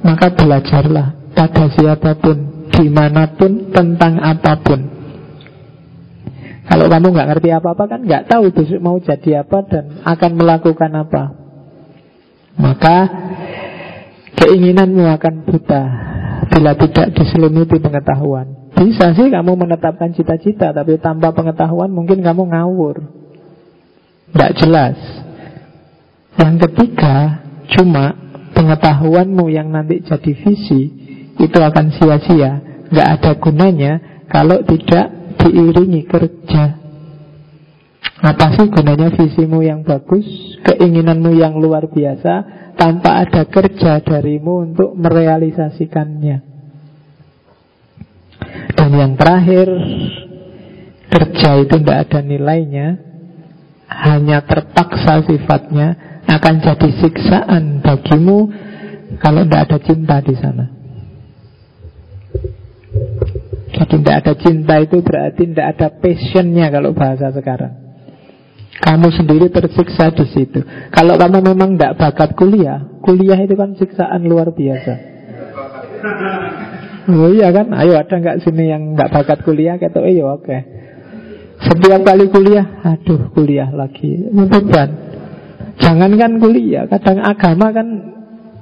maka 0.00 0.32
belajarlah 0.32 1.32
pada 1.36 1.64
siapa 1.72 2.16
pun, 2.16 2.68
di 2.72 2.86
mana 2.88 3.30
pun, 3.36 3.72
tentang 3.72 4.20
apa 4.20 4.56
pun. 4.60 4.80
Kalau 6.70 6.86
kamu 6.86 7.06
nggak 7.10 7.28
ngerti 7.34 7.48
apa-apa 7.50 7.84
kan 7.90 8.00
nggak 8.06 8.30
tahu 8.30 8.54
besok 8.54 8.78
mau 8.78 8.94
jadi 9.02 9.42
apa 9.42 9.58
dan 9.66 9.84
akan 10.06 10.30
melakukan 10.38 10.92
apa. 10.94 11.24
Maka 12.54 12.96
keinginanmu 14.38 15.02
akan 15.02 15.34
buta 15.50 15.82
bila 16.46 16.72
tidak 16.78 17.10
diselimuti 17.18 17.74
pengetahuan. 17.82 18.70
Bisa 18.70 19.12
sih 19.12 19.28
kamu 19.28 19.60
menetapkan 19.60 20.14
cita-cita, 20.14 20.72
tapi 20.72 20.96
tanpa 21.02 21.34
pengetahuan 21.34 21.90
mungkin 21.90 22.22
kamu 22.22 22.48
ngawur. 22.54 23.02
Tidak 24.30 24.52
jelas. 24.62 24.96
Yang 26.38 26.54
ketiga, 26.70 27.44
cuma 27.76 28.29
pengetahuanmu 28.60 29.48
yang 29.48 29.72
nanti 29.72 30.04
jadi 30.04 30.32
visi 30.36 30.82
itu 31.40 31.56
akan 31.56 31.96
sia-sia, 31.96 32.84
nggak 32.92 33.08
ada 33.16 33.32
gunanya 33.40 33.92
kalau 34.28 34.60
tidak 34.68 35.08
diiringi 35.40 36.04
kerja. 36.04 36.76
Apa 38.20 38.52
sih 38.52 38.68
gunanya 38.68 39.08
visimu 39.16 39.64
yang 39.64 39.80
bagus, 39.80 40.28
keinginanmu 40.60 41.40
yang 41.40 41.56
luar 41.56 41.88
biasa, 41.88 42.60
tanpa 42.76 43.24
ada 43.24 43.48
kerja 43.48 44.04
darimu 44.04 44.68
untuk 44.68 44.92
merealisasikannya. 44.92 46.44
Dan 48.76 48.90
yang 48.92 49.16
terakhir, 49.16 49.72
kerja 51.08 51.64
itu 51.64 51.74
tidak 51.80 51.98
ada 52.12 52.20
nilainya, 52.20 53.00
hanya 53.88 54.44
terpaksa 54.44 55.24
sifatnya, 55.24 56.09
akan 56.30 56.54
jadi 56.62 56.88
siksaan 57.02 57.82
bagimu 57.82 58.38
kalau 59.18 59.42
tidak 59.42 59.60
ada 59.66 59.78
cinta 59.82 60.16
di 60.22 60.34
sana. 60.38 60.66
Jadi 63.74 63.94
tidak 64.02 64.16
ada 64.22 64.34
cinta 64.38 64.74
itu 64.78 64.96
berarti 65.02 65.42
tidak 65.50 65.66
ada 65.74 65.88
passionnya 65.98 66.66
kalau 66.70 66.94
bahasa 66.94 67.34
sekarang. 67.34 67.74
Kamu 68.80 69.12
sendiri 69.12 69.52
tersiksa 69.52 70.14
di 70.14 70.24
situ. 70.30 70.62
Kalau 70.94 71.18
kamu 71.18 71.42
memang 71.52 71.76
tidak 71.76 72.00
bakat 72.00 72.30
kuliah, 72.38 72.80
kuliah 73.02 73.36
itu 73.36 73.54
kan 73.58 73.76
siksaan 73.76 74.24
luar 74.24 74.54
biasa. 74.54 74.94
Oh 77.10 77.28
iya 77.28 77.50
kan, 77.50 77.74
ayo 77.74 77.98
ada 77.98 78.14
nggak 78.14 78.46
sini 78.46 78.70
yang 78.70 78.94
nggak 78.94 79.10
bakat 79.10 79.42
kuliah? 79.42 79.76
Kata, 79.76 80.06
iya 80.06 80.24
oke. 80.24 80.46
Okay. 80.46 80.60
Setiap 81.60 82.00
kali 82.06 82.32
kuliah, 82.32 82.80
aduh 82.80 83.28
kuliah 83.36 83.68
lagi, 83.68 84.30
beban. 84.32 85.09
Jangan 85.80 86.12
kan 86.20 86.32
kuliah, 86.36 86.84
kadang 86.86 87.24
agama 87.24 87.72
kan 87.72 87.88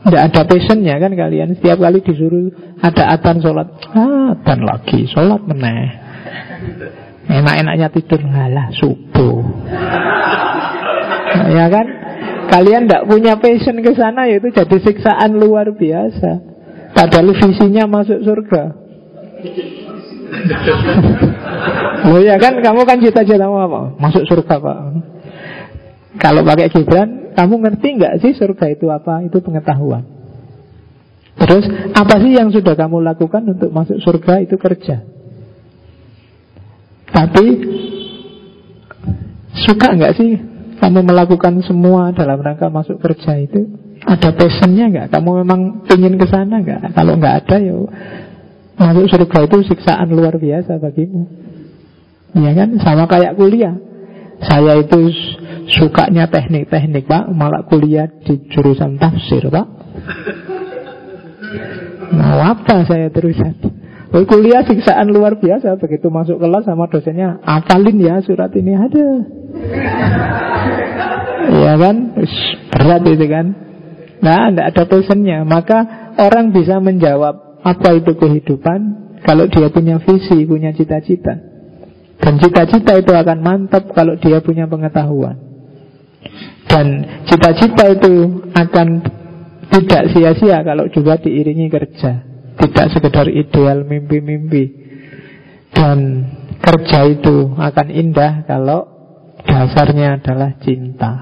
tidak 0.06 0.22
ada 0.30 0.42
passionnya 0.46 0.94
kan 1.02 1.12
kalian. 1.12 1.58
Setiap 1.58 1.82
kali 1.82 1.98
disuruh 2.00 2.48
ada 2.78 3.18
atan 3.18 3.42
sholat, 3.42 3.68
ah, 3.92 4.38
atan 4.38 4.62
lagi, 4.62 5.04
sholat 5.10 5.42
meneh. 5.42 5.90
Enak-enaknya 7.28 7.92
tidur 7.92 8.24
ngalah 8.24 8.72
subuh. 8.72 9.44
ya 11.58 11.68
kan? 11.68 11.86
Kalian 12.48 12.88
tidak 12.88 13.04
punya 13.04 13.36
passion 13.36 13.84
ke 13.84 13.92
sana 13.92 14.24
yaitu 14.24 14.48
jadi 14.48 14.80
siksaan 14.80 15.36
luar 15.36 15.68
biasa. 15.76 16.40
Padahal 16.96 17.36
visinya 17.36 17.84
masuk 17.84 18.24
surga. 18.24 18.72
Loh 22.08 22.24
ya 22.24 22.40
kan 22.40 22.64
kamu 22.64 22.80
kan 22.88 22.96
cita-cita 23.04 23.44
apa? 23.44 23.92
Masuk 24.00 24.24
surga 24.24 24.56
pak. 24.56 24.78
Kalau 26.16 26.40
pakai 26.40 26.72
Gibran, 26.72 27.36
kamu 27.36 27.54
ngerti 27.60 27.88
nggak 28.00 28.14
sih 28.24 28.32
surga 28.32 28.72
itu 28.72 28.88
apa? 28.88 29.20
Itu 29.28 29.44
pengetahuan. 29.44 30.08
Terus 31.38 31.68
apa 31.94 32.14
sih 32.18 32.32
yang 32.34 32.48
sudah 32.48 32.74
kamu 32.74 33.04
lakukan 33.04 33.44
untuk 33.44 33.70
masuk 33.70 34.00
surga 34.00 34.42
itu 34.42 34.56
kerja? 34.56 35.04
Tapi 37.12 37.46
suka 39.68 39.86
nggak 39.94 40.14
sih 40.18 40.30
kamu 40.82 41.04
melakukan 41.06 41.60
semua 41.62 42.10
dalam 42.16 42.40
rangka 42.40 42.72
masuk 42.72 42.98
kerja 42.98 43.38
itu? 43.38 43.68
Ada 44.02 44.34
passionnya 44.34 44.90
nggak? 44.90 45.06
Kamu 45.14 45.30
memang 45.44 45.60
ingin 45.86 46.18
ke 46.18 46.26
sana 46.26 46.58
nggak? 46.58 46.96
Kalau 46.96 47.14
nggak 47.14 47.34
ada 47.44 47.56
ya 47.60 47.76
masuk 48.78 49.06
surga 49.10 49.38
itu 49.46 49.56
siksaan 49.74 50.08
luar 50.10 50.38
biasa 50.38 50.78
bagimu. 50.82 51.22
Iya 52.34 52.50
kan? 52.54 52.68
Sama 52.82 53.04
kayak 53.06 53.38
kuliah. 53.38 53.74
Saya 54.38 54.78
itu 54.78 55.10
sukanya 55.68 56.28
teknik-teknik 56.32 57.04
pak, 57.04 57.28
malah 57.32 57.64
kuliah 57.68 58.08
di 58.08 58.48
jurusan 58.48 58.96
tafsir 58.96 59.44
pak. 59.52 59.66
Mau 62.08 62.40
apa 62.40 62.88
saya 62.88 63.12
terusan? 63.12 63.52
Oh, 64.08 64.24
kuliah 64.24 64.64
siksaan 64.64 65.12
luar 65.12 65.36
biasa. 65.36 65.76
Begitu 65.76 66.08
masuk 66.08 66.40
kelas 66.40 66.64
sama 66.64 66.88
dosennya 66.88 67.44
Apalin 67.44 68.00
ya 68.00 68.24
surat 68.24 68.48
ini? 68.56 68.72
Ada. 68.72 69.08
Iya 71.52 71.72
kan? 71.76 71.96
Berat 72.72 73.02
itu 73.04 73.26
kan. 73.28 73.46
Nah, 74.18 74.50
tidak 74.50 74.66
ada 74.74 74.82
pesannya 74.90 75.46
Maka 75.46 75.78
orang 76.18 76.50
bisa 76.50 76.82
menjawab 76.82 77.62
Apa 77.62 78.00
itu 78.00 78.16
kehidupan? 78.16 78.80
Kalau 79.22 79.46
dia 79.46 79.68
punya 79.68 80.00
visi, 80.02 80.42
punya 80.42 80.72
cita-cita. 80.72 81.38
Dan 82.18 82.40
cita-cita 82.40 82.96
itu 82.96 83.12
akan 83.12 83.38
mantap 83.44 83.92
Kalau 83.92 84.16
dia 84.16 84.40
punya 84.40 84.64
pengetahuan 84.66 85.47
Dan 86.68 86.86
cita-cita 87.24 87.84
itu 87.88 88.44
akan 88.52 88.88
tidak 89.68 90.02
sia-sia 90.12 90.60
Kalau 90.64 90.90
juga 90.90 91.16
diiringi 91.20 91.66
kerja. 91.70 92.12
Tidak 92.58 92.86
sekedar 92.90 93.30
ideal 93.30 93.86
mimpi-mimpi. 93.86 94.64
Dan 95.70 95.98
kerja 96.58 97.06
itu 97.06 97.54
akan 97.54 97.86
indah 97.94 98.42
kalau 98.44 98.84
dasarnya 99.46 100.18
adalah 100.18 100.58
cinta. 100.58 101.12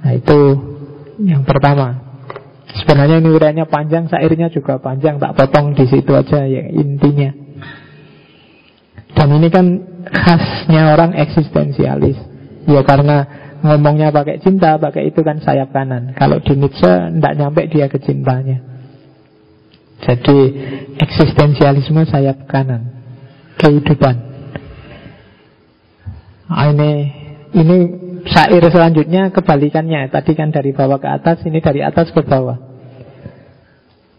Nah 0.00 0.12
itu 0.16 0.40
yang 1.20 1.44
pertama. 1.44 2.06
Sebenarnya 2.76 3.24
ini 3.24 3.30
uraiannya 3.32 3.66
panjang, 3.70 4.04
sairnya 4.10 4.52
juga 4.52 4.76
panjang. 4.80 5.16
Tak 5.16 5.32
potong 5.36 5.72
di 5.72 5.84
situ 5.88 6.12
aja 6.12 6.44
ya 6.44 6.64
intinya. 6.72 7.30
Dan 9.16 9.28
ini 9.32 9.48
kan 9.48 9.66
khasnya 10.04 10.92
orang 10.92 11.16
eksistensialis. 11.16 12.20
Ya 12.68 12.84
karena 12.84 13.45
ngomongnya 13.66 14.14
pakai 14.14 14.38
cinta, 14.38 14.78
pakai 14.78 15.10
itu 15.10 15.20
kan 15.26 15.42
sayap 15.42 15.74
kanan. 15.74 16.14
Kalau 16.14 16.38
di 16.38 16.54
Nietzsche, 16.54 16.86
tidak 16.86 17.34
nyampe 17.34 17.66
dia 17.66 17.90
ke 17.90 17.98
cintanya. 17.98 18.62
Jadi 20.06 20.38
eksistensialisme 20.96 22.06
sayap 22.06 22.46
kanan. 22.46 22.94
Kehidupan. 23.56 24.16
Ah, 26.46 26.70
Ini 26.70 26.90
Ini 27.56 27.76
syair 28.28 28.62
selanjutnya 28.68 29.32
kebalikannya. 29.32 30.12
Tadi 30.12 30.32
kan 30.36 30.52
dari 30.52 30.76
bawah 30.76 31.00
ke 31.00 31.08
atas 31.08 31.40
Ini 31.48 31.58
dari 31.64 31.80
atas 31.80 32.12
ke 32.12 32.20
bawah. 32.20 32.60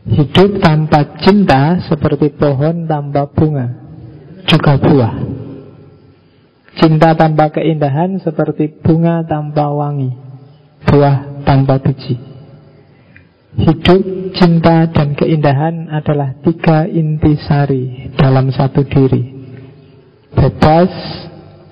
Hidup 0.08 0.58
tanpa 0.58 1.22
cinta 1.22 1.78
Seperti 1.86 2.34
pohon 2.34 2.90
tanpa 2.90 3.30
bunga. 3.30 3.78
Juga 4.50 4.80
buah 4.82 5.37
Cinta 6.78 7.18
tanpa 7.18 7.50
keindahan 7.50 8.22
Seperti 8.22 8.70
bunga 8.82 9.26
tanpa 9.26 9.74
wangi 9.74 10.14
Buah 10.86 11.44
tanpa 11.44 11.82
biji 11.82 12.38
Hidup, 13.58 14.38
cinta, 14.38 14.86
dan 14.94 15.18
keindahan 15.18 15.90
adalah 15.90 16.38
tiga 16.46 16.86
intisari 16.86 18.14
dalam 18.14 18.54
satu 18.54 18.86
diri. 18.86 19.34
Bebas, 20.30 20.94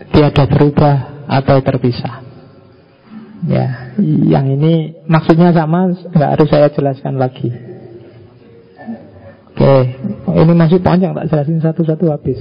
tiada 0.09 0.49
berubah 0.49 1.29
atau 1.29 1.61
terpisah. 1.61 2.25
Ya, 3.45 3.93
yang 4.01 4.49
ini 4.49 5.05
maksudnya 5.05 5.53
sama, 5.53 5.93
nggak 5.93 6.31
harus 6.33 6.49
saya 6.49 6.73
jelaskan 6.73 7.21
lagi. 7.21 7.53
Oke, 9.65 9.81
ini 10.45 10.53
masih 10.53 10.77
panjang, 10.77 11.17
tak 11.17 11.25
jelasin 11.25 11.57
satu-satu 11.57 12.05
habis. 12.13 12.37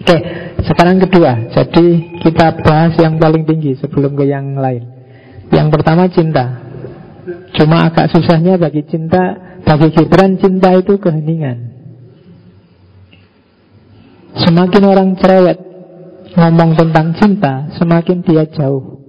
Oke, 0.00 0.16
sekarang 0.64 0.96
kedua. 0.96 1.52
Jadi 1.52 2.16
kita 2.24 2.56
bahas 2.64 2.96
yang 2.96 3.20
paling 3.20 3.44
tinggi 3.44 3.76
sebelum 3.76 4.16
ke 4.16 4.24
yang 4.24 4.56
lain. 4.56 4.80
Yang 5.52 5.68
pertama 5.76 6.08
cinta. 6.08 6.64
Cuma 7.52 7.90
agak 7.90 8.06
susahnya 8.14 8.54
bagi 8.54 8.86
cinta 8.86 9.34
Bagi 9.66 9.90
Gibran 9.90 10.38
cinta 10.38 10.70
itu 10.78 10.94
keheningan 10.94 11.74
Semakin 14.46 14.82
orang 14.86 15.18
cerewet 15.18 15.58
Ngomong 16.38 16.78
tentang 16.78 17.18
cinta 17.18 17.66
Semakin 17.74 18.22
dia 18.22 18.46
jauh 18.46 19.02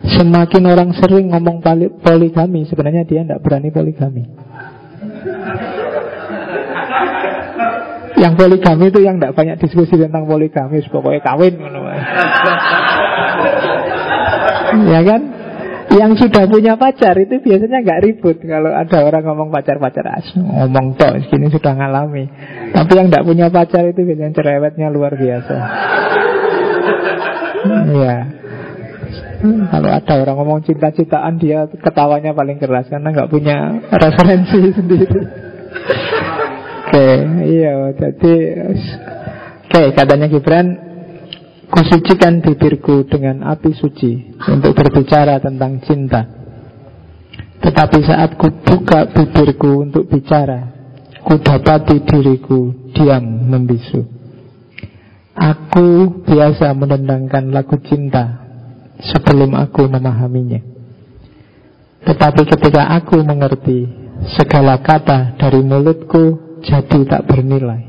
Semakin 0.00 0.64
orang 0.64 0.96
sering 0.96 1.28
ngomong 1.28 1.60
poligami 2.00 2.64
Sebenarnya 2.64 3.04
dia 3.04 3.20
tidak 3.20 3.44
berani 3.44 3.68
poligami 3.68 4.24
Yang 8.20 8.32
poligami 8.36 8.84
itu 8.92 9.00
yang 9.00 9.16
tidak 9.16 9.32
banyak 9.32 9.56
diskusi 9.56 9.96
tentang 9.96 10.28
poligami 10.28 10.84
Pokoknya 10.84 11.20
kawin 11.24 11.54
Ya 14.92 15.00
kan 15.02 15.22
yang 15.90 16.14
sudah 16.14 16.46
punya 16.46 16.78
pacar 16.78 17.18
itu 17.18 17.42
biasanya 17.42 17.82
nggak 17.82 18.02
ribut 18.06 18.38
kalau 18.46 18.70
ada 18.70 19.02
orang 19.02 19.26
ngomong 19.26 19.50
pacar-pacar 19.50 20.06
as 20.06 20.26
ngomong 20.38 20.94
toh 20.94 21.18
segini 21.26 21.50
sudah 21.50 21.74
ngalami. 21.74 22.30
Tapi 22.70 22.90
yang 22.94 23.10
nggak 23.10 23.26
punya 23.26 23.50
pacar 23.50 23.90
itu 23.90 24.06
biasanya 24.06 24.30
cerewetnya 24.30 24.86
luar 24.86 25.18
biasa. 25.18 25.56
Iya. 27.90 28.39
Kalau 29.40 29.88
ada 29.88 30.14
orang 30.20 30.36
ngomong 30.36 30.60
cinta-cintaan 30.68 31.40
dia 31.40 31.64
ketawanya 31.64 32.36
paling 32.36 32.60
keras 32.60 32.92
karena 32.92 33.08
nggak 33.08 33.30
punya 33.32 33.56
referensi 33.88 34.60
sendiri. 34.76 35.20
Oke, 36.90 37.08
iya 37.46 37.94
jadi 37.94 38.34
Oke, 39.70 39.94
katanya 39.94 40.26
Gibran 40.26 40.66
Kusucikan 41.70 42.42
bibirku 42.42 43.06
dengan 43.06 43.46
api 43.46 43.70
suci 43.70 44.34
Untuk 44.50 44.74
berbicara 44.74 45.38
tentang 45.38 45.78
cinta 45.86 46.26
Tetapi 47.62 47.98
saat 48.02 48.34
ku 48.34 48.50
buka 48.50 49.06
bibirku 49.14 49.86
untuk 49.86 50.10
bicara 50.10 50.74
Ku 51.22 51.38
dapati 51.38 52.02
diriku 52.02 52.90
diam 52.90 53.22
membisu 53.22 54.02
Aku 55.38 56.18
biasa 56.26 56.74
mendendangkan 56.74 57.54
lagu 57.54 57.78
cinta 57.86 58.49
sebelum 59.04 59.56
aku 59.56 59.88
memahaminya. 59.88 60.60
Tetapi 62.00 62.42
ketika 62.48 62.96
aku 62.96 63.20
mengerti 63.20 63.88
segala 64.36 64.80
kata 64.80 65.36
dari 65.36 65.60
mulutku 65.60 66.56
jadi 66.64 66.98
tak 67.08 67.22
bernilai. 67.28 67.82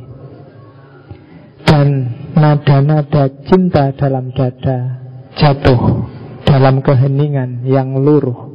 Dan 1.67 1.87
nada-nada 2.35 3.31
cinta 3.47 3.95
dalam 3.95 4.35
dada 4.35 4.99
jatuh 5.39 6.07
dalam 6.43 6.83
keheningan 6.83 7.63
yang 7.63 7.95
luruh. 7.95 8.51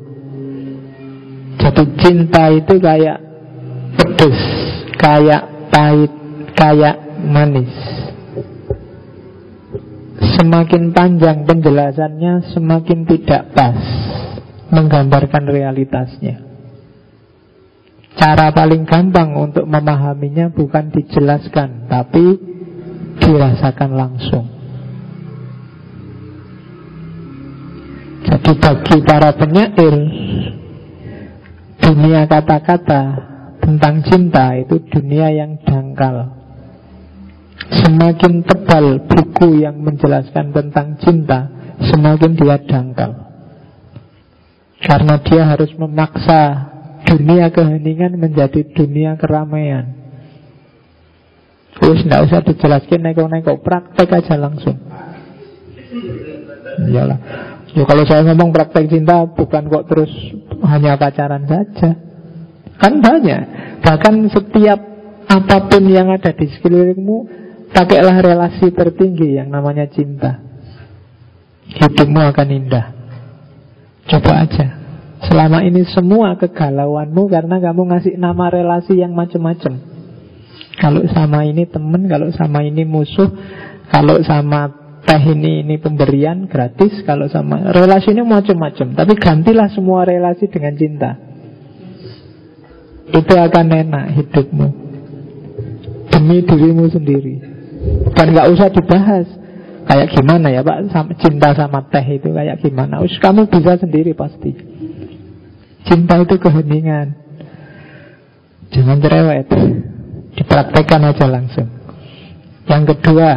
Jadi 1.57 1.85
cinta 1.97 2.53
itu 2.53 2.77
kayak 2.77 3.19
pedes, 3.97 4.41
kayak 5.01 5.73
pahit, 5.73 6.13
kayak 6.53 6.97
manis. 7.25 7.73
Semakin 10.37 10.93
panjang 10.93 11.49
penjelasannya 11.49 12.53
Semakin 12.53 13.09
tidak 13.09 13.57
pas 13.57 13.81
Menggambarkan 14.67 15.47
realitasnya. 15.47 16.43
Cara 18.17 18.53
paling 18.53 18.85
gampang 18.85 19.33
untuk 19.37 19.65
memahaminya 19.65 20.53
Bukan 20.53 20.93
dijelaskan 20.93 21.89
Tapi 21.89 22.25
dirasakan 23.17 23.91
langsung. 23.97 24.47
Jadi 28.27 28.53
bagi 28.61 28.97
para 29.07 29.31
penyair 29.33 29.97
Dunia 31.81 32.27
kata-kata 32.29 33.03
tentang 33.63 33.99
cinta 34.07 34.55
itu 34.55 34.79
dunia 34.91 35.31
yang 35.35 35.59
dangkal 35.67 36.46
Semakin 37.57 38.45
tebal 38.45 39.09
buku 39.09 39.65
yang 39.65 39.81
menjelaskan 39.81 40.53
tentang 40.53 41.01
cinta, 41.01 41.51
semakin 41.81 42.37
dia 42.37 42.57
dangkal. 42.63 43.13
Karena 44.77 45.17
dia 45.25 45.43
harus 45.49 45.73
memaksa 45.75 46.41
dunia 47.09 47.49
keheningan 47.49 48.21
menjadi 48.21 48.61
dunia 48.77 49.17
keramaian. 49.17 49.97
Terus 51.77 52.05
tidak 52.05 52.21
usah 52.29 52.41
dijelaskan 52.45 53.01
neko-neko, 53.05 53.61
praktek 53.61 54.09
aja 54.09 54.37
langsung. 54.37 54.77
Iyalah. 56.87 57.19
Ya 57.77 57.85
kalau 57.85 58.05
saya 58.09 58.25
ngomong 58.33 58.57
praktek 58.57 58.89
cinta 58.89 59.29
bukan 59.29 59.69
kok 59.69 59.85
terus 59.89 60.13
hanya 60.65 60.97
pacaran 60.97 61.45
saja. 61.45 61.93
Kan 62.77 63.01
banyak. 63.01 63.43
Bahkan 63.85 64.15
setiap 64.33 64.81
apa 65.27 65.57
pun 65.69 65.85
yang 65.89 66.09
ada 66.09 66.33
di 66.33 66.49
sekelilingmu 66.49 67.46
Pakailah 67.77 68.25
relasi 68.25 68.73
tertinggi 68.73 69.37
yang 69.37 69.53
namanya 69.53 69.85
cinta. 69.93 70.41
Hidupmu 71.77 72.25
akan 72.33 72.49
indah. 72.49 72.87
Coba 74.09 74.49
aja. 74.49 74.67
Selama 75.29 75.61
ini 75.61 75.85
semua 75.89 76.37
kegalauanmu 76.37 77.33
Karena 77.33 77.57
kamu 77.57 77.89
ngasih 77.89 78.15
nama 78.21 78.53
relasi 78.53 79.01
yang 79.01 79.17
macam-macam 79.17 79.81
Kalau 80.77 81.03
sama 81.09 81.49
ini 81.49 81.65
temen 81.65 82.05
Kalau 82.05 82.29
sama 82.37 82.61
ini 82.61 82.85
musuh 82.85 83.33
Kalau 83.89 84.21
sama 84.21 84.69
teh 85.09 85.23
ini 85.33 85.65
ini 85.65 85.81
pemberian 85.81 86.45
gratis. 86.47 87.01
Kalau 87.03 87.27
sama 87.33 87.73
relasi 87.73 88.13
ini 88.13 88.23
macam-macam 88.23 88.93
Tapi 88.93 89.13
gantilah 89.17 89.69
semua 89.73 90.05
relasi 90.05 90.49
dengan 90.53 90.75
cinta. 90.77 91.11
Itu 93.07 93.35
akan 93.39 93.67
enak 93.71 94.07
hidupmu. 94.21 94.69
Demi 96.13 96.43
dirimu 96.43 96.87
sendiri 96.91 97.56
dan 98.17 98.27
nggak 98.33 98.49
usah 98.53 98.69
dibahas. 98.73 99.27
Kayak 99.87 100.19
gimana 100.19 100.51
ya 100.51 100.67
Pak? 100.67 100.91
Cinta 101.23 101.55
sama 101.55 101.87
teh 101.87 102.19
itu 102.19 102.35
kayak 102.35 102.59
gimana? 102.59 102.99
Us, 103.07 103.15
Kamu 103.23 103.47
bisa 103.47 103.79
sendiri 103.79 104.19
pasti. 104.19 104.51
Cinta 105.87 106.19
itu 106.19 106.35
keheningan. 106.43 107.15
Jangan 108.75 108.99
cerewet. 108.99 109.47
Dipraktekkan 110.35 111.07
aja 111.07 111.27
langsung. 111.31 111.71
Yang 112.67 112.99
kedua 112.99 113.31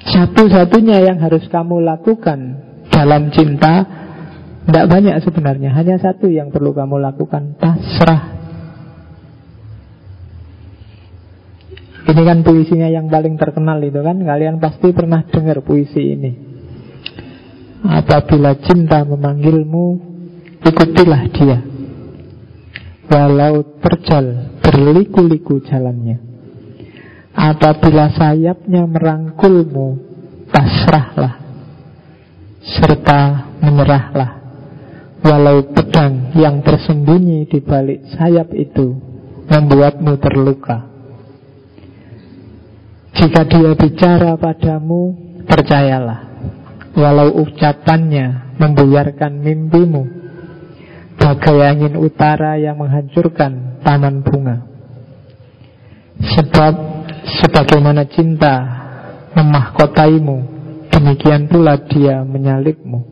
Satu-satunya 0.00 1.04
yang 1.04 1.20
harus 1.20 1.44
kamu 1.52 1.84
lakukan 1.84 2.56
Dalam 2.88 3.28
cinta 3.28 3.84
Tidak 4.64 4.88
banyak 4.88 5.20
sebenarnya. 5.20 5.76
Hanya 5.76 6.00
satu 6.00 6.32
yang 6.32 6.48
perlu 6.48 6.72
kamu 6.72 6.96
lakukan. 7.04 7.60
Pasrah 7.60 8.37
Ini 12.08 12.22
kan 12.24 12.40
puisinya 12.40 12.88
yang 12.88 13.12
paling 13.12 13.36
terkenal 13.36 13.76
itu 13.84 14.00
kan. 14.00 14.16
Kalian 14.16 14.56
pasti 14.56 14.96
pernah 14.96 15.20
dengar 15.28 15.60
puisi 15.60 16.16
ini. 16.16 16.32
Apabila 17.84 18.56
cinta 18.64 19.04
memanggilmu 19.04 20.08
Ikutilah 20.58 21.22
dia. 21.36 21.58
Walau 23.12 23.78
terjal 23.84 24.58
berliku-liku 24.64 25.60
jalannya. 25.62 26.18
Apabila 27.36 28.08
sayapnya 28.16 28.88
merangkulmu 28.88 29.88
Pasrahlah. 30.48 31.44
Serta 32.64 33.52
menyerahlah. 33.60 34.30
Walau 35.20 35.76
pedang 35.76 36.32
yang 36.40 36.64
tersembunyi 36.64 37.52
di 37.52 37.60
balik 37.60 38.06
sayap 38.16 38.54
itu 38.54 38.96
Membuatmu 39.48 40.14
terluka 40.20 40.87
jika 43.18 43.42
dia 43.50 43.74
bicara 43.74 44.38
padamu, 44.38 45.10
percayalah. 45.42 46.30
Walau 46.94 47.42
ucapannya 47.42 48.54
membuyarkan 48.62 49.42
mimpimu, 49.42 50.02
bagai 51.18 51.58
angin 51.66 51.98
utara 51.98 52.54
yang 52.62 52.78
menghancurkan 52.78 53.82
taman 53.82 54.22
bunga. 54.22 54.62
Sebab 56.18 56.74
sebagaimana 57.42 58.06
cinta 58.06 58.54
memahkotaimu, 59.34 60.36
demikian 60.90 61.50
pula 61.50 61.74
dia 61.90 62.22
menyalipmu. 62.22 63.02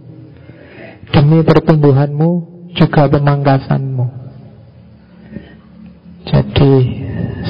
Demi 1.11 1.43
pertumbuhanmu 1.43 2.31
juga 2.75 3.07
pemangkasanmu. 3.11 4.07
Jadi 6.27 7.06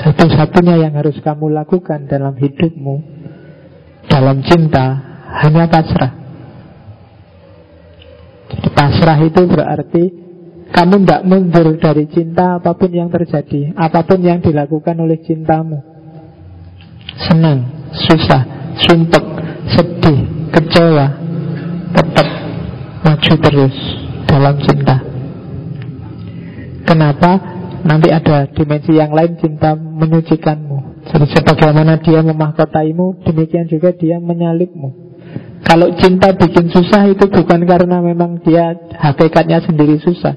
satu-satunya 0.07 0.87
yang 0.87 0.95
harus 0.95 1.19
kamu 1.19 1.51
lakukan 1.51 2.07
dalam 2.07 2.39
hidupmu 2.39 3.03
Dalam 4.07 4.39
cinta 4.47 5.03
Hanya 5.43 5.67
pasrah. 5.67 6.13
Jadi 8.47 8.69
pasrah 8.71 9.19
itu 9.27 9.43
berarti 9.51 10.05
Kamu 10.71 11.03
tidak 11.03 11.23
mundur 11.27 11.75
dari 11.83 12.07
cinta 12.07 12.63
Apa 12.63 12.79
pun 12.79 12.95
yang 12.95 13.11
terjadi 13.11 13.75
Apa 13.75 14.07
pun 14.07 14.23
yang 14.23 14.39
dilakukan 14.39 14.95
oleh 14.95 15.19
cintamu. 15.27 15.83
Senang, 17.27 17.91
susah, 17.91 18.47
sumpek, 18.87 19.25
sedih, 19.75 20.23
kecewa 20.55 21.07
Tetap 21.99 22.29
maju 23.03 23.33
terus 23.43 23.77
dalam 24.27 24.55
cinta. 24.63 24.97
Kenapa? 26.87 27.56
Nanti 27.87 28.11
ada 28.11 28.51
dimensi 28.51 28.99
yang 28.99 29.15
lain 29.15 29.39
cinta 29.39 29.79
menyucikanmu. 29.79 31.07
Sebagaimana 31.07 32.03
dia 32.03 32.19
memahkotaimu 32.19 33.23
Demikian 33.23 33.71
juga 33.71 33.95
dia 33.95 34.19
menyalipmu 34.19 35.07
Kalau 35.63 35.95
cinta 35.99 36.35
bikin 36.35 36.67
susah 36.71 37.07
itu 37.11 37.27
bukan 37.31 37.63
karena 37.67 37.99
memang 37.99 38.39
dia 38.43 38.75
hakikatnya 38.95 39.63
sendiri 39.67 39.99
susah. 39.99 40.35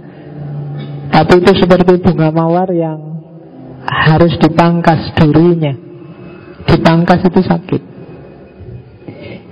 Tapi 1.09 1.41
itu 1.41 1.51
seperti 1.53 2.01
bunga 2.01 2.29
mawar 2.33 2.69
yang 2.73 3.21
harus 3.85 4.33
dipangkas 4.41 5.13
durinya. 5.17 5.73
Dipangkas 6.65 7.29
itu 7.29 7.41
sakit. 7.45 7.81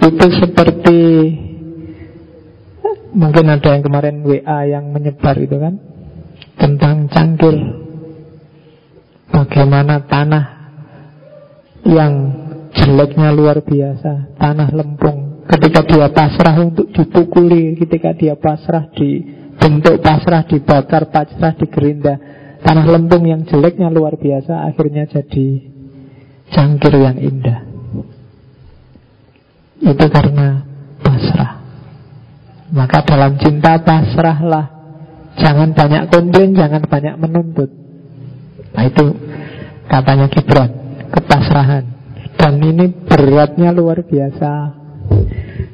Itu 0.02 0.26
seperti 0.38 1.00
Mungkin 3.18 3.50
ada 3.50 3.74
yang 3.74 3.82
kemarin 3.82 4.22
WA 4.22 4.70
yang 4.70 4.94
menyebar 4.94 5.34
itu 5.42 5.58
kan 5.58 5.82
Tentang 6.54 7.10
cangkir 7.10 7.87
Bagaimana 9.28 10.02
tanah 10.08 10.46
yang 11.88 12.14
jeleknya 12.76 13.32
luar 13.32 13.64
biasa, 13.64 14.36
tanah 14.36 14.70
lempung. 14.76 15.48
Ketika 15.48 15.82
dia 15.88 16.08
pasrah 16.12 16.56
untuk 16.60 16.92
dipukuli, 16.92 17.80
ketika 17.80 18.12
dia 18.12 18.36
pasrah 18.36 18.92
dibentuk 18.92 20.04
pasrah, 20.04 20.44
dibakar, 20.44 21.08
pasrah, 21.08 21.56
digerinda. 21.56 22.16
Tanah 22.58 22.86
lempung 22.90 23.24
yang 23.24 23.48
jeleknya 23.48 23.88
luar 23.88 24.20
biasa 24.20 24.68
akhirnya 24.68 25.08
jadi 25.08 25.48
cangkir 26.52 26.94
yang 27.00 27.16
indah. 27.22 27.60
Itu 29.78 30.06
karena 30.10 30.66
pasrah. 31.00 31.64
Maka 32.74 33.00
dalam 33.08 33.40
cinta 33.40 33.80
pasrahlah. 33.80 34.76
Jangan 35.38 35.72
banyak 35.78 36.10
komplain, 36.10 36.58
jangan 36.58 36.84
banyak 36.90 37.16
menuntut. 37.22 37.87
Nah 38.76 38.84
itu 38.84 39.06
katanya 39.88 40.28
Gibran 40.28 40.72
Kepasrahan 41.08 41.86
Dan 42.38 42.62
ini 42.62 42.92
beratnya 43.08 43.74
luar 43.74 44.06
biasa. 44.06 44.52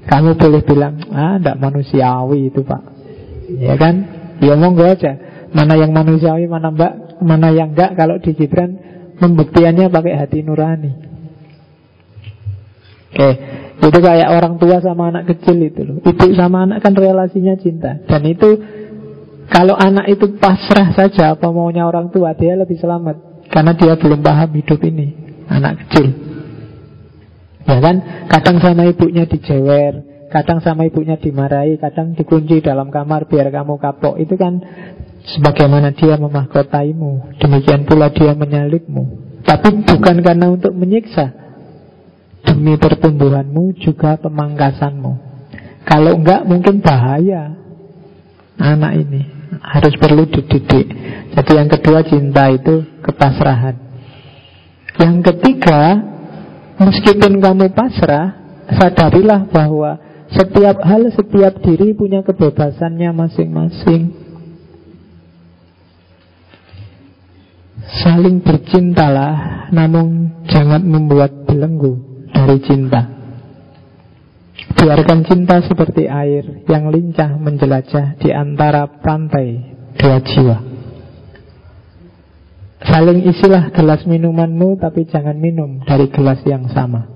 Kamu 0.08 0.40
boleh 0.40 0.62
bilang, 0.64 0.96
ah, 1.12 1.36
tidak 1.36 1.60
manusiawi 1.60 2.48
itu 2.48 2.64
pak. 2.64 2.82
Ya 3.60 3.76
kan? 3.76 3.96
Ya 4.40 4.56
monggo 4.56 4.88
aja. 4.88 5.20
Mana 5.52 5.76
yang 5.76 5.92
manusiawi, 5.92 6.48
mana 6.48 6.72
mbak, 6.72 7.20
mana 7.20 7.52
yang 7.52 7.76
enggak. 7.76 8.00
Kalau 8.00 8.16
di 8.24 8.32
Gibran, 8.32 8.80
pembuktiannya 9.20 9.92
pakai 9.92 10.14
hati 10.16 10.40
nurani. 10.40 10.92
Oke, 13.14 13.30
itu 13.86 14.00
kayak 14.02 14.30
orang 14.34 14.58
tua 14.58 14.82
sama 14.82 15.14
anak 15.14 15.30
kecil 15.36 15.62
itu 15.62 15.86
loh. 15.86 15.98
Ibu 16.02 16.34
sama 16.34 16.66
anak 16.66 16.82
kan 16.82 16.98
relasinya 16.98 17.54
cinta. 17.60 18.02
Dan 18.10 18.26
itu 18.26 18.58
kalau 19.52 19.76
anak 19.76 20.08
itu 20.08 20.40
pasrah 20.40 20.96
saja 20.96 21.36
apa 21.36 21.48
maunya 21.52 21.84
orang 21.84 22.08
tua, 22.14 22.32
dia 22.38 22.56
lebih 22.56 22.80
selamat. 22.80 23.48
Karena 23.52 23.76
dia 23.76 23.94
belum 24.00 24.24
paham 24.24 24.50
hidup 24.56 24.80
ini. 24.88 25.08
Anak 25.52 25.84
kecil. 25.86 26.08
Ya 27.64 27.78
kan? 27.80 28.28
Kadang 28.28 28.58
sama 28.60 28.88
ibunya 28.88 29.24
dijewer, 29.28 30.28
kadang 30.32 30.60
sama 30.60 30.88
ibunya 30.88 31.16
dimarahi, 31.16 31.80
kadang 31.80 32.16
dikunci 32.16 32.60
dalam 32.64 32.92
kamar 32.92 33.28
biar 33.28 33.52
kamu 33.52 33.80
kapok. 33.80 34.20
Itu 34.20 34.36
kan 34.36 34.60
sebagaimana 35.38 35.96
dia 35.96 36.20
memahkotaimu. 36.20 37.40
Demikian 37.40 37.88
pula 37.88 38.12
dia 38.12 38.36
menyalibmu. 38.36 39.04
Tapi 39.44 39.84
bukan 39.84 40.24
karena 40.24 40.48
untuk 40.52 40.72
menyiksa. 40.76 41.44
Demi 42.44 42.76
pertumbuhanmu 42.76 43.80
juga 43.80 44.20
pemangkasanmu. 44.20 45.14
Kalau 45.88 46.12
enggak 46.16 46.44
mungkin 46.44 46.84
bahaya 46.84 47.63
anak 48.58 48.94
ini 49.00 49.22
harus 49.62 49.94
perlu 49.98 50.26
dididik. 50.26 50.88
Jadi 51.34 51.52
yang 51.54 51.70
kedua 51.70 52.00
cinta 52.06 52.50
itu 52.50 52.86
kepasrahan. 53.02 53.76
Yang 54.98 55.16
ketiga, 55.34 55.98
meskipun 56.78 57.42
kamu 57.42 57.74
pasrah, 57.74 58.38
sadarilah 58.70 59.50
bahwa 59.50 59.98
setiap 60.34 60.82
hal, 60.86 61.10
setiap 61.14 61.62
diri 61.62 61.94
punya 61.94 62.22
kebebasannya 62.22 63.10
masing-masing. 63.14 64.02
Saling 67.84 68.42
bercintalah, 68.42 69.68
namun 69.70 70.32
jangan 70.50 70.82
membuat 70.82 71.46
belenggu 71.46 72.26
dari 72.32 72.58
cinta. 72.64 73.23
Biarkan 74.74 75.24
cinta 75.24 75.62
seperti 75.64 76.10
air 76.10 76.66
yang 76.68 76.90
lincah 76.90 77.40
menjelajah 77.40 78.20
di 78.20 78.30
antara 78.34 78.90
pantai 79.00 79.76
dua 79.96 80.20
jiwa. 80.20 80.58
Saling 82.84 83.24
isilah 83.24 83.72
gelas 83.72 84.04
minumanmu 84.04 84.76
tapi 84.76 85.08
jangan 85.08 85.40
minum 85.40 85.80
dari 85.88 86.12
gelas 86.12 86.44
yang 86.44 86.68
sama. 86.68 87.08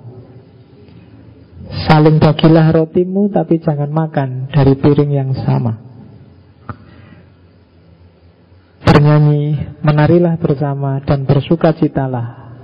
Saling 1.68 2.24
bagilah 2.24 2.72
rotimu 2.72 3.28
tapi 3.28 3.60
jangan 3.60 3.92
makan 3.92 4.48
dari 4.48 4.80
piring 4.80 5.12
yang 5.12 5.32
sama. 5.36 5.76
Bernyanyi, 8.88 9.76
menarilah 9.84 10.40
bersama 10.40 11.04
dan 11.04 11.28
bersuka 11.28 11.76
citalah. 11.76 12.56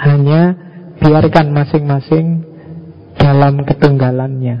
Hanya 0.00 0.56
biarkan 0.96 1.52
masing-masing 1.52 2.45
dalam 3.26 3.66
ketunggalannya. 3.66 4.56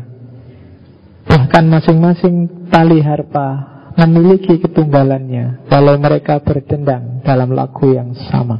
Bahkan 1.30 1.64
masing-masing 1.70 2.66
tali 2.66 2.98
harpa 2.98 3.62
memiliki 3.94 4.58
ketunggalannya 4.58 5.70
walau 5.70 5.94
mereka 6.02 6.42
berdendang 6.42 7.22
dalam 7.22 7.54
lagu 7.54 7.94
yang 7.94 8.10
sama. 8.26 8.58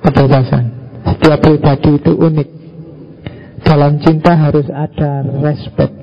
Kebebasan. 0.00 0.64
Setiap 1.04 1.40
pribadi 1.44 2.00
itu 2.00 2.12
unik. 2.16 2.48
Dalam 3.64 3.96
cinta 4.00 4.36
harus 4.36 4.68
ada 4.68 5.24
respect, 5.40 5.96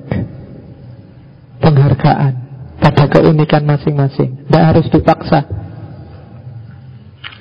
penghargaan 1.62 2.34
pada 2.78 3.04
keunikan 3.06 3.62
masing-masing. 3.62 4.46
Tidak 4.46 4.62
harus 4.62 4.86
dipaksa. 4.90 5.46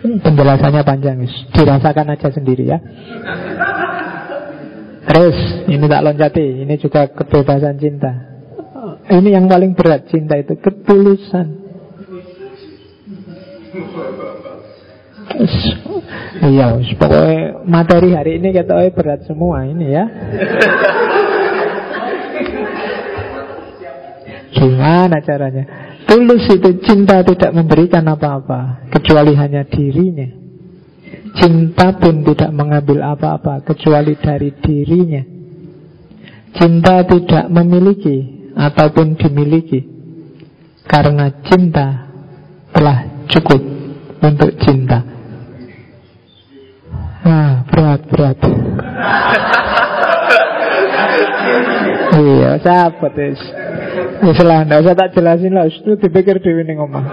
Penjelasannya 0.01 0.81
panjang, 0.81 1.25
dirasakan 1.53 2.13
aja 2.13 2.29
sendiri 2.33 2.69
ya. 2.69 2.77
Terus, 5.01 5.37
ini 5.65 5.85
tak 5.89 6.03
loncati, 6.05 6.47
ini 6.61 6.75
juga 6.77 7.09
kebebasan 7.09 7.75
cinta. 7.81 8.11
Ini 9.09 9.29
yang 9.33 9.49
paling 9.49 9.73
berat 9.73 10.05
cinta 10.09 10.37
itu 10.37 10.57
ketulusan. 10.61 11.47
Iya, 16.41 16.77
pokoknya 16.97 17.65
materi 17.65 18.13
hari 18.13 18.37
ini 18.37 18.53
kata 18.53 18.89
berat 18.93 19.25
semua 19.25 19.65
ini 19.65 19.85
ya. 19.89 20.05
Gimana 24.51 25.17
caranya? 25.23 25.63
Tulus 26.05 26.43
itu 26.51 26.69
cinta 26.83 27.23
tidak 27.23 27.51
memberikan 27.55 28.03
apa-apa 28.05 28.91
kecuali 28.91 29.33
hanya 29.33 29.63
dirinya. 29.65 30.40
Cinta 31.31 31.95
pun 31.95 32.27
tidak 32.27 32.51
mengambil 32.51 33.15
apa-apa 33.15 33.63
kecuali 33.63 34.19
dari 34.19 34.51
dirinya. 34.59 35.23
Cinta 36.51 37.07
tidak 37.07 37.47
memiliki 37.47 38.51
ataupun 38.51 39.15
dimiliki 39.15 39.79
karena 40.83 41.31
cinta 41.47 42.11
telah 42.75 43.23
cukup 43.31 43.61
untuk 44.19 44.51
cinta. 44.59 44.99
Ah, 47.21 47.63
berat, 47.69 48.01
berat. 48.11 48.37
iya, 52.19 52.51
sahabat. 52.59 53.13
Ya 53.15 54.57
enggak 54.61 54.81
usah 54.83 54.95
tak 54.97 55.09
jelasin 55.15 55.53
lah. 55.55 55.65
Itu 55.69 55.95
dipikir 55.95 56.43
di 56.43 56.51
ini 56.51 56.75
ngomong. 56.75 57.05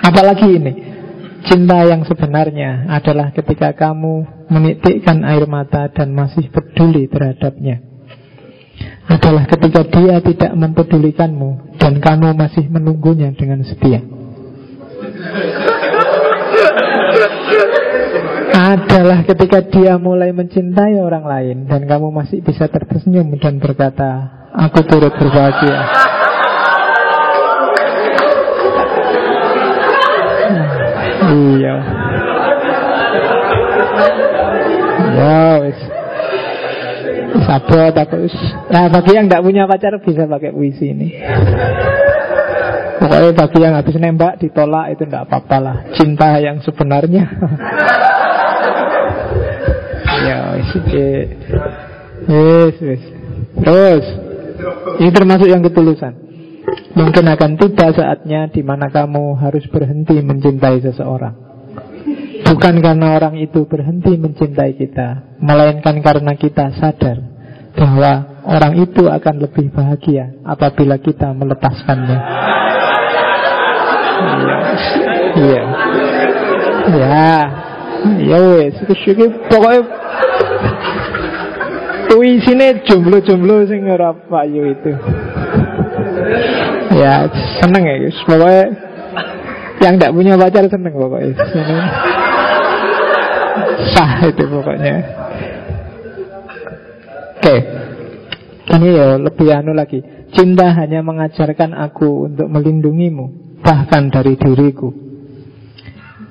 Apalagi 0.00 0.46
ini? 0.60 0.72
Cinta 1.40 1.88
yang 1.88 2.04
sebenarnya 2.04 2.84
adalah 2.92 3.32
ketika 3.32 3.72
kamu 3.72 4.44
menitikkan 4.52 5.24
air 5.24 5.48
mata 5.48 5.88
dan 5.88 6.12
masih 6.12 6.52
peduli 6.52 7.08
terhadapnya. 7.08 7.80
Adalah 9.08 9.48
ketika 9.48 9.80
dia 9.88 10.20
tidak 10.20 10.52
mempedulikanmu 10.52 11.80
dan 11.80 11.96
kamu 11.98 12.36
masih 12.36 12.68
menunggunya 12.68 13.32
dengan 13.32 13.64
setia. 13.64 14.04
Adalah 18.52 19.24
ketika 19.24 19.64
dia 19.64 19.96
mulai 19.96 20.36
mencintai 20.36 21.00
orang 21.00 21.24
lain 21.24 21.56
dan 21.64 21.88
kamu 21.88 22.12
masih 22.12 22.44
bisa 22.44 22.68
tersenyum 22.68 23.32
dan 23.40 23.56
berkata 23.56 24.28
Aku 24.50 24.84
turut 24.84 25.14
berbahagia 25.16 25.78
Iya. 31.20 31.74
Ya 35.10 35.40
wis. 35.60 35.78
Sabot 37.46 37.94
aku 37.94 38.26
Nah 38.72 38.84
bagi 38.90 39.12
yang 39.14 39.26
tidak 39.28 39.44
punya 39.44 39.68
pacar 39.68 39.94
bisa 40.00 40.24
pakai 40.26 40.50
puisi 40.54 40.90
ini. 40.90 41.08
Pokoknya 43.00 43.32
bagi 43.32 43.58
yang 43.64 43.74
habis 43.76 43.96
nembak 43.96 44.36
ditolak 44.40 44.92
itu 44.92 45.08
tidak 45.08 45.28
apa-apa 45.28 45.56
lah. 45.60 45.76
Cinta 45.96 46.36
yang 46.40 46.60
sebenarnya. 46.60 47.24
ya 50.28 50.38
wis. 50.56 50.70
Wis 52.28 52.76
wis. 52.80 53.02
Terus. 53.60 54.04
Ini 55.00 55.10
termasuk 55.12 55.48
yang 55.48 55.64
ketulusan. 55.64 56.29
Mungkin 56.90 57.24
akan 57.26 57.50
tiba 57.58 57.94
saatnya 57.94 58.50
di 58.50 58.62
mana 58.66 58.90
kamu 58.90 59.38
harus 59.38 59.64
berhenti 59.70 60.18
mencintai 60.22 60.82
seseorang. 60.82 61.34
Bukan 62.46 62.82
karena 62.82 63.14
orang 63.14 63.38
itu 63.38 63.62
berhenti 63.62 64.18
mencintai 64.18 64.74
kita, 64.74 65.38
melainkan 65.38 66.02
karena 66.02 66.34
kita 66.34 66.74
sadar 66.74 67.22
bahwa 67.78 68.42
orang 68.42 68.74
itu 68.82 69.06
akan 69.06 69.34
lebih 69.38 69.70
bahagia 69.70 70.34
apabila 70.42 70.98
kita 70.98 71.30
melepaskannya. 71.30 72.18
Iya. 75.38 75.62
Ya. 76.90 77.34
Ya 78.00 78.38
wes, 78.40 78.74
pokoknya 79.52 79.84
sini 82.18 82.66
jomblo-jomblo 82.88 83.68
sing 83.68 83.84
ora 83.86 84.16
payu 84.16 84.72
itu 84.72 84.96
ya 86.94 87.26
seneng 87.62 87.82
ya 87.86 87.94
guys. 88.06 88.18
Pokoknya 88.26 88.64
yang 89.80 89.94
tidak 89.96 90.12
punya 90.12 90.32
pacar 90.36 90.64
seneng 90.68 90.94
pokoknya. 90.94 91.32
Seneng. 91.50 91.84
Sah 93.94 94.12
itu 94.28 94.44
pokoknya. 94.44 94.94
Oke. 97.40 97.44
Okay. 97.44 97.60
Ini 98.70 98.88
ya 98.94 99.08
lebih 99.18 99.48
anu 99.50 99.74
lagi. 99.74 99.98
Cinta 100.30 100.70
hanya 100.70 101.02
mengajarkan 101.02 101.74
aku 101.74 102.30
untuk 102.30 102.46
melindungimu 102.46 103.58
bahkan 103.66 104.08
dari 104.14 104.38
diriku 104.38 104.94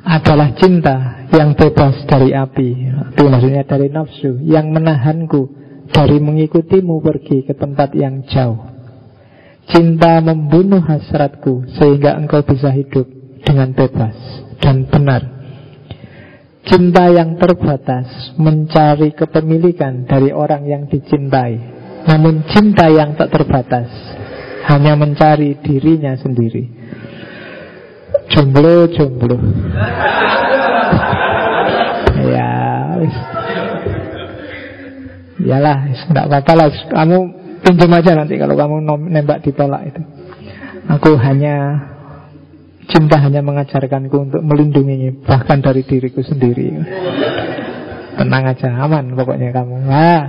adalah 0.08 0.56
cinta 0.56 1.28
yang 1.36 1.54
bebas 1.54 2.08
dari 2.08 2.32
api. 2.32 2.70
Itu 3.14 3.28
maksudnya 3.28 3.68
dari 3.68 3.92
nafsu 3.92 4.40
yang 4.42 4.72
menahanku 4.72 5.52
dari 5.92 6.18
mengikutimu 6.18 7.04
pergi 7.04 7.44
ke 7.44 7.54
tempat 7.54 7.92
yang 7.94 8.24
jauh. 8.26 8.79
Cinta 9.70 10.18
membunuh 10.18 10.82
hasratku 10.82 11.70
sehingga 11.78 12.18
engkau 12.18 12.42
bisa 12.42 12.74
hidup 12.74 13.06
dengan 13.46 13.70
bebas 13.74 14.18
dan 14.58 14.90
benar. 14.90 15.22
Cinta 16.66 17.10
yang 17.10 17.38
terbatas 17.38 18.34
mencari 18.38 19.14
kepemilikan 19.14 20.10
dari 20.10 20.30
orang 20.34 20.66
yang 20.66 20.84
dicintai. 20.86 21.58
Namun 22.06 22.46
cinta 22.50 22.90
yang 22.90 23.14
tak 23.14 23.30
terbatas 23.30 23.90
hanya 24.70 24.94
mencari 24.94 25.58
dirinya 25.62 26.14
sendiri. 26.18 26.66
Jomblo, 28.30 28.86
jomblo. 28.94 29.38
ya. 32.30 32.54
Yalah, 35.40 35.80
tidak 35.90 36.26
apa-apa 36.30 36.54
lah. 36.54 36.70
Kamu 36.92 37.39
pinjam 37.62 37.92
aja 37.94 38.12
nanti 38.16 38.36
kalau 38.40 38.56
kamu 38.56 38.76
nembak 39.10 39.44
ditolak 39.46 39.92
itu. 39.92 40.02
Aku 40.90 41.14
hanya 41.22 41.86
cinta 42.90 43.22
hanya 43.22 43.46
mengajarkanku 43.46 44.18
untuk 44.18 44.42
melindungi 44.42 45.14
bahkan 45.22 45.62
dari 45.62 45.86
diriku 45.86 46.26
sendiri. 46.26 46.74
Tenang 48.20 48.44
aja, 48.52 48.84
aman 48.84 49.16
pokoknya 49.16 49.54
kamu. 49.56 49.76
Nah, 49.88 50.24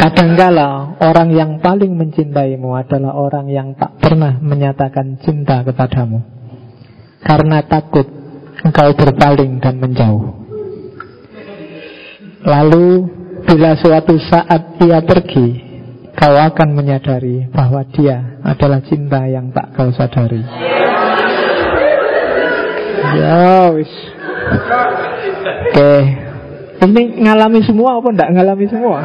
Kadangkala 0.00 0.96
orang 1.02 1.28
yang 1.34 1.50
paling 1.60 1.92
mencintaimu 1.92 2.72
adalah 2.72 3.12
orang 3.14 3.52
yang 3.52 3.76
tak 3.76 4.00
pernah 4.00 4.40
menyatakan 4.40 5.20
cinta 5.20 5.60
kepadamu 5.60 6.24
Karena 7.20 7.60
takut 7.60 8.08
engkau 8.64 8.96
berpaling 8.96 9.60
dan 9.60 9.76
menjauh 9.76 10.24
Lalu 12.48 12.86
bila 13.44 13.76
suatu 13.76 14.16
saat 14.16 14.80
ia 14.80 15.04
pergi 15.04 15.69
Kau 16.20 16.36
akan 16.36 16.76
menyadari 16.76 17.48
bahwa 17.48 17.80
dia 17.96 18.36
adalah 18.44 18.84
cinta 18.84 19.24
yang 19.24 19.48
tak 19.56 19.72
kau 19.72 19.88
sadari. 19.88 20.44
Ya 23.16 23.72
wis. 23.72 23.88
Oke. 25.72 25.94
Ini 26.80 27.24
ngalami 27.24 27.64
semua 27.64 27.96
apa 27.96 28.08
enggak 28.12 28.30
ngalami 28.36 28.66
semua? 28.68 29.00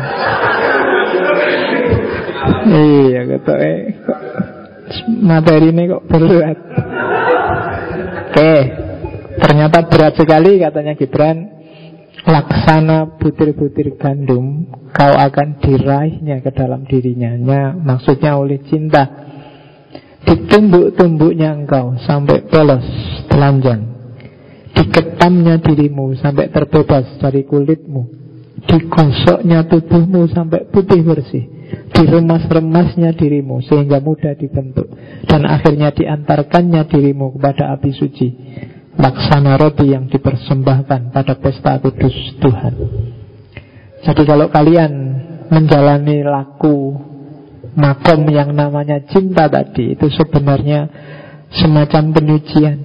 iya 2.75 3.21
kata 3.23 3.53
eh. 3.63 3.79
Materi 5.23 5.71
ini 5.71 5.83
kok 5.87 6.03
berat. 6.11 6.59
Oke. 8.27 8.55
Ternyata 9.39 9.77
berat 9.87 10.13
sekali 10.19 10.59
katanya 10.59 10.99
Gibran 10.99 11.54
laksana 12.25 13.21
butir-butir 13.21 14.01
gandum 14.01 14.65
kau 14.89 15.13
akan 15.13 15.61
diraihnya 15.61 16.41
ke 16.41 16.51
dalam 16.51 16.83
dirinya. 16.89 17.37
Maksudnya 17.77 18.35
oleh 18.35 18.61
cinta. 18.65 19.05
Ditumbuk-tumbuknya 20.25 21.53
engkau 21.53 22.01
sampai 22.01 22.49
polos 22.49 22.85
telanjang. 23.29 23.93
Diketamnya 24.73 25.61
dirimu 25.61 26.17
sampai 26.17 26.49
terbebas 26.49 27.21
dari 27.21 27.45
kulitmu. 27.45 28.25
Digosoknya 28.65 29.69
tubuhmu 29.69 30.25
sampai 30.33 30.65
putih 30.73 31.05
bersih. 31.05 31.45
Diremas-remasnya 31.93 33.13
dirimu 33.13 33.61
sehingga 33.61 34.01
mudah 34.01 34.33
dibentuk. 34.33 34.89
Dan 35.29 35.45
akhirnya 35.45 35.93
diantarkannya 35.93 36.89
dirimu 36.89 37.37
kepada 37.37 37.77
api 37.77 37.93
suci 37.93 38.27
laksana 38.95 39.59
roti 39.59 39.91
yang 39.91 40.07
dipersembahkan 40.07 41.11
pada 41.11 41.33
pesta 41.37 41.77
kudus 41.79 42.15
Tuhan 42.39 42.73
jadi 44.05 44.21
kalau 44.23 44.47
kalian 44.49 44.91
menjalani 45.51 46.23
laku 46.23 46.95
makom 47.75 48.25
yang 48.31 48.55
namanya 48.55 49.03
cinta 49.05 49.51
tadi 49.51 49.93
itu 49.93 50.07
sebenarnya 50.11 50.87
semacam 51.51 52.03
penyucian 52.15 52.77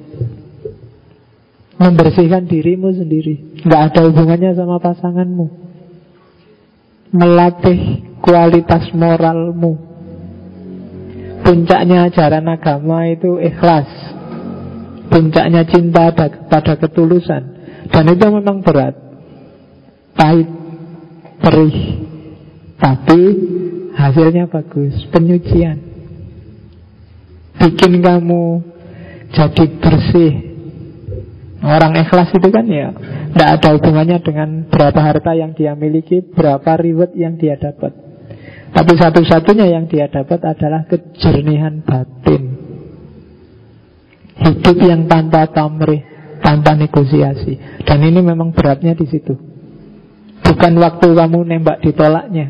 membersihkan 1.80 2.44
dirimu 2.44 2.92
sendiri 2.92 3.64
nggak 3.64 3.82
ada 3.92 4.00
hubungannya 4.10 4.52
sama 4.52 4.76
pasanganmu 4.82 5.70
melatih 7.10 8.06
kualitas 8.22 8.90
moralmu. 8.94 9.90
Puncaknya 11.42 12.06
ajaran 12.06 12.46
agama 12.46 13.10
itu 13.10 13.40
ikhlas. 13.42 13.88
Puncaknya 15.10 15.66
cinta 15.66 16.14
pada 16.46 16.74
ketulusan. 16.78 17.42
Dan 17.90 18.04
itu 18.14 18.26
memang 18.30 18.62
berat. 18.62 18.94
Pahit, 20.14 20.46
perih. 21.42 21.78
Tapi 22.78 23.20
hasilnya 23.98 24.46
bagus. 24.46 24.94
Penyucian. 25.10 25.90
Bikin 27.60 28.00
kamu 28.00 28.70
jadi 29.30 29.64
bersih 29.78 30.32
Orang 31.60 31.92
ikhlas 31.92 32.32
itu 32.34 32.48
kan 32.48 32.64
ya 32.66 32.90
Tidak 33.30 33.50
ada 33.60 33.68
hubungannya 33.76 34.18
dengan 34.24 34.64
berapa 34.66 34.96
harta 34.96 35.36
yang 35.36 35.52
dia 35.54 35.76
miliki 35.76 36.24
Berapa 36.24 36.80
reward 36.80 37.14
yang 37.14 37.36
dia 37.38 37.60
dapat 37.60 37.94
Tapi 38.72 38.92
satu-satunya 38.96 39.70
yang 39.70 39.86
dia 39.86 40.08
dapat 40.08 40.40
adalah 40.40 40.88
kejernihan 40.88 41.84
batin 41.84 42.59
Hidup 44.40 44.76
yang 44.80 45.04
tanpa 45.04 45.48
pamrih 45.52 46.00
Tanpa 46.40 46.72
negosiasi 46.72 47.84
Dan 47.84 48.00
ini 48.04 48.20
memang 48.24 48.56
beratnya 48.56 48.96
di 48.96 49.04
situ 49.04 49.36
Bukan 50.40 50.72
waktu 50.80 51.08
kamu 51.12 51.38
nembak 51.44 51.84
ditolaknya 51.84 52.48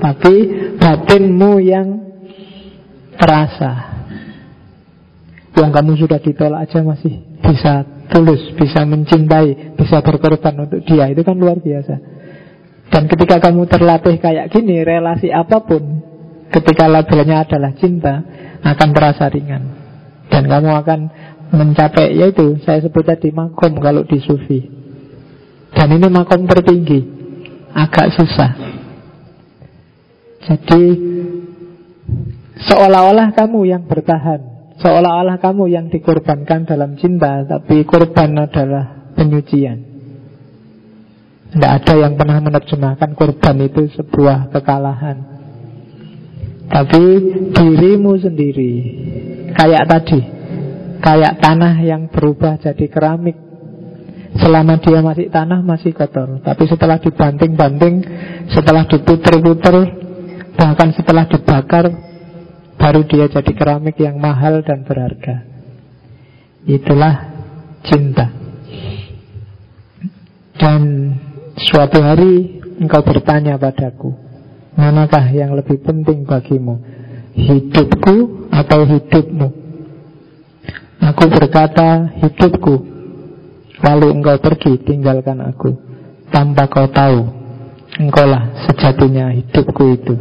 Tapi 0.00 0.34
batinmu 0.80 1.52
yang 1.60 1.88
terasa 3.20 3.90
yang 5.60 5.76
kamu 5.76 5.98
sudah 6.00 6.16
ditolak 6.22 6.64
aja 6.64 6.80
masih 6.80 7.20
bisa 7.42 7.84
tulus, 8.10 8.42
bisa 8.58 8.82
mencintai, 8.86 9.76
bisa 9.76 10.00
berkorban 10.00 10.66
untuk 10.66 10.80
dia. 10.86 11.10
Itu 11.10 11.22
kan 11.22 11.36
luar 11.38 11.60
biasa. 11.60 11.94
Dan 12.90 13.06
ketika 13.06 13.38
kamu 13.38 13.70
terlatih 13.70 14.18
kayak 14.18 14.50
gini, 14.50 14.82
relasi 14.82 15.30
apa 15.30 15.62
pun, 15.62 16.02
ketika 16.50 16.90
labelnya 16.90 17.46
adalah 17.46 17.70
cinta, 17.78 18.22
akan 18.66 18.88
terasa 18.90 19.30
ringan. 19.30 19.62
Dan 20.30 20.46
kamu 20.46 20.70
akan 20.70 21.00
mencapai, 21.50 22.14
yaitu 22.14 22.62
saya 22.62 22.80
sebut 22.80 23.02
tadi 23.02 23.34
makom 23.34 23.76
kalau 23.82 24.06
di 24.06 24.22
sufi. 24.22 24.62
Dan 25.74 25.98
ini 25.98 26.06
makom 26.06 26.46
tertinggi, 26.46 27.02
agak 27.74 28.14
susah. 28.14 28.70
Jadi 30.40 30.82
seolah-olah 32.64 33.36
kamu 33.36 33.68
yang 33.68 33.84
bertahan 33.84 34.40
Seolah-olah 34.80 35.36
kamu 35.36 35.68
yang 35.68 35.86
dikorbankan 35.92 36.64
dalam 36.64 36.96
cinta 36.96 37.44
Tapi 37.44 37.84
korban 37.84 38.48
adalah 38.48 39.12
penyucian 39.12 39.78
Tidak 41.52 41.70
ada 41.70 41.94
yang 42.00 42.16
pernah 42.16 42.40
menerjemahkan 42.40 43.12
korban 43.12 43.56
itu 43.60 43.92
sebuah 44.00 44.48
kekalahan 44.48 45.18
Tapi 46.72 47.04
dirimu 47.52 48.16
sendiri 48.16 48.74
Kayak 49.54 49.84
tadi. 49.88 50.20
Kayak 51.00 51.40
tanah 51.40 51.74
yang 51.80 52.12
berubah 52.12 52.60
jadi 52.60 52.86
keramik. 52.90 53.36
Selama 54.38 54.78
dia 54.78 55.00
masih 55.02 55.26
tanah 55.26 55.60
masih 55.64 55.90
kotor. 55.90 56.38
Tapi 56.38 56.62
setelah 56.70 57.02
dibanting-banting 57.02 57.94
Setelah 58.46 58.86
diputer-puter 58.86 59.76
Bahkan 60.54 60.88
setelah 60.94 61.26
dibakar 61.26 61.90
Baru 62.78 63.02
dia 63.10 63.26
jadi 63.26 63.52
keramik 63.52 63.98
yang 64.00 64.16
mahal 64.16 64.64
dan 64.64 64.88
berharga. 64.88 65.44
Itulah 66.64 67.28
cinta. 67.84 68.32
Dan 70.56 71.12
suatu 71.60 72.00
hari 72.00 72.60
engkau 72.80 73.04
bertanya 73.04 73.60
padaku 73.60 74.16
Manakah 74.76 75.28
yang 75.28 75.52
lebih 75.52 75.80
penting 75.84 76.24
bagimu 76.24 76.99
Hidupku 77.40 78.16
atau 78.52 78.80
hidupmu 78.84 79.48
Aku 81.00 81.24
berkata 81.32 82.12
hidupku 82.20 82.74
Lalu 83.80 84.06
engkau 84.20 84.36
pergi 84.36 84.76
tinggalkan 84.84 85.40
aku 85.40 85.72
Tanpa 86.28 86.68
kau 86.68 86.86
tahu 86.92 87.24
Engkaulah 87.96 88.68
sejatinya 88.68 89.32
hidupku 89.32 89.84
itu 89.96 90.14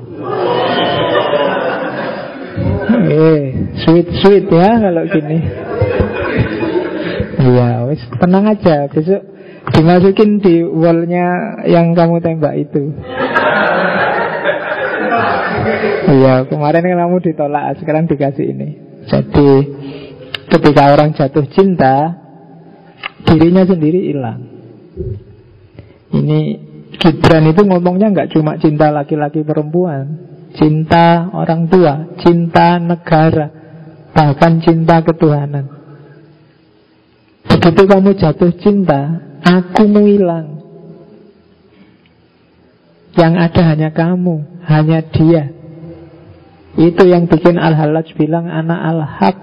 Eh, 3.09 3.41
sweet-sweet 3.85 4.49
ya 4.49 4.69
kalau 4.81 5.03
gini. 5.09 5.37
Iya, 7.39 7.69
wis 7.89 8.01
tenang 8.19 8.45
aja. 8.49 8.89
Besok 8.91 9.21
dimasukin 9.73 10.41
di 10.41 10.61
wallnya 10.65 11.57
yang 11.65 11.93
kamu 11.95 12.19
tembak 12.19 12.53
itu. 12.59 12.91
Iya, 16.09 16.33
kemarin 16.49 16.83
kan 16.83 16.97
kamu 17.05 17.17
ditolak, 17.21 17.77
sekarang 17.79 18.09
dikasih 18.09 18.45
ini. 18.49 18.69
Jadi 19.05 19.51
ketika 20.49 20.93
orang 20.93 21.13
jatuh 21.13 21.45
cinta, 21.53 22.17
dirinya 23.25 23.63
sendiri 23.65 24.09
hilang. 24.09 24.41
Ini 26.09 26.39
Gibran 26.99 27.47
itu 27.47 27.61
ngomongnya 27.63 28.11
nggak 28.11 28.35
cuma 28.35 28.59
cinta 28.59 28.91
laki-laki 28.91 29.45
perempuan, 29.45 30.19
cinta 30.57 31.31
orang 31.31 31.69
tua, 31.71 32.17
cinta 32.19 32.75
negara, 32.81 33.47
bahkan 34.11 34.59
cinta 34.59 34.99
ketuhanan. 35.05 35.69
Begitu 37.47 37.81
kamu 37.87 38.19
jatuh 38.19 38.51
cinta, 38.59 39.01
aku 39.45 39.87
mau 39.87 40.03
hilang. 40.03 40.58
Yang 43.19 43.33
ada 43.35 43.61
hanya 43.75 43.89
kamu, 43.91 44.63
hanya 44.63 44.99
dia. 45.11 45.51
Itu 46.79 47.03
yang 47.03 47.27
bikin 47.27 47.59
Al-Halaj 47.59 48.15
bilang 48.15 48.47
anak 48.47 48.79
al-haq. 48.79 49.41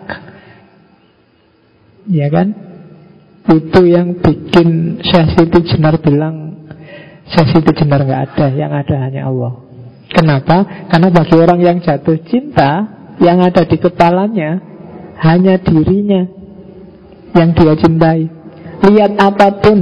Ya 2.09 2.33
kan? 2.33 2.57
Itu 3.47 3.85
yang 3.85 4.17
bikin 4.25 4.99
Syekh 5.05 5.37
Siti 5.37 5.61
Jenar 5.69 6.01
bilang 6.01 6.67
Syekh 7.29 7.53
Siti 7.53 7.73
Jenar 7.77 8.03
nggak 8.03 8.23
ada, 8.33 8.47
yang 8.57 8.73
ada 8.73 8.95
hanya 9.07 9.29
Allah. 9.29 9.53
Kenapa? 10.11 10.89
Karena 10.89 11.09
bagi 11.13 11.37
orang 11.37 11.61
yang 11.61 11.79
jatuh 11.83 12.17
cinta, 12.25 12.89
yang 13.21 13.43
ada 13.43 13.67
di 13.69 13.77
kepalanya 13.77 14.63
hanya 15.21 15.61
dirinya 15.61 16.25
yang 17.37 17.53
dia 17.53 17.75
cintai. 17.77 18.31
Lihat 18.87 19.13
apa 19.19 19.49
pun, 19.61 19.79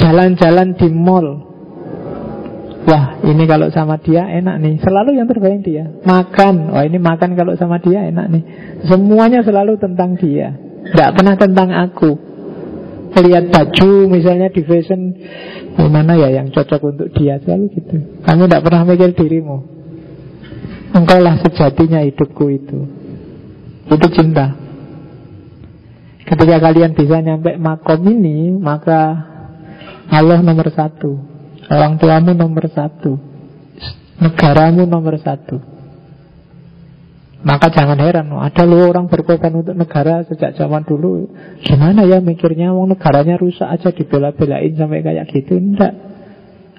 jalan-jalan 0.00 0.74
di 0.74 0.88
mall, 0.88 1.51
Wah 2.82 3.22
ini 3.22 3.46
kalau 3.46 3.70
sama 3.70 3.94
dia 4.02 4.26
enak 4.26 4.58
nih. 4.58 4.74
Selalu 4.82 5.14
yang 5.14 5.30
terbayang 5.30 5.62
dia. 5.62 5.86
Makan. 6.02 6.74
Wah 6.74 6.82
ini 6.82 6.98
makan 6.98 7.38
kalau 7.38 7.54
sama 7.54 7.78
dia 7.78 8.10
enak 8.10 8.26
nih. 8.26 8.42
Semuanya 8.90 9.46
selalu 9.46 9.78
tentang 9.78 10.18
dia. 10.18 10.50
Tidak 10.90 11.10
pernah 11.14 11.38
tentang 11.38 11.70
aku. 11.70 12.34
Lihat 13.12 13.54
baju 13.54 14.08
misalnya 14.08 14.48
di 14.50 14.64
fashion 14.66 15.14
Gimana 15.78 16.18
ya 16.18 16.42
yang 16.42 16.50
cocok 16.50 16.80
untuk 16.90 17.08
dia 17.14 17.38
Selalu 17.38 17.70
gitu. 17.70 17.96
Kamu 18.26 18.50
tidak 18.50 18.62
pernah 18.66 18.82
mikir 18.82 19.14
dirimu. 19.14 19.58
Engkau 20.92 21.22
lah 21.22 21.38
sejatinya 21.40 22.02
hidupku 22.02 22.44
itu. 22.50 22.78
Itu 23.88 24.06
cinta. 24.10 24.58
Ketika 26.28 26.56
kalian 26.60 26.92
bisa 26.92 27.20
nyampe 27.20 27.56
makom 27.60 28.04
ini 28.08 28.56
Maka 28.56 29.00
Allah 30.12 30.44
nomor 30.44 30.68
satu 30.68 31.31
Orang 31.72 31.96
tuamu 31.96 32.36
nomor 32.36 32.68
satu. 32.68 33.16
Negaramu 34.20 34.84
nomor 34.84 35.16
satu. 35.16 35.56
Maka 37.42 37.74
jangan 37.74 37.98
heran 37.98 38.30
Ada 38.30 38.62
lu 38.62 38.86
orang 38.86 39.10
berkorban 39.10 39.50
untuk 39.50 39.74
negara 39.74 40.22
Sejak 40.30 40.54
zaman 40.54 40.86
dulu. 40.86 41.26
Gimana 41.58 42.06
ya 42.06 42.22
mikirnya 42.22 42.70
Wong 42.70 42.94
negaranya 42.94 43.34
rusak 43.34 43.66
aja 43.66 43.90
dibela-belain 43.90 44.78
Sampai 44.78 45.02
kayak 45.02 45.26
gitu? 45.26 45.58
Enggak 45.58 45.90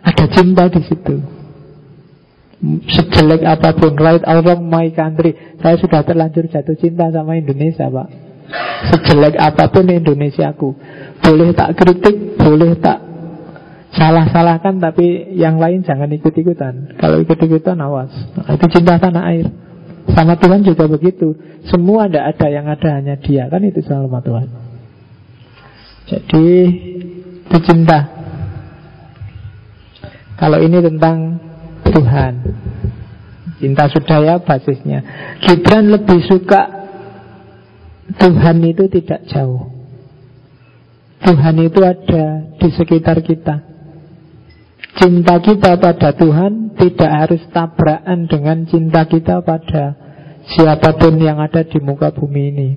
Ada 0.07 0.25
cinta 0.31 0.71
di 0.71 0.81
situ. 0.87 1.15
Sejelek 2.63 3.43
apa 3.43 3.75
pun 3.75 3.91
Right 3.99 4.23
or 4.23 4.39
wrong 4.39 4.71
my 4.71 4.87
country. 4.95 5.35
Saya 5.59 5.75
sudah 5.75 5.99
terlanjur 6.07 6.47
jatuh 6.47 6.79
cinta 6.79 7.11
sama 7.11 7.35
Indonesia 7.35 7.91
Pak. 7.91 8.07
Sejelek 8.87 9.35
apa 9.35 9.67
pun 9.67 9.91
Indonesiaku. 9.91 10.69
Boleh 11.19 11.51
tak 11.51 11.75
kritik 11.75 12.39
Boleh 12.39 12.79
tak 12.79 13.12
Salah-salahkan 13.93 14.81
tapi 14.81 15.37
yang 15.37 15.61
lain 15.61 15.85
jangan 15.85 16.09
ikut-ikutan. 16.09 16.97
Kalau 16.97 17.21
ikut-ikutan 17.21 17.77
awas. 17.77 18.09
Itu 18.49 18.65
cinta 18.73 18.97
tanah 18.97 19.23
air. 19.29 19.45
Sama 20.17 20.33
Tuhan 20.33 20.65
juga 20.65 20.89
begitu. 20.89 21.37
Semua 21.69 22.09
tidak 22.09 22.33
ada 22.33 22.47
yang 22.49 22.65
ada 22.65 22.89
hanya 22.89 23.15
dia. 23.21 23.45
Kan 23.53 23.61
itu 23.61 23.85
sama 23.85 24.17
Tuhan. 24.25 24.49
Jadi 26.09 26.45
itu 27.45 27.57
cinta. 27.69 28.09
Kalau 30.41 30.57
ini 30.57 30.77
tentang 30.81 31.37
Tuhan. 31.85 32.33
Cinta 33.61 33.85
sudah 33.93 34.19
ya 34.25 34.35
basisnya. 34.41 34.99
Gibran 35.45 35.93
lebih 35.93 36.17
suka 36.25 36.61
Tuhan 38.17 38.57
itu 38.65 38.89
tidak 38.89 39.21
jauh. 39.29 39.69
Tuhan 41.23 41.55
itu 41.61 41.79
ada 41.79 42.51
di 42.57 42.67
sekitar 42.73 43.23
kita 43.23 43.72
Cinta 44.93 45.41
kita 45.41 45.81
pada 45.81 46.13
Tuhan 46.13 46.77
tidak 46.77 47.11
harus 47.11 47.41
tabrakan 47.49 48.29
dengan 48.29 48.69
cinta 48.69 49.09
kita 49.09 49.41
pada 49.41 49.97
siapa 50.53 50.93
pun 50.99 51.17
yang 51.17 51.41
ada 51.41 51.65
di 51.65 51.81
muka 51.81 52.13
bumi 52.13 52.43
ini. 52.53 52.69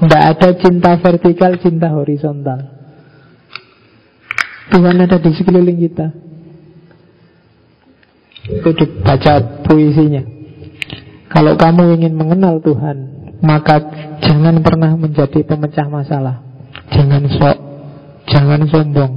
Tidak 0.00 0.22
ada 0.22 0.48
cinta 0.56 0.96
vertikal, 0.96 1.58
cinta 1.58 1.90
horizontal. 1.90 2.60
Tuhan 4.70 4.96
ada 5.02 5.18
di 5.18 5.30
sekeliling 5.34 5.78
kita. 5.82 6.06
Itu 8.48 8.70
dibaca 8.70 9.34
puisinya. 9.66 10.22
Kalau 11.30 11.54
kamu 11.58 11.98
ingin 11.98 12.14
mengenal 12.14 12.62
Tuhan, 12.62 12.96
maka 13.42 13.82
jangan 14.22 14.62
pernah 14.62 14.94
menjadi 14.94 15.42
pemecah 15.44 15.86
masalah. 15.90 16.42
Jangan 16.94 17.22
sok, 17.30 17.58
jangan 18.30 18.60
sombong, 18.70 19.12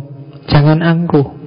jangan 0.49 0.79
angkuh. 0.81 1.42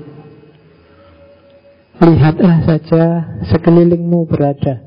Lihatlah 1.96 2.60
saja 2.68 3.04
sekelilingmu 3.48 4.28
berada. 4.28 4.84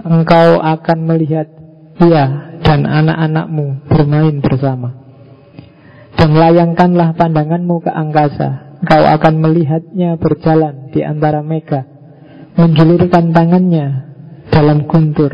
Engkau 0.00 0.56
akan 0.56 0.98
melihat 1.04 1.52
ia 2.00 2.56
dan 2.64 2.88
anak-anakmu 2.88 3.84
bermain 3.92 4.40
bersama. 4.40 4.96
Dan 6.16 6.32
layangkanlah 6.32 7.12
pandanganmu 7.12 7.84
ke 7.84 7.92
angkasa. 7.92 8.80
Engkau 8.80 9.04
akan 9.04 9.34
melihatnya 9.44 10.16
berjalan 10.16 10.92
di 10.92 11.00
antara 11.00 11.40
mega 11.40 11.88
Menjulurkan 12.56 13.36
tangannya 13.36 14.04
dalam 14.48 14.88
guntur 14.88 15.32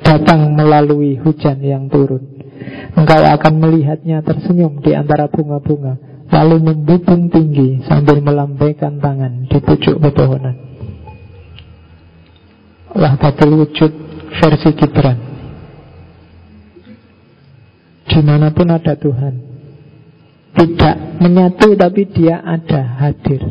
Datang 0.00 0.52
melalui 0.56 1.16
hujan 1.20 1.60
yang 1.60 1.92
turun. 1.92 2.40
Engkau 2.96 3.20
akan 3.20 3.54
melihatnya 3.60 4.24
tersenyum 4.24 4.80
di 4.80 4.96
antara 4.96 5.28
bunga-bunga 5.28 6.13
lalu 6.34 6.74
membubung 6.74 7.30
tinggi 7.30 7.86
sambil 7.86 8.18
melambaikan 8.18 8.98
tangan 8.98 9.46
di 9.46 9.58
pucuk 9.62 10.02
pepohonan. 10.02 10.58
Wahdatul 12.90 13.62
wujud 13.62 13.92
versi 14.42 14.70
Gibran. 14.74 15.18
Di 18.04 18.20
mana 18.22 18.52
pun 18.54 18.68
ada 18.70 18.94
Tuhan 18.94 19.34
Tidak 20.54 21.18
menyatu 21.18 21.74
tapi 21.74 22.06
dia 22.14 22.38
ada 22.46 23.02
hadir 23.02 23.42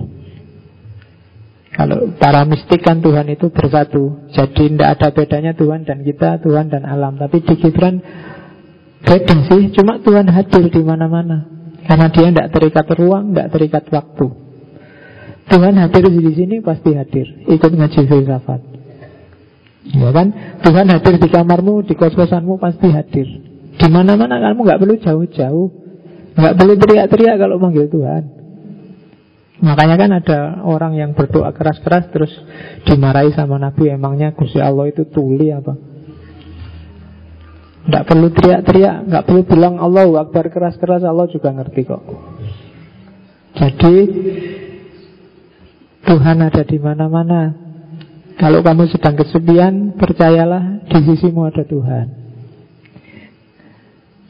Kalau 1.73 2.13
para 2.15 2.45
mistik 2.47 2.79
kan 2.85 3.01
Tuhan 3.03 3.27
itu 3.33 3.51
bersatu 3.51 4.29
Jadi 4.31 4.71
tidak 4.71 4.89
ada 4.95 5.07
bedanya 5.11 5.51
Tuhan 5.57 5.83
dan 5.83 6.05
kita 6.05 6.39
Tuhan 6.39 6.71
dan 6.71 6.85
alam 6.85 7.19
Tapi 7.19 7.43
di 7.43 7.59
Gibran 7.59 7.97
beda 9.03 9.35
sih 9.51 9.73
Cuma 9.75 9.99
Tuhan 9.99 10.31
hadir 10.31 10.69
di 10.69 10.81
mana-mana 10.85 11.62
karena 11.83 12.07
dia 12.09 12.27
tidak 12.31 12.47
terikat 12.55 12.85
ruang, 12.95 13.31
tidak 13.31 13.47
terikat 13.51 13.83
waktu. 13.91 14.27
Tuhan 15.43 15.75
hadir 15.75 16.03
di 16.07 16.31
sini 16.33 16.55
pasti 16.63 16.95
hadir. 16.95 17.27
Ikut 17.51 17.71
ngaji 17.75 17.99
filsafat. 18.07 18.61
Ya 19.91 20.09
kan? 20.15 20.27
Tuhan 20.63 20.87
hadir 20.87 21.19
di 21.19 21.27
kamarmu, 21.27 21.83
di 21.83 21.93
kos-kosanmu 21.99 22.55
pasti 22.55 22.87
hadir. 22.87 23.27
Di 23.75 23.87
mana-mana 23.91 24.39
kamu 24.39 24.59
nggak 24.63 24.79
perlu 24.79 24.95
jauh-jauh, 25.03 25.67
nggak 26.39 26.55
perlu 26.55 26.73
teriak-teriak 26.79 27.35
kalau 27.35 27.59
manggil 27.59 27.91
Tuhan. 27.91 28.23
Makanya 29.63 29.95
kan 29.95 30.11
ada 30.11 30.39
orang 30.67 30.99
yang 30.99 31.11
berdoa 31.15 31.55
keras-keras 31.55 32.11
terus 32.11 32.31
dimarahi 32.83 33.31
sama 33.31 33.55
Nabi 33.55 33.95
emangnya 33.95 34.35
Gusti 34.35 34.59
Allah 34.59 34.91
itu 34.91 35.07
tuli 35.07 35.55
apa? 35.55 35.92
Tidak 37.83 38.03
perlu 38.07 38.31
teriak-teriak, 38.31 39.11
nggak 39.11 39.23
perlu 39.27 39.41
bilang 39.43 39.75
Allah 39.75 40.07
Akbar 40.23 40.47
keras-keras, 40.47 41.03
Allah 41.03 41.27
juga 41.27 41.51
ngerti 41.51 41.81
kok. 41.83 42.03
Jadi 43.59 43.95
Tuhan 46.03 46.37
ada 46.39 46.63
di 46.63 46.77
mana-mana. 46.79 47.41
Kalau 48.39 48.65
kamu 48.65 48.87
sedang 48.89 49.15
kesepian, 49.19 49.95
percayalah 49.99 50.83
di 50.89 50.99
sisimu 51.05 51.47
ada 51.47 51.63
Tuhan. 51.63 52.07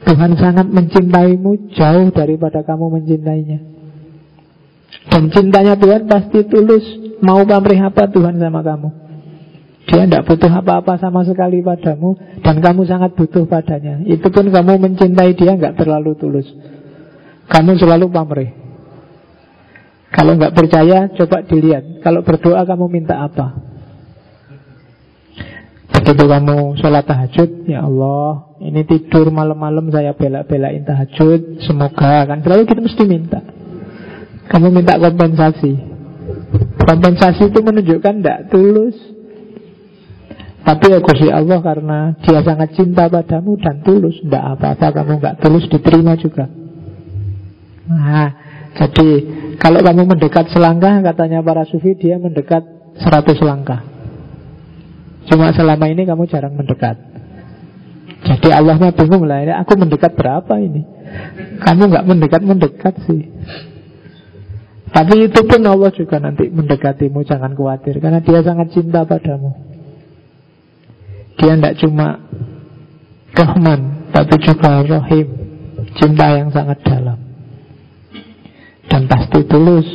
Tuhan 0.04 0.30
sangat 0.36 0.68
mencintaimu 0.68 1.72
jauh 1.72 2.12
daripada 2.12 2.60
kamu 2.60 3.00
mencintainya. 3.00 3.58
Dan 5.08 5.32
cintanya 5.32 5.74
Tuhan 5.80 6.04
pasti 6.04 6.44
tulus. 6.44 6.84
Mau 7.24 7.40
pamrih 7.48 7.80
apa 7.80 8.10
Tuhan 8.12 8.36
sama 8.36 8.60
kamu? 8.60 9.03
Dia 9.84 10.08
tidak 10.08 10.24
butuh 10.24 10.48
apa-apa 10.48 10.96
sama 10.96 11.28
sekali 11.28 11.60
padamu 11.60 12.16
Dan 12.40 12.64
kamu 12.64 12.88
sangat 12.88 13.12
butuh 13.12 13.44
padanya 13.44 14.00
Itu 14.08 14.32
pun 14.32 14.48
kamu 14.48 14.80
mencintai 14.80 15.36
dia 15.36 15.52
nggak 15.56 15.76
terlalu 15.76 16.16
tulus 16.16 16.48
Kamu 17.52 17.76
selalu 17.76 18.08
pamrih 18.08 18.50
Kalau 20.08 20.40
nggak 20.40 20.56
percaya 20.56 21.12
coba 21.12 21.44
dilihat 21.44 22.00
Kalau 22.00 22.24
berdoa 22.24 22.64
kamu 22.64 22.86
minta 22.88 23.20
apa 23.20 23.74
Begitu 25.94 26.26
kamu 26.26 26.74
sholat 26.82 27.06
tahajud, 27.06 27.70
ya 27.70 27.86
Allah, 27.86 28.50
ini 28.60 28.82
tidur 28.82 29.30
malam-malam 29.30 29.88
saya 29.94 30.10
bela-belain 30.12 30.82
tahajud, 30.82 31.64
semoga 31.64 32.28
kan 32.28 32.42
selalu 32.42 32.66
kita 32.66 32.82
mesti 32.82 33.04
minta. 33.06 33.40
Kamu 34.50 34.74
minta 34.74 35.00
kompensasi. 35.00 35.72
Kompensasi 36.82 37.48
itu 37.48 37.60
menunjukkan 37.62 38.14
tidak 38.20 38.52
tulus. 38.52 39.13
Tapi 40.64 40.96
ya 40.96 41.00
Allah 41.36 41.60
karena 41.60 42.16
dia 42.24 42.40
sangat 42.40 42.72
cinta 42.72 43.04
padamu 43.12 43.60
dan 43.60 43.84
tulus, 43.84 44.16
tidak 44.24 44.56
apa-apa 44.56 44.86
kamu 44.96 45.12
nggak 45.20 45.36
tulus 45.44 45.68
diterima 45.68 46.16
juga. 46.16 46.48
Nah, 47.84 48.28
jadi 48.72 49.08
kalau 49.60 49.84
kamu 49.84 50.16
mendekat 50.16 50.48
selangkah, 50.48 51.04
katanya 51.04 51.44
para 51.44 51.68
sufi 51.68 51.92
dia 52.00 52.16
mendekat 52.16 52.64
seratus 52.96 53.44
langkah. 53.44 53.84
Cuma 55.28 55.52
selama 55.52 55.84
ini 55.92 56.08
kamu 56.08 56.24
jarang 56.32 56.56
mendekat. 56.56 56.96
Jadi 58.24 58.48
Allahnya 58.48 58.96
bingung 58.96 59.28
lah, 59.28 59.44
ini 59.44 59.52
aku 59.52 59.76
mendekat 59.76 60.16
berapa 60.16 60.56
ini? 60.64 60.80
Kamu 61.60 61.92
nggak 61.92 62.06
mendekat-mendekat 62.08 62.94
sih. 63.04 63.28
Tapi 64.88 65.28
itu 65.28 65.40
pun 65.44 65.60
Allah 65.68 65.92
juga 65.92 66.16
nanti 66.22 66.48
mendekatimu, 66.48 67.20
jangan 67.28 67.52
khawatir. 67.52 68.00
Karena 68.00 68.24
dia 68.24 68.40
sangat 68.40 68.72
cinta 68.72 69.04
padamu. 69.04 69.73
Dia 71.38 71.54
tidak 71.58 71.74
cuma 71.82 72.20
Rahman, 73.34 74.10
tapi 74.14 74.34
juga 74.38 74.82
Rahim. 74.86 75.28
Cinta 75.94 76.26
yang 76.34 76.50
sangat 76.50 76.78
dalam. 76.86 77.18
Dan 78.86 79.10
pasti 79.10 79.42
tulus 79.46 79.88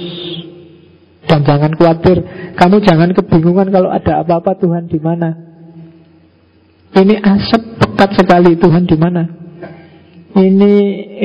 dan 1.30 1.46
jangan 1.46 1.72
khawatir, 1.78 2.26
kamu 2.58 2.82
jangan 2.82 3.14
kebingungan 3.14 3.70
kalau 3.70 3.94
ada 3.94 4.26
apa-apa 4.26 4.58
Tuhan 4.58 4.90
di 4.90 4.98
mana. 4.98 5.38
Ini 6.90 7.22
asap 7.22 7.78
pekat 7.78 8.18
sekali 8.18 8.58
Tuhan 8.58 8.90
di 8.90 8.98
mana. 8.98 9.30
Ini 10.34 10.74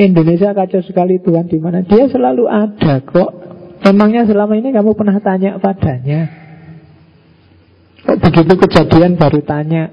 Indonesia 0.05 0.53
kacau 0.53 0.85
sekali 0.85 1.17
Tuhan 1.17 1.49
di 1.49 1.57
mana. 1.57 1.81
Dia 1.81 2.05
selalu 2.05 2.45
ada 2.45 3.01
kok. 3.01 3.31
Emangnya 3.81 4.29
selama 4.29 4.53
ini 4.53 4.69
kamu 4.69 4.93
pernah 4.93 5.17
tanya 5.17 5.57
padanya? 5.57 6.29
Begitu 8.05 8.53
kejadian 8.61 9.17
baru 9.17 9.41
tanya? 9.41 9.89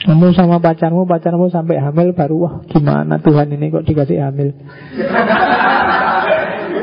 Kamu 0.00 0.32
sama 0.32 0.56
pacarmu, 0.56 1.04
pacarmu 1.04 1.52
sampai 1.52 1.76
hamil 1.76 2.16
baru 2.16 2.36
Wah 2.40 2.54
gimana 2.72 3.20
Tuhan 3.20 3.52
ini 3.52 3.68
kok 3.68 3.84
dikasih 3.84 4.16
hamil? 4.16 4.56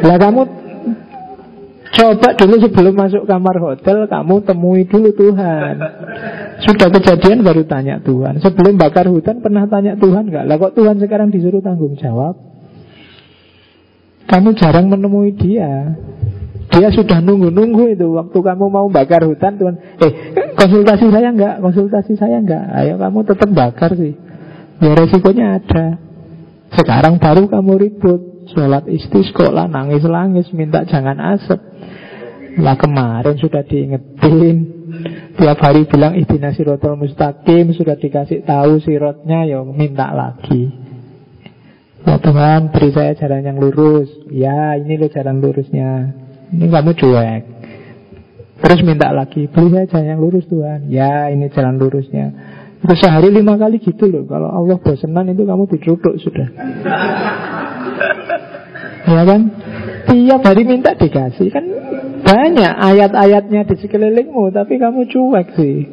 Lah 0.05 0.17
kamu 0.21 0.41
Coba 1.97 2.29
dulu 2.37 2.61
sebelum 2.61 2.93
masuk 2.93 3.25
kamar 3.25 3.57
hotel 3.57 4.05
Kamu 4.05 4.45
temui 4.45 4.85
dulu 4.85 5.09
Tuhan. 5.17 5.81
Sudah 6.61 6.93
kejadian 6.93 7.41
baru 7.41 7.65
tanya 7.65 7.97
Tuhan. 8.05 8.37
Sebelum 8.37 8.77
bakar 8.77 9.09
hutan 9.09 9.41
pernah 9.41 9.65
tanya 9.65 9.97
Tuhan 9.97 10.29
nggak? 10.29 10.45
Lah 10.45 10.55
kok 10.61 10.77
Tuhan 10.77 11.01
sekarang 11.01 11.33
disuruh 11.33 11.65
tanggung 11.65 11.97
jawab? 11.97 12.37
Kamu 14.27 14.53
jarang 14.59 14.93
menemui 14.93 15.33
dia 15.33 15.97
Dia 16.67 16.91
sudah 16.91 17.23
nunggu-nunggu 17.23 17.95
itu. 17.95 18.07
Waktu 18.11 18.37
kamu 18.37 18.65
mau 18.67 18.87
bakar 18.91 19.23
hutan 19.23 19.55
Tuhan 19.55 19.75
Eh 20.03 20.11
konsultasi 20.53 21.07
saya 21.07 21.31
nggak 21.31 21.63
Konsultasi 21.63 22.13
saya 22.19 22.43
nggak 22.43 22.63
Ayo 22.83 22.95
kamu 22.99 23.19
tetap 23.23 23.49
bakar 23.55 23.95
sih. 23.95 24.13
Ya 24.83 24.91
resikonya 24.93 25.63
ada. 25.63 25.97
Sekarang 26.75 27.17
baru 27.23 27.47
kamu 27.47 27.73
ribut. 27.79 28.21
Sholat 28.51 28.87
istisqolah 28.87 29.67
nangis-nangis 29.67 30.51
Minta 30.55 30.83
jangan 30.87 31.19
asap 31.35 31.59
lah 32.57 32.73
kemarin 32.73 33.37
sudah 33.37 33.61
diingetin. 33.61 34.57
Tiap 35.37 35.61
hari 35.61 35.85
bilang 35.85 36.17
ihtina 36.17 36.57
sirotol 36.57 36.97
mustaqim. 36.97 37.69
Sudah 37.77 38.01
dikasih 38.01 38.41
tahu 38.49 38.81
sirotnya 38.81 39.45
Ya 39.45 39.61
minta 39.61 40.09
lagi. 40.09 40.73
Ya 42.01 42.17
Tuhan 42.17 42.73
beri 42.73 42.89
saya 42.97 43.13
jalan 43.13 43.45
yang 43.45 43.57
lurus. 43.61 44.09
Ya 44.33 44.73
ini 44.73 44.97
loh 44.97 45.05
jalan 45.13 45.37
lurusnya 45.37 46.25
Ini 46.53 46.65
kamu 46.71 46.91
cuek. 46.95 47.41
Terus 48.57 48.79
minta 48.81 49.13
lagi 49.13 49.45
Beri 49.45 49.69
saya 49.69 49.85
jalan 49.85 50.05
yang 50.15 50.19
lurus 50.23 50.45
Tuhan. 50.49 50.89
Ya 50.89 51.29
ini 51.29 51.51
jalan 51.53 51.77
lurusnya. 51.77 52.33
Itu 52.81 52.93
sehari 52.97 53.29
lima 53.29 53.57
kali 53.57 53.77
gitu 53.81 54.09
loh. 54.09 54.25
Kalau 54.25 54.49
Allah 54.49 54.77
bosenan 54.81 55.29
itu 55.29 55.43
kamu 55.45 55.63
duduk 55.69 56.15
sudah. 56.21 56.47
Ya 59.07 59.23
kan? 59.23 59.39
Tiap 60.11 60.43
hari 60.43 60.67
minta 60.67 60.91
dikasih. 60.91 61.47
Kan 61.47 61.63
banyak 62.27 62.73
ayat-ayatnya 62.75 63.63
di 63.63 63.75
sekelilingmu 63.79 64.51
Tapi 64.51 64.75
kamu 64.75 65.07
cuek 65.07 65.47
sih. 65.55 65.87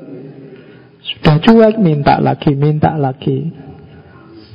Sudah 0.98 1.38
cuek 1.38 1.78
minta 1.78 2.18
lagi 2.18 2.58
Minta 2.58 2.98
lagi. 2.98 3.54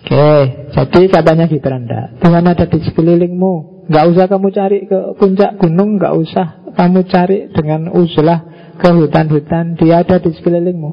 Oke 0.04 0.68
Jadi 0.76 1.02
katanya 1.08 1.48
anda 1.48 2.02
Tuhan 2.20 2.44
ada 2.52 2.66
di 2.68 2.80
sekelilingmu 2.84 3.79
Gak 3.90 4.06
usah 4.06 4.26
kamu 4.30 4.48
cari 4.54 4.86
ke 4.86 5.18
puncak 5.18 5.58
gunung 5.58 5.98
Gak 5.98 6.14
usah 6.14 6.48
kamu 6.78 7.10
cari 7.10 7.50
dengan 7.50 7.90
uzlah 7.90 8.46
Ke 8.78 8.94
hutan-hutan. 8.94 9.76
Dia 9.76 10.06
ada 10.06 10.22
di 10.22 10.32
sekelilingmu. 10.32 10.92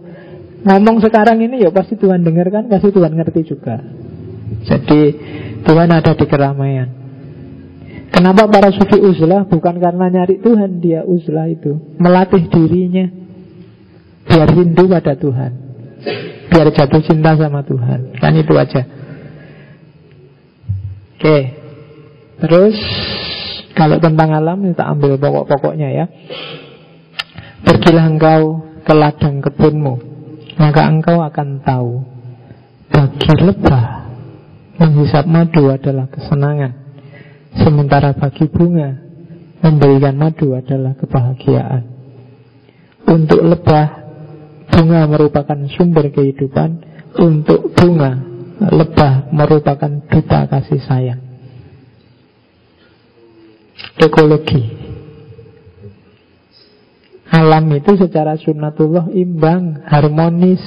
Ngomong 0.66 0.98
sekarang 1.04 1.38
ini 1.38 1.62
ya 1.62 1.70
pasti 1.70 1.94
Tuhan 1.94 2.26
dengarkan 2.26 2.66
Pasti 2.66 2.90
Tuhan 2.90 3.14
ngerti 3.14 3.40
juga. 3.46 3.78
Jadi 4.66 5.00
Tuhan 5.62 5.88
ada 5.92 6.12
di 6.16 6.26
keramaian. 6.26 6.88
Kenapa 8.10 8.48
para 8.50 8.72
sufi 8.74 8.98
uzlah? 8.98 9.46
Bukan 9.46 9.76
karena 9.78 10.10
nyari 10.10 10.42
Tuhan 10.42 10.80
dia 10.82 11.04
uzlah 11.06 11.46
itu. 11.52 11.78
Melatih 12.00 12.48
dirinya. 12.48 13.06
Biar 14.26 14.48
rindu 14.50 14.90
pada 14.90 15.14
Tuhan. 15.14 15.52
Biar 16.50 16.66
jatuh 16.74 17.02
cinta 17.04 17.38
sama 17.38 17.62
Tuhan. 17.62 18.18
Kan 18.18 18.32
itu 18.34 18.54
aja. 18.56 18.82
Oke 21.16 21.55
Terus 22.36 22.76
Kalau 23.76 24.00
tentang 24.00 24.32
alam 24.32 24.64
kita 24.64 24.88
ambil 24.88 25.20
pokok-pokoknya 25.20 25.88
ya. 25.92 26.06
Pergilah 27.64 28.06
engkau 28.08 28.64
ke 28.84 28.92
ladang 28.92 29.40
kebunmu 29.40 29.94
Maka 30.60 30.88
engkau 30.88 31.20
akan 31.24 31.48
tahu 31.64 31.90
Bagi 32.92 33.32
lebah 33.40 33.84
Menghisap 34.76 35.24
madu 35.24 35.72
adalah 35.72 36.04
kesenangan. 36.12 36.72
Sementara 37.56 38.12
bagi 38.12 38.44
bunga 38.48 38.92
Memberikan 39.64 40.20
madu 40.20 40.52
adalah 40.52 40.92
kebahagiaan. 41.00 41.82
Untuk 43.08 43.40
lebah 43.40 44.04
Bunga 44.68 45.08
merupakan 45.08 45.56
sumber 45.72 46.12
kehidupan. 46.12 46.84
Untuk 47.16 47.72
bunga 47.72 48.20
Lebah 48.60 49.32
merupakan 49.32 49.92
duta 50.12 50.48
kasih 50.48 50.80
sayang 50.84 51.25
Ekologi. 53.96 54.62
Alam 57.32 57.72
itu 57.74 57.96
secara 57.96 58.36
sunnatullah 58.36 59.10
imbang, 59.10 59.82
harmonis. 59.88 60.60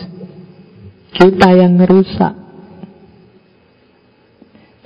Kita 1.09 1.49
yang 1.57 1.77
merusak 1.77 2.33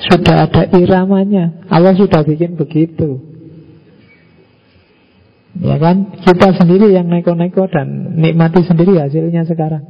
sudah 0.03 0.47
ada 0.47 0.67
iramanya. 0.75 1.63
Allah 1.71 1.95
sudah 1.95 2.23
bikin 2.23 2.59
begitu. 2.59 3.19
Ya 5.59 5.79
kan? 5.79 6.11
Kita 6.19 6.55
sendiri 6.57 6.91
yang 6.91 7.07
neko-neko 7.07 7.69
dan 7.71 8.17
Nikmati 8.19 8.65
sendiri 8.67 8.99
hasilnya 8.99 9.47
sekarang. 9.47 9.83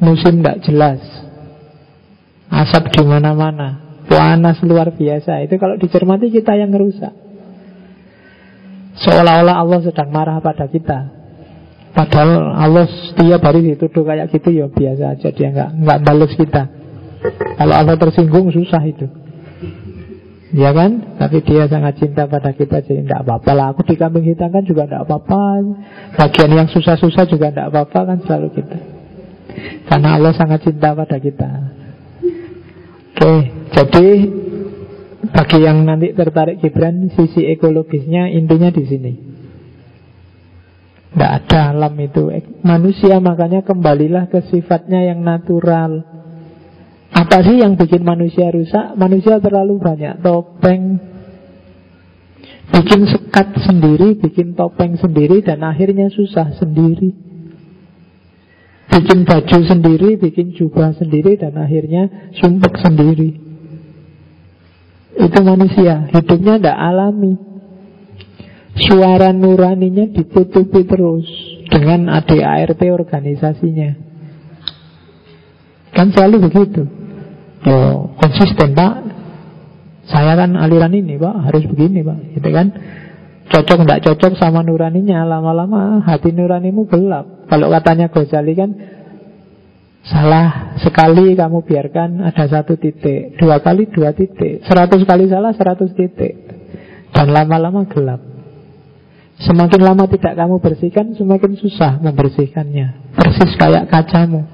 Musim 0.00 0.40
tidak 0.40 0.64
jelas. 0.64 1.00
Asap 2.48 2.88
di 2.96 3.02
mana-mana 3.04 3.89
Panas 4.10 4.58
luar 4.66 4.90
biasa. 4.90 5.46
Itu 5.46 5.54
kalau 5.62 5.78
dicermati 5.78 6.34
kita 6.34 6.58
yang 6.58 6.74
merusak 6.74 7.14
Seolah-olah 9.00 9.56
Allah 9.56 9.80
sedang 9.80 10.10
marah 10.12 10.42
pada 10.44 10.68
kita. 10.68 11.08
Padahal 11.90 12.54
Allah 12.54 12.86
setiap 12.86 13.40
hari 13.42 13.74
dituduh 13.74 14.04
kayak 14.04 14.28
gitu 14.30 14.50
ya 14.52 14.66
biasa 14.68 15.16
aja. 15.16 15.28
Dia 15.32 15.48
nggak 15.50 15.70
nggak 15.80 15.98
balas 16.04 16.32
kita. 16.36 16.62
Kalau 17.56 17.74
Allah 17.74 17.96
tersinggung 17.96 18.52
susah 18.52 18.82
itu. 18.84 19.08
Ya 20.50 20.74
kan? 20.74 21.16
Tapi 21.16 21.46
dia 21.46 21.70
sangat 21.70 22.02
cinta 22.02 22.26
pada 22.26 22.50
kita 22.50 22.82
Jadi 22.82 23.06
tidak 23.06 23.22
apa-apa 23.22 23.50
lah. 23.54 23.66
Aku 23.70 23.86
di 23.86 23.94
kambing 23.94 24.26
hitam 24.26 24.50
kan 24.50 24.66
juga 24.66 24.90
tidak 24.90 25.06
apa-apa. 25.06 25.62
Bagian 26.18 26.50
yang 26.50 26.68
susah-susah 26.68 27.24
juga 27.30 27.54
tidak 27.54 27.70
apa-apa 27.70 27.98
kan 28.02 28.18
selalu 28.26 28.48
kita 28.58 28.78
Karena 29.86 30.18
Allah 30.18 30.34
sangat 30.34 30.66
cinta 30.66 30.90
pada 30.92 31.16
kita. 31.22 31.50
Oke 33.14 33.59
Jadi 33.70 34.06
Bagi 35.30 35.58
yang 35.62 35.84
nanti 35.84 36.16
tertarik 36.16 36.58
Gibran 36.64 37.12
Sisi 37.12 37.44
ekologisnya 37.44 38.32
intinya 38.32 38.72
di 38.72 38.84
sini. 38.88 39.12
Tidak 41.12 41.32
ada 41.44 41.76
alam 41.76 41.94
itu. 42.00 42.32
Manusia 42.64 43.20
makanya 43.20 43.60
kembalilah 43.60 44.32
ke 44.32 44.42
sifatnya 44.48 45.04
yang 45.04 45.20
natural. 45.20 46.02
Apa 47.12 47.44
sih 47.44 47.60
yang 47.60 47.76
bikin 47.76 48.00
manusia 48.00 48.48
rusak? 48.48 48.96
Manusia 48.96 49.42
terlalu 49.42 49.76
banyak 49.76 50.24
topeng. 50.24 50.98
Bikin 52.70 53.00
sekat 53.10 53.60
sendiri, 53.66 54.14
bikin 54.16 54.54
topeng 54.54 54.94
sendiri 54.94 55.42
Dan 55.42 55.66
akhirnya 55.66 56.08
susah 56.08 56.54
sendiri. 56.54 57.12
Bikin 58.88 59.26
baju 59.26 59.58
sendiri, 59.66 60.16
bikin 60.16 60.54
jubah 60.54 60.94
sendiri 60.94 61.34
Dan 61.34 61.58
akhirnya 61.58 62.30
sumpek 62.38 62.78
sendiri 62.78 63.49
Itu 65.16 65.38
manusia. 65.42 66.06
Hidupnya 66.12 66.60
tidak 66.60 66.78
alami. 66.78 67.34
Suara 68.70 69.34
nuraninya 69.34 70.06
ditutupi 70.08 70.86
terus 70.86 71.26
Dengan 71.66 72.10
ADART 72.10 72.80
organisasinya. 72.86 73.90
Kan 75.90 76.10
selalu 76.14 76.50
begitu. 76.50 76.82
Yo, 77.66 78.10
konsisten 78.18 78.74
pak. 78.74 78.94
Saya 80.10 80.34
kan 80.34 80.58
aliran 80.58 80.94
ini 80.94 81.18
pak. 81.18 81.34
Harus 81.50 81.66
begini 81.66 82.02
pak. 82.02 82.18
Gitu 82.38 82.48
kan? 82.50 82.66
Cocok 83.50 83.82
tidak 83.82 84.02
cocok 84.06 84.38
sama 84.38 84.62
nuraninya 84.62 85.26
Lama-lama 85.26 86.06
hati 86.06 86.30
nuranimu 86.30 86.86
gelap. 86.86 87.50
Kalau 87.50 87.66
katanya 87.66 88.06
Ghazali 88.06 88.54
kan 88.54 88.70
Salah 90.00 90.76
sekali 90.80 91.36
kamu 91.36 91.60
biarkan 91.60 92.24
ada 92.24 92.44
satu 92.48 92.76
titik. 92.80 93.36
Dua 93.36 93.60
kali 93.60 93.84
dua 93.92 94.16
titik. 94.16 94.64
Seratus 94.64 95.04
kali 95.04 95.28
salah 95.28 95.52
seratus 95.52 95.92
titik. 95.92 96.34
Dan 97.12 97.36
lama-lama 97.36 97.84
gelap. 97.84 98.20
Semakin 99.40 99.80
lama 99.80 100.04
tidak 100.04 100.36
kamu 100.36 100.60
bersihkan 100.60 101.16
Semakin 101.16 101.56
susah 101.56 101.96
membersihkannya. 102.00 103.12
Persis 103.16 103.52
kayak 103.56 103.88
kacamu. 103.88 104.44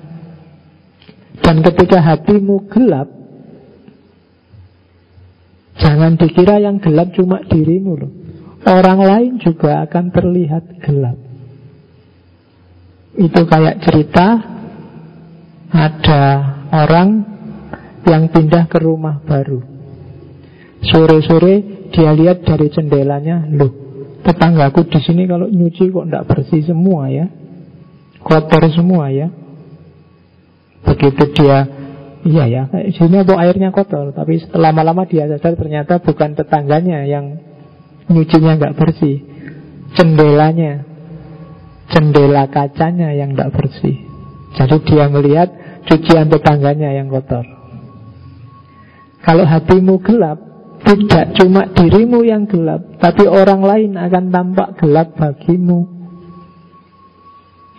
Dan 1.42 1.62
ketika 1.62 1.98
hatimu 2.02 2.66
gelap 2.70 3.16
Jangan 5.76 6.16
dikira 6.16 6.56
yang 6.56 6.80
gelap 6.80 7.12
cuma 7.12 7.44
dirimu 7.44 7.92
loh. 8.00 8.12
Orang 8.66 9.04
lain 9.04 9.38
juga 9.38 9.84
akan 9.86 10.10
terlihat 10.10 10.82
gelap. 10.82 11.20
Itu 13.16 13.46
kayak 13.46 13.84
cerita 13.84 14.55
ada 15.70 16.22
orang 16.70 17.08
yang 18.06 18.30
pindah 18.30 18.70
ke 18.70 18.78
rumah 18.78 19.18
baru. 19.22 19.62
Sore-sore 20.86 21.88
dia 21.90 22.14
lihat 22.14 22.46
dari 22.46 22.70
jendelanya, 22.70 23.42
loh, 23.50 23.72
tetanggaku 24.22 24.86
di 24.86 25.00
sini 25.02 25.26
kalau 25.26 25.50
nyuci 25.50 25.90
kok 25.90 26.06
tidak 26.06 26.26
bersih 26.30 26.62
semua 26.62 27.10
ya, 27.10 27.26
kotor 28.22 28.70
semua 28.70 29.10
ya. 29.10 29.26
Begitu 30.86 31.34
dia, 31.34 31.66
iya 32.22 32.44
ya, 32.46 32.62
sini 32.94 33.26
kok 33.26 33.40
airnya 33.40 33.74
kotor, 33.74 34.14
tapi 34.14 34.38
lama-lama 34.54 35.02
dia 35.08 35.26
sadar 35.26 35.58
ternyata 35.58 35.98
bukan 35.98 36.38
tetangganya 36.38 37.02
yang 37.02 37.42
nyucinya 38.06 38.54
nggak 38.54 38.76
bersih 38.78 39.18
jendelanya 39.98 40.86
jendela 41.90 42.46
kacanya 42.50 43.10
yang 43.14 43.34
nggak 43.34 43.50
bersih 43.50 44.05
jadi 44.56 44.76
dia 44.88 45.04
melihat 45.12 45.48
cucian 45.84 46.32
tetangganya 46.32 46.96
yang 46.96 47.12
kotor. 47.12 47.44
Kalau 49.20 49.44
hatimu 49.44 50.00
gelap 50.00 50.38
tidak 50.86 51.36
cuma 51.36 51.68
dirimu 51.76 52.24
yang 52.24 52.48
gelap 52.48 52.96
tapi 52.96 53.28
orang 53.28 53.60
lain 53.60 53.92
akan 54.00 54.24
tampak 54.32 54.68
gelap 54.80 55.12
bagimu. 55.14 55.92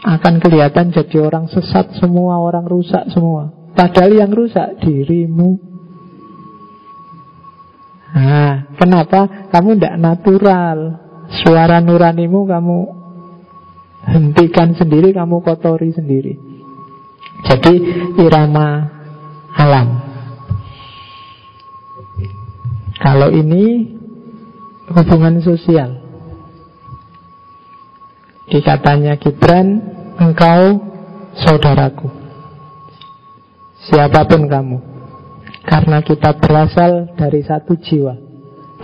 Akan 0.06 0.38
kelihatan 0.38 0.94
jadi 0.94 1.18
orang 1.26 1.50
sesat 1.50 1.98
semua 1.98 2.38
orang 2.38 2.70
rusak 2.70 3.10
semua. 3.10 3.50
Padahal 3.74 4.14
yang 4.14 4.30
rusak 4.30 4.78
dirimu. 4.78 5.58
Nah, 8.14 8.74
kenapa? 8.78 9.50
Kamu 9.50 9.78
tidak 9.78 9.96
natural? 9.98 10.78
Suara 11.28 11.84
nuranimu 11.84 12.48
kamu 12.48 12.78
hentikan 14.08 14.74
sendiri, 14.78 15.12
kamu 15.12 15.44
kotori 15.44 15.92
sendiri. 15.92 16.57
Jadi 17.46 17.74
irama 18.18 18.88
alam. 19.54 19.88
Kalau 22.98 23.30
ini 23.30 23.94
hubungan 24.90 25.38
sosial. 25.46 26.02
Dikatanya 28.48 29.20
Gibran, 29.20 29.84
engkau 30.18 30.80
saudaraku. 31.36 32.08
Siapa 33.92 34.24
pun 34.26 34.48
kamu. 34.48 34.98
Karena 35.68 36.00
kita 36.00 36.40
berasal 36.40 37.12
dari 37.20 37.44
satu 37.44 37.76
jiwa 37.76 38.16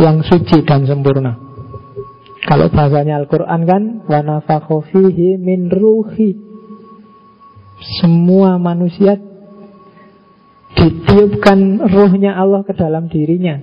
Yang 0.04 0.36
suci 0.36 0.68
dan 0.68 0.84
sempurna 0.84 1.40
Kalau 2.44 2.68
bahasanya 2.68 3.24
Al-Quran 3.24 3.62
kan 3.64 3.84
Wanafakhofihi 4.12 5.40
min 5.40 5.72
ruhi 5.72 6.53
Semua 8.00 8.56
manusia 8.62 9.18
Ditiupkan 10.74 11.86
ruhnya 11.86 12.34
Allah 12.34 12.66
ke 12.66 12.74
dalam 12.74 13.06
dirinya. 13.06 13.62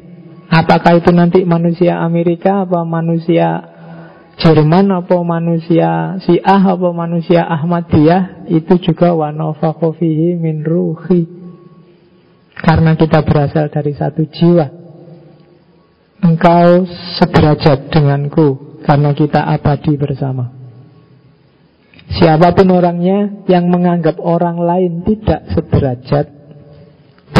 Apakah 0.50 1.02
itu 1.02 1.10
nanti 1.10 1.42
manusia 1.42 1.98
Amerika 1.98 2.62
Apa 2.62 2.86
manusia 2.86 3.66
Jerman 4.40 4.88
apa 4.94 5.20
manusia 5.20 6.16
Syiah 6.22 6.62
apa 6.64 6.88
manusia 6.94 7.44
Ahmadiyah 7.44 8.48
Itu 8.48 8.78
juga 8.78 9.12
wanafakhofihi 9.12 10.38
min 10.38 10.62
ruhi. 10.62 11.26
Karena 12.54 12.94
kita 12.94 13.24
berasal 13.26 13.72
dari 13.72 13.92
satu 13.96 14.22
jiwa. 14.30 14.66
Engkau 16.24 16.86
sederajat 17.18 17.90
denganku 17.90 18.80
Karena 18.86 19.12
kita 19.12 19.44
abadi 19.44 19.96
bersama 19.96 20.59
Siapa 22.10 22.52
pun 22.58 22.74
orangnya 22.74 23.46
yang 23.46 23.70
menganggap 23.70 24.18
orang 24.18 24.58
lain 24.58 25.06
tidak 25.06 25.46
sederajat 25.54 26.40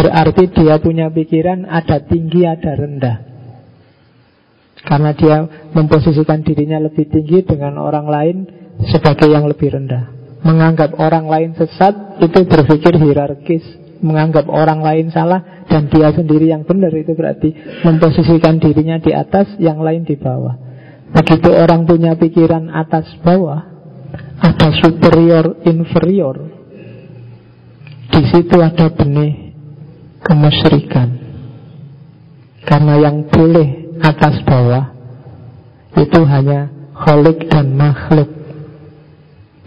Berarti 0.00 0.48
dia 0.54 0.80
punya 0.80 1.10
pikiran 1.10 1.68
ada 1.68 2.00
tinggi 2.00 2.46
ada 2.48 2.72
rendah. 2.72 3.16
Karena 4.80 5.12
dia 5.12 5.44
memposisikan 5.76 6.40
dirinya 6.40 6.80
lebih 6.80 7.10
tinggi 7.12 7.44
dengan 7.44 7.76
orang 7.76 8.08
lain 8.08 8.36
sebagai 8.88 9.28
yang 9.28 9.44
lebih 9.44 9.76
rendah. 9.76 10.08
Menganggap 10.40 10.96
orang 10.96 11.28
lain 11.28 11.52
sesat 11.52 12.16
itu 12.24 12.48
berpikir 12.48 12.96
hierarkis. 12.96 13.60
Menganggap 14.00 14.48
orang 14.48 14.80
lain 14.80 15.12
salah 15.12 15.68
dan 15.68 15.92
dia 15.92 16.08
sendiri 16.08 16.48
yang 16.48 16.64
benar 16.64 16.88
itu 16.96 17.12
berarti 17.12 17.52
memposisikan 17.84 18.56
dirinya 18.56 18.96
di 18.96 19.12
atas, 19.12 19.52
yang 19.60 19.84
lain 19.84 20.08
di 20.08 20.16
bawah. 20.16 20.56
Begitu 21.12 21.52
orang 21.52 21.84
punya 21.84 22.16
pikiran 22.16 22.72
atas 22.72 23.04
bawah, 23.20 23.69
ada 24.40 24.68
superior 24.80 25.60
inferior. 25.68 26.36
Di 28.10 28.22
situ 28.32 28.56
ada 28.58 28.90
benih 28.90 29.54
kemusyrikan. 30.24 31.08
Karena 32.64 32.94
yang 33.00 33.26
boleh 33.28 33.98
atas 34.00 34.44
bawah 34.44 34.92
itu 35.96 36.20
hanya 36.24 36.70
kholik 36.94 37.48
dan 37.48 37.74
makhluk. 37.74 38.30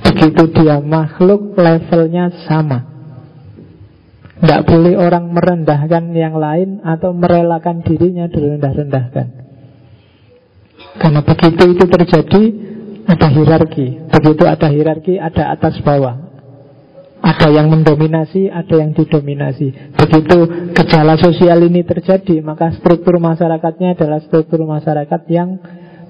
Begitu 0.03 0.43
dia 0.55 0.83
makhluk 0.83 1.55
levelnya 1.57 2.29
sama. 2.45 2.93
Tidak 4.43 4.67
boleh 4.67 4.99
orang 4.99 5.31
merendahkan 5.31 6.11
yang 6.11 6.35
lain 6.35 6.83
Atau 6.83 7.15
merelakan 7.15 7.79
dirinya 7.79 8.27
direndah-rendahkan 8.27 9.27
Karena 10.99 11.23
begitu 11.23 11.63
itu 11.71 11.85
terjadi 11.87 12.43
Ada 13.03 13.27
hierarki. 13.27 13.87
Begitu 14.07 14.43
ada 14.47 14.67
hierarki 14.71 15.19
ada 15.19 15.51
atas 15.51 15.79
bawah. 15.83 16.31
Ada 17.23 17.55
yang 17.55 17.71
mendominasi 17.71 18.51
Ada 18.51 18.83
yang 18.83 18.91
didominasi. 18.91 19.95
Begitu 19.95 20.37
gejala 20.75 21.15
sosial 21.15 21.63
ini 21.63 21.87
terjadi 21.87 22.43
Maka 22.43 22.75
struktur 22.75 23.15
masyarakatnya 23.15 23.95
adalah 23.95 24.19
struktur 24.23 24.63
masyarakat 24.67 25.21
yang 25.31 25.59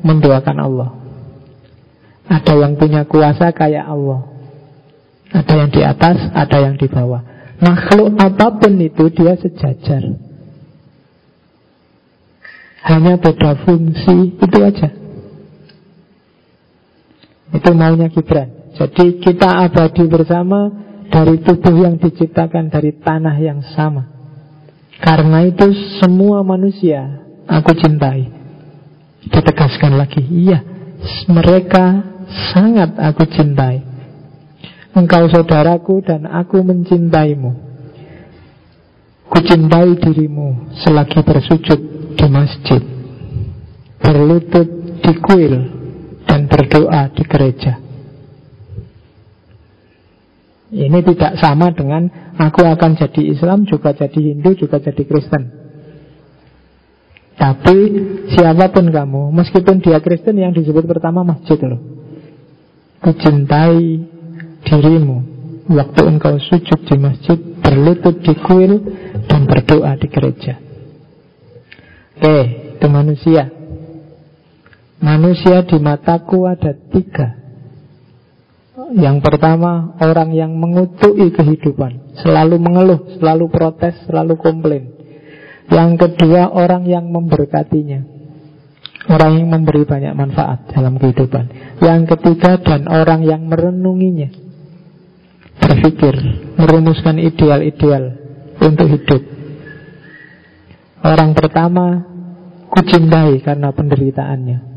Mendoakan 0.03 0.57
Allah. 0.59 0.89
Ada 2.27 2.53
yang 2.59 2.75
punya 2.75 3.07
kuasa 3.07 3.55
kayak 3.55 3.87
Allah. 3.87 4.27
Ada 5.31 5.53
yang 5.53 5.69
di 5.71 5.81
atas 5.85 6.17
Ada 6.33 6.57
yang 6.59 6.75
di 6.75 6.87
bawah. 6.91 7.21
Makhluk 7.63 8.19
apa 8.19 8.47
pun 8.59 8.73
itu 8.81 9.07
dia 9.15 9.39
sejajar. 9.39 10.03
Hanya 12.83 13.15
beda 13.15 13.63
fungsi 13.63 14.35
Itu 14.35 14.59
aja 14.59 15.02
Itu 17.53 17.69
maunya 17.77 18.09
Gibran. 18.09 18.73
Jadi 18.73 19.21
kita 19.21 19.69
abadi 19.69 20.09
bersama 20.09 20.73
Dari 21.05 21.45
tubuh 21.45 21.85
yang 21.85 22.01
diciptakan 22.01 22.73
Dari 22.73 22.97
tanah 22.97 23.37
yang 23.37 23.61
sama. 23.77 24.09
Karena 24.97 25.45
itu 25.45 25.69
semua 26.01 26.41
manusia 26.41 27.21
Aku 27.45 27.77
cintai. 27.77 28.33
Ditegaskan 29.29 29.93
lagi 29.93 30.25
Iya 30.25 30.65
Mereka 31.29 32.13
sangat 32.53 32.95
aku 32.97 33.27
cintai. 33.27 33.83
Engkau 34.93 35.25
saudaraku 35.25 36.05
dan 36.05 36.29
aku 36.29 36.61
mencintaimu. 36.61 37.51
Kucintai 39.25 39.97
dirimu 39.97 40.69
selagi 40.85 41.25
bersujud 41.25 41.79
di 42.13 42.27
masjid. 42.29 42.81
Berlutut 43.97 44.69
di 45.01 45.13
kuil 45.17 45.82
Dan 46.23 46.47
berdoa 46.47 47.11
di 47.13 47.23
gereja 47.27 47.83
Ini 50.73 51.05
tidak 51.05 51.37
sama 51.37 51.69
dengan 51.69 52.09
aku 52.33 52.65
akan 52.65 52.97
jadi 52.97 53.29
Islam, 53.29 53.69
juga 53.69 53.93
jadi 53.93 54.33
Hindu, 54.33 54.57
juga 54.57 54.81
jadi 54.81 55.05
Kristen. 55.05 55.53
Tapi 57.37 57.77
siapa 58.33 58.73
pun 58.73 58.89
kamu, 58.89 59.29
meskipun 59.37 59.85
dia 59.85 60.01
Kristen 60.01 60.33
yang 60.41 60.49
disebut 60.49 60.89
pertama 60.89 61.21
masjid 61.21 61.61
loh. 61.61 61.77
Kucintai 63.05 64.01
dirimu 64.65 65.17
waktu 65.69 66.01
engkau 66.09 66.41
sujud 66.41 66.79
di 66.89 66.95
masjid, 66.97 67.37
berlutut 67.37 68.25
di 68.25 68.33
kuil, 68.33 68.73
dan 69.29 69.45
berdoa 69.45 69.93
di 70.01 70.09
gereja. 70.09 70.57
Oke, 72.17 72.37
itu 72.81 72.87
manusia. 72.89 73.52
Manusia 75.03 75.67
di 75.67 75.75
mataku 75.83 76.47
ada 76.47 76.71
tiga. 76.71 77.35
Yang 78.95 79.19
pertama, 79.19 79.99
orang 79.99 80.31
yang 80.31 80.55
mengutuki 80.55 81.27
kehidupan, 81.27 82.15
selalu 82.23 82.55
mengeluh, 82.55 83.19
selalu 83.19 83.51
protes, 83.51 83.99
selalu 84.07 84.39
komplain. 84.39 84.95
Yang 85.67 86.07
kedua, 86.07 86.55
orang 86.55 86.87
yang 86.87 87.11
memberkatinya. 87.11 87.99
Orang 89.11 89.43
yang 89.43 89.51
memberi 89.51 89.83
banyak 89.83 90.15
manfaat 90.15 90.71
dalam 90.71 90.95
kehidupan. 90.95 91.77
Yang 91.83 92.15
ketiga, 92.15 92.63
dan 92.63 92.87
orang 92.87 93.27
yang 93.27 93.43
merenunginya. 93.51 94.31
Berpikir, 95.59 96.15
merumuskan 96.55 97.19
ideal-ideal 97.19 98.15
untuk 98.63 98.87
hidup. 98.87 99.21
Orang 101.03 101.35
pertama, 101.35 102.07
kucintai 102.71 103.43
karena 103.43 103.75
penderitaannya. 103.75 104.72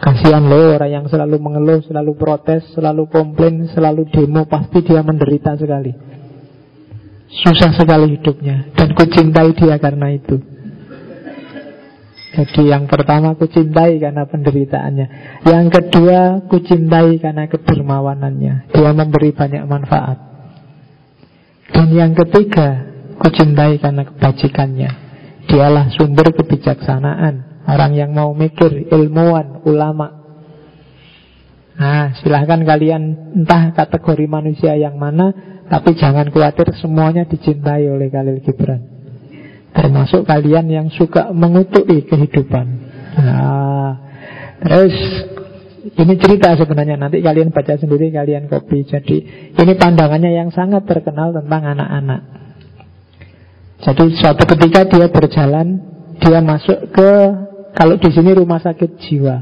Kasihan 0.00 0.48
loh 0.48 0.80
orang 0.80 0.88
yang 0.88 1.06
selalu 1.12 1.36
mengeluh, 1.36 1.84
selalu 1.84 2.16
protes, 2.16 2.64
selalu 2.72 3.04
komplain, 3.12 3.68
selalu 3.68 4.08
demo, 4.08 4.48
pasti 4.48 4.80
dia 4.80 5.04
menderita 5.04 5.60
sekali. 5.60 5.92
Susah 7.30 7.70
sekali 7.76 8.16
hidupnya 8.16 8.72
dan 8.74 8.96
ku 8.96 9.04
cintai 9.06 9.52
dia 9.52 9.76
karena 9.76 10.08
itu. 10.10 10.40
Jadi 12.30 12.70
yang 12.70 12.86
pertama 12.86 13.34
ku 13.34 13.44
cintai 13.44 14.00
karena 14.00 14.24
penderitaannya. 14.24 15.06
Yang 15.44 15.66
kedua 15.68 16.48
ku 16.48 16.62
cintai 16.62 17.18
karena 17.18 17.50
kedermawanannya. 17.50 18.70
Dia 18.70 18.90
memberi 18.96 19.34
banyak 19.34 19.66
manfaat. 19.66 20.18
Dan 21.74 21.90
yang 21.90 22.12
ketiga 22.14 22.86
ku 23.18 23.28
cintai 23.34 23.82
karena 23.82 24.06
kebajikannya. 24.06 24.90
Dialah 25.50 25.90
sumber 25.92 26.30
kebijaksanaan. 26.30 27.49
Orang 27.68 27.92
yang 27.92 28.16
mau 28.16 28.32
mikir, 28.32 28.88
ilmuwan, 28.88 29.60
ulama. 29.68 30.20
Nah, 31.80 32.12
silahkan 32.20 32.60
kalian 32.60 33.32
entah 33.40 33.72
kategori 33.72 34.28
manusia 34.28 34.76
yang 34.76 35.00
mana, 35.00 35.32
tapi 35.70 35.96
jangan 35.96 36.28
khawatir 36.28 36.76
semuanya 36.76 37.24
dicintai 37.24 37.88
oleh 37.88 38.12
Khalil 38.12 38.44
Gibran. 38.44 38.82
Termasuk 39.70 40.26
kalian 40.26 40.66
yang 40.66 40.86
suka 40.90 41.30
mengutuki 41.30 42.04
kehidupan. 42.04 42.66
Nah, 43.16 43.96
terus 44.60 44.92
ini 45.80 46.14
cerita 46.20 46.52
sebenarnya 46.58 47.00
nanti 47.00 47.24
kalian 47.24 47.54
baca 47.54 47.78
sendiri 47.78 48.12
kalian 48.12 48.50
copy. 48.50 48.84
Jadi 48.84 49.16
ini 49.56 49.72
pandangannya 49.78 50.36
yang 50.36 50.50
sangat 50.52 50.84
terkenal 50.84 51.32
tentang 51.32 51.64
anak-anak. 51.64 52.20
Jadi 53.80 54.04
suatu 54.20 54.44
ketika 54.44 54.84
dia 54.84 55.08
berjalan, 55.08 55.80
dia 56.20 56.44
masuk 56.44 56.92
ke 56.92 57.10
kalau 57.80 57.96
di 57.96 58.12
sini 58.12 58.36
rumah 58.36 58.60
sakit 58.60 58.90
jiwa. 59.00 59.36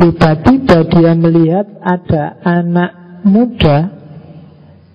Tiba-tiba 0.00 0.88
dia 0.88 1.12
melihat 1.12 1.68
ada 1.84 2.40
anak 2.40 3.20
muda 3.20 3.92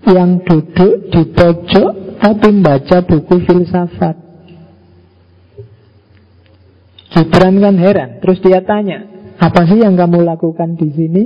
yang 0.10 0.42
duduk 0.42 1.14
di 1.14 1.22
pojok 1.30 2.18
tapi 2.18 2.48
membaca 2.50 3.06
buku 3.06 3.46
filsafat. 3.46 4.18
Gibran 7.14 7.62
kan 7.62 7.78
heran, 7.78 8.10
terus 8.18 8.42
dia 8.42 8.66
tanya, 8.66 9.06
apa 9.38 9.70
sih 9.70 9.78
yang 9.78 9.94
kamu 9.94 10.26
lakukan 10.26 10.74
di 10.74 10.90
sini? 10.90 11.24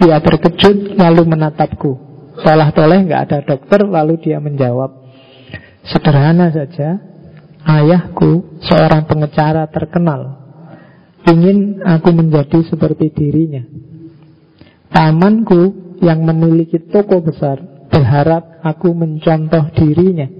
Dia 0.00 0.16
terkejut 0.24 0.96
lalu 0.96 1.28
menatapku. 1.28 1.92
Salah 2.40 2.72
toleh 2.72 3.04
nggak 3.04 3.22
ada 3.28 3.38
dokter 3.44 3.84
lalu 3.84 4.16
dia 4.16 4.40
menjawab, 4.40 4.96
sederhana 5.84 6.48
saja, 6.48 7.15
Ayahku 7.66 8.62
seorang 8.62 9.10
pengecara 9.10 9.66
terkenal 9.66 10.46
Ingin 11.26 11.82
aku 11.82 12.14
menjadi 12.14 12.62
seperti 12.70 13.10
dirinya. 13.10 13.66
Tamanku 14.94 15.74
yang 15.98 16.22
memiliki 16.22 16.78
toko 16.86 17.18
besar 17.18 17.58
Berharap 17.90 18.62
aku 18.62 18.94
mencontoh 18.94 19.74
dirinya. 19.74 20.30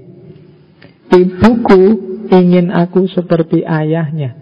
Ibuku 1.11 1.83
ingin 2.31 2.71
aku 2.71 3.07
seperti 3.11 3.63
ayahnya. 3.67 4.35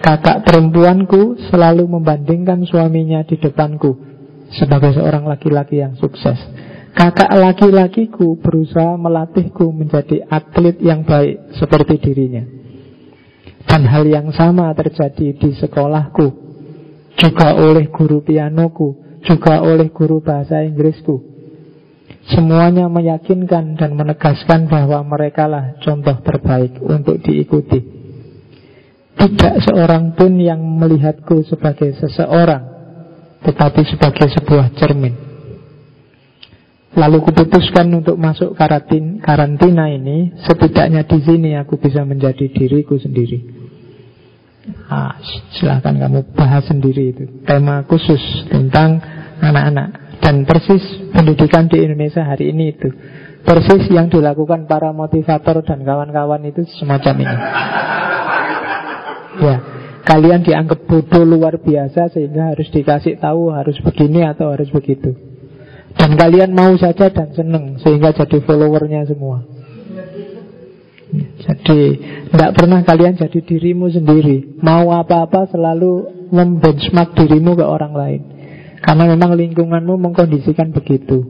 Kakak 0.00 0.48
perempuanku 0.48 1.36
selalu 1.52 1.84
membandingkan 1.84 2.64
suaminya 2.64 3.22
di 3.28 3.36
depanku 3.36 3.96
Sebagai 4.56 4.96
seorang 4.96 5.28
laki-laki 5.28 5.84
yang 5.84 5.96
sukses 6.00 6.40
Kakak 6.92 7.32
laki-lakiku 7.32 8.36
berusaha 8.36 9.00
melatihku 9.00 9.72
menjadi 9.72 10.28
atlet 10.28 10.76
yang 10.84 11.08
baik 11.08 11.56
seperti 11.56 11.96
dirinya. 11.96 12.44
Dan 13.64 13.88
hal 13.88 14.04
yang 14.04 14.28
sama 14.36 14.68
terjadi 14.76 15.32
di 15.32 15.56
sekolahku, 15.56 16.26
juga 17.16 17.56
oleh 17.56 17.88
guru 17.88 18.20
pianoku, 18.20 19.20
juga 19.24 19.64
oleh 19.64 19.88
guru 19.88 20.20
bahasa 20.20 20.60
Inggrisku. 20.60 21.32
Semuanya 22.28 22.92
meyakinkan 22.92 23.74
dan 23.80 23.96
menegaskan 23.96 24.68
bahwa 24.68 25.00
mereka 25.02 25.48
lah 25.48 25.80
contoh 25.80 26.20
terbaik 26.20 26.76
untuk 26.78 27.18
diikuti. 27.24 27.80
Tidak 29.16 29.54
seorang 29.64 30.12
pun 30.12 30.36
yang 30.36 30.60
melihatku 30.60 31.40
sebagai 31.48 31.96
seseorang, 31.96 32.62
tetapi 33.48 33.80
sebagai 33.88 34.28
sebuah 34.28 34.76
cermin. 34.76 35.31
Lalu 36.92 37.24
kuputuskan 37.24 37.88
untuk 37.96 38.20
masuk 38.20 38.52
karantin, 38.52 39.16
karantina 39.24 39.88
ini 39.88 40.36
Setidaknya 40.44 41.08
di 41.08 41.18
sini 41.24 41.56
aku 41.56 41.80
bisa 41.80 42.04
menjadi 42.04 42.52
diriku 42.52 43.00
sendiri. 43.00 43.40
Nah, 44.92 45.16
Silahkan 45.56 45.96
kamu 45.96 46.36
bahas 46.36 46.68
sendiri 46.68 47.16
itu. 47.16 47.24
Tema 47.48 47.88
khusus 47.88 48.20
tentang 48.52 49.00
anak-anak. 49.40 50.20
Dan 50.22 50.46
persis 50.46 50.84
pendidikan 51.10 51.66
di 51.66 51.82
Indonesia 51.82 52.22
hari 52.22 52.52
ini 52.52 52.76
itu. 52.76 52.92
Persis 53.42 53.90
yang 53.90 54.06
dilakukan 54.06 54.70
para 54.70 54.94
motivator 54.94 55.64
dan 55.66 55.82
kawan-kawan 55.82 56.46
itu 56.46 56.62
semacam 56.78 57.14
ini. 57.26 57.36
Ya 59.42 59.56
Kalian 60.02 60.44
dianggap 60.44 60.84
bodoh 60.84 61.24
luar 61.24 61.56
biasa 61.56 62.12
Sehingga 62.12 62.52
harus 62.52 62.68
dikasih 62.68 63.16
tahu 63.16 63.48
harus 63.48 63.80
begini 63.80 64.28
atau 64.28 64.52
harus 64.52 64.68
begitu 64.68 65.31
dan 65.96 66.16
kalian 66.16 66.50
mau 66.56 66.72
saja 66.80 67.12
dan 67.12 67.32
senang 67.36 67.76
Sehingga 67.80 68.12
jadi 68.16 68.40
followernya 68.44 69.04
semua. 69.08 69.44
Jadi 71.12 71.80
Tidak 72.32 72.50
pernah 72.56 72.80
kalian 72.80 73.20
jadi 73.20 73.38
dirimu 73.44 73.92
sendiri. 73.92 74.60
Mau 74.64 74.92
apa-apa 74.94 75.52
selalu 75.52 76.24
Membenchmark 76.32 77.12
dirimu 77.12 77.52
ke 77.52 77.64
orang 77.64 77.92
lain. 77.92 78.22
Karena 78.80 79.04
memang 79.04 79.36
lingkunganmu 79.36 80.00
mengkondisikan 80.00 80.72
begitu. 80.72 81.20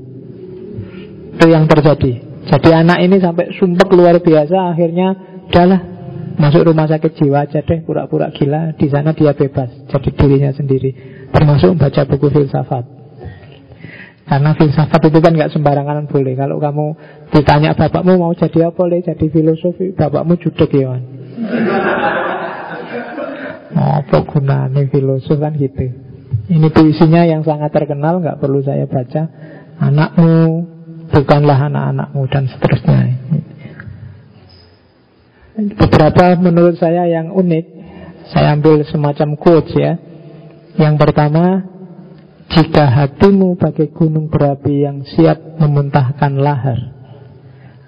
Itu 1.34 1.47
yang 1.51 1.66
terjadi. 1.66 2.30
Jadi 2.43 2.70
anak 2.70 2.98
ini 3.02 3.22
sampai 3.22 3.55
sumpah 3.55 3.86
luar 3.94 4.18
biasa 4.18 4.74
Akhirnya 4.74 5.14
udahlah 5.47 5.80
Masuk 6.43 6.66
rumah 6.66 6.90
sakit 6.90 7.14
jiwa 7.14 7.47
aja 7.47 7.62
deh 7.62 7.86
Pura-pura 7.86 8.34
gila 8.34 8.74
Di 8.74 8.90
sana 8.90 9.14
dia 9.14 9.30
bebas 9.30 9.70
Jadi 9.86 10.10
dirinya 10.10 10.51
sendiri. 10.51 10.90
Termasuk 11.30 11.78
membaca 11.78 12.02
buku 12.02 12.34
filsafat 12.34 13.02
karena 14.32 14.56
filsafat 14.56 15.12
itu 15.12 15.20
kan 15.20 15.36
nggak 15.36 15.52
sembarangan 15.52 16.09
boleh. 16.09 16.32
Kalau 16.32 16.56
kamu 16.56 16.86
ditanya 17.36 17.76
bapakmu 17.76 18.16
mau 18.16 18.32
jadi 18.32 18.72
apa 18.72 18.80
boleh 18.80 19.04
jadi 19.04 19.28
filosofi, 19.28 19.92
bapakmu 19.92 20.40
judek 20.40 20.72
ya 20.72 20.96
kan. 20.96 21.02
apa 24.00 24.16
gunanya 24.24 24.88
filosof 24.88 25.36
kan 25.36 25.52
gitu. 25.60 25.84
Ini 26.48 26.64
puisinya 26.72 27.28
yang 27.28 27.44
sangat 27.44 27.76
terkenal, 27.76 28.24
nggak 28.24 28.40
perlu 28.40 28.64
saya 28.64 28.88
baca. 28.88 29.28
Anakmu 29.76 30.64
bukanlah 31.12 31.68
anak-anakmu 31.68 32.22
dan 32.32 32.48
seterusnya. 32.48 33.00
Beberapa 35.76 36.40
menurut 36.40 36.80
saya 36.80 37.04
yang 37.04 37.36
unik, 37.36 37.64
saya 38.32 38.56
ambil 38.56 38.80
semacam 38.88 39.36
quotes 39.36 39.76
ya. 39.76 40.00
Yang 40.80 40.94
pertama, 41.04 41.68
jika 42.53 42.85
hatimu 42.85 43.57
bagai 43.57 43.93
gunung 43.97 44.29
berapi 44.29 44.85
yang 44.85 45.05
siap 45.09 45.59
memuntahkan 45.61 46.33
lahar 46.37 46.81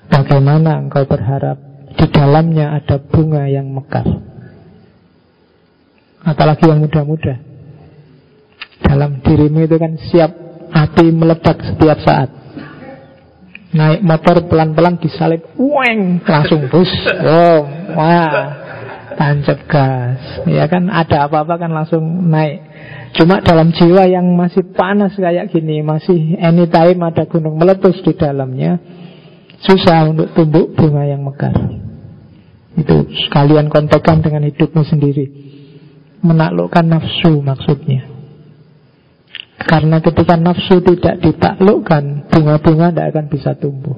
Bagaimana 0.05 0.85
engkau 0.85 1.09
berharap 1.09 1.57
di 1.97 2.07
dalamnya 2.12 2.77
ada 2.77 3.01
bunga 3.01 3.49
yang 3.49 3.73
mekar 3.73 4.05
Apalagi 6.24 6.69
yang 6.69 6.81
muda-muda 6.81 7.41
Dalam 8.85 9.20
dirimu 9.24 9.65
itu 9.65 9.77
kan 9.81 9.97
siap 9.97 10.45
api 10.74 11.07
meledak 11.15 11.62
setiap 11.62 11.99
saat. 12.03 12.31
Naik 13.74 14.07
motor 14.07 14.39
pelan-pelan 14.47 14.99
disalip, 15.03 15.43
weng, 15.59 16.23
langsung 16.23 16.66
bus. 16.70 16.91
Oh, 17.27 17.66
wah, 17.99 18.35
tancap 19.19 19.59
gas. 19.66 20.47
Ya 20.47 20.66
kan 20.70 20.91
ada 20.91 21.27
apa-apa 21.27 21.59
kan 21.59 21.70
langsung 21.74 22.03
naik. 22.31 22.62
Cuma 23.15 23.39
dalam 23.39 23.70
jiwa 23.70 24.11
yang 24.11 24.27
masih 24.35 24.74
panas 24.74 25.15
kayak 25.15 25.55
gini, 25.55 25.86
masih 25.86 26.35
anytime 26.43 26.99
ada 26.99 27.23
gunung 27.31 27.55
meletus 27.55 28.03
di 28.03 28.11
dalamnya, 28.19 28.82
susah 29.62 30.11
untuk 30.11 30.35
tumbuh 30.35 30.66
bunga 30.74 31.07
yang 31.07 31.23
mekar. 31.23 31.55
Itu 32.74 33.07
sekalian 33.27 33.70
kontekan 33.70 34.19
dengan 34.19 34.43
hidupmu 34.51 34.82
sendiri. 34.82 35.27
Menaklukkan 36.27 36.82
nafsu 36.82 37.39
maksudnya. 37.39 38.11
Karena 39.62 40.03
ketika 40.03 40.35
nafsu 40.35 40.82
tidak 40.82 41.23
ditaklukkan, 41.23 42.28
bunga-bunga 42.35 42.91
tidak 42.91 43.07
akan 43.15 43.27
bisa 43.31 43.55
tumbuh. 43.55 43.97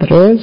Terus 0.00 0.40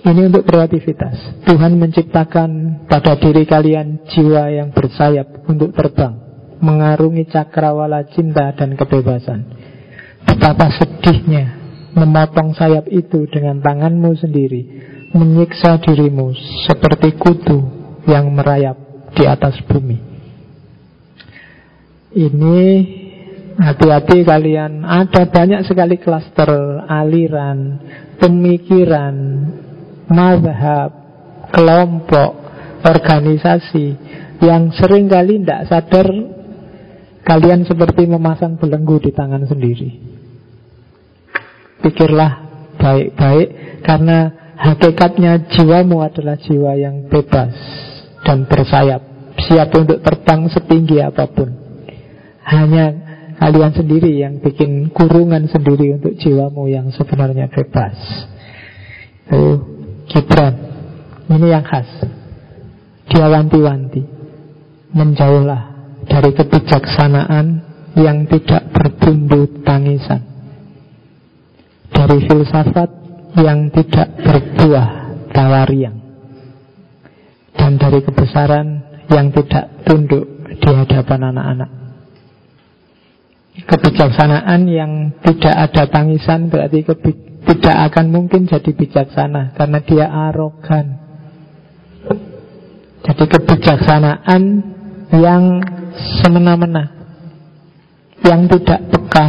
ini 0.00 0.32
untuk 0.32 0.48
kreativitas. 0.48 1.44
Tuhan 1.44 1.76
menciptakan 1.76 2.82
pada 2.88 3.16
diri 3.20 3.44
kalian 3.44 4.08
jiwa 4.08 4.48
yang 4.48 4.72
bersayap 4.72 5.44
untuk 5.44 5.76
terbang, 5.76 6.16
mengarungi 6.64 7.28
cakrawala 7.28 8.08
cinta 8.08 8.52
dan 8.56 8.76
kebebasan. 8.76 9.40
Betapa 10.24 10.72
sedihnya 10.72 11.60
memotong 11.92 12.54
sayap 12.54 12.86
itu 12.88 13.26
dengan 13.28 13.60
tanganmu 13.60 14.10
sendiri, 14.16 14.62
menyiksa 15.12 15.82
dirimu 15.82 16.32
seperti 16.64 17.18
kutu 17.18 17.58
yang 18.08 18.30
merayap 18.32 18.78
di 19.12 19.24
atas 19.26 19.58
bumi. 19.66 19.98
Ini 22.10 22.58
hati-hati 23.54 24.26
kalian 24.26 24.82
Ada 24.82 25.30
banyak 25.30 25.62
sekali 25.62 25.94
klaster 26.02 26.50
aliran 26.90 27.78
Pemikiran 28.18 29.14
Mazhab 30.10 30.90
Kelompok 31.54 32.30
Organisasi 32.82 33.86
Yang 34.42 34.62
sering 34.82 35.06
kali 35.06 35.40
tidak 35.40 35.70
sadar 35.70 36.08
Kalian 37.24 37.62
seperti 37.62 38.10
memasang 38.10 38.58
belenggu 38.58 38.98
di 38.98 39.14
tangan 39.14 39.46
sendiri. 39.46 39.90
Pikirlah 41.84 42.32
baik-baik 42.80 43.48
Karena 43.86 44.18
hakikatnya 44.58 45.46
jiwamu 45.54 46.02
adalah 46.02 46.34
jiwa 46.36 46.74
yang 46.74 47.06
bebas 47.06 47.54
Dan 48.26 48.50
bersayap 48.50 49.10
Siap 49.40 49.72
untuk 49.72 50.04
terbang 50.04 50.52
setinggi 50.52 51.00
apa 51.00 51.24
pun. 51.30 51.48
Hanya 52.44 52.92
kalian 53.40 53.72
sendiri 53.72 54.20
yang 54.20 54.42
bikin 54.44 54.92
kurungan 54.92 55.48
sendiri 55.48 55.96
untuk 55.96 56.12
jiwamu 56.20 56.68
yang 56.68 56.92
sebenarnya 56.92 57.48
bebas. 57.48 57.96
Itu 59.30 59.79
Gibran. 60.10 60.54
Ini 61.30 61.46
yang 61.46 61.62
khas. 61.62 61.86
Dia 63.06 63.30
wanti-wanti. 63.30 64.02
Menjauhlah 64.90 65.62
dari 66.10 66.34
kebijaksanaan 66.34 67.46
yang 67.94 68.26
tidak 68.26 68.74
bertumbuh 68.74 69.46
tangisan. 69.62 70.26
Dari 71.94 72.26
filsafat 72.26 72.90
yang 73.38 73.70
tidak 73.70 74.18
berbuah 74.18 74.88
tawariang. 75.30 75.98
Dan 77.54 77.78
dari 77.78 78.02
kebesaran 78.02 78.66
yang 79.06 79.30
tidak 79.30 79.86
tunduk 79.86 80.26
di 80.58 80.70
hadapan 80.74 81.30
anak-anak. 81.30 81.70
Kebijaksanaan 83.60 84.60
yang 84.66 84.92
tidak 85.22 85.54
ada 85.70 85.82
tangisan 85.86 86.50
berarti 86.50 86.82
tidak 87.40 87.76
akan 87.92 88.06
mungkin 88.12 88.44
jadi 88.44 88.70
bijaksana 88.74 89.56
karena 89.56 89.78
dia 89.80 90.06
arogan. 90.08 90.86
Jadi 93.00 93.24
kebijaksanaan 93.32 94.42
yang 95.16 95.44
semena-mena, 96.20 96.84
yang 98.20 98.44
tidak 98.44 98.80
peka. 98.92 99.28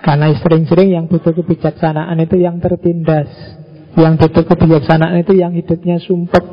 Karena 0.00 0.32
sering-sering 0.36 0.96
yang 0.96 1.04
butuh 1.08 1.32
kebijaksanaan 1.32 2.16
itu 2.20 2.36
yang 2.40 2.60
tertindas, 2.60 3.28
yang 3.96 4.20
butuh 4.20 4.44
kebijaksanaan 4.44 5.24
itu 5.24 5.36
yang 5.36 5.56
hidupnya 5.56 6.00
sumpek, 6.00 6.44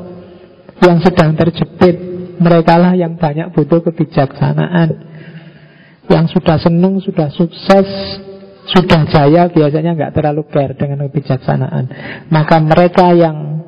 yang 0.84 1.00
sedang 1.04 1.36
terjepit, 1.36 1.96
mereka 2.40 2.80
lah 2.80 2.92
yang 2.96 3.18
banyak 3.18 3.50
butuh 3.52 3.82
kebijaksanaan 3.82 5.10
Yang 6.08 6.40
sudah 6.40 6.56
senang, 6.56 7.04
sudah 7.04 7.28
sukses 7.28 7.88
Sudah 8.68 9.08
jaya 9.08 9.48
biasanya 9.48 9.96
nggak 9.96 10.12
terlalu 10.12 10.44
care 10.52 10.76
dengan 10.76 11.08
kebijaksanaan. 11.08 11.84
Maka 12.28 12.56
mereka 12.60 13.16
yang 13.16 13.58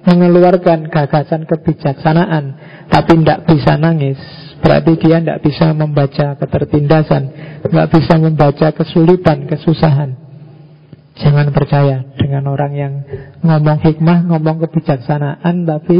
mengeluarkan 0.00 0.88
gagasan 0.88 1.44
kebijaksanaan 1.44 2.56
Tapi 2.88 3.20
tidak 3.20 3.44
bisa 3.44 3.76
nangis 3.76 4.16
Berarti 4.60 4.92
dia 5.00 5.20
tidak 5.20 5.40
bisa 5.40 5.72
membaca 5.72 6.36
ketertindasan 6.36 7.22
nggak 7.64 7.88
bisa 7.92 8.14
membaca 8.20 8.68
kesulitan, 8.76 9.48
kesusahan. 9.48 10.16
Jangan 11.16 11.52
percaya 11.52 12.04
dengan 12.16 12.48
orang 12.48 12.72
yang 12.76 12.92
ngomong 13.40 13.80
hikmah, 13.80 14.28
ngomong 14.28 14.60
kebijaksanaan 14.68 15.64
Tapi 15.64 15.98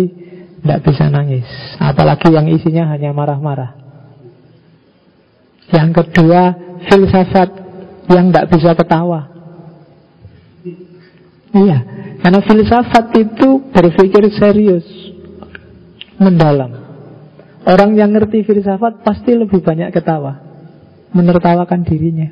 tidak 0.60 0.80
bisa 0.84 1.08
nangis. 1.08 1.48
Apalagi 1.80 2.36
yang 2.36 2.52
isinya 2.52 2.92
hanya 2.92 3.16
marah-marah. 3.16 3.80
Yang 5.72 6.04
kedua 6.04 6.42
Filsafat 6.84 7.69
yang 8.10 8.30
tidak 8.30 8.50
bisa 8.50 8.74
ketawa. 8.74 9.30
Iya 11.50 11.78
Karena 12.22 12.40
filsafat 12.46 13.10
itu 13.18 13.48
berpikir 13.74 14.22
serius 14.38 14.86
Mendalam. 16.20 16.78
Orang 17.66 17.96
yang 17.98 18.12
ngerti 18.14 18.46
filsafat 18.46 19.02
Pasti 19.02 19.34
lebih 19.34 19.58
banyak 19.58 19.90
ketawa 19.90 20.38
Menertawakan 21.10 21.80
dirinya. 21.82 22.28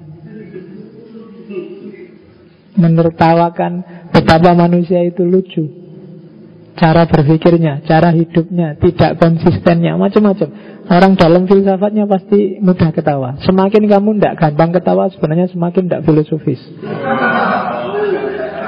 Menertawakan 2.78 3.72
Betapa 4.14 4.54
manusia 4.54 5.02
itu 5.02 5.26
lucu 5.26 5.77
cara 6.78 7.04
berpikirnya, 7.10 7.82
cara 7.82 8.14
hidupnya, 8.14 8.78
tidak 8.78 9.18
konsistennya, 9.18 9.98
macam-macam. 9.98 10.48
Orang 10.88 11.18
dalam 11.18 11.44
filsafatnya 11.44 12.06
pasti 12.06 12.62
mudah 12.62 12.94
ketawa. 12.94 13.36
Semakin 13.42 13.90
kamu 13.90 14.16
tidak 14.16 14.34
gampang 14.38 14.70
ketawa, 14.72 15.10
sebenarnya 15.10 15.50
semakin 15.50 15.90
tidak 15.90 16.02
filosofis. 16.06 16.62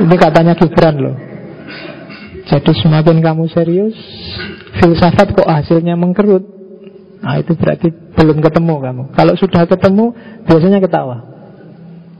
Ini 0.02 0.16
katanya 0.18 0.58
Gibran 0.58 0.96
loh. 0.98 1.16
Jadi 2.50 2.72
semakin 2.82 3.22
kamu 3.22 3.46
serius, 3.54 3.94
filsafat 4.82 5.30
kok 5.32 5.46
hasilnya 5.46 5.94
mengkerut. 5.94 6.42
Nah 7.22 7.38
itu 7.38 7.54
berarti 7.54 7.94
belum 8.18 8.42
ketemu 8.42 8.74
kamu. 8.80 9.02
Kalau 9.14 9.34
sudah 9.38 9.70
ketemu, 9.70 10.12
biasanya 10.50 10.82
ketawa. 10.82 11.16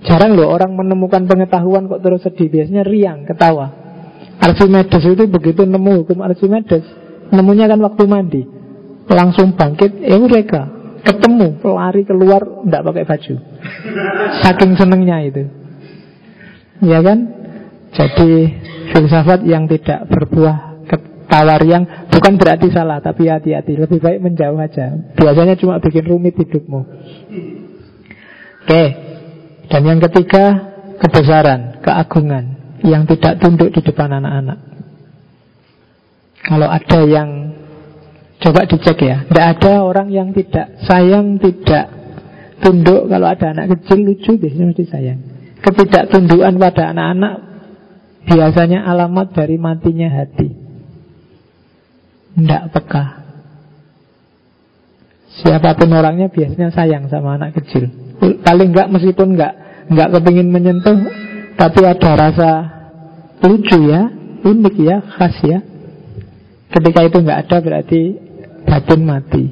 Jarang 0.06 0.32
loh 0.32 0.48
orang 0.48 0.72
menemukan 0.78 1.26
pengetahuan 1.28 1.90
kok 1.90 2.00
terus 2.00 2.24
sedih. 2.24 2.48
Biasanya 2.48 2.86
riang, 2.86 3.28
ketawa. 3.28 3.79
Archimedes 4.40 5.04
itu 5.04 5.24
begitu 5.28 5.62
nemu 5.68 6.04
hukum 6.04 6.24
Archimedes 6.24 6.84
Nemunya 7.30 7.68
kan 7.68 7.78
waktu 7.84 8.02
mandi 8.08 8.42
Langsung 9.10 9.54
bangkit, 9.54 10.00
eh 10.00 10.18
mereka 10.18 10.80
Ketemu, 11.00 11.64
lari 11.64 12.02
keluar 12.04 12.44
Tidak 12.44 12.82
pakai 12.84 13.04
baju. 13.08 13.34
Saking 14.44 14.72
senengnya 14.76 15.24
itu. 15.24 15.48
Ya 16.84 17.00
kan? 17.00 17.18
Jadi 17.90 18.54
filsafat 18.92 19.42
yang 19.48 19.66
tidak 19.66 20.06
berbuah 20.12 20.70
tawar 21.30 21.62
yang 21.62 21.86
bukan 22.10 22.36
berarti 22.36 22.68
salah 22.74 23.00
tapi 23.00 23.32
hati-hati. 23.32 23.80
Lebih 23.80 23.98
baik 24.02 24.20
menjauh 24.20 24.58
aja. 24.60 24.92
Biasanya 25.16 25.56
cuma 25.56 25.80
bikin 25.80 26.04
rumit 26.04 26.36
hidupmu. 26.36 26.80
Oke. 28.66 28.84
Dan 29.70 29.82
yang 29.86 30.00
ketiga 30.02 30.74
kebesaran 30.98 31.80
keagungan 31.80 32.59
yang 32.84 33.04
tidak 33.08 33.40
tunduk 33.40 33.72
di 33.72 33.80
depan 33.84 34.10
anak-anak. 34.20 34.58
Kalau 36.40 36.68
ada 36.68 37.00
yang 37.04 37.30
coba 38.40 38.64
dicek 38.64 38.98
ya, 39.04 39.16
tidak 39.28 39.46
ada 39.58 39.72
orang 39.84 40.08
yang 40.08 40.32
tidak 40.32 40.80
sayang, 40.88 41.36
tidak 41.36 41.92
tunduk. 42.64 43.08
Kalau 43.08 43.26
ada 43.28 43.46
anak 43.52 43.76
kecil 43.76 43.98
lucu 44.00 44.40
biasanya 44.40 44.66
mesti 44.72 44.84
sayang. 44.88 45.18
Ketidaktundukan 45.60 46.56
pada 46.56 46.96
anak-anak 46.96 47.34
biasanya 48.24 48.88
alamat 48.88 49.36
dari 49.36 49.56
matinya 49.60 50.08
hati. 50.08 50.48
Tidak 52.40 52.62
peka. 52.72 53.04
Siapa 55.40 55.76
pun 55.76 55.92
orangnya 55.92 56.32
biasanya 56.32 56.72
sayang 56.72 57.12
sama 57.12 57.36
anak 57.36 57.60
kecil. 57.60 57.88
Paling 58.40 58.72
enggak 58.72 58.88
meskipun 58.92 59.36
enggak 59.36 59.52
enggak 59.88 60.08
kepingin 60.16 60.48
menyentuh, 60.48 60.96
tapi 61.60 61.84
ada 61.84 62.10
rasa 62.16 62.50
lucu 63.44 63.84
ya, 63.84 64.08
unik 64.40 64.76
ya, 64.80 64.96
khas 65.04 65.36
ya. 65.44 65.60
Ketika 66.72 67.04
itu 67.04 67.20
nggak 67.20 67.40
ada 67.44 67.56
berarti 67.60 68.16
batin 68.64 69.02
mati. 69.04 69.44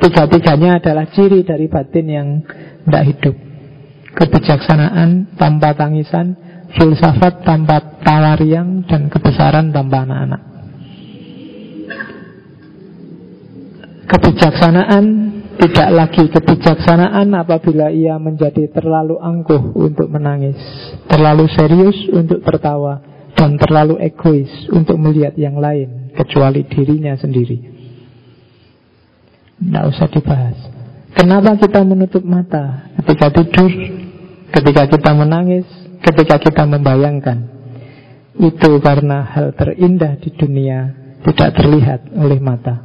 Tiga-tiganya 0.00 0.80
adalah 0.80 1.12
ciri 1.12 1.44
dari 1.44 1.68
batin 1.68 2.06
yang 2.08 2.28
tidak 2.88 3.04
hidup. 3.04 3.36
Kebijaksanaan 4.16 5.36
tanpa 5.36 5.76
tangisan, 5.76 6.40
filsafat 6.72 7.44
tanpa 7.44 8.00
tawariang, 8.00 8.88
dan 8.88 9.12
kebesaran 9.12 9.76
tanpa 9.76 10.08
anak-anak. 10.08 10.42
Kebijaksanaan 14.08 15.04
tidak 15.60 15.88
lagi 15.92 16.24
kebijaksanaan 16.32 17.28
apabila 17.36 17.92
ia 17.92 18.16
menjadi 18.16 18.72
terlalu 18.72 19.20
angkuh 19.20 19.76
untuk 19.76 20.08
menangis, 20.08 20.56
terlalu 21.04 21.52
serius 21.52 21.96
untuk 22.08 22.40
tertawa, 22.40 23.04
dan 23.36 23.60
terlalu 23.60 24.00
egois 24.00 24.48
untuk 24.72 24.96
melihat 24.96 25.36
yang 25.36 25.60
lain 25.60 26.16
kecuali 26.16 26.64
dirinya 26.64 27.12
sendiri. 27.20 27.60
Tidak 29.60 29.84
usah 29.92 30.08
dibahas. 30.08 30.56
Kenapa 31.12 31.60
kita 31.60 31.84
menutup 31.84 32.24
mata 32.24 32.88
ketika 33.04 33.28
tidur, 33.28 33.68
ketika 34.48 34.82
kita 34.88 35.10
menangis, 35.12 35.68
ketika 36.00 36.40
kita 36.40 36.64
membayangkan? 36.64 37.60
Itu 38.40 38.80
karena 38.80 39.28
hal 39.28 39.52
terindah 39.52 40.16
di 40.16 40.32
dunia 40.32 40.96
tidak 41.20 41.60
terlihat 41.60 42.00
oleh 42.16 42.40
mata. 42.40 42.80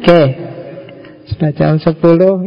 Oke. 0.00 0.22
Sudah 1.26 1.50
jam 1.52 1.76
10, 1.76 1.92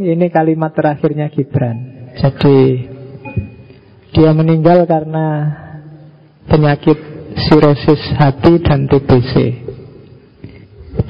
ini 0.02 0.28
kalimat 0.34 0.74
terakhirnya 0.74 1.30
Gibran. 1.30 2.10
Jadi 2.18 2.90
dia 4.16 4.32
meninggal 4.34 4.90
karena 4.90 5.28
penyakit 6.50 6.98
sirosis 7.38 8.02
hati 8.18 8.58
dan 8.64 8.90
TBC 8.90 9.34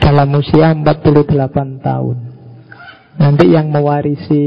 dalam 0.03 0.35
usia 0.35 0.76
48 0.76 1.80
tahun. 1.80 2.17
Nanti 3.19 3.45
yang 3.47 3.71
mewarisi 3.71 4.45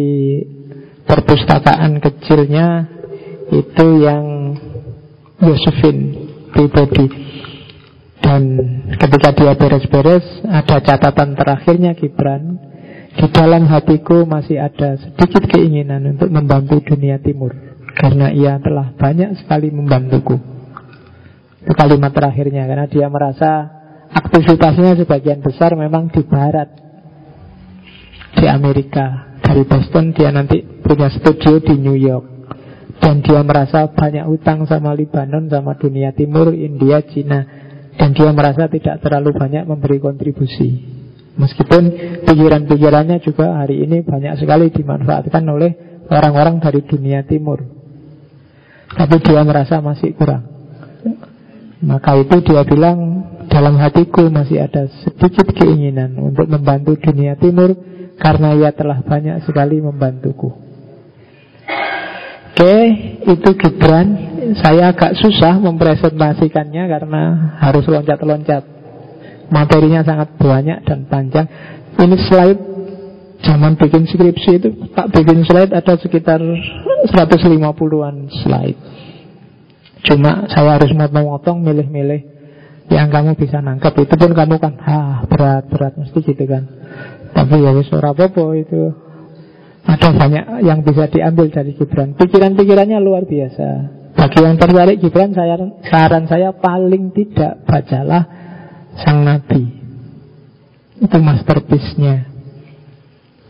perpustakaan 1.08 2.02
kecilnya 2.02 2.88
itu 3.52 3.86
yang 4.04 4.56
Josephine 5.42 6.21
pribadi. 6.52 7.06
Dan 8.22 8.42
ketika 8.94 9.34
dia 9.34 9.52
beres-beres, 9.58 10.24
ada 10.46 10.78
catatan 10.78 11.34
terakhirnya 11.34 11.96
Gibran. 11.98 12.70
Di 13.12 13.28
dalam 13.28 13.68
hatiku 13.68 14.24
masih 14.24 14.56
ada 14.56 14.96
sedikit 14.96 15.44
keinginan 15.52 16.16
untuk 16.16 16.32
membantu 16.32 16.80
dunia 16.80 17.20
timur. 17.20 17.52
Karena 17.92 18.32
ia 18.32 18.56
telah 18.56 18.96
banyak 18.96 19.36
sekali 19.36 19.68
membantuku. 19.68 20.40
Itu 21.60 21.72
kalimat 21.76 22.10
terakhirnya 22.16 22.64
karena 22.64 22.86
dia 22.88 23.06
merasa 23.12 23.68
aktivitasnya 24.08 24.96
sebagian 25.04 25.44
besar 25.44 25.76
memang 25.76 26.08
di 26.08 26.24
barat. 26.24 26.72
Di 28.32 28.48
Amerika. 28.48 29.36
Dari 29.44 29.68
Boston 29.68 30.16
dia 30.16 30.32
nanti 30.32 30.64
punya 30.64 31.12
studio 31.12 31.60
di 31.60 31.76
New 31.76 31.98
York. 31.98 32.41
Dan 33.02 33.18
dia 33.18 33.42
merasa 33.42 33.90
banyak 33.90 34.30
utang 34.30 34.62
sama 34.70 34.94
Libanon, 34.94 35.50
sama 35.50 35.74
dunia 35.74 36.14
timur, 36.14 36.54
India, 36.54 37.02
Cina. 37.02 37.42
Dan 37.98 38.14
dia 38.14 38.30
merasa 38.30 38.70
tidak 38.70 39.02
terlalu 39.02 39.34
banyak 39.34 39.66
memberi 39.66 39.98
kontribusi. 39.98 41.02
Meskipun 41.34 41.82
pikiran-pikirannya 42.28 43.18
juga 43.24 43.58
hari 43.58 43.82
ini 43.82 44.06
banyak 44.06 44.38
sekali 44.38 44.70
dimanfaatkan 44.70 45.42
oleh 45.50 46.04
orang-orang 46.06 46.62
dari 46.62 46.80
dunia 46.86 47.26
timur. 47.26 47.58
Tapi 48.92 49.16
dia 49.24 49.40
merasa 49.42 49.82
masih 49.82 50.12
kurang. 50.14 50.44
Maka 51.82 52.14
itu 52.22 52.38
dia 52.46 52.62
bilang 52.62 53.26
dalam 53.50 53.74
hatiku 53.80 54.30
masih 54.30 54.62
ada 54.62 54.86
sedikit 55.02 55.50
keinginan 55.50 56.14
untuk 56.20 56.46
membantu 56.46 56.94
dunia 57.00 57.34
timur 57.34 57.74
karena 58.20 58.54
ia 58.54 58.70
telah 58.70 59.02
banyak 59.02 59.42
sekali 59.42 59.82
membantuku. 59.82 60.52
Oke, 62.52 62.76
itu 63.24 63.50
Gibran. 63.56 64.08
Saya 64.60 64.92
agak 64.92 65.16
susah 65.16 65.56
mempresentasikannya 65.56 66.84
karena 66.84 67.22
harus 67.64 67.88
loncat-loncat. 67.88 68.60
Materinya 69.48 70.04
sangat 70.04 70.36
banyak 70.36 70.84
dan 70.84 71.08
panjang. 71.08 71.48
Ini 71.96 72.16
slide 72.28 72.60
zaman 73.40 73.80
bikin 73.80 74.04
skripsi 74.04 74.50
itu 74.60 74.68
tak 74.92 75.08
bikin 75.16 75.48
slide 75.48 75.72
ada 75.72 75.96
sekitar 75.96 76.44
150-an 77.08 78.16
slide. 78.44 78.78
Cuma 80.04 80.44
saya 80.52 80.76
harus 80.76 80.92
motong-motong, 80.92 81.64
milih-milih 81.64 82.20
yang 82.92 83.08
kamu 83.08 83.32
bisa 83.32 83.64
nangkep. 83.64 83.96
Itu 83.96 84.14
pun 84.20 84.36
kamu 84.36 84.60
kan, 84.60 84.76
ah 84.84 85.24
berat-berat 85.24 85.96
mesti 85.96 86.20
gitu 86.20 86.44
kan. 86.44 86.68
Tapi 87.32 87.64
ya 87.64 87.72
wis 87.72 87.88
ora 87.96 88.12
apa 88.12 88.28
itu. 88.60 89.11
Ada 89.82 90.14
banyak 90.14 90.44
yang 90.62 90.86
bisa 90.86 91.10
diambil 91.10 91.50
dari 91.50 91.74
Gibran. 91.74 92.14
Pikiran-pikirannya 92.14 93.02
luar 93.02 93.26
biasa. 93.26 93.66
Bagi 94.14 94.38
yang 94.44 94.56
tertarik 94.60 95.02
Gibran, 95.02 95.34
saya, 95.34 95.58
saran 95.88 96.30
saya 96.30 96.54
paling 96.54 97.10
tidak 97.10 97.66
bacalah 97.66 98.22
Sang 99.02 99.24
Nabi. 99.24 99.62
Itu 101.02 101.18
masterpiece-nya. 101.18 102.30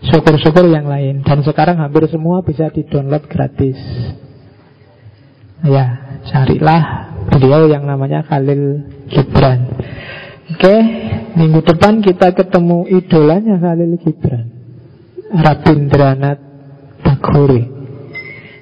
Syukur-syukur 0.03 0.71
yang 0.73 0.89
lain. 0.89 1.21
Dan 1.21 1.45
sekarang 1.45 1.79
hampir 1.79 2.09
semua 2.09 2.41
bisa 2.41 2.73
di-download 2.73 3.29
gratis. 3.29 3.77
Ya, 5.63 6.19
carilah 6.27 7.13
beliau 7.31 7.71
yang 7.71 7.87
namanya 7.87 8.27
Khalil 8.27 8.89
Gibran. 9.07 9.69
Oke, 10.51 10.75
minggu 11.39 11.61
depan 11.63 12.03
kita 12.03 12.35
ketemu 12.35 12.89
idolanya 12.91 13.61
Khalil 13.63 13.95
Gibran. 14.01 14.62
Rabindranath 15.33 16.43
Tagore. 17.01 17.63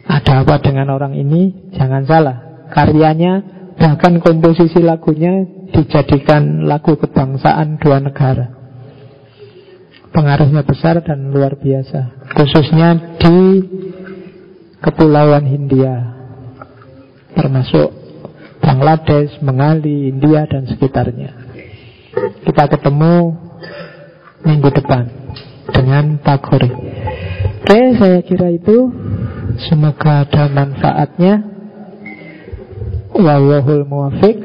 Ada 0.06 0.46
apa 0.46 0.62
dengan 0.62 0.94
orang 0.94 1.18
ini? 1.18 1.74
Jangan 1.74 2.06
salah. 2.06 2.36
Karyanya 2.70 3.42
bahkan 3.74 4.22
komposisi 4.22 4.78
lagunya 4.78 5.42
dijadikan 5.74 6.70
lagu 6.70 6.94
kebangsaan 6.94 7.82
dua 7.82 7.98
negara. 7.98 8.54
Pengaruhnya 10.10 10.62
besar 10.62 11.02
dan 11.02 11.30
luar 11.34 11.58
biasa. 11.58 12.30
Khususnya 12.34 13.18
di 13.18 13.38
Kepulauan 14.80 15.44
Hindia 15.44 16.16
termasuk 17.36 17.92
Bangladesh, 18.62 19.38
Mengali, 19.42 20.10
India 20.10 20.46
dan 20.46 20.66
sekitarnya. 20.66 21.30
Kita 22.42 22.64
ketemu 22.66 23.14
minggu 24.42 24.70
depan 24.72 25.19
dengan 25.72 26.18
Tagore. 26.22 26.70
Oke, 27.60 27.80
saya 27.96 28.20
kira 28.26 28.50
itu 28.50 28.90
semoga 29.68 30.26
ada 30.26 30.50
manfaatnya. 30.50 31.34
Wallahul 33.10 33.84
muwafiq 33.84 34.42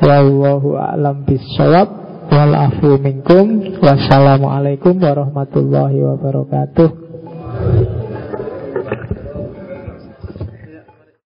wallahu 0.00 0.78
a'lam 0.78 1.26
bissawab 1.26 1.88
wal 2.30 2.54
afu 2.54 2.96
minkum 3.02 3.76
wassalamualaikum 3.82 4.96
warahmatullahi 4.98 6.00
wabarakatuh. 6.00 6.88